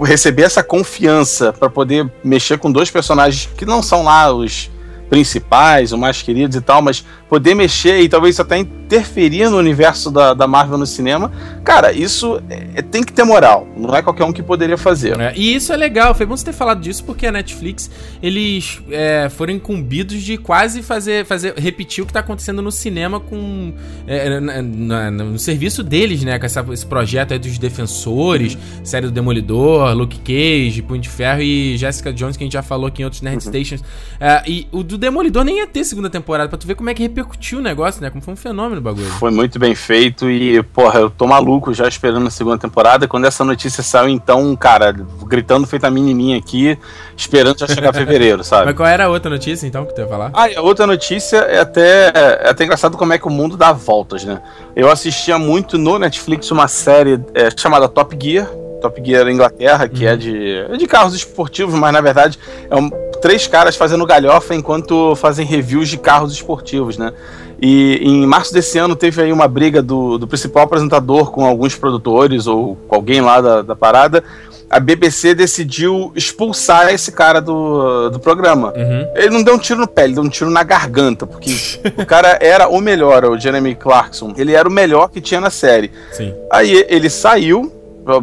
receber 0.02 0.42
essa 0.42 0.62
confiança 0.62 1.52
pra 1.52 1.70
poder 1.70 2.10
mexer 2.22 2.58
com 2.58 2.70
dois 2.70 2.90
personagens 2.90 3.48
que 3.56 3.64
não 3.64 3.82
são 3.82 4.04
lá 4.04 4.32
os 4.32 4.70
principais, 5.08 5.92
os 5.92 5.98
mais 5.98 6.22
queridos 6.22 6.56
e 6.56 6.60
tal, 6.60 6.82
mas 6.82 7.04
poder 7.28 7.54
mexer 7.54 8.00
e 8.00 8.08
talvez 8.08 8.38
até 8.40 8.56
interferir 8.58 9.50
no 9.50 9.58
universo 9.58 10.10
da, 10.10 10.32
da 10.32 10.46
Marvel 10.46 10.78
no 10.78 10.86
cinema, 10.86 11.30
cara, 11.62 11.92
isso 11.92 12.40
é- 12.48 12.80
tem 12.80 13.02
que 13.02 13.12
ter 13.12 13.22
moral. 13.24 13.68
Não 13.76 13.94
é 13.94 14.00
qualquer 14.00 14.24
um 14.24 14.32
que 14.32 14.42
poderia 14.42 14.78
fazer. 14.78 15.18
É, 15.20 15.32
e 15.36 15.54
isso 15.54 15.72
é 15.72 15.76
legal, 15.76 16.14
foi 16.14 16.24
bom 16.24 16.36
você 16.36 16.46
ter 16.46 16.52
falado 16.54 16.80
disso, 16.80 17.04
porque 17.04 17.26
a 17.26 17.32
Netflix, 17.32 17.90
eles 18.22 18.80
é, 18.90 19.28
foram 19.28 19.52
incumbidos 19.52 20.22
de 20.22 20.38
quase 20.38 20.82
fazer, 20.82 21.26
fazer 21.26 21.54
repetir 21.58 22.02
o 22.02 22.06
que 22.06 22.12
tá 22.12 22.20
acontecendo 22.20 22.62
no 22.62 22.72
cinema 22.72 23.20
com. 23.20 23.72
é, 24.06 24.40
na- 24.40 24.62
na- 24.62 25.10
no 25.10 25.38
serviço 25.38 25.82
deles, 25.82 26.22
né? 26.24 26.38
Com 26.38 26.46
essa- 26.46 26.64
esse 26.72 26.86
projeto 26.86 27.32
aí 27.32 27.38
dos 27.38 27.58
defensores, 27.58 28.56
série 28.82 29.06
do 29.06 29.12
Demolidor, 29.12 29.92
Luke 29.94 30.18
Cage, 30.20 30.80
Punho 30.82 31.00
de 31.00 31.08
Ferro 31.08 31.42
e 31.42 31.76
Jessica 31.76 32.12
Jones, 32.12 32.36
que 32.36 32.44
a 32.44 32.46
gente 32.46 32.52
já 32.54 32.62
falou 32.62 32.86
aqui 32.86 33.02
em 33.02 33.04
outros 33.04 33.20
Nerd 33.22 33.42
Stations. 33.42 33.82
É, 34.18 34.42
e 34.46 34.66
o 34.72 34.82
do 34.82 34.96
Demolidor 34.96 35.44
nem 35.44 35.58
ia 35.58 35.66
ter 35.66 35.84
segunda 35.84 36.08
temporada, 36.08 36.48
pra 36.48 36.56
tu 36.58 36.66
ver 36.66 36.74
como 36.74 36.88
é 36.88 36.94
que 36.94 37.02
repercutiu 37.18 37.58
o 37.58 37.62
negócio, 37.62 38.00
né? 38.00 38.10
Como 38.10 38.22
foi 38.22 38.34
um 38.34 38.36
fenômeno 38.36 38.80
o 38.80 38.84
bagulho. 38.84 39.06
Foi 39.06 39.30
muito 39.30 39.58
bem 39.58 39.74
feito 39.74 40.30
e, 40.30 40.62
porra, 40.62 41.00
eu 41.00 41.10
tô 41.10 41.26
maluco 41.26 41.74
já 41.74 41.88
esperando 41.88 42.26
a 42.26 42.30
segunda 42.30 42.58
temporada. 42.58 43.08
Quando 43.08 43.26
essa 43.26 43.44
notícia 43.44 43.82
saiu, 43.82 44.08
então, 44.08 44.54
cara, 44.56 44.92
gritando 45.26 45.66
feita 45.66 45.88
a 45.88 45.90
menininha 45.90 46.38
aqui, 46.38 46.78
esperando 47.16 47.58
já 47.58 47.66
chegar 47.66 47.92
fevereiro, 47.92 48.44
sabe? 48.44 48.66
Mas 48.66 48.76
qual 48.76 48.88
era 48.88 49.06
a 49.06 49.08
outra 49.08 49.30
notícia, 49.30 49.66
então, 49.66 49.84
que 49.84 49.94
tu 49.94 50.00
ia 50.00 50.06
falar? 50.06 50.30
Ah, 50.32 50.46
a 50.56 50.62
outra 50.62 50.86
notícia 50.86 51.38
é 51.38 51.60
até, 51.60 52.12
é 52.14 52.50
até 52.50 52.64
engraçado 52.64 52.96
como 52.96 53.12
é 53.12 53.18
que 53.18 53.26
o 53.26 53.30
mundo 53.30 53.56
dá 53.56 53.72
voltas, 53.72 54.24
né? 54.24 54.40
Eu 54.76 54.90
assistia 54.90 55.38
muito 55.38 55.76
no 55.76 55.98
Netflix 55.98 56.50
uma 56.50 56.68
série 56.68 57.20
é, 57.34 57.48
chamada 57.56 57.88
Top 57.88 58.16
Gear. 58.20 58.48
Top 58.80 59.00
Gear 59.04 59.28
Inglaterra, 59.28 59.88
que 59.88 60.06
é 60.06 60.16
de, 60.16 60.64
é 60.70 60.76
de 60.76 60.86
carros 60.86 61.14
esportivos, 61.14 61.74
mas 61.74 61.92
na 61.92 62.00
verdade 62.00 62.38
é 62.70 62.76
um- 62.76 62.90
três 63.20 63.46
caras 63.46 63.74
fazendo 63.76 64.06
galhofa 64.06 64.54
enquanto 64.54 65.14
fazem 65.16 65.44
reviews 65.44 65.88
de 65.88 65.98
carros 65.98 66.32
esportivos, 66.32 66.96
né? 66.96 67.12
E 67.60 67.98
em 68.02 68.24
março 68.24 68.52
desse 68.54 68.78
ano 68.78 68.94
teve 68.94 69.20
aí 69.20 69.32
uma 69.32 69.48
briga 69.48 69.82
do, 69.82 70.16
do 70.16 70.28
principal 70.28 70.62
apresentador 70.62 71.32
com 71.32 71.44
alguns 71.44 71.74
produtores 71.74 72.46
ou 72.46 72.76
com 72.86 72.94
alguém 72.94 73.20
lá 73.20 73.40
da, 73.40 73.62
da 73.62 73.74
parada. 73.74 74.22
A 74.70 74.78
BBC 74.78 75.34
decidiu 75.34 76.12
expulsar 76.14 76.92
esse 76.92 77.10
cara 77.10 77.40
do, 77.40 78.10
do 78.10 78.20
programa. 78.20 78.72
Uhum. 78.76 79.08
Ele 79.16 79.30
não 79.30 79.42
deu 79.42 79.54
um 79.54 79.58
tiro 79.58 79.80
no 79.80 79.88
pé, 79.88 80.04
ele 80.04 80.14
deu 80.14 80.22
um 80.22 80.28
tiro 80.28 80.50
na 80.50 80.62
garganta, 80.62 81.26
porque 81.26 81.50
o 81.98 82.06
cara 82.06 82.38
era 82.40 82.68
o 82.68 82.78
melhor, 82.80 83.24
o 83.24 83.36
Jeremy 83.38 83.74
Clarkson. 83.74 84.34
Ele 84.36 84.52
era 84.52 84.68
o 84.68 84.70
melhor 84.70 85.08
que 85.08 85.20
tinha 85.20 85.40
na 85.40 85.50
série. 85.50 85.90
Sim. 86.12 86.32
Aí 86.52 86.84
ele 86.88 87.08
saiu, 87.10 87.72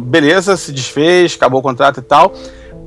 beleza, 0.00 0.56
se 0.56 0.72
desfez, 0.72 1.34
acabou 1.34 1.60
o 1.60 1.62
contrato 1.62 2.00
e 2.00 2.02
tal. 2.02 2.34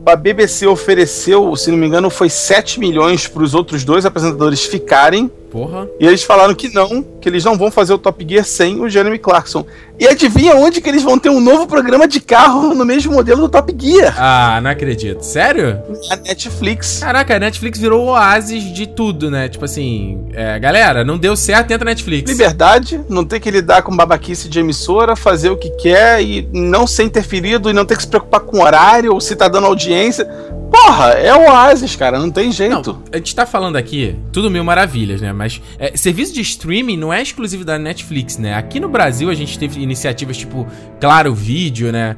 A 0.05 0.15
BBC 0.15 0.65
ofereceu, 0.65 1.55
se 1.55 1.69
não 1.69 1.77
me 1.77 1.85
engano, 1.85 2.09
foi 2.09 2.29
7 2.29 2.79
milhões 2.79 3.27
para 3.27 3.43
os 3.43 3.53
outros 3.53 3.83
dois 3.83 4.05
apresentadores 4.05 4.65
ficarem. 4.65 5.31
Porra. 5.51 5.87
E 5.99 6.05
eles 6.05 6.23
falaram 6.23 6.53
que 6.53 6.73
não, 6.73 7.03
que 7.19 7.27
eles 7.27 7.43
não 7.43 7.57
vão 7.57 7.71
fazer 7.71 7.93
o 7.93 7.97
Top 7.97 8.25
Gear 8.27 8.45
sem 8.45 8.79
o 8.79 8.89
Jeremy 8.89 9.17
Clarkson. 9.17 9.65
E 9.99 10.07
adivinha 10.07 10.55
onde 10.55 10.79
que 10.79 10.87
eles 10.87 11.03
vão 11.03 11.19
ter 11.19 11.29
um 11.29 11.39
novo 11.39 11.67
programa 11.67 12.07
de 12.07 12.19
carro 12.21 12.73
no 12.73 12.85
mesmo 12.85 13.13
modelo 13.13 13.41
do 13.41 13.49
Top 13.49 13.75
Gear? 13.77 14.15
Ah, 14.17 14.61
não 14.61 14.69
acredito. 14.69 15.23
Sério? 15.23 15.81
A 16.09 16.15
Netflix. 16.15 16.99
Caraca, 16.99 17.35
a 17.35 17.39
Netflix 17.39 17.79
virou 17.79 18.05
o 18.05 18.09
oásis 18.11 18.63
de 18.73 18.87
tudo, 18.87 19.29
né? 19.29 19.49
Tipo 19.49 19.65
assim, 19.65 20.25
é, 20.33 20.57
galera, 20.59 21.03
não 21.03 21.17
deu 21.17 21.35
certo, 21.35 21.71
entra 21.71 21.85
na 21.85 21.91
Netflix. 21.91 22.29
liberdade, 22.29 23.01
não 23.09 23.25
ter 23.25 23.39
que 23.39 23.51
lidar 23.51 23.81
com 23.81 23.95
babaquice 23.95 24.47
de 24.47 24.59
emissora, 24.59 25.15
fazer 25.15 25.49
o 25.49 25.57
que 25.57 25.69
quer 25.71 26.23
e 26.23 26.47
não 26.53 26.87
ser 26.87 27.03
interferido 27.03 27.69
e 27.69 27.73
não 27.73 27.85
ter 27.85 27.97
que 27.97 28.03
se 28.03 28.07
preocupar 28.07 28.41
com 28.41 28.61
horário 28.61 29.13
ou 29.13 29.19
se 29.19 29.35
tá 29.35 29.47
dando 29.47 29.67
audiência. 29.67 30.25
Porra, 30.71 31.09
é 31.13 31.33
o 31.33 31.51
Oasis, 31.51 31.95
cara, 31.95 32.19
não 32.19 32.29
tem 32.29 32.51
jeito. 32.51 32.93
Não, 32.93 33.03
a 33.11 33.17
gente 33.17 33.35
tá 33.35 33.45
falando 33.45 33.75
aqui, 33.75 34.15
tudo 34.31 34.51
mil 34.51 34.63
maravilhas, 34.63 35.19
né? 35.19 35.33
Mas 35.39 35.61
é, 35.79 35.95
serviço 35.95 36.33
de 36.33 36.41
streaming 36.41 36.97
não 36.97 37.11
é 37.13 37.21
exclusivo 37.21 37.63
da 37.65 37.79
Netflix, 37.79 38.37
né? 38.37 38.53
Aqui 38.53 38.79
no 38.79 38.89
Brasil 38.89 39.29
a 39.29 39.33
gente 39.33 39.57
teve 39.57 39.81
iniciativas 39.81 40.35
tipo 40.37 40.67
Claro 40.99 41.33
Vídeo, 41.33 41.91
né? 41.91 42.17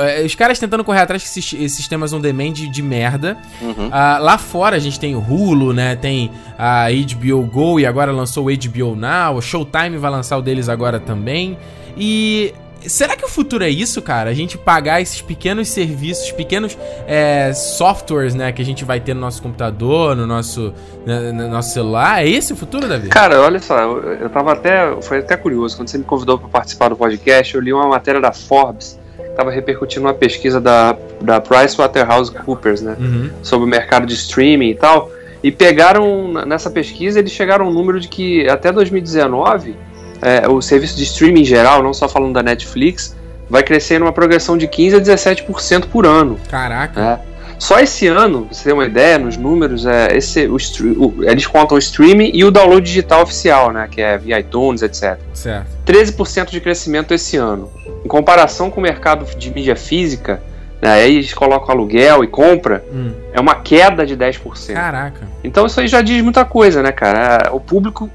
É, 0.00 0.24
Os 0.24 0.34
caras 0.34 0.58
tentando 0.58 0.84
correr 0.84 1.00
atrás 1.00 1.22
de 1.22 1.28
sis- 1.28 1.52
esses 1.54 1.76
sistemas 1.76 2.12
on 2.12 2.20
demand 2.20 2.52
de, 2.52 2.68
de 2.68 2.82
merda. 2.82 3.36
Uhum. 3.62 3.88
Ah, 3.90 4.18
lá 4.20 4.36
fora 4.36 4.76
a 4.76 4.78
gente 4.78 4.98
tem 5.00 5.14
o 5.16 5.20
Hulu, 5.20 5.72
né? 5.72 5.96
Tem 5.96 6.30
a 6.58 6.86
HBO 6.90 7.42
Go 7.46 7.80
e 7.80 7.86
agora 7.86 8.12
lançou 8.12 8.48
o 8.48 8.50
HBO 8.54 8.94
Now. 8.96 9.36
O 9.36 9.40
Showtime 9.40 9.96
vai 9.96 10.10
lançar 10.10 10.36
o 10.36 10.42
deles 10.42 10.68
agora 10.68 10.98
também. 11.00 11.56
E 11.96 12.52
será 12.86 13.16
que 13.16 13.24
o 13.24 13.28
futuro 13.28 13.64
é 13.64 13.68
isso, 13.70 14.00
cara? 14.02 14.30
A 14.30 14.34
gente 14.34 14.56
pagar 14.58 15.00
esses 15.00 15.20
pequenos 15.20 15.68
serviços, 15.68 16.30
pequenos 16.32 16.76
é, 17.06 17.52
softwares, 17.52 18.34
né? 18.34 18.52
Que 18.52 18.62
a 18.62 18.64
gente 18.64 18.84
vai 18.84 19.00
ter 19.00 19.14
no 19.14 19.20
nosso 19.20 19.42
computador, 19.42 20.14
no 20.16 20.26
nosso, 20.26 20.72
na- 21.04 21.32
no 21.32 21.48
nosso 21.48 21.72
celular. 21.72 22.22
É 22.24 22.28
esse 22.28 22.52
o 22.52 22.56
futuro, 22.56 22.88
Davi? 22.88 23.08
Cara, 23.08 23.40
olha 23.40 23.60
só, 23.60 23.78
eu, 23.78 24.02
eu 24.14 24.30
tava 24.30 24.52
até. 24.52 24.94
Foi 25.02 25.18
até 25.18 25.36
curioso. 25.36 25.76
Quando 25.76 25.88
você 25.88 25.98
me 25.98 26.04
convidou 26.04 26.38
para 26.38 26.48
participar 26.48 26.88
do 26.88 26.96
podcast, 26.96 27.54
eu 27.54 27.60
li 27.60 27.72
uma 27.72 27.88
matéria 27.88 28.20
da 28.20 28.32
Forbes 28.32 28.98
que 29.16 29.28
tava 29.30 29.50
repercutindo 29.50 30.06
uma 30.06 30.14
pesquisa 30.14 30.60
da, 30.60 30.96
da 31.20 31.40
PricewaterhouseCoopers, 31.40 32.82
né? 32.82 32.96
Uhum. 32.98 33.30
sobre 33.42 33.66
o 33.66 33.68
mercado 33.68 34.06
de 34.06 34.14
streaming 34.14 34.70
e 34.70 34.74
tal. 34.74 35.10
E 35.42 35.52
pegaram, 35.52 36.32
nessa 36.46 36.68
pesquisa, 36.70 37.20
eles 37.20 37.30
chegaram 37.30 37.66
a 37.66 37.68
um 37.68 37.72
número 37.72 38.00
de 38.00 38.08
que 38.08 38.48
até 38.48 38.72
2019, 38.72 39.76
é, 40.22 40.48
o 40.48 40.60
serviço 40.60 40.96
de 40.96 41.04
streaming 41.04 41.42
em 41.42 41.44
geral, 41.44 41.82
não 41.82 41.92
só 41.94 42.08
falando 42.08 42.34
da 42.34 42.42
Netflix, 42.42 43.16
vai 43.48 43.62
crescer 43.62 43.98
numa 43.98 44.12
progressão 44.12 44.56
de 44.58 44.66
15 44.68 44.96
a 44.96 45.00
17% 45.00 45.86
por 45.86 46.06
ano. 46.06 46.38
Caraca. 46.50 47.00
né? 47.00 47.18
Só 47.58 47.80
esse 47.80 48.06
ano, 48.06 48.42
pra 48.46 48.54
você 48.54 48.64
ter 48.68 48.72
uma 48.72 48.84
ideia, 48.84 49.18
nos 49.18 49.36
números, 49.36 49.84
é, 49.84 50.16
esse, 50.16 50.46
o, 50.46 50.56
o- 50.96 51.24
eles 51.24 51.44
contam 51.46 51.74
o 51.74 51.78
streaming 51.78 52.30
e 52.32 52.44
o 52.44 52.52
download 52.52 52.86
digital 52.86 53.22
oficial, 53.22 53.72
né, 53.72 53.88
que 53.90 54.00
é 54.00 54.16
via 54.16 54.38
iTunes, 54.38 54.80
etc. 54.82 55.18
Certo. 55.34 55.66
13% 55.84 56.50
de 56.50 56.60
crescimento 56.60 57.12
esse 57.12 57.36
ano. 57.36 57.68
Em 58.04 58.08
comparação 58.08 58.70
com 58.70 58.78
o 58.78 58.82
mercado 58.82 59.24
de 59.36 59.52
mídia 59.52 59.74
física, 59.74 60.40
né, 60.80 60.88
aí 60.92 61.16
eles 61.16 61.34
colocam 61.34 61.70
aluguel 61.74 62.22
e 62.22 62.28
compra, 62.28 62.84
Hum. 62.92 63.10
é 63.32 63.40
uma 63.40 63.56
queda 63.56 64.06
de 64.06 64.16
10%. 64.16 64.74
Caraca. 64.74 65.26
Então 65.42 65.66
isso 65.66 65.80
aí 65.80 65.88
já 65.88 66.00
diz 66.00 66.22
muita 66.22 66.44
coisa, 66.44 66.80
né, 66.80 66.92
cara? 66.92 67.50
O 67.52 67.58
público 67.58 68.08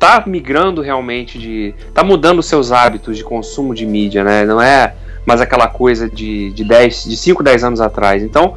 tá 0.00 0.24
migrando 0.26 0.80
realmente 0.80 1.38
de. 1.38 1.74
tá 1.92 2.02
mudando 2.02 2.38
os 2.38 2.46
seus 2.46 2.72
hábitos 2.72 3.18
de 3.18 3.22
consumo 3.22 3.74
de 3.74 3.84
mídia, 3.84 4.24
né? 4.24 4.46
Não 4.46 4.60
é 4.60 4.94
mais 5.26 5.42
aquela 5.42 5.68
coisa 5.68 6.08
de, 6.08 6.50
de 6.52 6.64
10, 6.64 7.04
de 7.04 7.16
5, 7.16 7.42
10 7.42 7.64
anos 7.64 7.80
atrás. 7.80 8.22
Então, 8.22 8.56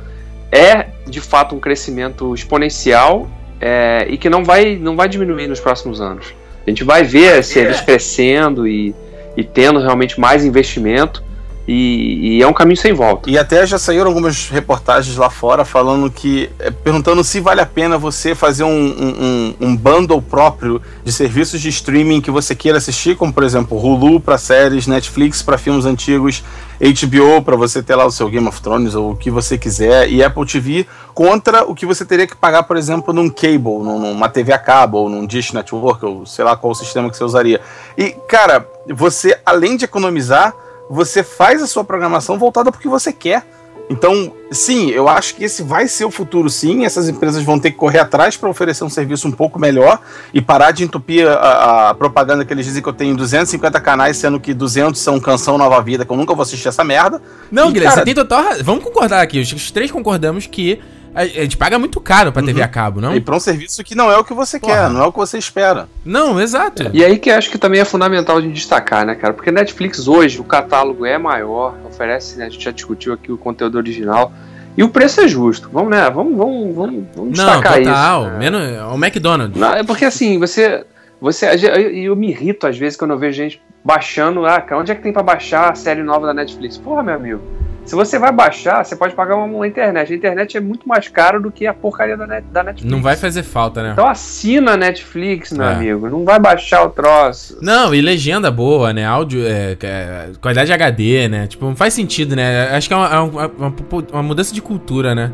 é 0.49 0.87
de 1.05 1.19
fato 1.19 1.53
um 1.53 1.59
crescimento 1.59 2.33
exponencial 2.33 3.29
é, 3.59 4.07
e 4.09 4.17
que 4.17 4.29
não 4.29 4.43
vai, 4.43 4.77
não 4.77 4.95
vai 4.95 5.09
diminuir 5.09 5.47
nos 5.47 5.59
próximos 5.59 5.99
anos. 5.99 6.33
A 6.65 6.69
gente 6.69 6.85
vai 6.85 7.03
ver 7.03 7.39
esse 7.39 7.53
serviço 7.53 7.83
crescendo 7.83 8.65
e, 8.65 8.95
e 9.35 9.43
tendo 9.43 9.79
realmente 9.79 10.17
mais 10.17 10.45
investimento. 10.45 11.21
E, 11.65 12.37
e 12.39 12.41
é 12.43 12.47
um 12.47 12.51
caminho 12.51 12.75
sem 12.75 12.91
volta. 12.91 13.29
E 13.29 13.37
até 13.37 13.65
já 13.65 13.77
saíram 13.77 14.07
algumas 14.07 14.49
reportagens 14.49 15.15
lá 15.15 15.29
fora 15.29 15.63
falando 15.63 16.11
que. 16.11 16.49
eh, 16.59 16.69
perguntando 16.71 17.23
se 17.23 17.39
vale 17.39 17.61
a 17.61 17.65
pena 17.65 17.97
você 17.97 18.35
fazer 18.35 18.65
um, 18.65 18.69
um, 18.69 19.55
um- 19.61 19.75
bundle 19.77 20.21
próprio 20.21 20.81
de 21.05 21.11
serviços 21.13 21.61
de 21.61 21.69
streaming 21.69 22.19
que 22.19 22.29
você 22.29 22.53
queira 22.53 22.77
assistir, 22.79 23.15
como 23.15 23.31
por 23.31 23.43
exemplo 23.43 23.77
Hulu 23.77 24.19
para 24.19 24.37
séries, 24.37 24.87
Netflix 24.87 25.41
para 25.41 25.57
filmes 25.57 25.85
antigos, 25.85 26.43
HBO 26.81 27.41
para 27.41 27.55
você 27.55 27.81
ter 27.81 27.95
lá 27.95 28.05
o 28.05 28.11
seu 28.11 28.27
Game 28.29 28.45
of 28.47 28.61
Thrones 28.61 28.93
ou 28.93 29.11
o 29.11 29.15
que 29.15 29.31
você 29.31 29.57
quiser, 29.57 30.09
e 30.09 30.21
Apple 30.21 30.45
TV 30.45 30.85
contra 31.13 31.63
o 31.63 31.73
que 31.73 31.85
você 31.85 32.03
teria 32.03 32.27
que 32.27 32.35
pagar, 32.35 32.63
por 32.63 32.75
exemplo, 32.75 33.13
num 33.13 33.29
cable, 33.29 33.79
num- 33.79 33.99
numa 33.99 34.27
TV 34.27 34.51
a 34.51 34.57
cabo, 34.57 34.97
ou 34.97 35.09
num 35.09 35.25
Dish 35.25 35.53
Network, 35.53 36.03
ou 36.05 36.25
sei 36.25 36.43
lá 36.43 36.57
qual 36.57 36.71
o 36.71 36.75
sistema 36.75 37.09
que 37.09 37.15
você 37.15 37.23
usaria. 37.23 37.61
E, 37.97 38.09
cara, 38.27 38.67
você, 38.93 39.37
além 39.45 39.77
de 39.77 39.85
economizar, 39.85 40.53
você 40.93 41.23
faz 41.23 41.61
a 41.61 41.67
sua 41.67 41.83
programação 41.83 42.37
voltada 42.37 42.71
para 42.71 42.77
o 42.77 42.81
que 42.81 42.87
você 42.87 43.11
quer. 43.11 43.45
Então, 43.89 44.33
sim, 44.49 44.89
eu 44.91 45.09
acho 45.09 45.35
que 45.35 45.43
esse 45.43 45.61
vai 45.61 45.87
ser 45.89 46.05
o 46.05 46.11
futuro, 46.11 46.49
sim. 46.49 46.85
Essas 46.85 47.09
empresas 47.09 47.43
vão 47.43 47.59
ter 47.59 47.71
que 47.71 47.77
correr 47.77 47.99
atrás 47.99 48.37
para 48.37 48.49
oferecer 48.49 48.83
um 48.83 48.89
serviço 48.89 49.27
um 49.27 49.31
pouco 49.31 49.59
melhor 49.59 49.99
e 50.33 50.41
parar 50.41 50.71
de 50.71 50.83
entupir 50.83 51.27
a, 51.27 51.89
a 51.89 51.93
propaganda 51.93 52.45
que 52.45 52.53
eles 52.53 52.65
dizem 52.65 52.81
que 52.81 52.87
eu 52.87 52.93
tenho 52.93 53.15
250 53.15 53.81
canais, 53.81 54.15
sendo 54.15 54.39
que 54.39 54.53
200 54.53 54.99
são 54.99 55.19
Canção 55.19 55.57
Nova 55.57 55.81
Vida, 55.81 56.05
que 56.05 56.11
eu 56.11 56.15
nunca 56.15 56.33
vou 56.33 56.43
assistir 56.43 56.69
essa 56.69 56.83
merda. 56.83 57.21
Não, 57.51 57.69
E, 57.69 57.73
Guilherme, 57.73 57.89
cara, 57.89 58.01
você 58.01 58.05
tem 58.05 58.15
total 58.15 58.43
razão. 58.43 58.63
Vamos 58.63 58.83
concordar 58.83 59.21
aqui. 59.21 59.39
Os 59.39 59.51
os 59.51 59.69
três 59.69 59.91
concordamos 59.91 60.47
que 60.47 60.79
a, 61.13 61.25
gente 61.25 61.57
paga 61.57 61.77
muito 61.77 61.99
caro 62.01 62.31
pra 62.31 62.41
TV 62.41 62.61
a 62.61 62.67
cabo, 62.67 62.99
não? 62.99 63.15
E 63.15 63.21
para 63.21 63.35
um 63.35 63.39
serviço 63.39 63.83
que 63.83 63.95
não 63.95 64.11
é 64.11 64.17
o 64.17 64.23
que 64.23 64.33
você 64.33 64.59
Porra. 64.59 64.73
quer, 64.73 64.89
não 64.89 65.03
é 65.03 65.05
o 65.05 65.11
que 65.11 65.17
você 65.17 65.37
espera. 65.37 65.87
Não, 66.03 66.39
exato. 66.41 66.89
E 66.93 67.03
aí 67.03 67.17
que 67.19 67.29
acho 67.29 67.49
que 67.49 67.57
também 67.57 67.79
é 67.79 67.85
fundamental 67.85 68.41
de 68.41 68.51
destacar, 68.51 69.05
né, 69.05 69.15
cara? 69.15 69.33
Porque 69.33 69.51
Netflix 69.51 70.07
hoje, 70.07 70.39
o 70.39 70.43
catálogo 70.43 71.05
é 71.05 71.17
maior, 71.17 71.75
oferece, 71.85 72.37
né, 72.37 72.45
a 72.45 72.49
gente 72.49 72.63
já 72.63 72.71
discutiu 72.71 73.13
aqui 73.13 73.31
o 73.31 73.37
conteúdo 73.37 73.77
original, 73.77 74.31
e 74.75 74.83
o 74.83 74.89
preço 74.89 75.21
é 75.21 75.27
justo. 75.27 75.69
Vamos, 75.71 75.91
né? 75.91 76.09
Vamos, 76.09 76.35
vamos, 76.35 76.75
vamos, 76.75 77.03
vamos 77.15 77.37
Não, 77.37 77.45
destacar 77.45 77.77
total. 77.77 78.21
isso. 78.23 78.31
né? 78.31 78.39
Menos 78.39 78.93
o 78.93 78.95
McDonald's. 78.95 79.59
Não, 79.59 79.73
é 79.73 79.83
porque 79.83 80.05
assim, 80.05 80.39
você. 80.39 80.83
você 81.21 81.45
eu, 81.47 81.91
eu 81.91 82.15
me 82.15 82.29
irrito 82.29 82.65
às 82.65 82.77
vezes 82.77 82.97
quando 82.97 83.11
eu 83.11 83.19
vejo 83.19 83.37
gente 83.37 83.61
baixando. 83.83 84.45
Ah, 84.45 84.59
cara, 84.61 84.81
onde 84.81 84.91
é 84.91 84.95
que 84.95 85.01
tem 85.03 85.13
pra 85.13 85.21
baixar 85.21 85.71
a 85.71 85.75
série 85.75 86.01
nova 86.01 86.25
da 86.25 86.33
Netflix? 86.33 86.77
Porra, 86.77 87.03
meu 87.03 87.13
amigo. 87.15 87.41
Se 87.85 87.95
você 87.95 88.17
vai 88.17 88.31
baixar, 88.31 88.83
você 88.83 88.95
pode 88.95 89.13
pagar 89.13 89.35
uma, 89.35 89.67
internet. 89.67 90.11
A 90.13 90.15
internet 90.15 90.57
é 90.57 90.61
muito 90.61 90.87
mais 90.87 91.09
cara 91.09 91.39
do 91.39 91.51
que 91.51 91.67
a 91.67 91.73
porcaria 91.73 92.15
da, 92.15 92.25
net, 92.25 92.45
da 92.51 92.63
Netflix. 92.63 92.91
Não 92.91 93.01
vai 93.01 93.17
fazer 93.17 93.43
falta, 93.43 93.83
né? 93.83 93.89
Então 93.91 94.07
assina 94.07 94.71
a 94.71 94.77
Netflix, 94.77 95.51
meu 95.51 95.65
É. 95.65 95.73
amigo. 95.73 96.09
Não 96.09 96.23
vai 96.23 96.39
baixar 96.39 96.83
o 96.85 96.89
troço. 96.89 97.57
Não, 97.61 97.93
e 97.93 98.01
legenda 98.01 98.49
boa, 98.49 98.93
né? 98.93 99.05
Áudio, 99.05 99.45
é, 99.45 99.77
é, 99.81 100.29
qualidade 100.41 100.71
HD, 100.71 101.27
né? 101.27 101.45
Tipo, 101.47 101.65
não 101.65 101.75
faz 101.75 101.93
sentido, 101.93 102.35
né? 102.35 102.69
Acho 102.75 102.87
que 102.87 102.93
é 102.93 102.97
uma, 102.97 103.07
é 103.13 103.19
uma- 103.19 103.47
uma- 103.47 103.73
uma 104.13 104.23
mudança 104.23 104.53
de 104.53 104.61
cultura, 104.61 105.13
né? 105.13 105.31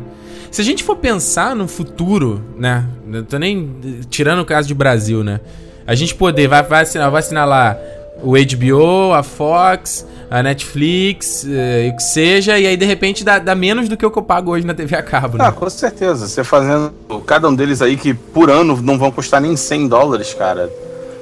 Se 0.50 0.60
a 0.60 0.64
gente 0.64 0.82
for 0.82 0.96
pensar 0.96 1.54
no 1.54 1.68
futuro, 1.68 2.42
né? 2.58 2.84
Eu 3.12 3.22
tô 3.24 3.38
nem 3.38 3.70
tirando 4.10 4.40
o 4.40 4.44
caso 4.44 4.66
de 4.66 4.74
Brasil, 4.74 5.22
né? 5.22 5.38
A 5.86 5.94
gente 5.94 6.14
poder, 6.16 6.48
vai, 6.48 6.62
vai, 6.64 6.82
assinar, 6.82 7.08
vai 7.10 7.20
assinar 7.20 7.46
lá 7.46 7.76
o 8.22 8.32
HBO, 8.32 9.12
a 9.14 9.22
Fox, 9.22 10.06
a 10.30 10.42
Netflix, 10.42 11.44
e 11.44 11.90
o 11.90 11.96
que 11.96 12.02
seja, 12.02 12.58
e 12.58 12.66
aí 12.66 12.76
de 12.76 12.84
repente 12.84 13.24
dá, 13.24 13.38
dá 13.38 13.54
menos 13.54 13.88
do 13.88 13.96
que 13.96 14.06
o 14.06 14.10
que 14.10 14.18
eu 14.18 14.22
pago 14.22 14.52
hoje 14.52 14.66
na 14.66 14.74
TV 14.74 14.96
a 14.96 15.02
cabo, 15.02 15.38
né? 15.38 15.46
Ah, 15.46 15.52
com 15.52 15.68
certeza. 15.68 16.28
Você 16.28 16.44
fazendo 16.44 16.92
cada 17.26 17.48
um 17.48 17.54
deles 17.54 17.82
aí 17.82 17.96
que 17.96 18.14
por 18.14 18.50
ano 18.50 18.80
não 18.80 18.98
vão 18.98 19.10
custar 19.10 19.40
nem 19.40 19.56
100 19.56 19.88
dólares, 19.88 20.34
cara. 20.34 20.70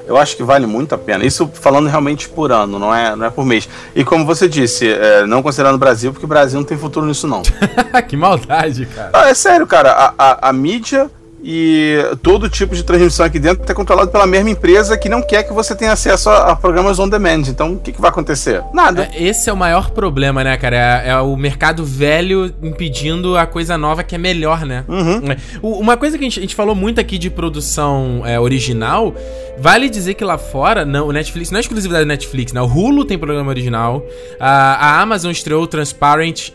Eu 0.07 0.16
acho 0.16 0.36
que 0.36 0.42
vale 0.42 0.66
muito 0.66 0.94
a 0.94 0.99
pena. 0.99 1.24
Isso 1.24 1.51
falando 1.53 1.86
realmente 1.86 2.28
por 2.30 2.51
ano, 2.51 2.78
não 2.78 2.94
é, 2.94 3.14
não 3.14 3.26
é 3.26 3.30
por 3.30 3.44
mês. 3.44 3.68
E 3.94 4.03
como 4.03 4.24
você 4.24 4.49
disse, 4.49 4.90
é, 4.90 5.26
não 5.26 5.42
considerando 5.42 5.74
o 5.74 5.78
Brasil, 5.78 6.12
porque 6.12 6.24
o 6.24 6.28
Brasil 6.28 6.59
não 6.59 6.66
tem 6.66 6.78
futuro 6.78 7.05
nisso, 7.05 7.26
não. 7.26 7.42
que 8.09 8.16
maldade, 8.16 8.86
cara. 8.86 9.11
Ah, 9.12 9.28
é 9.28 9.34
sério, 9.34 9.66
cara. 9.66 9.92
A, 9.92 10.14
a, 10.18 10.49
a 10.49 10.53
mídia 10.53 11.11
e 11.43 11.99
todo 12.22 12.49
tipo 12.49 12.74
de 12.74 12.82
transmissão 12.82 13.24
aqui 13.24 13.39
dentro 13.39 13.64
é 13.70 13.74
controlado 13.74 14.11
pela 14.11 14.26
mesma 14.26 14.51
empresa 14.51 14.97
que 14.99 15.09
não 15.09 15.22
quer 15.22 15.45
que 15.45 15.53
você 15.53 15.74
tenha 15.74 15.93
acesso 15.93 16.28
a, 16.30 16.53
a 16.53 16.57
programas 16.57 16.99
on 16.99 17.09
demand. 17.09 17.43
Então, 17.49 17.74
o 17.74 17.78
que, 17.78 17.93
que 17.93 18.01
vai 18.01 18.11
acontecer? 18.11 18.62
Nada. 18.74 19.09
É, 19.12 19.22
Esse 19.24 19.49
é 19.49 19.53
o 19.53 19.57
maior 19.57 19.91
problema, 19.91 20.43
né, 20.43 20.57
cara? 20.57 20.76
É, 21.05 21.11
é 21.11 21.16
o 21.18 21.36
mercado 21.36 21.84
velho 21.84 22.53
impedindo 22.62 23.36
a 23.36 23.47
coisa 23.47 23.78
nova 23.78 24.03
que 24.03 24.14
é 24.14 24.18
melhor, 24.18 24.64
né? 24.66 24.84
Uhum. 24.89 25.30
É. 25.30 25.36
O- 25.62 25.78
Uma 25.78 25.97
coisa 25.97 26.18
que 26.18 26.24
a 26.24 26.28
gente, 26.28 26.39
a 26.39 26.43
gente 26.43 26.55
falou 26.55 26.74
muito 26.74 27.01
aqui 27.01 27.18
de 27.18 27.30
produção 27.30 28.22
é, 28.24 28.39
original, 28.41 29.14
vale 29.59 29.89
dizer 29.89 30.14
que 30.14 30.24
lá 30.24 30.36
fora, 30.39 30.84
não, 30.84 31.07
o 31.09 31.12
Netflix 31.12 31.51
não 31.51 31.59
é 31.59 31.61
exclusividade 31.61 32.05
da 32.05 32.09
Netflix, 32.09 32.53
né? 32.53 32.61
O 32.61 32.66
Hulu 32.66 33.05
tem 33.05 33.16
programa 33.18 33.49
original, 33.51 34.05
a, 34.41 34.74
a 34.99 35.01
Amazon 35.01 35.30
estreou 35.30 35.62
o 35.62 35.66
Transparent 35.66 36.51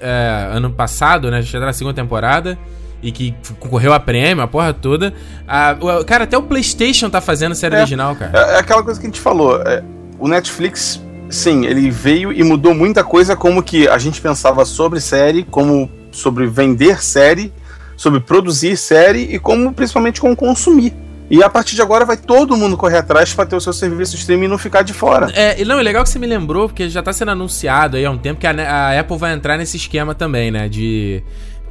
ano 0.52 0.70
passado, 0.72 1.32
né? 1.32 1.42
Já 1.42 1.60
tá 1.60 1.66
na 1.68 1.74
segunda 1.74 1.96
temporada. 1.96 2.58
E 3.04 3.12
que 3.12 3.36
concorreu 3.60 3.92
a 3.94 4.00
prêmio, 4.00 4.42
a 4.44 4.48
porra 4.48 4.74
toda. 4.74 5.14
A- 5.48 5.76
o- 5.80 6.06
cara, 6.06 6.24
até 6.24 6.38
o 6.38 6.42
PlayStation 6.44 7.10
tá 7.10 7.20
fazendo 7.20 7.54
série 7.54 7.76
É. 7.76 7.80
original, 7.80 8.16
cara. 8.16 8.32
É, 8.34 8.56
é 8.56 8.60
aquela 8.60 8.82
coisa 8.82 8.98
que 9.00 9.06
a 9.06 9.10
gente 9.10 9.20
falou. 9.20 9.62
é, 9.62 9.84
o 10.18 10.28
Netflix, 10.28 11.02
sim, 11.30 11.66
ele 11.66 11.92
veio 11.92 12.32
e 12.32 12.42
mudou 12.44 12.74
muita 12.74 13.04
coisa, 13.04 13.36
como 13.36 13.62
que 13.62 13.88
a 13.90 13.98
gente 13.98 14.22
pensava 14.22 14.64
sobre 14.64 15.02
série, 15.02 15.44
como 15.44 15.92
sobre 16.12 16.48
vender 16.48 17.04
série, 17.04 17.52
sobre 17.98 18.22
produzir 18.22 18.78
série 18.78 19.24
e 19.36 19.38
como 19.38 19.74
principalmente 19.74 20.22
como 20.22 20.36
consumir. 20.36 20.94
E 21.30 21.42
a 21.44 21.50
partir 21.50 21.76
de 21.76 21.82
agora 21.82 22.06
vai 22.06 22.16
todo 22.18 22.56
mundo 22.56 22.78
correr 22.78 22.98
atrás 22.98 23.34
para 23.34 23.46
ter 23.46 23.56
o 23.56 23.62
seu 23.62 23.74
serviço 23.74 24.16
streaming 24.16 24.46
e 24.46 24.48
não 24.48 24.58
ficar 24.58 24.82
de 24.84 24.94
fora. 24.94 25.28
É, 25.34 25.60
e 25.60 25.66
não, 25.66 25.80
é 25.80 25.84
legal 25.84 26.04
que 26.04 26.10
você 26.10 26.20
me 26.20 26.28
lembrou, 26.28 26.68
porque 26.70 26.88
já 26.90 27.02
tá 27.02 27.12
sendo 27.12 27.32
anunciado 27.32 27.98
aí 27.98 28.06
há 28.06 28.12
um 28.12 28.18
tempo 28.18 28.40
que 28.40 28.46
a, 28.46 28.52
a 28.52 29.00
Apple 29.00 29.18
vai 29.18 29.34
entrar 29.34 29.58
nesse 29.58 29.76
esquema 29.78 30.14
também, 30.14 30.52
né? 30.52 30.70
De. 30.70 31.24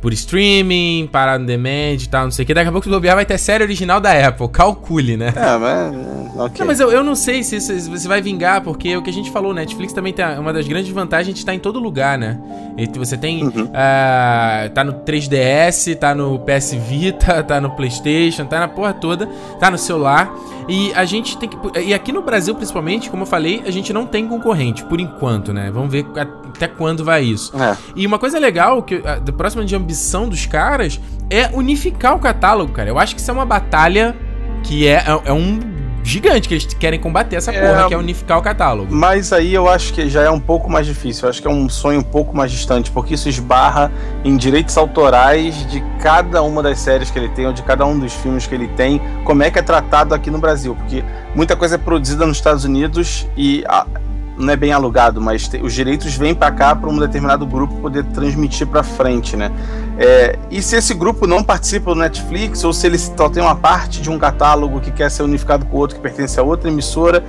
Por 0.03 0.13
streaming, 0.13 1.09
para 1.11 1.37
on 1.39 1.45
demand 1.45 1.95
e 2.03 2.09
tal, 2.09 2.25
não 2.25 2.31
sei 2.31 2.43
o 2.43 2.47
que. 2.47 2.53
Daqui 2.53 2.69
a 2.69 2.73
pouco 2.73 2.89
o 2.89 2.91
bobear 2.91 3.15
vai 3.17 3.25
ter 3.25 3.39
série 3.39 3.63
original 3.65 4.01
da 4.01 4.11
Apple. 4.29 4.49
Calcule, 4.49 5.17
né? 5.17 5.33
É, 5.35 5.57
mas. 5.57 5.95
é, 5.95 6.23
Ok. 6.35 6.57
Não, 6.61 6.67
mas 6.67 6.81
eu, 6.81 6.91
eu 6.91 7.05
não 7.05 7.15
sei 7.15 7.43
se 7.43 7.57
isso- 7.57 7.79
se 7.79 7.91
você 7.91 8.09
vai 8.09 8.23
vingar, 8.23 8.63
porque 8.63 8.97
o 8.97 9.03
que 9.03 9.11
a 9.11 9.13
gente 9.13 9.31
falou, 9.31 9.53
Netflix 9.53 9.93
também 9.93 10.15
tem 10.15 10.25
uma 10.39 10.51
das 10.53 10.67
grandes 10.67 10.91
vantagens 10.91 11.35
de 11.35 11.41
estar 11.41 11.55
em 11.55 11.59
todo 11.59 11.79
lugar, 11.79 12.17
né? 12.19 12.39
E 12.77 12.87
você 12.99 13.17
tem. 13.19 13.45
Uhum. 13.45 13.69
ah, 13.75 14.69
tá 14.75 14.83
no 14.83 14.95
3DS, 14.95 15.95
tá 15.97 16.15
no 16.15 16.39
PS 16.41 16.73
Vita, 16.89 17.43
tá 17.45 17.61
no 17.61 17.71
PlayStation, 17.77 18.47
tá 18.47 18.59
na 18.59 18.67
porra 18.69 18.95
toda, 18.95 19.27
tá 19.61 19.71
no 19.71 19.77
celular. 19.79 20.35
E 20.69 20.93
a 20.95 21.05
gente 21.05 21.37
tem 21.39 21.49
que. 21.49 21.57
E 21.81 21.93
aqui 21.95 22.13
no 22.13 22.23
Brasil, 22.23 22.55
principalmente, 22.55 23.11
como 23.11 23.23
eu 23.23 23.27
falei, 23.27 23.63
a 23.67 23.71
gente 23.71 23.93
não 23.93 24.07
tem 24.07 24.27
concorrente, 24.27 24.85
por 24.85 25.01
enquanto, 25.01 25.53
né? 25.53 25.71
Vamos 25.71 25.91
ver 25.91 26.07
até 26.17 26.69
quando 26.69 27.05
vai 27.05 27.23
isso. 27.23 27.53
É. 27.57 27.77
E 27.97 28.07
uma 28.07 28.19
coisa 28.19 28.39
legal, 28.39 28.83
que 28.83 29.03
a 29.07 29.33
próxima 29.33 29.65
de 29.65 29.75
ambição 29.75 30.29
dos 30.29 30.47
caras, 30.47 31.01
é 31.31 31.49
unificar 31.53 32.15
o 32.15 32.19
catálogo, 32.19 32.73
cara. 32.73 32.89
Eu 32.89 32.99
acho 32.99 33.15
que 33.15 33.21
isso 33.21 33.31
é 33.31 33.35
uma 33.35 33.47
batalha 33.47 34.17
que 34.63 34.87
é, 34.87 34.95
é, 34.95 35.21
é 35.27 35.33
um 35.33 35.59
gigante 36.03 36.49
que 36.49 36.55
eles 36.55 36.65
querem 36.75 36.99
combater 36.99 37.37
essa 37.37 37.53
É. 37.53 37.61
porra, 37.61 37.89
que 37.89 37.95
é 37.95 37.97
unificar 37.97 38.39
o 38.39 38.43
catálogo. 38.43 38.93
Mas 38.95 39.33
aí 39.33 39.55
eu 39.55 39.69
acho 39.69 39.93
que 39.93 40.09
já 40.09 40.23
é 40.23 40.31
um 40.31 40.41
pouco 40.41 40.71
mais 40.71 40.87
difícil. 40.87 41.25
Eu 41.27 41.31
acho 41.31 41.41
que 41.41 41.47
é 41.49 41.51
um 41.51 41.69
sonho 41.69 42.01
um 42.01 42.05
pouco 42.05 42.37
mais 42.37 42.51
distante, 42.51 42.91
porque 42.91 43.15
isso 43.15 43.29
esbarra 43.29 43.91
em 44.25 44.37
direitos 44.37 44.77
autorais 44.77 45.67
de 45.71 45.81
cada 46.01 46.43
uma 46.43 46.63
das 46.63 46.79
séries 46.81 47.11
que 47.11 47.19
ele 47.19 47.29
tem, 47.31 47.47
ou 47.47 47.53
de 47.53 47.63
cada 47.63 47.87
um 47.87 47.99
dos 47.99 48.13
filmes 48.13 48.47
que 48.47 48.55
ele 48.55 48.69
tem, 48.69 49.01
como 49.25 49.43
é 49.43 49.51
que 49.51 49.59
é 49.59 49.63
tratado 49.63 50.15
aqui 50.15 50.31
no 50.31 50.39
Brasil. 50.39 50.75
Porque 50.75 51.05
muita 51.35 51.55
coisa 51.57 51.77
é 51.77 51.79
produzida 51.79 52.27
nos 52.27 52.37
Estados 52.39 52.65
Unidos 52.65 53.27
e 53.37 53.65
a- 53.69 53.87
não 54.39 54.53
é 54.53 54.57
bem 54.57 54.72
alugado, 54.72 55.20
mas 55.20 55.47
te- 55.49 55.59
os 55.62 55.72
direitos 55.72 56.14
vêm 56.16 56.35
para 56.35 56.51
cá 56.51 56.74
para 56.74 56.89
um 56.89 56.99
determinado 56.99 57.47
grupo 57.47 57.74
poder 57.76 58.05
transmitir 58.05 58.66
para 58.66 58.83
frente, 58.83 59.37
né? 59.37 59.51
É, 59.99 60.39
e 60.51 60.62
se 60.62 60.76
esse 60.76 60.95
grupo 60.95 61.26
não 61.26 61.43
participa 61.43 61.93
do 61.95 62.01
Netflix, 62.01 62.64
ou 62.64 62.72
se 62.72 62.87
ele 62.87 62.99
só 62.99 63.28
tem 63.28 63.43
uma 63.43 63.55
parte 63.55 64.01
de 64.01 64.11
um 64.11 64.18
catálogo 64.18 64.80
que 64.80 64.91
quer 64.91 65.11
ser 65.11 65.22
unificado 65.22 65.66
com 65.66 65.76
outro 65.76 65.97
que 65.97 66.03
pertence 66.03 66.41
a 66.41 66.43
outra 66.43 66.70
emissora, 66.70 67.22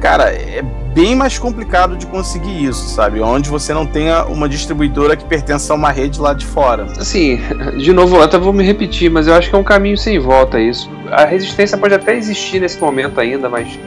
cara, 0.00 0.24
é 0.32 0.62
bem 0.94 1.14
mais 1.14 1.38
complicado 1.38 1.96
de 1.96 2.06
conseguir 2.06 2.64
isso, 2.64 2.88
sabe? 2.90 3.20
Onde 3.20 3.48
você 3.48 3.72
não 3.72 3.86
tenha 3.86 4.24
uma 4.24 4.48
distribuidora 4.48 5.16
que 5.16 5.24
pertence 5.24 5.70
a 5.70 5.74
uma 5.74 5.90
rede 5.90 6.20
lá 6.20 6.32
de 6.34 6.44
fora. 6.44 6.84
Assim, 6.98 7.40
de 7.78 7.92
novo, 7.92 8.16
eu 8.16 8.22
até 8.22 8.38
vou 8.38 8.52
me 8.52 8.64
repetir, 8.64 9.10
mas 9.10 9.26
eu 9.26 9.34
acho 9.34 9.48
que 9.48 9.54
é 9.54 9.58
um 9.58 9.64
caminho 9.64 9.96
sem 9.96 10.18
volta 10.18 10.60
isso. 10.60 10.90
A 11.10 11.24
resistência 11.24 11.76
pode 11.78 11.94
até 11.94 12.16
existir 12.16 12.60
nesse 12.60 12.80
momento 12.80 13.18
ainda, 13.20 13.48
mas 13.48 13.78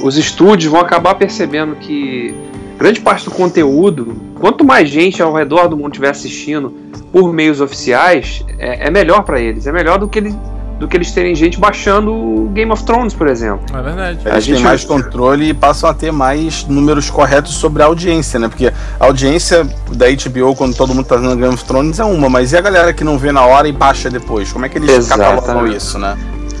o- 0.00 0.06
os 0.06 0.16
estúdios 0.16 0.70
vão 0.70 0.80
acabar 0.80 1.14
percebendo 1.14 1.76
que 1.76 2.34
grande 2.78 3.00
parte 3.00 3.24
do 3.24 3.30
conteúdo, 3.30 4.14
quanto 4.40 4.64
mais 4.64 4.88
gente 4.88 5.22
ao 5.22 5.32
redor 5.32 5.68
do 5.68 5.76
mundo 5.76 5.88
estiver 5.92 6.10
assistindo 6.10 6.74
por 7.12 7.32
meios 7.32 7.60
oficiais, 7.60 8.44
é, 8.58 8.88
é 8.88 8.90
melhor 8.90 9.22
pra 9.22 9.40
eles. 9.40 9.66
É 9.66 9.72
melhor 9.72 9.98
do 9.98 10.08
que, 10.08 10.18
eles, 10.18 10.34
do 10.80 10.88
que 10.88 10.96
eles 10.96 11.12
terem 11.12 11.32
gente 11.36 11.60
baixando 11.60 12.50
Game 12.52 12.70
of 12.72 12.82
Thrones, 12.82 13.14
por 13.14 13.28
exemplo. 13.28 13.64
É 13.72 13.80
verdade. 13.80 14.18
A 14.26 14.32
Eles 14.32 14.44
gente- 14.44 14.56
têm 14.56 14.64
mais 14.64 14.84
controle 14.84 15.50
e 15.50 15.54
passam 15.54 15.88
a 15.88 15.94
ter 15.94 16.10
mais 16.12 16.64
números 16.66 17.08
corretos 17.08 17.54
sobre 17.54 17.82
a 17.84 17.86
audiência, 17.86 18.40
né? 18.40 18.48
Porque 18.48 18.66
a 18.98 19.04
audiência 19.06 19.64
da 19.92 20.06
HBO, 20.10 20.56
quando 20.56 20.74
todo 20.76 20.92
mundo 20.92 21.06
tá 21.06 21.14
vendo 21.14 21.36
Game 21.36 21.54
of 21.54 21.64
Thrones, 21.64 22.00
é 22.00 22.04
uma, 22.04 22.28
mas 22.28 22.52
e 22.52 22.56
a 22.56 22.60
galera 22.60 22.92
que 22.92 23.04
não 23.04 23.16
vê 23.16 23.30
na 23.30 23.46
hora 23.46 23.68
e 23.68 23.72
baixa 23.72 24.10
depois? 24.10 24.52
Como 24.52 24.66
é 24.66 24.68
que 24.68 24.78
eles 24.78 24.90
Exatamente. 24.90 25.40
catalogam 25.42 25.68
isso, 25.72 25.96
né? 26.00 26.16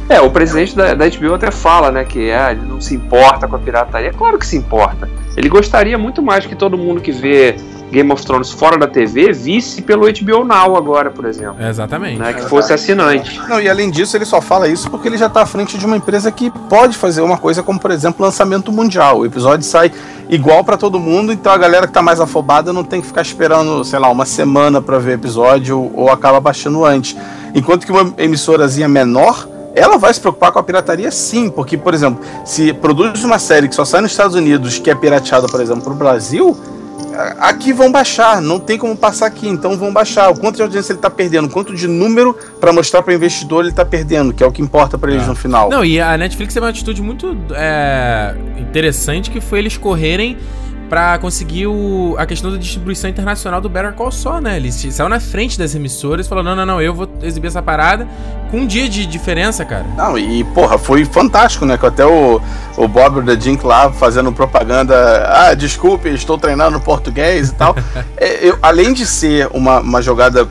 É, 0.08 0.20
o 0.20 0.30
presidente 0.30 0.76
da, 0.76 0.94
da 0.94 1.08
HBO 1.08 1.34
até 1.34 1.50
fala, 1.50 1.90
né, 1.90 2.04
que 2.04 2.30
ah, 2.30 2.52
ele 2.52 2.66
não 2.66 2.80
se 2.80 2.94
importa 2.94 3.48
com 3.48 3.56
a 3.56 3.58
pirataria. 3.58 4.10
É 4.10 4.12
claro 4.12 4.38
que 4.38 4.46
se 4.46 4.56
importa. 4.56 5.08
Ele 5.36 5.48
gostaria 5.48 5.96
muito 5.96 6.22
mais 6.22 6.46
que 6.46 6.54
todo 6.54 6.76
mundo 6.76 7.00
que 7.00 7.10
vê 7.10 7.56
Game 7.90 8.10
of 8.12 8.24
Thrones 8.24 8.50
fora 8.50 8.76
da 8.76 8.86
TV 8.86 9.32
visse 9.32 9.80
pelo 9.80 10.02
HBO 10.02 10.44
Now 10.44 10.76
agora, 10.76 11.10
por 11.10 11.24
exemplo. 11.24 11.56
É, 11.58 11.68
Exatamente. 11.68 12.18
Né, 12.18 12.32
que 12.32 12.42
fosse 12.42 12.72
assinante. 12.72 13.40
Não, 13.48 13.60
e 13.60 13.68
além 13.68 13.90
disso, 13.90 14.16
ele 14.16 14.24
só 14.24 14.40
fala 14.40 14.68
isso 14.68 14.90
porque 14.90 15.08
ele 15.08 15.16
já 15.16 15.28
tá 15.28 15.42
à 15.42 15.46
frente 15.46 15.78
de 15.78 15.86
uma 15.86 15.96
empresa 15.96 16.30
que 16.30 16.50
pode 16.68 16.96
fazer 16.96 17.22
uma 17.22 17.38
coisa 17.38 17.62
como, 17.62 17.78
por 17.80 17.90
exemplo, 17.90 18.24
lançamento 18.24 18.70
mundial. 18.70 19.20
O 19.20 19.26
episódio 19.26 19.64
sai 19.64 19.92
igual 20.28 20.64
pra 20.64 20.76
todo 20.76 20.98
mundo, 20.98 21.32
então 21.32 21.52
a 21.52 21.58
galera 21.58 21.86
que 21.86 21.92
tá 21.92 22.02
mais 22.02 22.20
afobada 22.20 22.72
não 22.72 22.84
tem 22.84 23.00
que 23.00 23.06
ficar 23.06 23.22
esperando, 23.22 23.84
sei 23.84 23.98
lá, 23.98 24.10
uma 24.10 24.26
semana 24.26 24.82
pra 24.82 24.98
ver 24.98 25.14
episódio 25.14 25.78
ou, 25.78 25.92
ou 25.94 26.10
acaba 26.10 26.40
baixando 26.40 26.84
antes. 26.84 27.16
Enquanto 27.54 27.86
que 27.86 27.92
uma 27.92 28.12
emissorazinha 28.18 28.88
menor, 28.88 29.46
ela 29.74 29.98
vai 29.98 30.12
se 30.14 30.20
preocupar 30.20 30.52
com 30.52 30.58
a 30.58 30.62
pirataria 30.62 31.10
sim, 31.10 31.50
porque, 31.50 31.76
por 31.76 31.94
exemplo, 31.94 32.24
se 32.44 32.72
produz 32.72 33.24
uma 33.24 33.38
série 33.38 33.68
que 33.68 33.74
só 33.74 33.84
sai 33.84 34.00
nos 34.00 34.10
Estados 34.12 34.34
Unidos, 34.36 34.78
que 34.78 34.90
é 34.90 34.94
pirateada, 34.94 35.46
por 35.48 35.60
exemplo, 35.60 35.82
pro 35.82 35.94
Brasil, 35.94 36.56
a- 37.16 37.48
aqui 37.48 37.72
vão 37.72 37.90
baixar, 37.92 38.40
não 38.40 38.58
tem 38.60 38.78
como 38.78 38.96
passar 38.96 39.26
aqui, 39.26 39.48
então 39.48 39.76
vão 39.76 39.92
baixar. 39.92 40.30
O 40.30 40.38
quanto 40.38 40.56
de 40.56 40.62
audiência 40.62 40.92
ele 40.92 41.00
tá 41.00 41.10
perdendo, 41.10 41.48
quanto 41.48 41.74
de 41.74 41.86
número 41.88 42.36
pra 42.60 42.72
mostrar 42.72 43.02
para 43.02 43.14
investidor 43.14 43.64
ele 43.64 43.72
tá 43.72 43.84
perdendo, 43.84 44.32
que 44.32 44.42
é 44.42 44.46
o 44.46 44.52
que 44.52 44.62
importa 44.62 44.96
pra 44.98 45.10
eles 45.10 45.24
É. 45.24 45.26
no 45.26 45.34
final. 45.34 45.68
Não, 45.70 45.84
e 45.84 46.00
a 46.00 46.16
Netflix 46.16 46.54
teve 46.54 46.64
uma 46.64 46.70
atitude 46.70 47.02
muito 47.02 47.36
é, 47.52 48.34
interessante 48.58 49.30
que 49.30 49.40
foi 49.40 49.58
eles 49.60 49.76
correrem 49.76 50.36
pra 50.94 51.18
conseguir 51.18 51.66
o, 51.66 52.14
a 52.16 52.24
questão 52.24 52.52
da 52.52 52.56
distribuição 52.56 53.10
internacional 53.10 53.60
do 53.60 53.68
Better 53.68 53.94
Call 53.94 54.12
Saul, 54.12 54.40
né? 54.40 54.56
Eles 54.56 54.76
saiu 54.92 55.08
na 55.08 55.18
frente 55.18 55.58
das 55.58 55.74
emissoras 55.74 56.24
e 56.24 56.28
falou: 56.28 56.44
não, 56.44 56.54
não, 56.54 56.64
não, 56.64 56.80
eu 56.80 56.94
vou 56.94 57.08
exibir 57.20 57.48
essa 57.48 57.60
parada 57.60 58.06
com 58.48 58.58
um 58.58 58.66
dia 58.66 58.88
de 58.88 59.04
diferença, 59.04 59.64
cara. 59.64 59.84
Não, 59.96 60.16
e 60.16 60.44
porra, 60.44 60.78
foi 60.78 61.04
fantástico, 61.04 61.66
né? 61.66 61.76
Que 61.76 61.84
até 61.84 62.06
o, 62.06 62.40
o 62.76 62.86
Bob 62.86 63.22
da 63.22 63.34
Jink 63.34 63.66
lá 63.66 63.90
fazendo 63.90 64.30
propaganda. 64.30 64.94
Ah, 65.28 65.52
desculpe, 65.54 66.08
estou 66.10 66.38
treinando 66.38 66.78
português 66.78 67.48
e 67.48 67.54
tal. 67.54 67.74
É, 68.16 68.48
eu- 68.48 68.58
além 68.62 68.92
de 68.92 69.04
ser 69.04 69.48
uma, 69.52 69.80
uma 69.80 70.00
jogada 70.00 70.46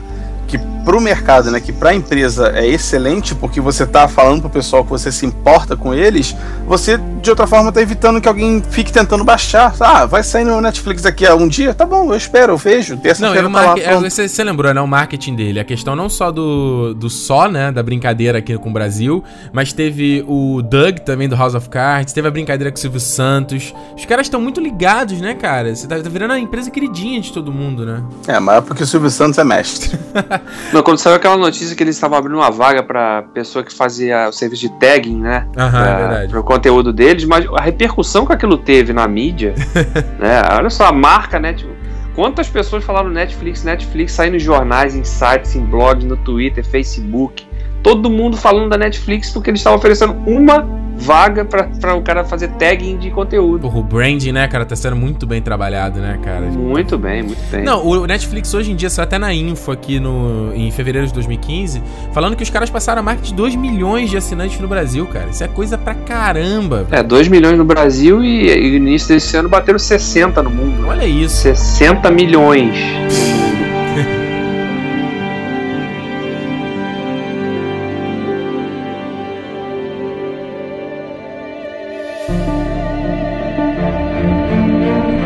que 0.84 0.94
pro 0.94 1.00
mercado, 1.00 1.50
né? 1.50 1.60
Que 1.60 1.72
pra 1.72 1.94
empresa 1.94 2.52
é 2.54 2.66
excelente, 2.66 3.34
porque 3.34 3.60
você 3.60 3.86
tá 3.86 4.06
falando 4.08 4.42
pro 4.42 4.50
pessoal 4.50 4.84
que 4.84 4.90
você 4.90 5.10
se 5.10 5.24
importa 5.24 5.76
com 5.76 5.94
eles, 5.94 6.36
você 6.66 6.98
de 7.22 7.30
outra 7.30 7.46
forma 7.46 7.72
tá 7.72 7.80
evitando 7.80 8.20
que 8.20 8.28
alguém 8.28 8.62
fique 8.70 8.92
tentando 8.92 9.24
baixar. 9.24 9.74
Ah, 9.80 10.04
vai 10.04 10.22
sair 10.22 10.44
no 10.44 10.60
Netflix 10.60 11.02
daqui 11.02 11.26
a 11.26 11.34
um 11.34 11.48
dia? 11.48 11.72
Tá 11.72 11.86
bom, 11.86 12.12
eu 12.12 12.16
espero, 12.16 12.52
eu 12.52 12.56
vejo. 12.56 12.94
Não, 12.94 13.00
Terça-feira 13.00 13.48
o 13.48 13.52
tá 13.52 13.60
lá. 13.60 13.78
é, 13.78 13.98
você, 13.98 14.28
você 14.28 14.44
lembrou, 14.44 14.74
né? 14.74 14.80
O 14.80 14.86
marketing 14.86 15.34
dele. 15.34 15.58
A 15.58 15.64
questão 15.64 15.96
não 15.96 16.08
só 16.08 16.30
do, 16.30 16.92
do 16.94 17.08
só, 17.08 17.48
né? 17.48 17.72
Da 17.72 17.82
brincadeira 17.82 18.38
aqui 18.38 18.56
com 18.58 18.68
o 18.68 18.72
Brasil, 18.72 19.24
mas 19.52 19.72
teve 19.72 20.22
o 20.28 20.60
Doug 20.62 20.98
também 20.98 21.28
do 21.28 21.36
House 21.36 21.54
of 21.54 21.68
Cards, 21.68 22.12
teve 22.12 22.28
a 22.28 22.30
brincadeira 22.30 22.70
com 22.70 22.76
o 22.76 22.80
Silvio 22.80 23.00
Santos. 23.00 23.74
Os 23.96 24.04
caras 24.04 24.26
estão 24.26 24.40
muito 24.40 24.60
ligados, 24.60 25.20
né, 25.20 25.34
cara? 25.34 25.74
Você 25.74 25.86
tá, 25.86 25.98
tá 25.98 26.08
virando 26.08 26.32
a 26.32 26.38
empresa 26.38 26.70
queridinha 26.70 27.20
de 27.20 27.32
todo 27.32 27.50
mundo, 27.50 27.86
né? 27.86 28.02
É, 28.26 28.38
mas 28.38 28.58
é 28.58 28.60
porque 28.60 28.82
o 28.82 28.86
Silvio 28.86 29.10
Santos 29.10 29.38
é 29.38 29.44
mestre. 29.44 29.98
Não, 30.74 30.82
quando 30.82 30.98
saiu 30.98 31.14
aquela 31.14 31.36
notícia 31.36 31.76
que 31.76 31.82
eles 31.84 31.94
estavam 31.94 32.18
abrindo 32.18 32.34
uma 32.36 32.50
vaga 32.50 32.82
pra 32.82 33.22
pessoa 33.32 33.64
que 33.64 33.72
fazia 33.72 34.28
o 34.28 34.32
serviço 34.32 34.62
de 34.62 34.70
tagging, 34.70 35.20
né? 35.20 35.46
Aham, 35.56 35.66
é 35.68 35.70
pra- 35.84 35.96
verdade. 35.98 36.28
pro 36.32 36.42
conteúdo 36.42 36.92
deles, 36.92 37.24
mas 37.24 37.46
a 37.56 37.62
repercussão 37.62 38.26
que 38.26 38.32
aquilo 38.32 38.58
teve 38.58 38.92
na 38.92 39.06
mídia, 39.06 39.54
né? 40.18 40.42
Olha 40.52 40.68
só, 40.70 40.86
a 40.86 40.92
marca, 40.92 41.38
né? 41.38 41.52
Tipo, 41.52 41.70
quantas 42.16 42.48
pessoas 42.48 42.82
falaram 42.82 43.08
Netflix, 43.08 43.62
Netflix, 43.62 44.10
saindo 44.12 44.34
em 44.34 44.40
jornais, 44.40 44.96
em 44.96 45.04
sites, 45.04 45.54
em 45.54 45.64
blogs, 45.64 46.04
no 46.04 46.16
Twitter, 46.16 46.64
Facebook. 46.64 47.46
Todo 47.80 48.10
mundo 48.10 48.36
falando 48.36 48.68
da 48.68 48.76
Netflix 48.76 49.30
porque 49.30 49.50
eles 49.50 49.60
estavam 49.60 49.78
oferecendo 49.78 50.14
uma 50.26 50.66
vaga 50.96 51.44
pra, 51.44 51.64
pra 51.80 51.94
o 51.94 52.02
cara 52.02 52.24
fazer 52.24 52.48
tagging 52.48 52.96
de 52.96 53.10
conteúdo. 53.10 53.60
Porra, 53.60 53.78
o 53.78 53.82
branding, 53.82 54.32
né, 54.32 54.46
cara, 54.48 54.64
tá 54.64 54.76
sendo 54.76 54.96
muito 54.96 55.26
bem 55.26 55.42
trabalhado, 55.42 56.00
né, 56.00 56.18
cara? 56.22 56.46
Muito 56.46 56.96
bem, 56.96 57.22
muito 57.22 57.50
bem. 57.50 57.62
Não, 57.62 57.86
o 57.86 58.06
Netflix 58.06 58.52
hoje 58.54 58.72
em 58.72 58.76
dia, 58.76 58.88
saiu 58.90 59.04
até 59.04 59.18
na 59.18 59.32
info 59.34 59.70
aqui 59.72 60.00
no, 60.00 60.52
em 60.54 60.70
fevereiro 60.70 61.06
de 61.06 61.12
2015, 61.12 61.82
falando 62.12 62.36
que 62.36 62.42
os 62.42 62.50
caras 62.50 62.70
passaram 62.70 63.00
a 63.00 63.02
marca 63.02 63.22
de 63.22 63.34
2 63.34 63.54
milhões 63.56 64.10
de 64.10 64.16
assinantes 64.16 64.58
no 64.60 64.68
Brasil, 64.68 65.06
cara. 65.06 65.30
Isso 65.30 65.44
é 65.44 65.48
coisa 65.48 65.76
pra 65.76 65.94
caramba. 65.94 66.86
É, 66.90 67.02
2 67.02 67.28
milhões 67.28 67.58
no 67.58 67.64
Brasil 67.64 68.22
e, 68.22 68.48
e 68.48 68.78
no 68.78 68.88
início 68.88 69.08
desse 69.08 69.36
ano 69.36 69.48
bateram 69.48 69.78
60 69.78 70.42
no 70.42 70.50
mundo. 70.50 70.86
Olha 70.86 71.06
isso. 71.06 71.36
60 71.42 72.10
milhões. 72.10 72.74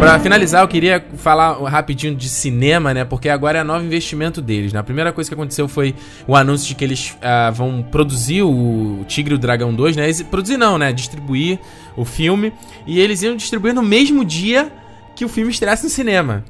Pra 0.08 0.18
finalizar, 0.18 0.62
eu 0.62 0.68
queria 0.68 1.04
falar 1.18 1.52
rapidinho 1.68 2.14
de 2.14 2.30
cinema, 2.30 2.94
né? 2.94 3.04
Porque 3.04 3.28
agora 3.28 3.58
é 3.58 3.62
novo 3.62 3.84
investimento 3.84 4.40
deles. 4.40 4.72
Né? 4.72 4.80
A 4.80 4.82
primeira 4.82 5.12
coisa 5.12 5.28
que 5.28 5.34
aconteceu 5.34 5.68
foi 5.68 5.94
o 6.26 6.34
anúncio 6.34 6.66
de 6.66 6.74
que 6.74 6.82
eles 6.82 7.14
ah, 7.20 7.50
vão 7.50 7.82
produzir 7.82 8.42
o 8.42 9.04
Tigre 9.06 9.34
e 9.34 9.36
o 9.36 9.38
Dragão 9.38 9.74
2, 9.74 9.96
né? 9.96 10.10
Produzir 10.30 10.56
não, 10.56 10.78
né? 10.78 10.94
Distribuir 10.94 11.58
o 11.94 12.06
filme. 12.06 12.54
E 12.86 12.98
eles 12.98 13.20
iam 13.20 13.36
distribuir 13.36 13.74
no 13.74 13.82
mesmo 13.82 14.24
dia 14.24 14.72
que 15.14 15.26
o 15.26 15.28
filme 15.28 15.50
estreasse 15.50 15.84
no 15.84 15.90
cinema. 15.90 16.42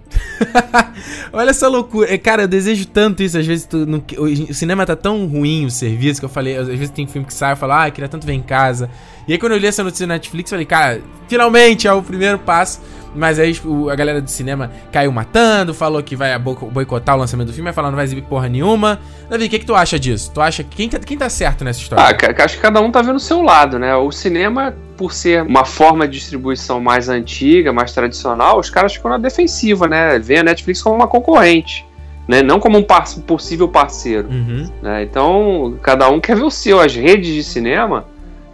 Olha 1.33 1.51
essa 1.51 1.67
loucura. 1.67 2.15
É, 2.15 2.17
Cara, 2.17 2.43
eu 2.43 2.49
desejo 2.49 2.87
tanto 2.87 3.25
isso. 3.25 3.37
Às 3.37 3.47
vezes 3.47 3.67
tu 3.67 3.85
não- 3.87 4.05
o 4.19 4.23
o 4.51 4.55
cinema 4.55 4.87
tá 4.87 4.95
tão 4.95 5.27
ruim, 5.27 5.67
o 5.67 5.71
serviço, 5.71 6.21
que 6.21 6.25
eu 6.27 6.31
falei. 6.31 6.57
Às 6.57 6.69
vezes 6.69 6.91
tem 6.91 7.09
filme 7.09 7.27
que 7.27 7.35
sai, 7.35 7.55
eu 7.55 7.57
falo, 7.57 7.73
ah, 7.73 7.89
eu 7.89 7.93
queria 7.93 8.09
tanto 8.09 8.25
ver 8.25 8.35
em 8.35 8.43
casa. 8.43 8.89
E 9.27 9.33
aí 9.33 9.39
quando 9.39 9.53
eu 9.53 9.59
li 9.59 9.67
essa 9.67 9.83
notícia 9.83 10.07
na 10.07 10.15
Netflix, 10.15 10.53
eu 10.53 10.57
falei, 10.57 10.67
cara, 10.67 11.01
finalmente 11.27 11.89
é 11.89 11.93
o 11.93 12.01
primeiro 12.03 12.39
passo. 12.39 12.81
Mas 13.19 13.39
aí 13.39 13.59
o- 13.65 13.91
a 13.91 13.95
galera 13.97 14.21
do 14.23 14.31
cinema 14.31 14.71
caiu 14.93 15.11
matando, 15.11 15.75
falou 15.75 16.03
que 16.03 16.15
vai 16.15 16.39
bo- 16.39 16.55
boicotar 16.73 17.17
o 17.17 17.19
lançamento 17.19 17.49
do 17.49 17.53
filme, 17.53 17.65
vai 17.65 17.73
falar 17.73 17.89
não 17.91 17.97
vai 17.97 18.05
exibir 18.05 18.23
porra 18.23 18.49
nenhuma. 18.49 19.01
Davi, 19.29 19.47
o 19.47 19.49
que, 19.51 19.59
que 19.59 19.67
tu 19.67 19.75
acha 19.75 19.99
disso? 19.99 20.31
Tu 20.33 20.41
acha 20.41 20.63
que 20.63 20.77
quem 20.77 20.89
tá, 20.89 20.99
quem 20.99 21.19
tá 21.19 21.29
certo 21.29 21.65
nessa 21.65 21.81
história? 21.81 22.05
Ah, 22.05 22.45
acho 22.45 22.57
que 22.57 22.63
cada 22.63 22.81
um 22.81 22.91
tá 22.91 23.03
vendo 23.03 23.17
o 23.17 23.21
seu 23.21 23.43
lado, 23.43 23.79
né? 23.79 23.95
O 23.97 24.11
cinema, 24.13 24.75
por 24.97 25.13
ser 25.13 25.43
uma 25.43 25.65
forma 25.65 26.07
de 26.07 26.19
distribuição 26.19 26.81
mais 26.81 27.09
antiga, 27.09 27.73
mais 27.73 27.93
tradicional, 27.93 28.59
os 28.59 28.71
caras 28.71 28.95
ficam 28.95 29.11
na 29.11 29.19
defensiva, 29.19 29.87
né? 29.89 30.19
Vê 30.19 30.39
a 30.39 30.43
Netflix 30.43 30.81
como 30.81 30.95
uma 30.95 31.07
concorrente, 31.09 31.85
né? 32.29 32.43
Não 32.43 32.61
como 32.61 32.79
um 32.79 32.83
par- 32.83 33.09
possível 33.27 33.69
parceiro. 33.69 34.29
Uhum. 34.29 34.69
né? 34.81 35.03
Então, 35.03 35.77
cada 35.83 36.09
um 36.09 36.21
quer 36.21 36.37
ver 36.37 36.45
o 36.45 36.51
seu. 36.51 36.81
As 36.81 36.95
redes 36.95 37.35
de 37.35 37.43
cinema, 37.43 38.05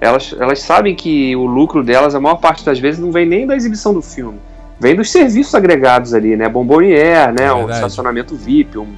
elas, 0.00 0.34
elas 0.38 0.60
sabem 0.60 0.94
que 0.94 1.36
o 1.36 1.44
lucro 1.46 1.82
delas, 1.84 2.14
a 2.14 2.20
maior 2.20 2.36
parte 2.36 2.64
das 2.64 2.78
vezes, 2.78 2.98
não 3.00 3.12
vem 3.12 3.26
nem 3.26 3.46
da 3.46 3.54
exibição 3.54 3.92
do 3.94 4.02
filme. 4.02 4.38
Vem 4.81 4.95
dos 4.97 5.11
serviços 5.11 5.55
agregados 5.55 6.12
ali, 6.14 6.37
né? 6.37 6.49
Bombonier, 6.49 7.33
né? 7.33 7.47
É 7.47 7.53
um 7.53 7.66
estacionamento 7.77 8.35
VIP, 8.35 8.77
um, 8.79 8.89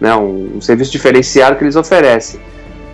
né? 0.00 0.14
um, 0.14 0.56
um 0.56 0.60
serviço 0.60 0.92
diferenciado 0.92 1.56
que 1.56 1.64
eles 1.64 1.76
oferecem. 1.76 2.40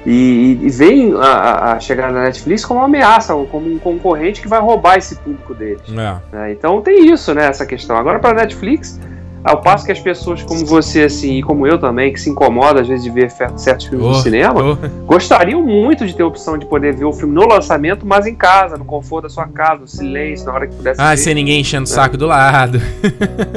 E, 0.06 0.58
e 0.62 0.70
vem 0.70 1.12
a, 1.14 1.18
a- 1.18 1.72
a 1.74 1.80
chegada 1.80 2.14
da 2.14 2.22
Netflix 2.22 2.64
como 2.64 2.80
uma 2.80 2.86
ameaça, 2.86 3.34
ou 3.34 3.46
como 3.46 3.70
um 3.70 3.78
concorrente 3.78 4.40
que 4.40 4.48
vai 4.48 4.58
roubar 4.58 4.96
esse 4.96 5.14
público 5.16 5.54
deles. 5.54 5.82
É. 5.90 5.94
né? 6.36 6.52
Então 6.52 6.80
tem 6.80 7.12
isso, 7.12 7.34
né, 7.34 7.44
essa 7.46 7.66
questão. 7.66 7.96
Agora 7.96 8.18
para 8.18 8.32
Netflix, 8.40 8.98
ao 9.42 9.60
passo 9.60 9.84
que 9.86 9.92
as 9.92 9.98
pessoas 10.00 10.42
como 10.42 10.64
você 10.66 11.02
assim 11.04 11.38
e 11.38 11.42
como 11.42 11.66
eu 11.66 11.78
também, 11.78 12.12
que 12.12 12.20
se 12.20 12.28
incomoda 12.30 12.80
às 12.82 12.88
vezes 12.88 13.04
de 13.04 13.10
ver 13.10 13.30
certos 13.56 13.86
filmes 13.86 14.06
Oh, 14.06 14.10
no 14.10 14.14
cinema, 14.16 14.60
oh. 14.62 14.76
gostariam 15.06 15.62
muito 15.62 16.06
de 16.06 16.14
ter 16.14 16.22
a 16.22 16.26
opção 16.26 16.58
de 16.58 16.66
poder 16.66 16.94
ver 16.94 17.04
o 17.04 17.12
filme 17.12 17.34
no 17.34 17.46
lançamento, 17.46 18.04
mas 18.06 18.26
em 18.26 18.34
casa, 18.34 18.76
no 18.76 18.84
conforto 18.84 19.24
da 19.24 19.28
sua 19.30 19.46
casa, 19.46 19.80
no 19.80 19.88
silêncio, 19.88 20.46
na 20.46 20.52
hora 20.52 20.66
que 20.66 20.74
pudesse 20.74 21.00
Ah, 21.00 21.10
ver. 21.10 21.16
sem 21.18 21.34
ninguém 21.34 21.60
enchendo 21.60 21.84
o 21.84 21.88
saco 21.88 22.16
do 22.16 22.26
lado. 22.26 22.80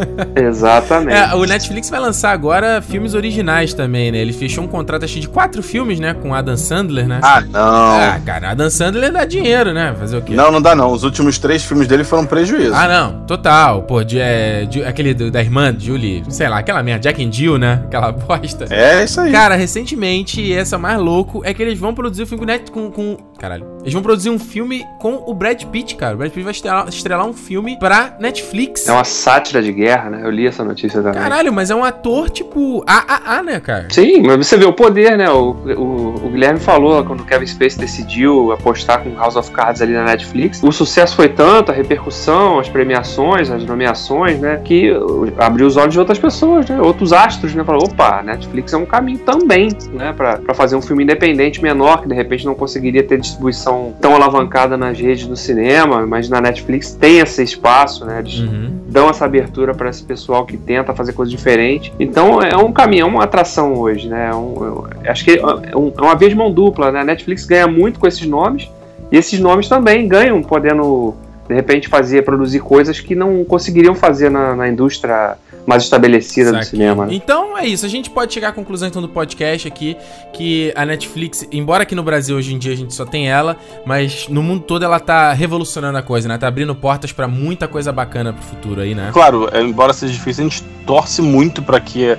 Exatamente. 0.36 1.16
É, 1.18 1.36
o 1.36 1.44
Netflix 1.46 1.90
vai 1.90 2.00
lançar 2.00 2.32
agora 2.32 2.82
filmes 2.82 3.14
originais 3.14 3.74
também, 3.74 4.12
né? 4.12 4.18
Ele 4.20 4.34
fechou 4.34 4.64
um 4.64 4.68
contrato 4.68 5.04
acho 5.06 5.20
de 5.20 5.28
quatro 5.28 5.62
filmes, 5.62 6.00
né? 6.00 6.14
Com 6.14 6.34
Adam 6.34 6.58
Sandler, 6.58 7.08
né? 7.08 7.20
Ah, 7.24 7.42
não. 7.42 7.60
Ah, 8.00 8.20
cara, 8.26 8.52
Adam 8.52 8.70
Sandler 8.70 9.12
dá 9.12 9.26
dinheiro, 9.26 9.74
né? 9.74 9.94
Fazer 10.00 10.18
o 10.18 10.22
quê? 10.22 10.34
Não, 10.34 10.52
não 10.52 10.62
dá 10.62 10.76
não. 10.76 10.92
Os 10.92 11.04
últimos 11.04 11.38
três 11.38 11.64
filmes 11.64 11.88
dele 11.88 12.04
foram 12.04 12.26
prejuízo. 12.26 12.74
Ah, 12.74 12.88
não, 12.88 13.26
total. 13.26 13.84
Pô, 13.84 14.04
de, 14.04 14.20
é, 14.20 14.66
de- 14.66 14.84
aquele 14.84 15.14
da 15.14 15.42
irmã 15.42 15.73
Julie, 15.80 16.24
sei 16.30 16.50
lá, 16.50 16.60
aquela 16.60 16.82
merda, 16.84 17.02
Jack 17.02 17.24
and 17.24 17.32
Jill, 17.32 17.58
né? 17.58 17.82
Aquela 17.86 18.12
bosta. 18.12 18.66
É 18.70 19.04
isso 19.04 19.22
aí. 19.22 19.32
Cara, 19.32 19.56
recentemente, 19.56 20.54
essa 20.54 20.78
mais 20.78 21.00
louco 21.00 21.42
é 21.44 21.54
que 21.54 21.62
eles 21.62 21.80
vão 21.80 21.94
produzir 21.94 22.24
o 22.24 22.28
filme 22.28 22.46
com, 22.72 22.92
com 22.92 23.18
caralho. 23.44 23.66
Eles 23.82 23.92
vão 23.92 24.02
produzir 24.02 24.30
um 24.30 24.40
filme 24.40 24.88
com 25.00 25.22
o 25.28 25.34
Brad 25.34 25.62
Pitt, 25.66 25.98
cara. 25.98 26.16
O 26.16 26.18
Brad 26.18 26.32
Pitt 26.32 26.44
vai 26.44 26.54
estrelar, 26.54 26.88
estrelar 26.88 27.28
um 27.28 27.34
filme 27.34 27.78
pra 27.78 28.16
Netflix. 28.18 28.88
É 28.88 28.92
uma 28.94 29.04
sátira 29.04 29.62
de 29.62 29.74
guerra, 29.74 30.10
né? 30.10 30.22
Eu 30.24 30.30
li 30.30 30.48
essa 30.48 30.64
notícia 30.64 31.02
também. 31.02 31.22
Caralho, 31.22 31.52
mas 31.52 31.70
é 31.70 31.76
um 31.76 31.84
ator 31.84 32.30
tipo 32.30 32.82
AAA, 32.88 33.44
né, 33.44 33.60
cara? 33.60 33.88
Sim, 33.90 34.22
mas 34.22 34.48
você 34.48 34.56
vê 34.56 34.64
o 34.64 34.72
poder, 34.72 35.18
né? 35.18 35.30
O, 35.30 35.52
o, 35.52 36.26
o 36.26 36.30
Guilherme 36.30 36.58
falou 36.58 37.04
quando 37.04 37.20
o 37.20 37.26
Kevin 37.26 37.46
Space 37.46 37.78
decidiu 37.78 38.54
apostar 38.54 39.04
com 39.04 39.14
House 39.16 39.36
of 39.36 39.52
Cards 39.52 39.82
ali 39.82 39.92
na 39.92 40.06
Netflix. 40.06 40.64
O 40.64 40.72
sucesso 40.72 41.14
foi 41.14 41.28
tanto, 41.28 41.70
a 41.70 41.76
repercussão, 41.76 42.60
as 42.60 42.70
premiações, 42.70 43.52
as 43.52 43.66
nomeações, 43.66 44.40
né? 44.40 44.62
Que 44.64 44.94
abriu 45.38 45.68
os 45.68 45.76
olhos 45.76 45.92
de 45.92 46.00
outras 46.00 46.18
pessoas, 46.18 46.70
né? 46.70 46.80
Outros 46.80 47.12
astros, 47.12 47.54
né? 47.54 47.62
Falou, 47.66 47.84
opa, 47.84 48.24
Netflix 48.24 48.72
é 48.72 48.78
um 48.78 48.86
caminho 48.86 49.20
também, 49.20 49.68
né? 49.92 50.14
Pra, 50.14 50.38
pra 50.38 50.54
fazer 50.54 50.78
um 50.78 50.82
filme 50.82 51.04
independente 51.04 51.62
menor, 51.62 52.02
que 52.02 52.08
de 52.08 52.16
repente 52.16 52.46
não 52.46 52.56
conseguiria 52.56 53.04
ter 53.04 53.20
distribuição 53.34 53.94
tão 54.00 54.16
alavancada 54.16 54.78
nas 54.78 55.00
redes 55.00 55.26
do 55.28 55.36
cinema, 55.36 56.06
mas 56.06 56.30
na 56.30 56.40
Netflix 56.40 56.94
tem 56.94 57.20
esse 57.20 57.44
espaço, 57.44 58.06
né? 58.06 58.20
Eles 58.20 58.40
Uhum. 58.40 58.72
dão 58.88 59.10
essa 59.10 59.26
abertura 59.26 59.74
para 59.74 59.90
esse 59.90 60.04
pessoal 60.04 60.46
que 60.46 60.56
tenta 60.58 60.94
fazer 60.94 61.14
coisa 61.14 61.32
diferente. 61.32 61.92
Então 62.00 62.42
é 62.42 62.56
um 62.56 62.72
caminho, 62.72 63.04
é 63.04 63.06
uma 63.06 63.24
atração 63.24 63.74
hoje, 63.74 64.08
né? 64.08 64.30
É 64.32 64.36
um- 64.36 64.56
eu 64.64 64.88
acho 65.12 65.24
que 65.26 65.32
é, 65.32 65.76
um- 65.78 65.92
é 65.98 66.02
uma 66.02 66.16
de 66.16 66.36
mão 66.36 66.52
dupla, 66.52 66.92
né? 66.92 67.02
A 67.02 67.04
Netflix 67.04 67.46
ganha 67.46 67.68
muito 67.68 68.00
com 68.00 68.08
esses 68.08 68.26
nomes 68.26 68.70
e 69.12 69.18
esses 69.18 69.40
nomes 69.40 69.68
também 69.68 70.08
ganham 70.08 70.42
podendo 70.42 71.16
de 71.48 71.54
repente 71.54 71.90
fazer, 71.90 72.24
produzir 72.24 72.60
coisas 72.62 73.02
que 73.02 73.14
não 73.16 73.44
conseguiriam 73.44 73.94
fazer 73.94 74.30
na, 74.30 74.56
na 74.56 74.70
indústria 74.70 75.36
mais 75.66 75.84
estabelecida 75.84 76.52
do 76.52 76.58
Saquei. 76.58 76.70
cinema. 76.70 77.06
Né? 77.06 77.16
Então 77.16 77.58
é 77.58 77.66
isso, 77.66 77.86
a 77.86 77.90
gente 77.90 78.10
pode 78.10 78.34
chegar 78.34 78.50
à 78.50 78.52
conclusão 78.52 78.88
então 78.88 79.02
do 79.02 79.10
podcast 79.10 79.68
aqui 79.68 79.96
que 80.34 80.74
a 80.76 80.86
Netflix, 80.86 81.48
embora 81.52 81.84
aqui 81.84 81.96
no 81.96 82.04
Brasil 82.04 82.36
hoje 82.36 82.54
em 82.54 82.58
dia 82.58 82.74
a 82.74 82.78
gente 82.78 82.94
só 82.94 83.06
tem 83.06 83.30
ela, 83.30 83.58
mas 83.86 84.28
no 84.28 84.44
mundo 84.44 84.64
todo 84.64 84.84
ela 84.84 85.00
tá 85.00 85.34
revolucionando 85.34 85.98
a 85.98 86.02
coisa, 86.02 86.28
né? 86.28 86.38
Tá 86.38 86.48
abrindo 86.48 86.76
portas 86.76 87.12
pra 87.12 87.28
muita 87.28 87.68
coisa 87.68 87.92
bacana 87.92 88.34
pro 88.34 88.44
futuro 88.44 88.82
aí, 88.82 88.94
né? 88.94 89.10
Claro, 89.14 89.50
é, 89.52 89.62
embora 89.62 89.94
seja 89.94 90.14
difícil, 90.14 90.46
a 90.46 90.50
gente 90.50 90.64
torce 90.86 91.22
muito 91.22 91.62
para 91.62 91.80
que 91.80 92.18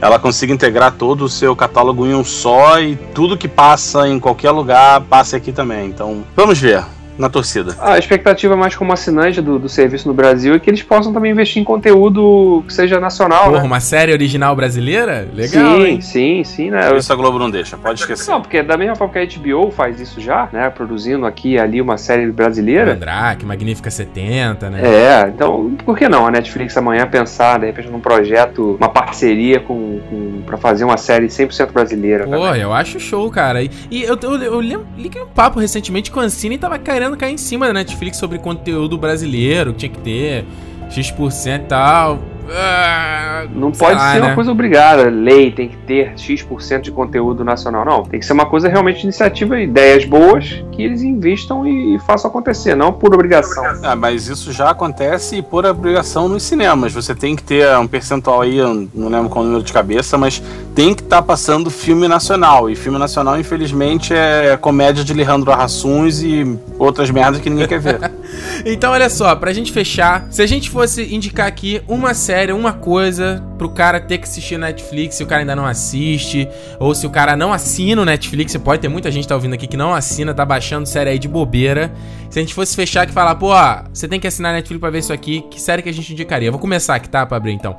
ela 0.00 0.18
consiga 0.18 0.52
integrar 0.52 0.92
todo 0.92 1.24
o 1.24 1.28
seu 1.28 1.56
catálogo 1.56 2.06
em 2.06 2.14
um 2.14 2.24
só 2.24 2.80
e 2.80 2.96
tudo 3.14 3.36
que 3.36 3.48
passa 3.48 4.08
em 4.08 4.20
qualquer 4.20 4.50
lugar 4.50 5.00
passe 5.02 5.36
aqui 5.36 5.52
também. 5.52 5.86
Então, 5.86 6.24
vamos 6.34 6.58
ver 6.58 6.95
na 7.18 7.28
torcida. 7.28 7.74
A 7.80 7.98
expectativa 7.98 8.56
mais 8.56 8.74
como 8.74 8.92
assinante 8.92 9.40
do, 9.40 9.58
do 9.58 9.68
serviço 9.68 10.08
no 10.08 10.14
Brasil 10.14 10.54
é 10.54 10.58
que 10.58 10.68
eles 10.68 10.82
possam 10.82 11.12
também 11.12 11.32
investir 11.32 11.60
em 11.60 11.64
conteúdo 11.64 12.62
que 12.66 12.72
seja 12.72 13.00
nacional, 13.00 13.44
Porra, 13.46 13.60
né? 13.60 13.66
uma 13.66 13.80
série 13.80 14.12
original 14.12 14.54
brasileira? 14.54 15.28
Legal, 15.32 15.76
sim, 15.76 15.84
hein? 15.84 16.00
sim, 16.00 16.44
sim, 16.44 16.70
né? 16.70 16.96
Isso 16.96 17.12
a 17.12 17.16
Globo 17.16 17.38
não 17.38 17.50
deixa, 17.50 17.76
pode 17.76 18.00
esquecer. 18.00 18.30
Não, 18.30 18.40
porque 18.40 18.62
da 18.62 18.76
mesma 18.76 18.96
forma 18.96 19.12
que 19.12 19.18
a 19.18 19.26
HBO 19.26 19.70
faz 19.70 20.00
isso 20.00 20.20
já, 20.20 20.48
né? 20.52 20.68
Produzindo 20.70 21.26
aqui 21.26 21.52
e 21.52 21.58
ali 21.58 21.80
uma 21.80 21.96
série 21.96 22.30
brasileira. 22.30 22.92
Mandrake, 22.92 23.44
Magnífica 23.44 23.90
70, 23.90 24.70
né? 24.70 24.80
É, 24.82 25.28
então 25.28 25.74
por 25.84 25.96
que 25.96 26.08
não 26.08 26.26
a 26.26 26.30
Netflix 26.30 26.76
amanhã 26.76 27.06
pensar, 27.06 27.58
de 27.58 27.66
repente, 27.66 27.88
num 27.88 28.00
projeto, 28.00 28.76
uma 28.78 28.88
parceria 28.88 29.60
com, 29.60 30.00
com 30.08 30.42
para 30.44 30.56
fazer 30.56 30.84
uma 30.84 30.96
série 30.96 31.26
100% 31.26 31.72
brasileira? 31.72 32.24
Pô, 32.24 32.30
também. 32.30 32.60
eu 32.60 32.72
acho 32.72 33.00
show, 33.00 33.30
cara. 33.30 33.62
E, 33.62 33.70
e 33.90 34.02
eu, 34.02 34.18
eu, 34.20 34.42
eu 34.42 34.60
lembro, 34.60 34.86
liguei 34.96 35.22
um 35.22 35.26
papo 35.26 35.58
recentemente 35.58 36.10
que 36.10 36.18
o 36.18 36.20
Ancine 36.20 36.58
tava 36.58 36.78
querendo 36.78 37.05
cair 37.14 37.34
em 37.34 37.36
cima 37.36 37.66
da 37.66 37.74
Netflix 37.74 38.16
sobre 38.16 38.38
conteúdo 38.38 38.96
brasileiro, 38.96 39.74
que 39.74 39.80
tinha 39.80 39.90
que 39.90 39.98
ter 39.98 40.46
X% 40.88 41.46
e 41.46 41.58
tal. 41.66 42.35
Ah, 42.50 43.44
Não 43.54 43.70
pode 43.72 43.94
lá, 43.96 44.12
ser 44.12 44.20
né? 44.20 44.26
uma 44.26 44.34
coisa 44.34 44.50
obrigada, 44.50 45.04
lei 45.08 45.50
tem 45.50 45.68
que 45.68 45.76
ter 45.78 46.12
X% 46.16 46.80
de 46.82 46.90
conteúdo 46.90 47.44
nacional, 47.44 47.84
não. 47.84 48.02
Tem 48.04 48.20
que 48.20 48.26
ser 48.26 48.32
uma 48.32 48.46
coisa 48.46 48.68
realmente 48.68 48.98
de 48.98 49.04
iniciativa, 49.04 49.60
ideias 49.60 50.04
boas 50.04 50.62
que 50.72 50.82
eles 50.82 51.02
investam 51.02 51.66
e, 51.66 51.98
façam 52.06 52.30
acontecer, 52.30 52.74
não 52.74 52.92
por 52.92 53.14
obrigação. 53.14 53.64
Ah, 53.82 53.96
mas 53.96 54.28
isso 54.28 54.52
já 54.52 54.70
acontece 54.70 55.40
por 55.42 55.64
obrigação 55.64 56.28
nos 56.28 56.42
cinemas. 56.42 56.92
Você 56.92 57.14
tem 57.14 57.34
que 57.34 57.42
ter 57.42 57.66
um 57.78 57.86
percentual 57.86 58.42
aí, 58.42 58.58
não 58.94 59.08
lembro 59.08 59.28
qual 59.28 59.44
número 59.44 59.62
de 59.62 59.72
cabeça, 59.72 60.18
mas 60.18 60.42
tem 60.74 60.94
que 60.94 61.02
estar 61.02 61.22
passando 61.22 61.70
filme 61.70 62.06
nacional. 62.08 62.68
E 62.70 62.76
filme 62.76 62.98
nacional, 62.98 63.38
infelizmente, 63.38 64.12
é 64.14 64.56
comédia 64.60 65.02
de 65.04 65.12
Alejandro 65.12 65.50
Arrassuns 65.50 66.22
e 66.22 66.58
outras 66.78 67.10
merdas 67.10 67.40
que 67.40 67.50
ninguém 67.50 67.66
quer 67.66 67.80
ver. 67.80 68.10
Então, 68.64 68.92
olha 68.92 69.08
só, 69.08 69.34
pra 69.36 69.52
gente 69.52 69.70
fechar, 69.72 70.26
se 70.30 70.42
a 70.42 70.46
gente 70.46 70.68
fosse 70.68 71.14
indicar 71.14 71.46
aqui 71.46 71.80
uma 71.86 72.12
série, 72.12 72.35
uma 72.54 72.72
coisa 72.72 73.42
pro 73.56 73.68
cara 73.68 74.00
ter 74.00 74.18
que 74.18 74.24
assistir 74.24 74.58
Netflix, 74.58 75.16
se 75.16 75.22
o 75.22 75.26
cara 75.26 75.42
ainda 75.42 75.56
não 75.56 75.66
assiste, 75.66 76.48
ou 76.78 76.94
se 76.94 77.06
o 77.06 77.10
cara 77.10 77.36
não 77.36 77.52
assina 77.52 78.02
o 78.02 78.04
Netflix, 78.04 78.52
você 78.52 78.58
pode 78.58 78.82
ter 78.82 78.88
muita 78.88 79.10
gente 79.10 79.22
que 79.22 79.28
tá 79.28 79.34
ouvindo 79.34 79.54
aqui 79.54 79.66
que 79.66 79.76
não 79.76 79.94
assina, 79.94 80.34
tá 80.34 80.44
baixando 80.44 80.86
série 80.86 81.10
aí 81.10 81.18
de 81.18 81.28
bobeira. 81.28 81.92
Se 82.30 82.38
a 82.38 82.42
gente 82.42 82.54
fosse 82.54 82.74
fechar 82.76 83.02
aqui 83.02 83.12
e 83.12 83.14
falar, 83.14 83.34
pô, 83.36 83.52
você 83.92 84.06
tem 84.06 84.20
que 84.20 84.26
assinar 84.26 84.52
Netflix 84.52 84.80
pra 84.80 84.90
ver 84.90 84.98
isso 84.98 85.12
aqui, 85.12 85.42
que 85.50 85.60
série 85.60 85.82
que 85.82 85.88
a 85.88 85.92
gente 85.92 86.12
indicaria? 86.12 86.48
Eu 86.48 86.52
vou 86.52 86.60
começar 86.60 86.94
aqui, 86.94 87.08
tá, 87.08 87.24
pra 87.24 87.36
abrir 87.36 87.52
então. 87.52 87.76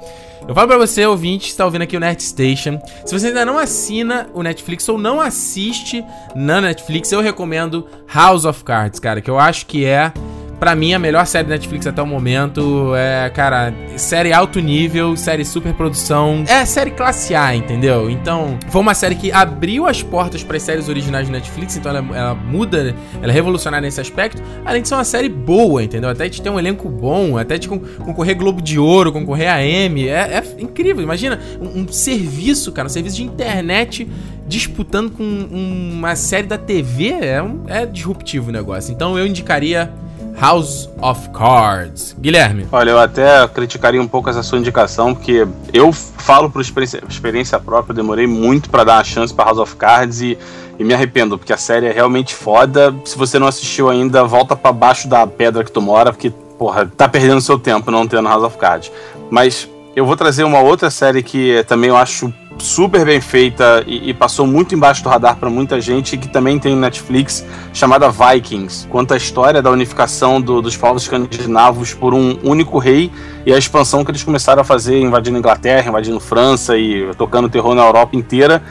Eu 0.48 0.56
falo 0.56 0.68
pra 0.68 0.78
você, 0.78 1.06
ouvinte, 1.06 1.52
que 1.52 1.58
tá 1.58 1.66
ouvindo 1.66 1.82
aqui 1.82 1.98
o 1.98 2.00
Nerd 2.00 2.24
Station. 2.24 2.80
Se 3.06 3.18
você 3.18 3.28
ainda 3.28 3.46
não 3.46 3.60
assina 3.60 4.30
o 4.34 4.42
Netflix 4.42 4.88
ou 4.88 4.98
não 4.98 5.20
assiste 5.20 6.04
na 6.34 6.62
Netflix, 6.62 7.12
eu 7.12 7.22
recomendo 7.22 7.86
House 8.08 8.46
of 8.46 8.64
Cards, 8.64 9.00
cara, 9.00 9.20
que 9.20 9.30
eu 9.30 9.38
acho 9.38 9.66
que 9.66 9.86
é 9.86 10.14
Pra 10.60 10.76
mim, 10.76 10.92
a 10.92 10.98
melhor 10.98 11.26
série 11.28 11.44
da 11.48 11.54
Netflix 11.54 11.86
até 11.86 12.02
o 12.02 12.08
momento 12.08 12.92
é, 12.96 13.30
cara, 13.30 13.72
série 13.96 14.34
alto 14.34 14.60
nível, 14.60 15.16
série 15.16 15.46
super 15.46 15.72
produção. 15.72 16.44
É 16.48 16.66
série 16.66 16.90
classe 16.90 17.36
A, 17.36 17.56
entendeu? 17.56 18.10
Então, 18.10 18.58
foi 18.70 18.82
uma 18.82 18.96
série 18.96 19.14
que 19.14 19.32
abriu 19.32 19.86
as 19.86 20.02
portas 20.02 20.44
para 20.44 20.58
as 20.58 20.64
séries 20.64 20.90
originais 20.90 21.28
do 21.28 21.32
Netflix, 21.32 21.78
então 21.78 21.96
ela, 21.96 22.18
ela 22.18 22.34
muda, 22.34 22.96
ela 23.22 23.32
é 23.32 23.36
revolucionária 23.36 23.86
nesse 23.86 24.02
aspecto. 24.02 24.42
Além 24.66 24.82
de 24.82 24.88
ser 24.88 24.96
uma 24.96 25.04
série 25.04 25.30
boa, 25.30 25.84
entendeu? 25.84 26.10
Até 26.10 26.28
de 26.28 26.42
ter 26.42 26.50
um 26.50 26.58
elenco 26.58 26.90
bom, 26.90 27.38
até 27.38 27.60
de 27.60 27.68
con- 27.70 27.80
concorrer 28.04 28.36
Globo 28.36 28.60
de 28.60 28.80
Ouro, 28.80 29.12
concorrer 29.12 29.50
a 29.52 29.64
M. 29.64 30.08
É, 30.08 30.38
é 30.44 30.44
incrível. 30.62 31.04
Imagina 31.04 31.40
um, 31.62 31.82
um 31.82 31.88
serviço, 31.88 32.72
cara, 32.72 32.88
um 32.88 32.90
serviço 32.90 33.18
de 33.18 33.24
internet 33.24 34.08
disputando 34.48 35.12
com 35.12 35.22
um- 35.24 35.92
uma 35.94 36.16
série 36.16 36.48
da 36.48 36.58
TV. 36.58 37.10
É, 37.10 37.44
um- 37.44 37.62
é 37.68 37.86
disruptivo 37.86 38.50
o 38.50 38.52
negócio. 38.52 38.92
Então, 38.92 39.16
eu 39.20 39.28
indicaria. 39.28 39.94
House 40.40 40.88
of 41.02 41.30
Cards. 41.32 42.16
Guilherme. 42.20 42.68
Olha, 42.72 42.92
eu 42.92 43.00
até 43.00 43.48
criticaria 43.48 44.00
um 44.00 44.08
pouco 44.08 44.30
essa 44.30 44.44
sua 44.44 44.60
indicação, 44.60 45.16
porque 45.16 45.48
eu 45.74 45.92
falo 45.92 46.50
por 46.50 46.62
experiência, 46.62 47.04
experiência 47.10 47.60
própria, 47.60 47.92
eu 47.92 47.96
demorei 47.96 48.28
muito 48.28 48.70
pra 48.70 48.84
dar 48.84 48.98
uma 48.98 49.04
chance 49.04 49.34
pra 49.34 49.46
House 49.46 49.58
of 49.58 49.76
Cards 49.76 50.22
e, 50.22 50.38
e 50.78 50.84
me 50.84 50.94
arrependo, 50.94 51.40
porque 51.40 51.52
a 51.52 51.58
série 51.58 51.88
é 51.88 51.92
realmente 51.92 52.36
foda. 52.36 52.94
Se 53.04 53.18
você 53.18 53.40
não 53.40 53.48
assistiu 53.48 53.90
ainda, 53.90 54.24
volta 54.26 54.56
pra 54.56 54.72
baixo 54.72 55.08
da 55.08 55.26
pedra 55.26 55.64
que 55.64 55.72
tu 55.72 55.82
mora, 55.82 56.14
porque, 56.14 56.30
porra, 56.30 56.86
tá 56.86 57.10
perdendo 57.10 57.42
seu 57.42 57.58
tempo 57.58 57.90
não 57.90 58.08
tendo 58.08 58.30
House 58.30 58.44
of 58.44 58.58
Cards. 58.58 58.92
Mas 59.32 59.68
eu 59.96 60.06
vou 60.06 60.16
trazer 60.16 60.44
uma 60.44 60.60
outra 60.60 60.92
série 60.92 61.24
que 61.24 61.66
também 61.68 61.90
eu 61.90 61.98
acho 61.98 62.32
super 62.60 63.06
bem 63.06 63.22
feita 63.22 63.84
e, 63.86 64.10
e 64.10 64.14
passou 64.14 64.46
muito 64.48 64.74
embaixo 64.76 65.04
do 65.04 65.10
radar 65.10 65.38
pra 65.38 65.50
muita 65.50 65.80
gente, 65.80 66.18
que 66.18 66.28
também 66.28 66.58
tem 66.60 66.76
Netflix, 66.76 67.46
chamada 67.74 68.10
Vikings. 68.10 68.88
Conta 68.88 69.14
a 69.14 69.18
história 69.18 69.62
da 69.62 69.70
unificação 69.72 70.42
do- 70.42 70.62
dos 70.62 70.76
povos 70.76 71.04
escandinavos 71.04 71.94
por 71.94 72.14
um 72.14 72.38
único 72.44 72.78
rei 72.80 73.12
e 73.46 73.54
a 73.54 73.58
expansão 73.58 74.04
que 74.04 74.12
eles 74.12 74.24
começaram 74.24 74.62
a 74.62 74.66
fazer, 74.66 75.00
invadindo 75.00 75.38
Inglaterra, 75.38 75.90
invadindo 75.90 76.20
França 76.20 76.78
e 76.78 77.10
tocando 77.18 77.50
terror 77.50 77.76
na 77.76 77.84
Europa 77.86 78.16
inteira. 78.16 78.62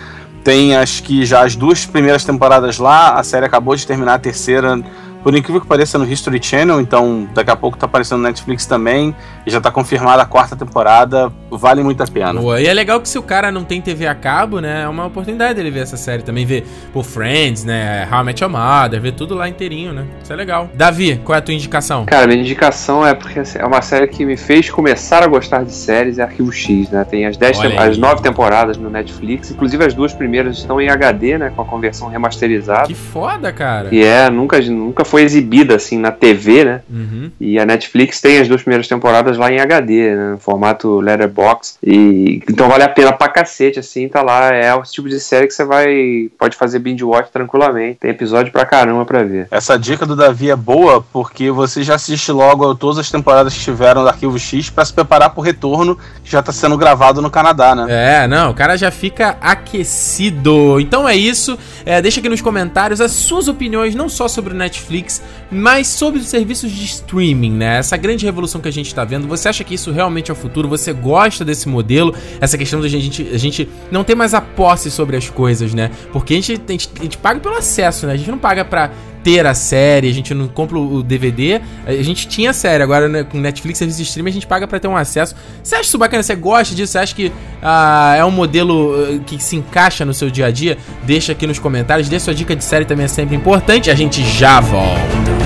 Tem 0.44 0.76
acho 0.76 1.02
que 1.02 1.24
já 1.26 1.44
as 1.44 1.56
duas 1.56 1.84
primeiras 1.84 2.24
temporadas 2.24 2.78
lá, 2.78 3.14
a 3.14 3.22
série 3.24 3.44
acabou 3.46 3.74
de 3.74 3.84
terminar 3.86 4.14
a 4.14 4.18
terceira, 4.18 4.80
por 5.26 5.34
incrível 5.34 5.60
que 5.60 5.66
pareça, 5.66 5.98
no 5.98 6.04
History 6.04 6.40
Channel, 6.40 6.80
então 6.80 7.28
daqui 7.34 7.50
a 7.50 7.56
pouco 7.56 7.76
tá 7.76 7.86
aparecendo 7.86 8.18
no 8.18 8.22
Netflix 8.28 8.64
também, 8.64 9.12
e 9.44 9.50
já 9.50 9.60
tá 9.60 9.72
confirmada 9.72 10.22
a 10.22 10.24
quarta 10.24 10.54
temporada, 10.54 11.32
vale 11.50 11.82
muito 11.82 12.00
a 12.00 12.06
pena. 12.06 12.34
Boa. 12.34 12.60
E 12.60 12.66
é 12.68 12.72
legal 12.72 13.00
que 13.00 13.08
se 13.08 13.18
o 13.18 13.22
cara 13.24 13.50
não 13.50 13.64
tem 13.64 13.80
TV 13.80 14.06
a 14.06 14.14
cabo, 14.14 14.60
né? 14.60 14.82
É 14.82 14.88
uma 14.88 15.04
oportunidade 15.06 15.54
dele 15.54 15.72
ver 15.72 15.80
essa 15.80 15.96
série 15.96 16.22
também. 16.22 16.46
Ver 16.46 16.64
por 16.92 17.04
Friends, 17.04 17.64
né? 17.64 18.08
How 18.08 18.20
I 18.20 18.24
Met 18.24 18.40
Your 18.40 18.52
Mother, 18.52 19.00
ver 19.00 19.12
tudo 19.14 19.34
lá 19.34 19.48
inteirinho, 19.48 19.92
né? 19.92 20.06
Isso 20.22 20.32
é 20.32 20.36
legal. 20.36 20.70
Davi, 20.74 21.20
qual 21.24 21.34
é 21.34 21.40
a 21.40 21.42
tua 21.42 21.54
indicação? 21.54 22.06
Cara, 22.06 22.28
minha 22.28 22.40
indicação 22.40 23.04
é 23.04 23.12
porque 23.12 23.40
assim, 23.40 23.58
é 23.58 23.66
uma 23.66 23.82
série 23.82 24.06
que 24.06 24.24
me 24.24 24.36
fez 24.36 24.70
começar 24.70 25.24
a 25.24 25.26
gostar 25.26 25.64
de 25.64 25.72
séries, 25.72 26.20
é 26.20 26.22
Arquivo 26.22 26.52
X, 26.52 26.88
né? 26.90 27.04
Tem 27.04 27.26
as 27.26 27.36
10 27.36 27.58
Olha 27.58 27.70
tem- 27.70 27.78
as 27.80 27.98
9 27.98 28.22
temporadas 28.22 28.76
no 28.76 28.88
Netflix, 28.88 29.50
inclusive 29.50 29.84
as 29.84 29.92
duas 29.92 30.12
primeiras 30.14 30.58
estão 30.58 30.80
em 30.80 30.88
HD, 30.88 31.36
né? 31.36 31.52
Com 31.56 31.62
a 31.62 31.64
conversão 31.64 32.06
remasterizada. 32.06 32.86
Que 32.86 32.94
foda, 32.94 33.52
cara. 33.52 33.88
E 33.90 34.04
é, 34.04 34.30
nunca, 34.30 34.60
nunca 34.60 35.04
foi 35.04 35.15
exibida 35.18 35.76
assim 35.76 35.98
na 35.98 36.10
TV, 36.10 36.64
né? 36.64 36.80
Uhum. 36.88 37.30
E 37.40 37.58
a 37.58 37.66
Netflix 37.66 38.20
tem 38.20 38.38
as 38.38 38.48
duas 38.48 38.62
primeiras 38.62 38.88
temporadas 38.88 39.36
lá 39.36 39.50
em 39.50 39.58
HD, 39.58 40.14
né? 40.14 40.30
No 40.32 40.38
formato 40.38 41.00
Letterboxd. 41.00 41.56
Fox. 41.56 41.78
E, 41.82 42.42
então 42.48 42.68
vale 42.68 42.82
a 42.82 42.88
pena 42.88 43.12
pra 43.12 43.28
cacete, 43.28 43.78
assim, 43.78 44.08
tá 44.08 44.22
lá. 44.22 44.52
É 44.52 44.74
o 44.74 44.82
tipo 44.82 45.08
de 45.08 45.18
série 45.18 45.46
que 45.46 45.54
você 45.54 45.64
vai. 45.64 46.30
pode 46.38 46.56
fazer 46.56 46.78
binge 46.78 47.04
watch 47.04 47.30
tranquilamente. 47.32 47.98
Tem 48.00 48.10
episódio 48.10 48.52
pra 48.52 48.66
caramba 48.66 49.04
pra 49.04 49.22
ver. 49.22 49.48
Essa 49.50 49.78
dica 49.78 50.04
do 50.04 50.16
Davi 50.16 50.50
é 50.50 50.56
boa 50.56 51.04
porque 51.12 51.50
você 51.50 51.82
já 51.82 51.94
assiste 51.94 52.30
logo 52.32 52.70
a 52.70 52.74
todas 52.74 52.98
as 52.98 53.10
temporadas 53.10 53.54
que 53.54 53.60
tiveram 53.60 54.02
do 54.02 54.08
Arquivo 54.08 54.38
X 54.38 54.70
pra 54.70 54.84
se 54.84 54.92
preparar 54.92 55.30
pro 55.30 55.42
retorno 55.42 55.96
que 56.24 56.30
já 56.30 56.42
tá 56.42 56.52
sendo 56.52 56.76
gravado 56.76 57.22
no 57.22 57.30
Canadá, 57.30 57.74
né? 57.74 57.86
É, 57.88 58.26
não, 58.26 58.50
o 58.50 58.54
cara 58.54 58.76
já 58.76 58.90
fica 58.90 59.36
aquecido. 59.40 60.80
Então 60.80 61.08
é 61.08 61.14
isso. 61.14 61.58
É, 61.84 62.02
deixa 62.02 62.20
aqui 62.20 62.28
nos 62.28 62.40
comentários 62.40 63.00
as 63.00 63.12
suas 63.12 63.48
opiniões, 63.48 63.94
não 63.94 64.08
só 64.08 64.28
sobre 64.28 64.52
o 64.52 64.56
Netflix, 64.56 64.95
mas 65.50 65.86
sobre 65.86 66.20
os 66.20 66.26
serviços 66.26 66.70
de 66.70 66.84
streaming, 66.84 67.52
né? 67.52 67.78
Essa 67.78 67.96
grande 67.96 68.24
revolução 68.24 68.60
que 68.60 68.68
a 68.68 68.72
gente 68.72 68.94
tá 68.94 69.04
vendo. 69.04 69.26
Você 69.28 69.48
acha 69.48 69.64
que 69.64 69.74
isso 69.74 69.90
realmente 69.90 70.30
é 70.30 70.32
o 70.32 70.36
futuro? 70.36 70.68
Você 70.68 70.92
gosta 70.92 71.44
desse 71.44 71.68
modelo? 71.68 72.14
Essa 72.40 72.56
questão 72.56 72.80
da 72.80 72.88
gente, 72.88 73.28
a 73.32 73.38
gente 73.38 73.68
não 73.90 74.04
ter 74.04 74.14
mais 74.14 74.34
a 74.34 74.40
posse 74.40 74.90
sobre 74.90 75.16
as 75.16 75.28
coisas, 75.28 75.74
né? 75.74 75.90
Porque 76.12 76.34
a 76.34 76.36
gente, 76.36 76.62
a 76.66 76.72
gente, 76.72 76.90
a 76.98 77.02
gente 77.02 77.18
paga 77.18 77.40
pelo 77.40 77.56
acesso, 77.56 78.06
né? 78.06 78.12
A 78.12 78.16
gente 78.16 78.30
não 78.30 78.38
paga 78.38 78.64
pra 78.64 78.90
ter 79.26 79.44
a 79.44 79.54
série, 79.54 80.08
a 80.08 80.14
gente 80.14 80.32
não 80.32 80.46
compra 80.46 80.78
o 80.78 81.02
DVD. 81.02 81.60
A 81.84 82.00
gente 82.00 82.28
tinha 82.28 82.50
a 82.50 82.52
série, 82.52 82.80
agora 82.80 83.08
né, 83.08 83.24
com 83.24 83.38
Netflix, 83.38 83.76
serviço 83.76 83.98
de 83.98 84.04
streaming, 84.04 84.30
a 84.30 84.32
gente 84.32 84.46
paga 84.46 84.68
pra 84.68 84.78
ter 84.78 84.86
um 84.86 84.96
acesso. 84.96 85.34
Você 85.64 85.74
acha 85.74 85.82
isso 85.82 85.98
bacana? 85.98 86.22
Você 86.22 86.36
gosta 86.36 86.76
disso? 86.76 86.92
Você 86.92 86.98
acha 86.98 87.12
que 87.12 87.32
ah, 87.60 88.14
é 88.16 88.24
um 88.24 88.30
modelo 88.30 88.94
ah, 88.94 89.18
que 89.26 89.42
se 89.42 89.56
encaixa 89.56 90.04
no 90.04 90.14
seu 90.14 90.30
dia 90.30 90.46
a 90.46 90.50
dia? 90.52 90.78
Deixa 91.02 91.32
aqui 91.32 91.44
nos 91.44 91.58
comentários. 91.58 92.08
Dê 92.08 92.20
sua 92.20 92.32
dica 92.32 92.54
de 92.54 92.62
série 92.62 92.84
também 92.84 93.06
é 93.06 93.08
sempre 93.08 93.34
importante. 93.34 93.90
A 93.90 93.96
gente 93.96 94.24
já 94.24 94.60
volta. 94.60 95.45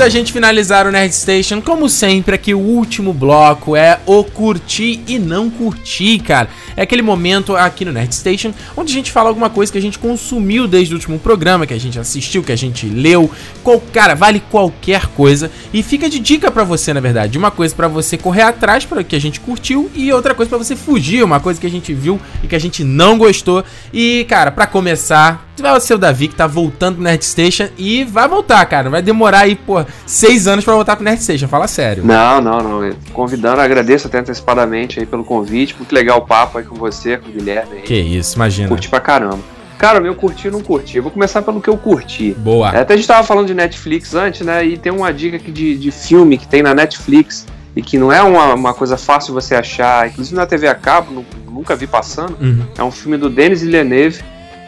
Da 0.00 0.08
gente 0.08 0.32
finalizar 0.32 0.86
o 0.86 0.90
Nerd 0.90 1.14
Station, 1.14 1.60
como 1.60 1.86
sempre, 1.86 2.34
aqui 2.34 2.54
o 2.54 2.58
último 2.58 3.12
bloco 3.12 3.76
é 3.76 4.00
o 4.06 4.24
curtir 4.24 4.98
e 5.06 5.18
não 5.18 5.50
curtir, 5.50 6.20
cara. 6.20 6.48
É 6.74 6.84
aquele 6.84 7.02
momento 7.02 7.54
aqui 7.54 7.84
no 7.84 7.92
Nerd 7.92 8.14
Station 8.14 8.54
onde 8.74 8.90
a 8.90 8.94
gente 8.94 9.12
fala 9.12 9.28
alguma 9.28 9.50
coisa 9.50 9.70
que 9.70 9.76
a 9.76 9.82
gente 9.82 9.98
consumiu 9.98 10.66
desde 10.66 10.94
o 10.94 10.96
último 10.96 11.18
programa, 11.18 11.66
que 11.66 11.74
a 11.74 11.78
gente 11.78 11.98
assistiu, 11.98 12.42
que 12.42 12.50
a 12.50 12.56
gente 12.56 12.86
leu. 12.86 13.30
Qual, 13.62 13.78
cara, 13.92 14.14
vale 14.14 14.40
qualquer 14.50 15.06
coisa. 15.08 15.50
E 15.70 15.82
fica 15.82 16.08
de 16.08 16.18
dica 16.18 16.50
pra 16.50 16.64
você, 16.64 16.94
na 16.94 17.00
verdade. 17.00 17.36
Uma 17.36 17.50
coisa 17.50 17.74
pra 17.74 17.86
você 17.86 18.16
correr 18.16 18.40
atrás 18.40 18.86
para 18.86 19.04
que 19.04 19.14
a 19.14 19.20
gente 19.20 19.38
curtiu 19.38 19.90
e 19.94 20.10
outra 20.14 20.34
coisa 20.34 20.48
pra 20.48 20.56
você 20.56 20.74
fugir, 20.74 21.22
uma 21.22 21.40
coisa 21.40 21.60
que 21.60 21.66
a 21.66 21.70
gente 21.70 21.92
viu 21.92 22.18
e 22.42 22.46
que 22.46 22.56
a 22.56 22.60
gente 22.60 22.82
não 22.82 23.18
gostou. 23.18 23.62
E, 23.92 24.24
cara, 24.30 24.50
pra 24.50 24.66
começar, 24.66 25.49
vai 25.60 25.78
ser 25.80 25.94
o 25.94 25.98
Davi 25.98 26.28
que 26.28 26.34
tá 26.34 26.46
voltando 26.46 26.94
pro 26.96 27.04
Nerd 27.04 27.24
Station 27.24 27.68
e 27.78 28.04
vai 28.04 28.28
voltar, 28.28 28.64
cara. 28.66 28.88
Vai 28.90 29.02
demorar 29.02 29.40
aí, 29.40 29.54
pô, 29.56 29.84
seis 30.06 30.46
anos 30.46 30.64
pra 30.64 30.74
voltar 30.74 30.96
pro 30.96 31.04
Nerd 31.04 31.22
Station. 31.22 31.48
Fala 31.48 31.66
sério. 31.68 32.04
Não, 32.04 32.40
não, 32.40 32.58
não. 32.80 32.90
Convidando, 33.12 33.60
agradeço 33.60 34.06
até 34.06 34.18
antecipadamente 34.18 34.98
aí 35.00 35.06
pelo 35.06 35.24
convite. 35.24 35.74
Muito 35.76 35.92
legal 35.92 36.18
o 36.18 36.22
papo 36.26 36.58
aí 36.58 36.64
com 36.64 36.74
você, 36.76 37.16
com 37.18 37.28
o 37.28 37.32
Guilherme 37.32 37.76
aí. 37.76 37.82
Que 37.82 37.94
isso, 37.94 38.36
imagina. 38.36 38.68
Curti 38.68 38.88
pra 38.88 39.00
caramba. 39.00 39.38
Cara, 39.78 39.98
meu 39.98 40.14
curti 40.14 40.48
e 40.48 40.50
não 40.50 40.60
curti. 40.60 40.98
Eu 40.98 41.02
vou 41.02 41.10
começar 41.10 41.40
pelo 41.40 41.58
que 41.60 41.68
eu 41.70 41.76
curti. 41.78 42.32
Boa. 42.38 42.70
É, 42.70 42.80
até 42.80 42.92
a 42.92 42.96
gente 42.98 43.06
tava 43.08 43.26
falando 43.26 43.46
de 43.46 43.54
Netflix 43.54 44.14
antes, 44.14 44.42
né? 44.46 44.62
E 44.64 44.76
tem 44.76 44.92
uma 44.92 45.10
dica 45.10 45.36
aqui 45.38 45.50
de, 45.50 45.74
de 45.78 45.90
filme 45.90 46.36
que 46.36 46.46
tem 46.46 46.62
na 46.62 46.74
Netflix 46.74 47.46
e 47.74 47.80
que 47.80 47.96
não 47.96 48.12
é 48.12 48.22
uma, 48.22 48.52
uma 48.54 48.74
coisa 48.74 48.98
fácil 48.98 49.32
você 49.32 49.54
achar. 49.54 50.06
Inclusive 50.08 50.36
na 50.36 50.44
TV 50.44 50.68
a 50.68 50.74
cabo, 50.74 51.10
nu- 51.12 51.24
nunca 51.50 51.74
vi 51.74 51.86
passando. 51.86 52.36
Uhum. 52.38 52.62
É 52.76 52.82
um 52.84 52.90
filme 52.90 53.16
do 53.16 53.30
Denis 53.30 53.62
Villeneuve, 53.62 54.20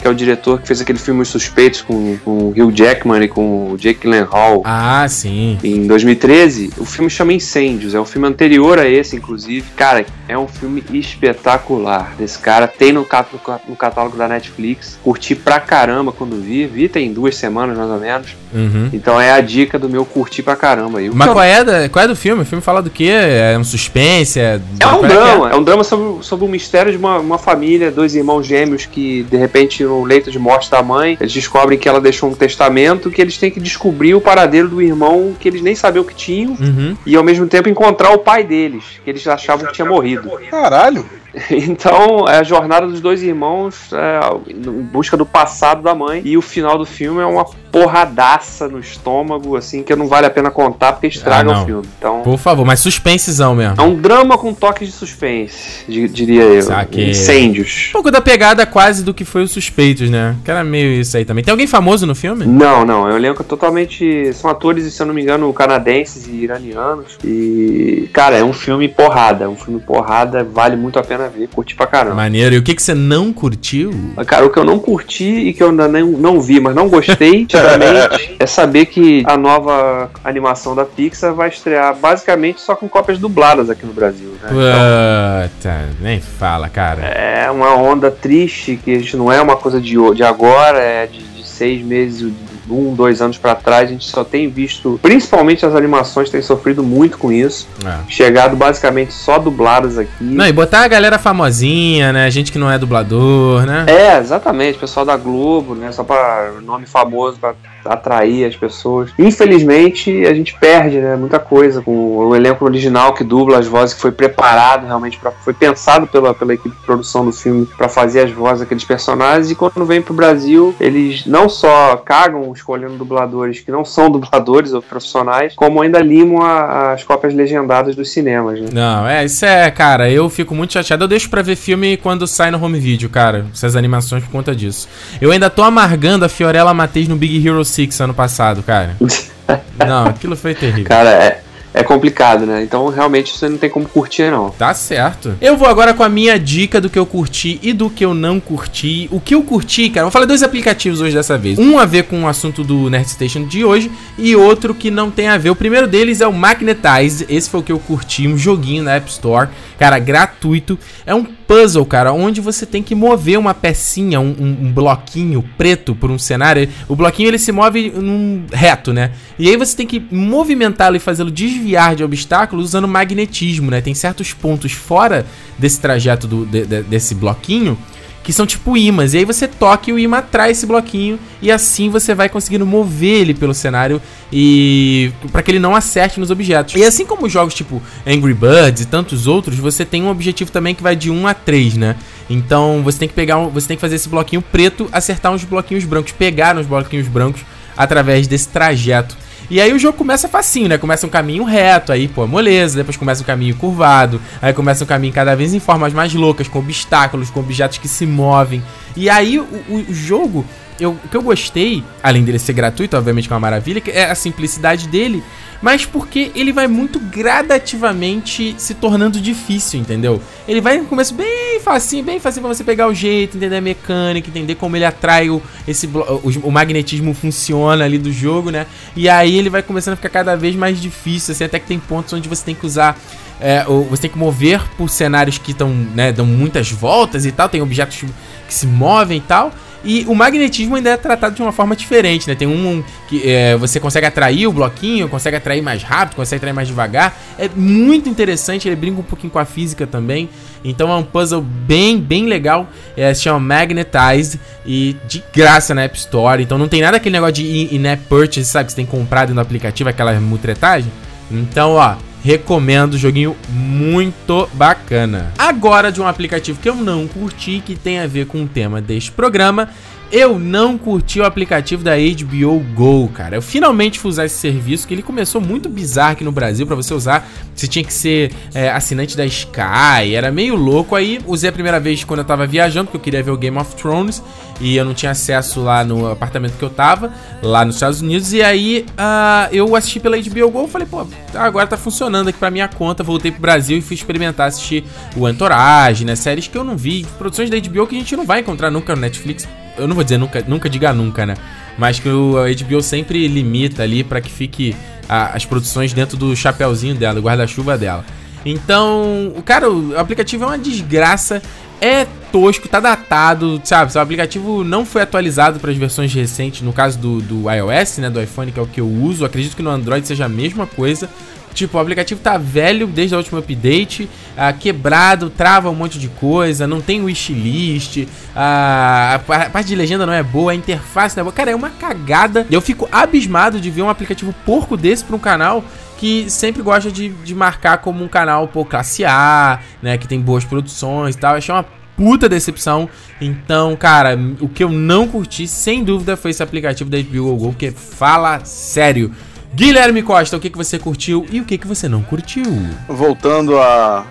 que 0.02 0.08
é 0.08 0.10
o 0.10 0.14
diretor 0.14 0.60
que 0.60 0.66
fez 0.66 0.80
aquele 0.80 0.98
filme 0.98 1.22
Os 1.22 1.28
Suspeitos 1.28 1.80
com, 1.80 2.16
com 2.24 2.30
o 2.30 2.48
Hugh 2.50 2.72
Jackman 2.74 3.22
e 3.22 3.28
com 3.28 3.72
o 3.72 3.76
Jake 3.78 4.00
Gyllenhaal. 4.02 4.62
Ah, 4.64 5.06
sim. 5.08 5.58
Em 5.62 5.86
2013, 5.86 6.72
o 6.76 6.84
filme 6.84 7.08
chama 7.08 7.32
Incêndios, 7.32 7.94
é 7.94 8.00
um 8.00 8.04
filme 8.04 8.26
anterior 8.26 8.78
a 8.78 8.88
esse, 8.88 9.14
inclusive. 9.16 9.64
Cara, 9.76 10.04
é 10.28 10.36
um 10.36 10.48
filme 10.48 10.82
espetacular. 10.92 12.14
Desse 12.18 12.38
cara 12.38 12.66
tem 12.66 12.92
no, 12.92 13.04
cat- 13.04 13.28
no 13.32 13.38
ca- 13.38 13.60
no 13.68 13.76
catálogo 13.76 14.16
da 14.16 14.28
Netflix. 14.28 14.98
Curti 15.02 15.34
pra 15.34 15.60
caramba 15.60 16.12
quando 16.12 16.40
vi. 16.42 16.66
Vi 16.66 16.88
tem 16.88 17.12
duas 17.12 17.36
semanas 17.36 17.76
mais 17.76 17.90
ou 17.90 17.98
menos. 18.00 18.36
Uhum. 18.52 18.90
Então 18.92 19.20
é 19.20 19.32
a 19.32 19.40
dica 19.40 19.78
do 19.78 19.88
meu 19.88 20.04
curti 20.04 20.42
pra 20.42 20.56
caramba. 20.56 20.98
aí. 20.98 21.10
Mas 21.12 21.28
que 21.28 21.32
qual 21.32 21.44
é, 21.44 21.64
da, 21.64 21.88
qual 21.88 22.04
é 22.04 22.08
do 22.08 22.16
filme? 22.16 22.42
O 22.42 22.46
filme 22.46 22.62
fala 22.62 22.82
do 22.82 22.90
quê? 22.90 23.08
É 23.10 23.56
um 23.58 23.64
suspense? 23.64 24.38
É, 24.38 24.60
É 24.80 24.86
um 24.86 24.90
qual 24.98 25.02
drama, 25.02 25.50
é 25.50 25.56
um 25.56 25.62
drama 25.62 25.84
sobre, 25.84 26.24
sobre 26.24 26.44
o 26.44 26.48
mistério 26.48 26.90
de 26.92 26.98
uma, 26.98 27.18
uma 27.18 27.38
família, 27.38 27.90
dois 27.90 28.14
irmãos 28.14 28.46
gêmeos 28.46 28.84
que, 28.86 29.22
de 29.24 29.36
repente, 29.36 29.84
no 29.92 30.04
leito 30.04 30.30
de 30.30 30.38
morte 30.38 30.70
da 30.70 30.82
mãe, 30.82 31.16
eles 31.20 31.32
descobrem 31.32 31.78
que 31.78 31.88
ela 31.88 32.00
deixou 32.00 32.30
um 32.30 32.34
testamento 32.34 33.10
que 33.10 33.20
eles 33.20 33.36
têm 33.38 33.50
que 33.50 33.60
descobrir 33.60 34.14
o 34.14 34.20
paradeiro 34.20 34.68
do 34.68 34.80
irmão 34.82 35.34
que 35.38 35.48
eles 35.48 35.62
nem 35.62 35.74
sabiam 35.74 36.04
que 36.04 36.14
tinham 36.14 36.52
Uhum. 36.58 36.96
e, 37.04 37.14
ao 37.16 37.22
mesmo 37.24 37.46
tempo, 37.46 37.68
encontrar 37.68 38.10
o 38.12 38.18
pai 38.18 38.44
deles, 38.44 38.84
que 39.04 39.10
eles 39.10 39.26
achavam 39.26 39.66
que 39.66 39.72
tinha 39.72 39.86
morrido. 39.86 40.30
Caralho. 40.50 41.04
Então, 41.50 42.26
é 42.28 42.38
a 42.38 42.42
jornada 42.42 42.86
dos 42.86 43.00
dois 43.00 43.22
irmãos 43.22 43.90
é, 43.92 44.52
em 44.52 44.82
busca 44.82 45.16
do 45.16 45.24
passado 45.26 45.82
da 45.82 45.94
mãe. 45.94 46.22
E 46.24 46.36
o 46.36 46.42
final 46.42 46.76
do 46.78 46.84
filme 46.84 47.20
é 47.20 47.26
uma 47.26 47.44
porradaça 47.72 48.68
no 48.68 48.78
estômago, 48.78 49.56
assim, 49.56 49.82
que 49.82 49.94
não 49.96 50.06
vale 50.06 50.26
a 50.26 50.30
pena 50.30 50.50
contar 50.50 50.92
porque 50.92 51.06
estraga 51.06 51.52
Ah, 51.54 51.62
o 51.62 51.64
filme. 51.64 51.88
Então, 51.98 52.20
Por 52.22 52.38
favor, 52.38 52.66
mas 52.66 52.80
suspensezão 52.80 53.54
mesmo. 53.54 53.76
é 53.80 53.82
um 53.82 53.94
drama 53.94 54.36
com 54.36 54.52
toques 54.52 54.88
de 54.88 54.94
suspense, 54.94 55.84
di- 55.88 56.08
diria 56.08 56.42
eu. 56.42 56.62
Saquei. 56.62 57.10
Incêndios. 57.10 57.86
Um 57.88 57.92
pouco 57.92 58.10
da 58.10 58.20
pegada 58.20 58.66
quase 58.66 59.02
do 59.02 59.14
que 59.14 59.24
foi 59.24 59.42
os 59.42 59.50
suspeitos, 59.52 60.10
né? 60.10 60.36
Que 60.44 60.50
era 60.50 60.62
meio 60.62 61.00
isso 61.00 61.16
aí 61.16 61.24
também. 61.24 61.42
Tem 61.42 61.50
alguém 61.52 61.66
famoso 61.66 62.06
no 62.06 62.14
filme? 62.14 62.44
Não, 62.44 62.84
não, 62.84 63.08
é 63.08 63.14
um 63.14 63.16
elenco 63.16 63.42
totalmente. 63.42 64.32
São 64.34 64.50
atores, 64.50 64.92
se 64.92 65.00
eu 65.02 65.06
não 65.06 65.14
me 65.14 65.22
engano, 65.22 65.50
canadenses 65.52 66.26
e 66.26 66.32
iranianos. 66.32 67.16
E, 67.24 68.08
cara, 68.12 68.36
é 68.36 68.44
um 68.44 68.52
filme 68.52 68.86
porrada. 68.88 69.44
É 69.46 69.48
um 69.48 69.56
filme 69.56 69.80
porrada, 69.80 70.44
vale 70.44 70.76
muito 70.76 70.98
a 70.98 71.02
pena 71.02 71.21
ver, 71.28 71.48
curti 71.48 71.74
pra 71.74 71.86
caramba. 71.86 72.16
Maneiro. 72.16 72.54
E 72.54 72.58
o 72.58 72.62
que, 72.62 72.74
que 72.74 72.82
você 72.82 72.94
não 72.94 73.32
curtiu? 73.32 73.92
Cara, 74.26 74.46
o 74.46 74.50
que 74.50 74.58
eu 74.58 74.64
não 74.64 74.78
curti 74.78 75.24
e 75.24 75.52
que 75.52 75.62
eu 75.62 75.70
ainda 75.70 75.88
não, 75.88 76.06
não 76.06 76.40
vi, 76.40 76.60
mas 76.60 76.74
não 76.74 76.88
gostei, 76.88 77.46
sinceramente, 77.50 78.36
é 78.38 78.46
saber 78.46 78.86
que 78.86 79.22
a 79.26 79.36
nova 79.36 80.10
animação 80.24 80.74
da 80.74 80.84
Pixar 80.84 81.34
vai 81.34 81.48
estrear 81.48 81.94
basicamente 81.94 82.60
só 82.60 82.74
com 82.74 82.88
cópias 82.88 83.18
dubladas 83.18 83.70
aqui 83.70 83.86
no 83.86 83.92
Brasil. 83.92 84.28
Né? 84.42 84.48
Então, 84.50 85.50
Puta, 85.50 85.88
nem 86.00 86.20
fala, 86.20 86.68
cara. 86.68 87.02
é 87.02 87.50
uma 87.50 87.74
onda 87.76 88.10
triste 88.10 88.78
que 88.82 88.94
a 88.94 88.98
gente 88.98 89.16
não 89.16 89.30
é 89.32 89.40
uma 89.40 89.56
coisa 89.56 89.80
de, 89.80 89.96
de 90.14 90.22
agora, 90.22 90.78
é 90.78 91.06
de, 91.06 91.22
de 91.22 91.46
seis 91.46 91.84
meses, 91.84 92.32
um, 92.72 92.94
dois 92.94 93.20
anos 93.20 93.38
pra 93.38 93.54
trás, 93.54 93.88
a 93.88 93.92
gente 93.92 94.04
só 94.08 94.24
tem 94.24 94.48
visto, 94.48 94.98
principalmente 95.02 95.64
as 95.66 95.74
animações 95.74 96.30
têm 96.30 96.42
sofrido 96.42 96.82
muito 96.82 97.18
com 97.18 97.30
isso, 97.30 97.68
É. 97.84 97.98
chegado 98.08 98.56
basicamente 98.56 99.12
só 99.12 99.38
dubladas 99.38 99.98
aqui. 99.98 100.12
Não, 100.24 100.46
e 100.46 100.52
botar 100.52 100.80
a 100.80 100.88
galera 100.88 101.18
famosinha, 101.18 102.12
né? 102.12 102.30
Gente 102.30 102.50
que 102.50 102.58
não 102.58 102.70
é 102.70 102.78
dublador, 102.78 103.64
né? 103.66 103.84
É, 103.88 104.18
exatamente, 104.18 104.78
pessoal 104.78 105.04
da 105.06 105.16
Globo, 105.16 105.74
né? 105.74 105.92
Só 105.92 106.02
para 106.04 106.52
nome 106.62 106.86
famoso 106.86 107.38
para 107.38 107.54
atrair 107.84 108.44
as 108.46 108.56
pessoas. 108.56 109.10
Infelizmente, 109.18 110.24
a 110.26 110.32
gente 110.34 110.54
perde, 110.58 110.98
né? 110.98 111.16
Muita 111.16 111.38
coisa 111.38 111.82
com 111.82 112.16
o 112.16 112.34
elenco 112.36 112.64
original 112.64 113.12
que 113.12 113.24
dubla 113.24 113.58
as 113.58 113.66
vozes, 113.66 113.94
que 113.94 114.00
foi 114.00 114.12
preparado 114.12 114.86
realmente, 114.86 115.18
pra, 115.18 115.30
foi 115.30 115.52
pensado 115.52 116.06
pela, 116.06 116.32
pela 116.34 116.54
equipe 116.54 116.74
de 116.74 116.82
produção 116.82 117.24
do 117.24 117.32
filme 117.32 117.66
para 117.76 117.88
fazer 117.88 118.20
as 118.20 118.30
vozes 118.30 118.60
daqueles 118.60 118.84
personagens. 118.84 119.50
E 119.50 119.54
quando 119.54 119.84
vem 119.84 120.00
pro 120.00 120.14
Brasil, 120.14 120.74
eles 120.80 121.26
não 121.26 121.48
só 121.48 121.96
cagam 121.96 122.52
escolhendo 122.52 122.94
dubladores 122.94 123.60
que 123.60 123.70
não 123.70 123.84
são 123.84 124.08
dubladores 124.10 124.72
ou 124.72 124.80
profissionais, 124.82 125.54
como 125.54 125.82
ainda 125.82 125.98
limam 126.00 126.42
a- 126.42 126.92
as 126.92 127.04
cópias 127.04 127.34
legendadas 127.34 127.94
dos 127.96 128.10
cinemas, 128.10 128.60
né? 128.60 128.68
Não, 128.72 129.06
é, 129.06 129.24
isso 129.24 129.44
é, 129.44 129.70
cara, 129.70 130.10
eu 130.10 130.28
fico 130.30 130.54
muito 130.54 130.72
chateado. 130.72 131.04
Eu 131.04 131.08
deixo 131.08 131.28
pra 131.28 131.42
ver 131.42 131.56
filme 131.56 131.96
quando 131.96 132.26
sai 132.26 132.50
no 132.50 132.62
home 132.62 132.78
video, 132.78 133.08
cara. 133.08 133.46
Essas 133.52 133.76
animações 133.76 134.22
por 134.24 134.30
conta 134.30 134.54
disso. 134.54 134.88
Eu 135.20 135.30
ainda 135.30 135.50
tô 135.50 135.62
amargando 135.62 136.24
a 136.24 136.28
Fiorella 136.28 136.72
Matheus 136.74 137.08
no 137.08 137.16
Big 137.16 137.46
Hero 137.46 137.64
6 137.72 138.00
ano 138.00 138.14
passado, 138.14 138.62
cara. 138.62 138.96
Não, 139.86 140.06
aquilo 140.06 140.36
foi 140.36 140.54
terrível. 140.54 140.84
Cara, 140.84 141.10
é, 141.10 141.42
é 141.74 141.82
complicado, 141.82 142.44
né? 142.46 142.62
Então 142.62 142.88
realmente 142.88 143.36
você 143.36 143.48
não 143.48 143.56
tem 143.58 143.70
como 143.70 143.86
curtir, 143.88 144.30
não. 144.30 144.50
Tá 144.50 144.74
certo. 144.74 145.34
Eu 145.40 145.56
vou 145.56 145.66
agora 145.68 145.94
com 145.94 146.02
a 146.02 146.08
minha 146.08 146.38
dica 146.38 146.80
do 146.80 146.90
que 146.90 146.98
eu 146.98 147.06
curti 147.06 147.58
e 147.62 147.72
do 147.72 147.88
que 147.88 148.04
eu 148.04 148.12
não 148.14 148.38
curti. 148.38 149.08
O 149.10 149.18
que 149.20 149.34
eu 149.34 149.42
curti, 149.42 149.88
cara, 149.88 150.04
vou 150.04 150.10
falar 150.10 150.26
dois 150.26 150.42
aplicativos 150.42 151.00
hoje 151.00 151.14
dessa 151.16 151.38
vez. 151.38 151.58
Um 151.58 151.78
a 151.78 151.84
ver 151.86 152.04
com 152.04 152.24
o 152.24 152.28
assunto 152.28 152.62
do 152.62 152.90
Nerd 152.90 153.08
Station 153.08 153.44
de 153.44 153.64
hoje 153.64 153.90
e 154.18 154.36
outro 154.36 154.74
que 154.74 154.90
não 154.90 155.10
tem 155.10 155.28
a 155.28 155.38
ver. 155.38 155.50
O 155.50 155.56
primeiro 155.56 155.86
deles 155.86 156.20
é 156.20 156.26
o 156.26 156.32
Magnetize. 156.32 157.26
Esse 157.28 157.48
foi 157.48 157.60
o 157.60 157.62
que 157.62 157.72
eu 157.72 157.78
curti, 157.78 158.26
um 158.28 158.36
joguinho 158.36 158.82
na 158.82 158.92
App 158.96 159.08
Store, 159.10 159.48
cara, 159.78 159.98
gratuito. 159.98 160.78
É 161.06 161.14
um 161.14 161.24
puzzle, 161.24 161.84
cara, 161.84 162.12
onde 162.12 162.40
você 162.40 162.64
tem 162.64 162.82
que 162.82 162.94
mover 162.94 163.38
uma 163.38 163.52
pecinha, 163.54 164.20
um, 164.20 164.34
um- 164.38 164.66
um 164.66 164.72
bloquinho 164.72 165.44
preto 165.58 165.94
por 165.94 166.10
um 166.10 166.18
cenário. 166.18 166.68
O 166.88 166.94
bloquinho 166.96 167.28
ele 167.28 167.38
se 167.38 167.50
move 167.52 167.90
num 167.94 168.44
reto, 168.52 168.92
né? 168.92 169.10
E 169.38 169.48
aí 169.48 169.56
você 169.56 169.76
tem 169.76 169.86
que 169.86 170.02
movimentá-lo 170.10 170.96
e 170.96 171.00
fazê-lo 171.00 171.30
desviar 171.30 171.61
de 171.96 172.04
obstáculos 172.04 172.66
usando 172.66 172.88
magnetismo, 172.88 173.70
né? 173.70 173.80
Tem 173.80 173.94
certos 173.94 174.32
pontos 174.32 174.72
fora 174.72 175.24
desse 175.58 175.80
trajeto 175.80 176.26
do, 176.26 176.44
de- 176.46 176.66
de- 176.66 176.82
desse 176.82 177.14
bloquinho 177.14 177.78
que 178.24 178.32
são 178.32 178.46
tipo 178.46 178.76
imãs. 178.76 179.14
E 179.14 179.18
aí 179.18 179.24
você 179.24 179.48
toca 179.48 179.90
e 179.90 179.92
o 179.92 179.98
imã 179.98 180.18
atrai 180.18 180.52
esse 180.52 180.64
bloquinho 180.64 181.18
e 181.40 181.50
assim 181.50 181.88
você 181.90 182.14
vai 182.14 182.28
conseguindo 182.28 182.64
mover 182.64 183.20
ele 183.22 183.34
pelo 183.34 183.52
cenário 183.52 184.00
e 184.32 185.10
para 185.32 185.42
que 185.42 185.50
ele 185.50 185.58
não 185.58 185.74
acerte 185.74 186.20
nos 186.20 186.30
objetos. 186.30 186.74
E 186.76 186.84
assim 186.84 187.04
como 187.04 187.28
jogos 187.28 187.52
tipo 187.52 187.82
Angry 188.06 188.32
Birds 188.34 188.82
e 188.82 188.86
tantos 188.86 189.26
outros, 189.26 189.58
você 189.58 189.84
tem 189.84 190.04
um 190.04 190.08
objetivo 190.08 190.52
também 190.52 190.72
que 190.74 190.82
vai 190.82 190.94
de 190.94 191.10
1 191.10 191.26
a 191.26 191.34
3, 191.34 191.76
né? 191.76 191.96
Então 192.30 192.80
você 192.84 192.98
tem 193.00 193.08
que 193.08 193.14
pegar, 193.14 193.38
um, 193.38 193.48
você 193.48 193.66
tem 193.66 193.76
que 193.76 193.80
fazer 193.80 193.96
esse 193.96 194.08
bloquinho 194.08 194.40
preto, 194.40 194.88
acertar 194.92 195.32
uns 195.32 195.42
bloquinhos 195.44 195.84
brancos, 195.84 196.12
pegar 196.12 196.56
uns 196.56 196.66
bloquinhos 196.66 197.08
brancos 197.08 197.42
através 197.76 198.26
desse 198.28 198.48
trajeto. 198.48 199.16
E 199.52 199.60
aí 199.60 199.70
o 199.70 199.78
jogo 199.78 199.98
começa 199.98 200.30
facinho, 200.30 200.66
né? 200.66 200.78
Começa 200.78 201.06
um 201.06 201.10
caminho 201.10 201.44
reto, 201.44 201.92
aí, 201.92 202.08
pô, 202.08 202.26
moleza, 202.26 202.78
depois 202.78 202.96
começa 202.96 203.22
um 203.22 203.26
caminho 203.26 203.54
curvado, 203.54 204.18
aí 204.40 204.50
começa 204.54 204.82
um 204.82 204.86
caminho 204.86 205.12
cada 205.12 205.36
vez 205.36 205.52
em 205.52 205.60
formas 205.60 205.92
mais 205.92 206.14
loucas, 206.14 206.48
com 206.48 206.58
obstáculos, 206.58 207.28
com 207.28 207.40
objetos 207.40 207.76
que 207.76 207.86
se 207.86 208.06
movem. 208.06 208.62
E 208.96 209.08
aí 209.10 209.38
o, 209.38 209.42
o- 209.68 209.84
jogo, 209.90 210.44
eu, 210.80 210.92
o 211.04 211.08
que 211.08 211.16
eu 211.16 211.22
gostei, 211.22 211.82
além 212.02 212.24
dele 212.24 212.38
ser 212.38 212.52
gratuito, 212.52 212.96
obviamente 212.96 213.26
que 213.28 213.32
é 213.32 213.36
uma 213.36 213.40
maravilha, 213.40 213.82
é 213.86 214.04
a 214.04 214.14
simplicidade 214.14 214.88
dele, 214.88 215.22
mas 215.62 215.84
porque 215.86 216.32
ele 216.34 216.52
vai 216.52 216.66
muito 216.66 216.98
gradativamente 216.98 218.54
se 218.58 218.74
tornando 218.74 219.20
difícil, 219.20 219.78
entendeu? 219.80 220.20
Ele 220.48 220.60
vai 220.60 220.78
no 220.78 220.86
começo 220.86 221.14
bem 221.14 221.60
facinho, 221.60 222.02
bem 222.04 222.18
facinho 222.18 222.44
pra 222.44 222.52
você 222.54 222.64
pegar 222.64 222.88
o 222.88 222.94
jeito, 222.94 223.36
entender 223.36 223.56
a 223.56 223.60
mecânica, 223.60 224.28
entender 224.28 224.56
como 224.56 224.76
ele 224.76 224.84
atrai 224.84 225.30
o, 225.30 225.40
esse, 225.66 225.86
o, 225.86 226.48
o 226.48 226.50
magnetismo 226.50 227.14
funciona 227.14 227.84
ali 227.84 227.98
do 227.98 228.12
jogo, 228.12 228.50
né? 228.50 228.66
E 228.96 229.08
aí 229.08 229.36
ele 229.38 229.48
vai 229.50 229.62
começando 229.62 229.92
a 229.94 229.96
ficar 229.96 230.08
cada 230.08 230.36
vez 230.36 230.56
mais 230.56 230.80
difícil, 230.80 231.32
assim, 231.32 231.44
até 231.44 231.58
que 231.60 231.66
tem 231.66 231.78
pontos 231.78 232.12
onde 232.12 232.28
você 232.28 232.44
tem 232.44 232.54
que 232.54 232.66
usar. 232.66 232.98
é, 233.40 233.64
você 233.90 234.02
tem 234.02 234.10
que 234.10 234.18
mover 234.18 234.60
por 234.76 234.88
cenários 234.90 235.38
que 235.38 235.52
estão, 235.52 235.68
né, 235.70 236.12
dão 236.12 236.26
muitas 236.26 236.70
voltas 236.70 237.24
e 237.26 237.32
tal, 237.32 237.48
tem 237.48 237.60
objetos 237.62 238.04
que 238.52 238.58
se 238.58 238.66
movem 238.66 239.18
e 239.18 239.20
tal. 239.20 239.52
E 239.84 240.04
o 240.06 240.14
magnetismo 240.14 240.76
ainda 240.76 240.90
é 240.90 240.96
tratado 240.96 241.34
de 241.34 241.42
uma 241.42 241.50
forma 241.50 241.74
diferente, 241.74 242.28
né? 242.28 242.36
Tem 242.36 242.46
um 242.46 242.84
que 243.08 243.28
é, 243.28 243.56
você 243.56 243.80
consegue 243.80 244.06
atrair 244.06 244.46
o 244.46 244.52
bloquinho, 244.52 245.08
consegue 245.08 245.36
atrair 245.36 245.60
mais 245.60 245.82
rápido, 245.82 246.14
consegue 246.14 246.36
atrair 246.36 246.52
mais 246.52 246.68
devagar. 246.68 247.18
É 247.36 247.48
muito 247.48 248.08
interessante, 248.08 248.68
ele 248.68 248.76
brinca 248.76 249.00
um 249.00 249.02
pouquinho 249.02 249.32
com 249.32 249.40
a 249.40 249.44
física 249.44 249.84
também. 249.84 250.28
Então 250.64 250.88
é 250.88 250.94
um 250.94 251.02
puzzle 251.02 251.40
bem, 251.42 251.98
bem 251.98 252.26
legal. 252.26 252.68
É, 252.96 253.12
se 253.12 253.22
chama 253.22 253.40
Magnetized 253.40 254.38
e 254.64 254.94
de 255.08 255.20
graça 255.34 255.74
na 255.74 255.82
App 255.82 255.98
Store. 255.98 256.40
Então 256.40 256.56
não 256.56 256.68
tem 256.68 256.80
nada 256.80 256.98
aquele 256.98 257.14
negócio 257.14 257.34
de 257.34 257.44
in- 257.44 257.74
in-app 257.74 258.04
purchase, 258.08 258.48
sabe? 258.48 258.66
Que 258.66 258.72
você 258.72 258.76
tem 258.76 258.86
comprado 258.86 259.34
no 259.34 259.40
aplicativo, 259.40 259.90
aquela 259.90 260.12
mutretagem. 260.20 260.92
Então, 261.28 261.72
ó, 261.72 261.96
recomendo, 262.22 262.96
joguinho 262.96 263.36
muito 263.48 264.48
bacana. 264.54 265.32
Agora 265.36 265.90
de 265.90 266.00
um 266.00 266.06
aplicativo 266.06 266.60
que 266.60 266.68
eu 266.68 266.76
não 266.76 267.06
curti, 267.06 267.62
que 267.64 267.74
tem 267.74 267.98
a 267.98 268.06
ver 268.06 268.26
com 268.26 268.42
o 268.42 268.48
tema 268.48 268.80
deste 268.80 269.10
programa, 269.10 269.68
eu 270.12 270.38
não 270.38 270.76
curti 270.76 271.18
o 271.20 271.24
aplicativo 271.24 271.82
da 271.82 271.92
HBO 271.96 272.60
Go, 272.74 273.08
cara. 273.08 273.34
Eu 273.34 273.40
finalmente 273.40 273.98
fui 273.98 274.10
usar 274.10 274.26
esse 274.26 274.36
serviço, 274.36 274.86
que 274.86 274.92
ele 274.92 275.02
começou 275.02 275.40
muito 275.40 275.70
bizarro 275.70 276.12
aqui 276.12 276.22
no 276.22 276.30
Brasil 276.30 276.66
pra 276.66 276.76
você 276.76 276.92
usar. 276.92 277.26
Você 277.54 277.66
tinha 277.66 277.82
que 277.82 277.92
ser 277.92 278.30
é, 278.54 278.70
assinante 278.70 279.16
da 279.16 279.24
Sky, 279.24 280.14
era 280.14 280.30
meio 280.30 280.54
louco. 280.54 280.94
Aí 280.94 281.18
usei 281.26 281.48
a 281.48 281.52
primeira 281.52 281.80
vez 281.80 282.04
quando 282.04 282.20
eu 282.20 282.26
tava 282.26 282.46
viajando, 282.46 282.86
porque 282.86 282.98
eu 282.98 283.00
queria 283.00 283.22
ver 283.22 283.30
o 283.30 283.38
Game 283.38 283.56
of 283.56 283.74
Thrones. 283.74 284.22
E 284.60 284.76
eu 284.76 284.84
não 284.84 284.92
tinha 284.92 285.12
acesso 285.12 285.62
lá 285.62 285.82
no 285.82 286.10
apartamento 286.10 286.58
que 286.58 286.62
eu 286.62 286.70
tava, 286.70 287.10
lá 287.42 287.64
nos 287.64 287.76
Estados 287.76 288.02
Unidos. 288.02 288.34
E 288.34 288.42
aí 288.42 288.84
ah, 288.98 289.48
eu 289.50 289.74
assisti 289.74 289.98
pela 289.98 290.18
HBO 290.18 290.50
Go, 290.50 290.68
falei, 290.68 290.86
pô, 290.86 291.06
agora 291.34 291.66
tá 291.66 291.78
funcionando 291.78 292.28
aqui 292.28 292.38
pra 292.38 292.50
minha 292.50 292.68
conta. 292.68 293.02
Voltei 293.02 293.30
pro 293.30 293.40
Brasil 293.40 293.78
e 293.78 293.80
fui 293.80 293.96
experimentar 293.96 294.48
assistir 294.48 294.84
o 295.16 295.26
Entourage, 295.26 296.04
né? 296.04 296.14
Séries 296.14 296.48
que 296.48 296.58
eu 296.58 296.62
não 296.62 296.76
vi, 296.76 297.06
produções 297.16 297.48
da 297.48 297.58
HBO 297.58 297.86
que 297.86 297.96
a 297.96 297.98
gente 297.98 298.14
não 298.14 298.26
vai 298.26 298.40
encontrar 298.40 298.70
nunca 298.70 298.94
no 298.94 299.00
Netflix. 299.00 299.48
Eu 299.76 299.88
não 299.88 299.94
vou 299.94 300.04
dizer 300.04 300.18
nunca, 300.18 300.44
nunca 300.46 300.68
diga 300.68 300.92
nunca, 300.92 301.24
né? 301.26 301.34
Mas 301.78 301.98
que 301.98 302.08
o 302.08 302.34
HBO 302.36 302.82
sempre 302.82 303.26
limita 303.28 303.82
ali 303.82 304.04
pra 304.04 304.20
que 304.20 304.30
fique 304.30 304.76
a- 305.08 305.34
as 305.34 305.44
produções 305.44 305.92
dentro 305.92 306.16
do 306.16 306.34
chapéuzinho 306.36 306.94
dela, 306.94 307.14
do 307.14 307.22
guarda-chuva 307.22 307.78
dela. 307.78 308.04
Então, 308.44 309.32
cara, 309.44 309.70
o 309.70 309.98
aplicativo 309.98 310.44
é 310.44 310.46
uma 310.48 310.58
desgraça, 310.58 311.40
é 311.80 312.06
tosco, 312.30 312.68
tá 312.68 312.78
datado, 312.80 313.60
sabe? 313.64 313.92
O 313.96 313.98
aplicativo 314.00 314.62
não 314.64 314.84
foi 314.84 315.02
atualizado 315.02 315.58
para 315.58 315.70
as 315.70 315.76
versões 315.76 316.12
recentes, 316.12 316.60
no 316.62 316.72
caso 316.72 316.98
do, 316.98 317.20
do 317.20 317.50
iOS, 317.50 317.98
né, 317.98 318.10
do 318.10 318.20
iPhone, 318.22 318.52
que 318.52 318.58
é 318.58 318.62
o 318.62 318.66
que 318.66 318.80
eu 318.80 318.88
uso. 318.88 319.24
Acredito 319.24 319.56
que 319.56 319.62
no 319.62 319.70
Android 319.70 320.06
seja 320.06 320.26
a 320.26 320.28
mesma 320.28 320.66
coisa. 320.66 321.08
Tipo, 321.54 321.76
o 321.76 321.80
aplicativo 321.80 322.20
tá 322.20 322.38
velho 322.38 322.86
desde 322.86 323.14
a 323.14 323.18
última 323.18 323.38
update, 323.40 324.08
ah, 324.36 324.52
quebrado, 324.52 325.28
trava 325.30 325.68
um 325.68 325.74
monte 325.74 325.98
de 325.98 326.08
coisa, 326.08 326.66
não 326.66 326.80
tem 326.80 327.02
wishlist, 327.02 328.06
ah, 328.34 329.14
a 329.14 329.18
pa- 329.18 329.36
a 329.44 329.50
parte 329.50 329.66
de 329.68 329.74
legenda 329.76 330.06
não 330.06 330.12
é 330.12 330.22
boa, 330.22 330.52
a 330.52 330.54
interface 330.54 331.16
não 331.16 331.22
é 331.22 331.24
boa. 331.24 331.32
Cara, 331.32 331.50
é 331.50 331.54
uma 331.54 331.70
cagada. 331.70 332.46
Eu 332.50 332.60
fico 332.60 332.88
abismado 332.90 333.60
de 333.60 333.70
ver 333.70 333.82
um 333.82 333.88
aplicativo 333.90 334.34
porco 334.46 334.76
desse 334.76 335.04
pra 335.04 335.14
um 335.16 335.18
canal 335.18 335.62
que 335.98 336.28
sempre 336.28 336.62
gosta 336.62 336.90
de, 336.90 337.10
de 337.10 337.34
marcar 337.34 337.78
como 337.78 338.02
um 338.02 338.08
canal, 338.08 338.48
pô, 338.48 338.64
classe 338.64 339.04
A, 339.04 339.60
né, 339.80 339.96
que 339.98 340.08
tem 340.08 340.20
boas 340.20 340.44
produções 340.44 341.14
e 341.14 341.18
tal. 341.18 341.36
Achei 341.36 341.54
uma 341.54 341.64
puta 341.96 342.28
decepção. 342.28 342.88
Então, 343.20 343.76
cara, 343.76 344.18
o 344.40 344.48
que 344.48 344.64
eu 344.64 344.70
não 344.70 345.06
curti, 345.06 345.46
sem 345.46 345.84
dúvida, 345.84 346.16
foi 346.16 346.30
esse 346.32 346.42
aplicativo 346.42 346.90
da 346.90 346.98
HBO 346.98 347.36
Go, 347.36 347.54
fala 347.76 348.44
sério. 348.44 349.12
Guilherme 349.54 350.02
Costa, 350.02 350.36
o 350.36 350.40
que, 350.40 350.48
que 350.48 350.56
você 350.56 350.78
curtiu 350.78 351.26
e 351.30 351.38
o 351.38 351.44
que, 351.44 351.58
que 351.58 351.66
você 351.66 351.86
não 351.86 352.02
curtiu? 352.02 352.44
Voltando 352.88 353.58
à 353.58 354.06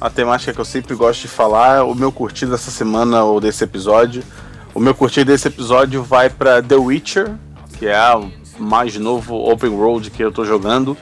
a, 0.00 0.08
temática 0.08 0.52
que 0.52 0.60
eu 0.60 0.64
sempre 0.64 0.94
gosto 0.94 1.22
de 1.22 1.28
falar, 1.28 1.84
o 1.84 1.96
meu 1.96 2.12
curtido 2.12 2.52
dessa 2.52 2.70
semana 2.70 3.24
ou 3.24 3.40
desse 3.40 3.64
episódio. 3.64 4.22
O 4.72 4.78
meu 4.78 4.94
curtido 4.94 5.32
desse 5.32 5.48
episódio 5.48 6.02
vai 6.02 6.30
pra 6.30 6.62
The 6.62 6.76
Witcher, 6.76 7.32
que 7.76 7.86
é 7.86 8.14
o 8.14 8.30
mais 8.56 8.96
novo 8.96 9.34
open 9.34 9.70
world 9.70 10.10
que 10.10 10.22
eu 10.22 10.30
tô 10.30 10.44
jogando. 10.44 10.96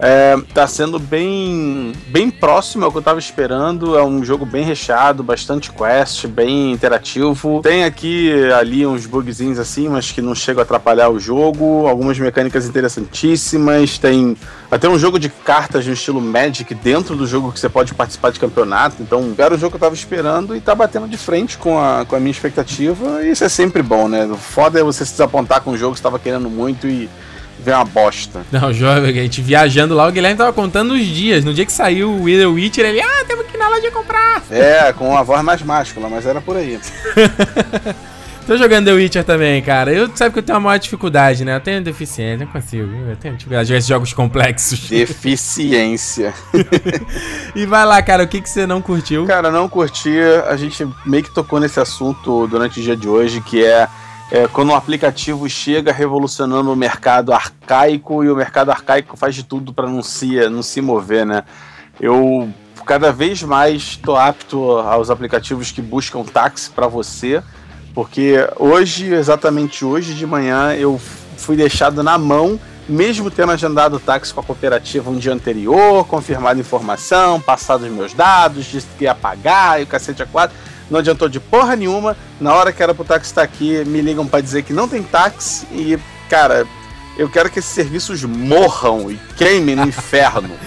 É, 0.00 0.36
tá 0.54 0.64
sendo 0.68 0.96
bem, 0.96 1.92
bem 2.06 2.30
próximo 2.30 2.84
ao 2.84 2.92
que 2.92 2.98
eu 2.98 3.02
tava 3.02 3.18
esperando. 3.18 3.98
É 3.98 4.04
um 4.04 4.24
jogo 4.24 4.46
bem 4.46 4.64
recheado, 4.64 5.24
bastante 5.24 5.72
quest, 5.72 6.26
bem 6.28 6.72
interativo. 6.72 7.60
Tem 7.62 7.84
aqui 7.84 8.32
ali 8.52 8.86
uns 8.86 9.06
bugzinhos 9.06 9.58
assim, 9.58 9.88
mas 9.88 10.12
que 10.12 10.22
não 10.22 10.36
chegam 10.36 10.60
a 10.60 10.62
atrapalhar 10.62 11.08
o 11.08 11.18
jogo. 11.18 11.88
Algumas 11.88 12.16
mecânicas 12.18 12.66
interessantíssimas. 12.66 13.98
Tem 13.98 14.36
até 14.70 14.88
um 14.88 14.98
jogo 14.98 15.18
de 15.18 15.28
cartas 15.28 15.84
no 15.84 15.92
estilo 15.92 16.20
Magic 16.20 16.72
dentro 16.76 17.16
do 17.16 17.26
jogo 17.26 17.50
que 17.50 17.58
você 17.58 17.68
pode 17.68 17.92
participar 17.92 18.30
de 18.30 18.38
campeonato. 18.38 19.02
Então, 19.02 19.34
era 19.36 19.54
o 19.54 19.58
jogo 19.58 19.72
que 19.72 19.76
eu 19.76 19.80
tava 19.80 19.94
esperando 19.96 20.54
e 20.54 20.60
tá 20.60 20.76
batendo 20.76 21.08
de 21.08 21.16
frente 21.16 21.58
com 21.58 21.76
a, 21.76 22.04
com 22.06 22.14
a 22.14 22.20
minha 22.20 22.30
expectativa. 22.30 23.24
E 23.24 23.32
isso 23.32 23.42
é 23.42 23.48
sempre 23.48 23.82
bom, 23.82 24.06
né? 24.06 24.26
O 24.26 24.36
foda 24.36 24.78
é 24.78 24.82
você 24.84 25.04
se 25.04 25.12
desapontar 25.12 25.60
com 25.62 25.72
um 25.72 25.76
jogo 25.76 25.94
que 25.94 25.98
você 25.98 26.04
tava 26.04 26.20
querendo 26.20 26.48
muito 26.48 26.86
e 26.86 27.10
ver 27.58 27.74
uma 27.74 27.84
bosta. 27.84 28.42
Não, 28.50 28.72
jovem, 28.72 29.10
a 29.10 29.22
gente 29.22 29.40
viajando 29.40 29.94
lá, 29.94 30.06
o 30.06 30.12
Guilherme 30.12 30.38
tava 30.38 30.52
contando 30.52 30.94
os 30.94 31.04
dias. 31.04 31.44
No 31.44 31.52
dia 31.52 31.66
que 31.66 31.72
saiu 31.72 32.14
o 32.14 32.24
The 32.24 32.46
Witcher, 32.46 32.86
ele, 32.86 33.00
ah, 33.00 33.24
temos 33.26 33.46
que 33.46 33.56
ir 33.56 33.58
na 33.58 33.68
loja 33.68 33.90
comprar. 33.90 34.42
É, 34.50 34.92
com 34.92 35.10
uma 35.10 35.22
voz 35.22 35.42
mais 35.42 35.62
máscula, 35.62 36.08
mas 36.08 36.26
era 36.26 36.40
por 36.40 36.56
aí. 36.56 36.78
Tô 38.48 38.56
jogando 38.56 38.86
The 38.86 38.92
Witcher 38.92 39.24
também, 39.24 39.60
cara. 39.60 39.92
Eu 39.92 40.10
sabe 40.14 40.32
que 40.32 40.38
eu 40.38 40.42
tenho 40.42 40.56
uma 40.56 40.68
maior 40.68 40.78
dificuldade, 40.78 41.44
né? 41.44 41.54
Eu 41.54 41.60
tenho 41.60 41.82
deficiência, 41.82 42.46
não 42.46 42.50
consigo. 42.50 42.88
Eu 43.06 43.14
tenho 43.14 43.34
dificuldade 43.34 43.66
de 43.66 43.68
jogar 43.68 43.78
esses 43.78 43.88
jogos 43.88 44.12
complexos. 44.14 44.88
Deficiência. 44.88 46.32
E 47.54 47.66
vai 47.66 47.84
lá, 47.84 48.00
cara, 48.00 48.22
o 48.22 48.28
que, 48.28 48.40
que 48.40 48.48
você 48.48 48.66
não 48.66 48.80
curtiu? 48.80 49.26
Cara, 49.26 49.50
não 49.50 49.68
curti. 49.68 50.16
A 50.46 50.56
gente 50.56 50.86
meio 51.04 51.24
que 51.24 51.34
tocou 51.34 51.58
nesse 51.58 51.80
assunto 51.80 52.46
durante 52.46 52.78
o 52.78 52.82
dia 52.82 52.96
de 52.96 53.08
hoje, 53.08 53.40
que 53.40 53.64
é, 53.64 53.88
é 54.30 54.46
quando 54.46 54.70
um 54.70 54.74
aplicativo 54.74 55.48
chega 55.48 55.92
revolucionando 55.92 56.70
o 56.72 56.76
mercado 56.76 57.32
arcaico 57.32 58.22
e 58.22 58.30
o 58.30 58.36
mercado 58.36 58.70
arcaico 58.70 59.16
faz 59.16 59.34
de 59.34 59.42
tudo 59.42 59.72
para 59.72 59.88
não 59.88 60.02
se, 60.02 60.48
não 60.48 60.62
se 60.62 60.80
mover, 60.80 61.24
né? 61.24 61.44
Eu 62.00 62.52
cada 62.84 63.12
vez 63.12 63.42
mais 63.42 63.82
estou 63.82 64.16
apto 64.16 64.78
aos 64.78 65.10
aplicativos 65.10 65.70
que 65.70 65.82
buscam 65.82 66.22
táxi 66.24 66.70
para 66.70 66.86
você, 66.86 67.42
porque 67.94 68.36
hoje, 68.56 69.12
exatamente 69.12 69.84
hoje 69.84 70.14
de 70.14 70.26
manhã, 70.26 70.72
eu 70.74 70.98
fui 71.36 71.56
deixado 71.56 72.02
na 72.02 72.16
mão 72.16 72.58
mesmo 72.88 73.30
tendo 73.30 73.52
agendado 73.52 74.00
táxi 74.00 74.32
com 74.32 74.40
a 74.40 74.42
cooperativa 74.42 75.10
um 75.10 75.18
dia 75.18 75.32
anterior, 75.32 76.06
confirmado 76.06 76.58
informação, 76.58 77.38
passado 77.38 77.84
os 77.84 77.92
meus 77.92 78.14
dados, 78.14 78.64
disse 78.64 78.86
que 78.96 79.04
ia 79.04 79.14
pagar 79.14 79.78
e 79.78 79.84
o 79.84 79.86
cacete 79.86 80.22
a 80.22 80.26
quatro, 80.26 80.56
não 80.90 81.00
adiantou 81.00 81.28
de 81.28 81.40
porra 81.40 81.76
nenhuma. 81.76 82.16
Na 82.40 82.54
hora 82.54 82.72
que 82.72 82.82
era 82.82 82.94
pro 82.94 83.04
táxi 83.04 83.26
estar 83.26 83.42
aqui, 83.42 83.84
me 83.84 84.00
ligam 84.00 84.26
para 84.26 84.40
dizer 84.40 84.62
que 84.62 84.72
não 84.72 84.88
tem 84.88 85.02
táxi 85.02 85.66
e, 85.72 85.98
cara, 86.28 86.66
Eu 87.18 87.28
quero 87.28 87.50
que 87.50 87.58
esses 87.58 87.70
serviços 87.72 88.22
morram 88.22 89.10
e 89.10 89.18
queimem 89.36 89.74
no 89.74 89.84
inferno. 89.86 90.50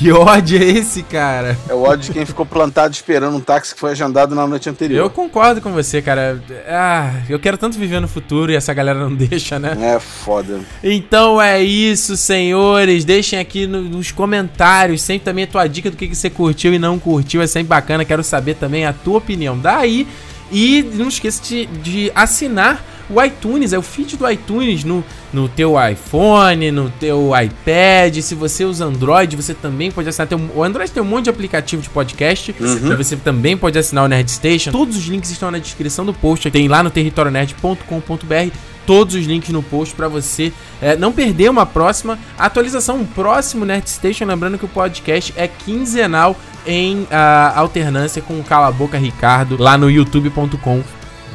Que 0.00 0.10
ódio 0.12 0.58
é 0.58 0.64
esse, 0.64 1.02
cara? 1.02 1.58
É 1.68 1.74
o 1.74 1.82
ódio 1.82 2.06
de 2.06 2.12
quem 2.12 2.24
ficou 2.24 2.46
plantado 2.46 2.94
esperando 2.94 3.36
um 3.36 3.40
táxi 3.40 3.74
que 3.74 3.80
foi 3.80 3.90
agendado 3.90 4.34
na 4.34 4.46
noite 4.46 4.66
anterior. 4.68 4.98
Eu 5.04 5.10
concordo 5.10 5.60
com 5.60 5.72
você, 5.72 6.00
cara. 6.00 6.42
Ah, 6.66 7.12
eu 7.28 7.38
quero 7.38 7.58
tanto 7.58 7.78
viver 7.78 8.00
no 8.00 8.08
futuro 8.08 8.50
e 8.50 8.56
essa 8.56 8.72
galera 8.72 8.98
não 8.98 9.12
deixa, 9.14 9.58
né? 9.58 9.76
É 9.94 10.00
foda. 10.00 10.60
Então 10.82 11.40
é 11.40 11.62
isso, 11.62 12.16
senhores. 12.16 13.04
Deixem 13.04 13.38
aqui 13.38 13.66
no- 13.66 13.82
nos 13.82 14.10
comentários 14.10 15.02
sempre 15.02 15.26
também 15.26 15.44
a 15.44 15.48
tua 15.48 15.66
dica 15.66 15.90
do 15.90 15.96
que, 15.98 16.08
que 16.08 16.16
você 16.16 16.30
curtiu 16.30 16.72
e 16.72 16.78
não 16.78 16.98
curtiu. 16.98 17.42
É 17.42 17.46
sempre 17.46 17.68
bacana. 17.68 18.02
Quero 18.04 18.24
saber 18.24 18.54
também 18.54 18.86
a 18.86 18.92
tua 18.94 19.18
opinião 19.18 19.58
daí. 19.58 20.08
E 20.50 20.82
não 20.94 21.08
esqueça 21.08 21.42
de, 21.44 21.66
de 21.66 22.10
assinar 22.14 22.82
o 23.10 23.22
iTunes, 23.22 23.72
é 23.72 23.78
o 23.78 23.82
feed 23.82 24.16
do 24.16 24.30
iTunes 24.30 24.84
no, 24.84 25.04
no 25.32 25.48
teu 25.48 25.74
iPhone, 25.80 26.70
no 26.70 26.90
teu 26.90 27.30
iPad. 27.36 28.18
Se 28.20 28.34
você 28.34 28.64
usa 28.64 28.84
Android, 28.84 29.36
você 29.36 29.52
também 29.52 29.90
pode 29.90 30.08
assinar. 30.08 30.28
Tem 30.28 30.38
o 30.54 30.62
Android 30.62 30.90
tem 30.90 31.02
um 31.02 31.06
monte 31.06 31.24
de 31.24 31.30
aplicativo 31.30 31.82
de 31.82 31.90
podcast. 31.90 32.54
Uhum. 32.58 32.96
Você 32.96 33.16
também 33.16 33.56
pode 33.56 33.78
assinar 33.78 34.04
o 34.04 34.08
Nerd 34.08 34.30
Station. 34.30 34.70
Todos 34.70 34.96
os 34.96 35.04
links 35.06 35.30
estão 35.30 35.50
na 35.50 35.58
descrição 35.58 36.04
do 36.04 36.14
post. 36.14 36.50
Tem 36.50 36.68
lá 36.68 36.82
no 36.82 36.90
territorionerd.com.br 36.90 38.56
todos 38.86 39.14
os 39.14 39.24
links 39.24 39.50
no 39.50 39.62
post 39.62 39.94
pra 39.94 40.08
você 40.08 40.52
é, 40.80 40.96
não 40.96 41.12
perder 41.12 41.48
uma 41.48 41.64
próxima 41.64 42.18
atualização, 42.38 42.96
um 42.96 43.06
próximo 43.06 43.64
Nerd 43.64 43.88
Station. 43.88 44.24
Lembrando 44.24 44.58
que 44.58 44.64
o 44.64 44.68
podcast 44.68 45.32
é 45.36 45.46
quinzenal 45.46 46.36
em 46.66 47.06
ah, 47.10 47.52
alternância 47.56 48.20
com 48.20 48.38
o 48.38 48.44
Cala 48.44 48.70
Boca 48.70 48.98
Ricardo 48.98 49.56
lá 49.58 49.78
no 49.78 49.90
youtube.com 49.90 50.82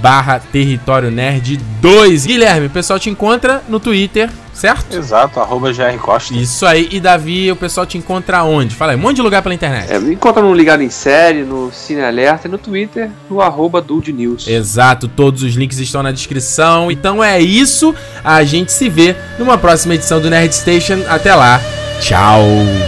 barra 0.02 0.40
Território 0.40 1.12
Nerd 1.12 1.58
2. 1.82 2.26
Guilherme, 2.26 2.68
o 2.68 2.70
pessoal 2.70 3.00
te 3.00 3.10
encontra 3.10 3.62
no 3.68 3.80
Twitter, 3.80 4.30
certo? 4.54 4.96
Exato, 4.96 5.40
arroba 5.40 5.72
GR 5.72 5.98
Costa. 6.00 6.34
Isso 6.34 6.66
aí. 6.66 6.88
E 6.92 7.00
Davi, 7.00 7.52
o 7.52 7.56
pessoal 7.56 7.86
te 7.86 7.98
encontra 7.98 8.44
onde? 8.44 8.76
Fala 8.76 8.94
aí, 8.94 8.98
um 8.98 9.02
monte 9.02 9.18
de 9.18 9.22
lugar 9.22 9.42
pela 9.42 9.56
internet. 9.56 9.92
É, 9.92 10.00
me 10.00 10.14
encontra 10.14 10.42
no 10.42 10.54
Ligado 10.54 10.82
em 10.82 10.90
Série, 10.90 11.44
no 11.44 11.72
Cine 11.72 12.04
Alerta 12.04 12.48
e 12.48 12.52
no 12.52 12.58
Twitter, 12.58 13.10
no 13.30 13.42
arroba 13.42 13.82
Dude 13.82 14.14
News. 14.14 14.48
Exato, 14.48 15.08
todos 15.08 15.44
os 15.44 15.54
links 15.54 15.80
estão 15.80 16.02
na 16.04 16.12
descrição. 16.12 16.92
Então 16.92 17.24
é 17.24 17.40
isso. 17.40 17.94
A 18.24 18.44
gente 18.44 18.72
se 18.72 18.90
vê 18.90 19.16
numa 19.38 19.58
próxima 19.58 19.96
edição 19.96 20.20
do 20.20 20.30
Nerd 20.30 20.54
Station. 20.54 21.02
Até 21.10 21.34
lá. 21.36 21.60
Tchau. 22.00 22.44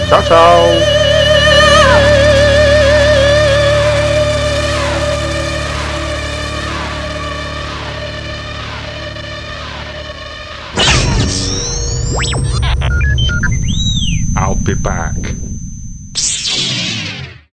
Tchau, 0.10 0.24
tchau. 0.24 1.07
paper. 14.68 15.07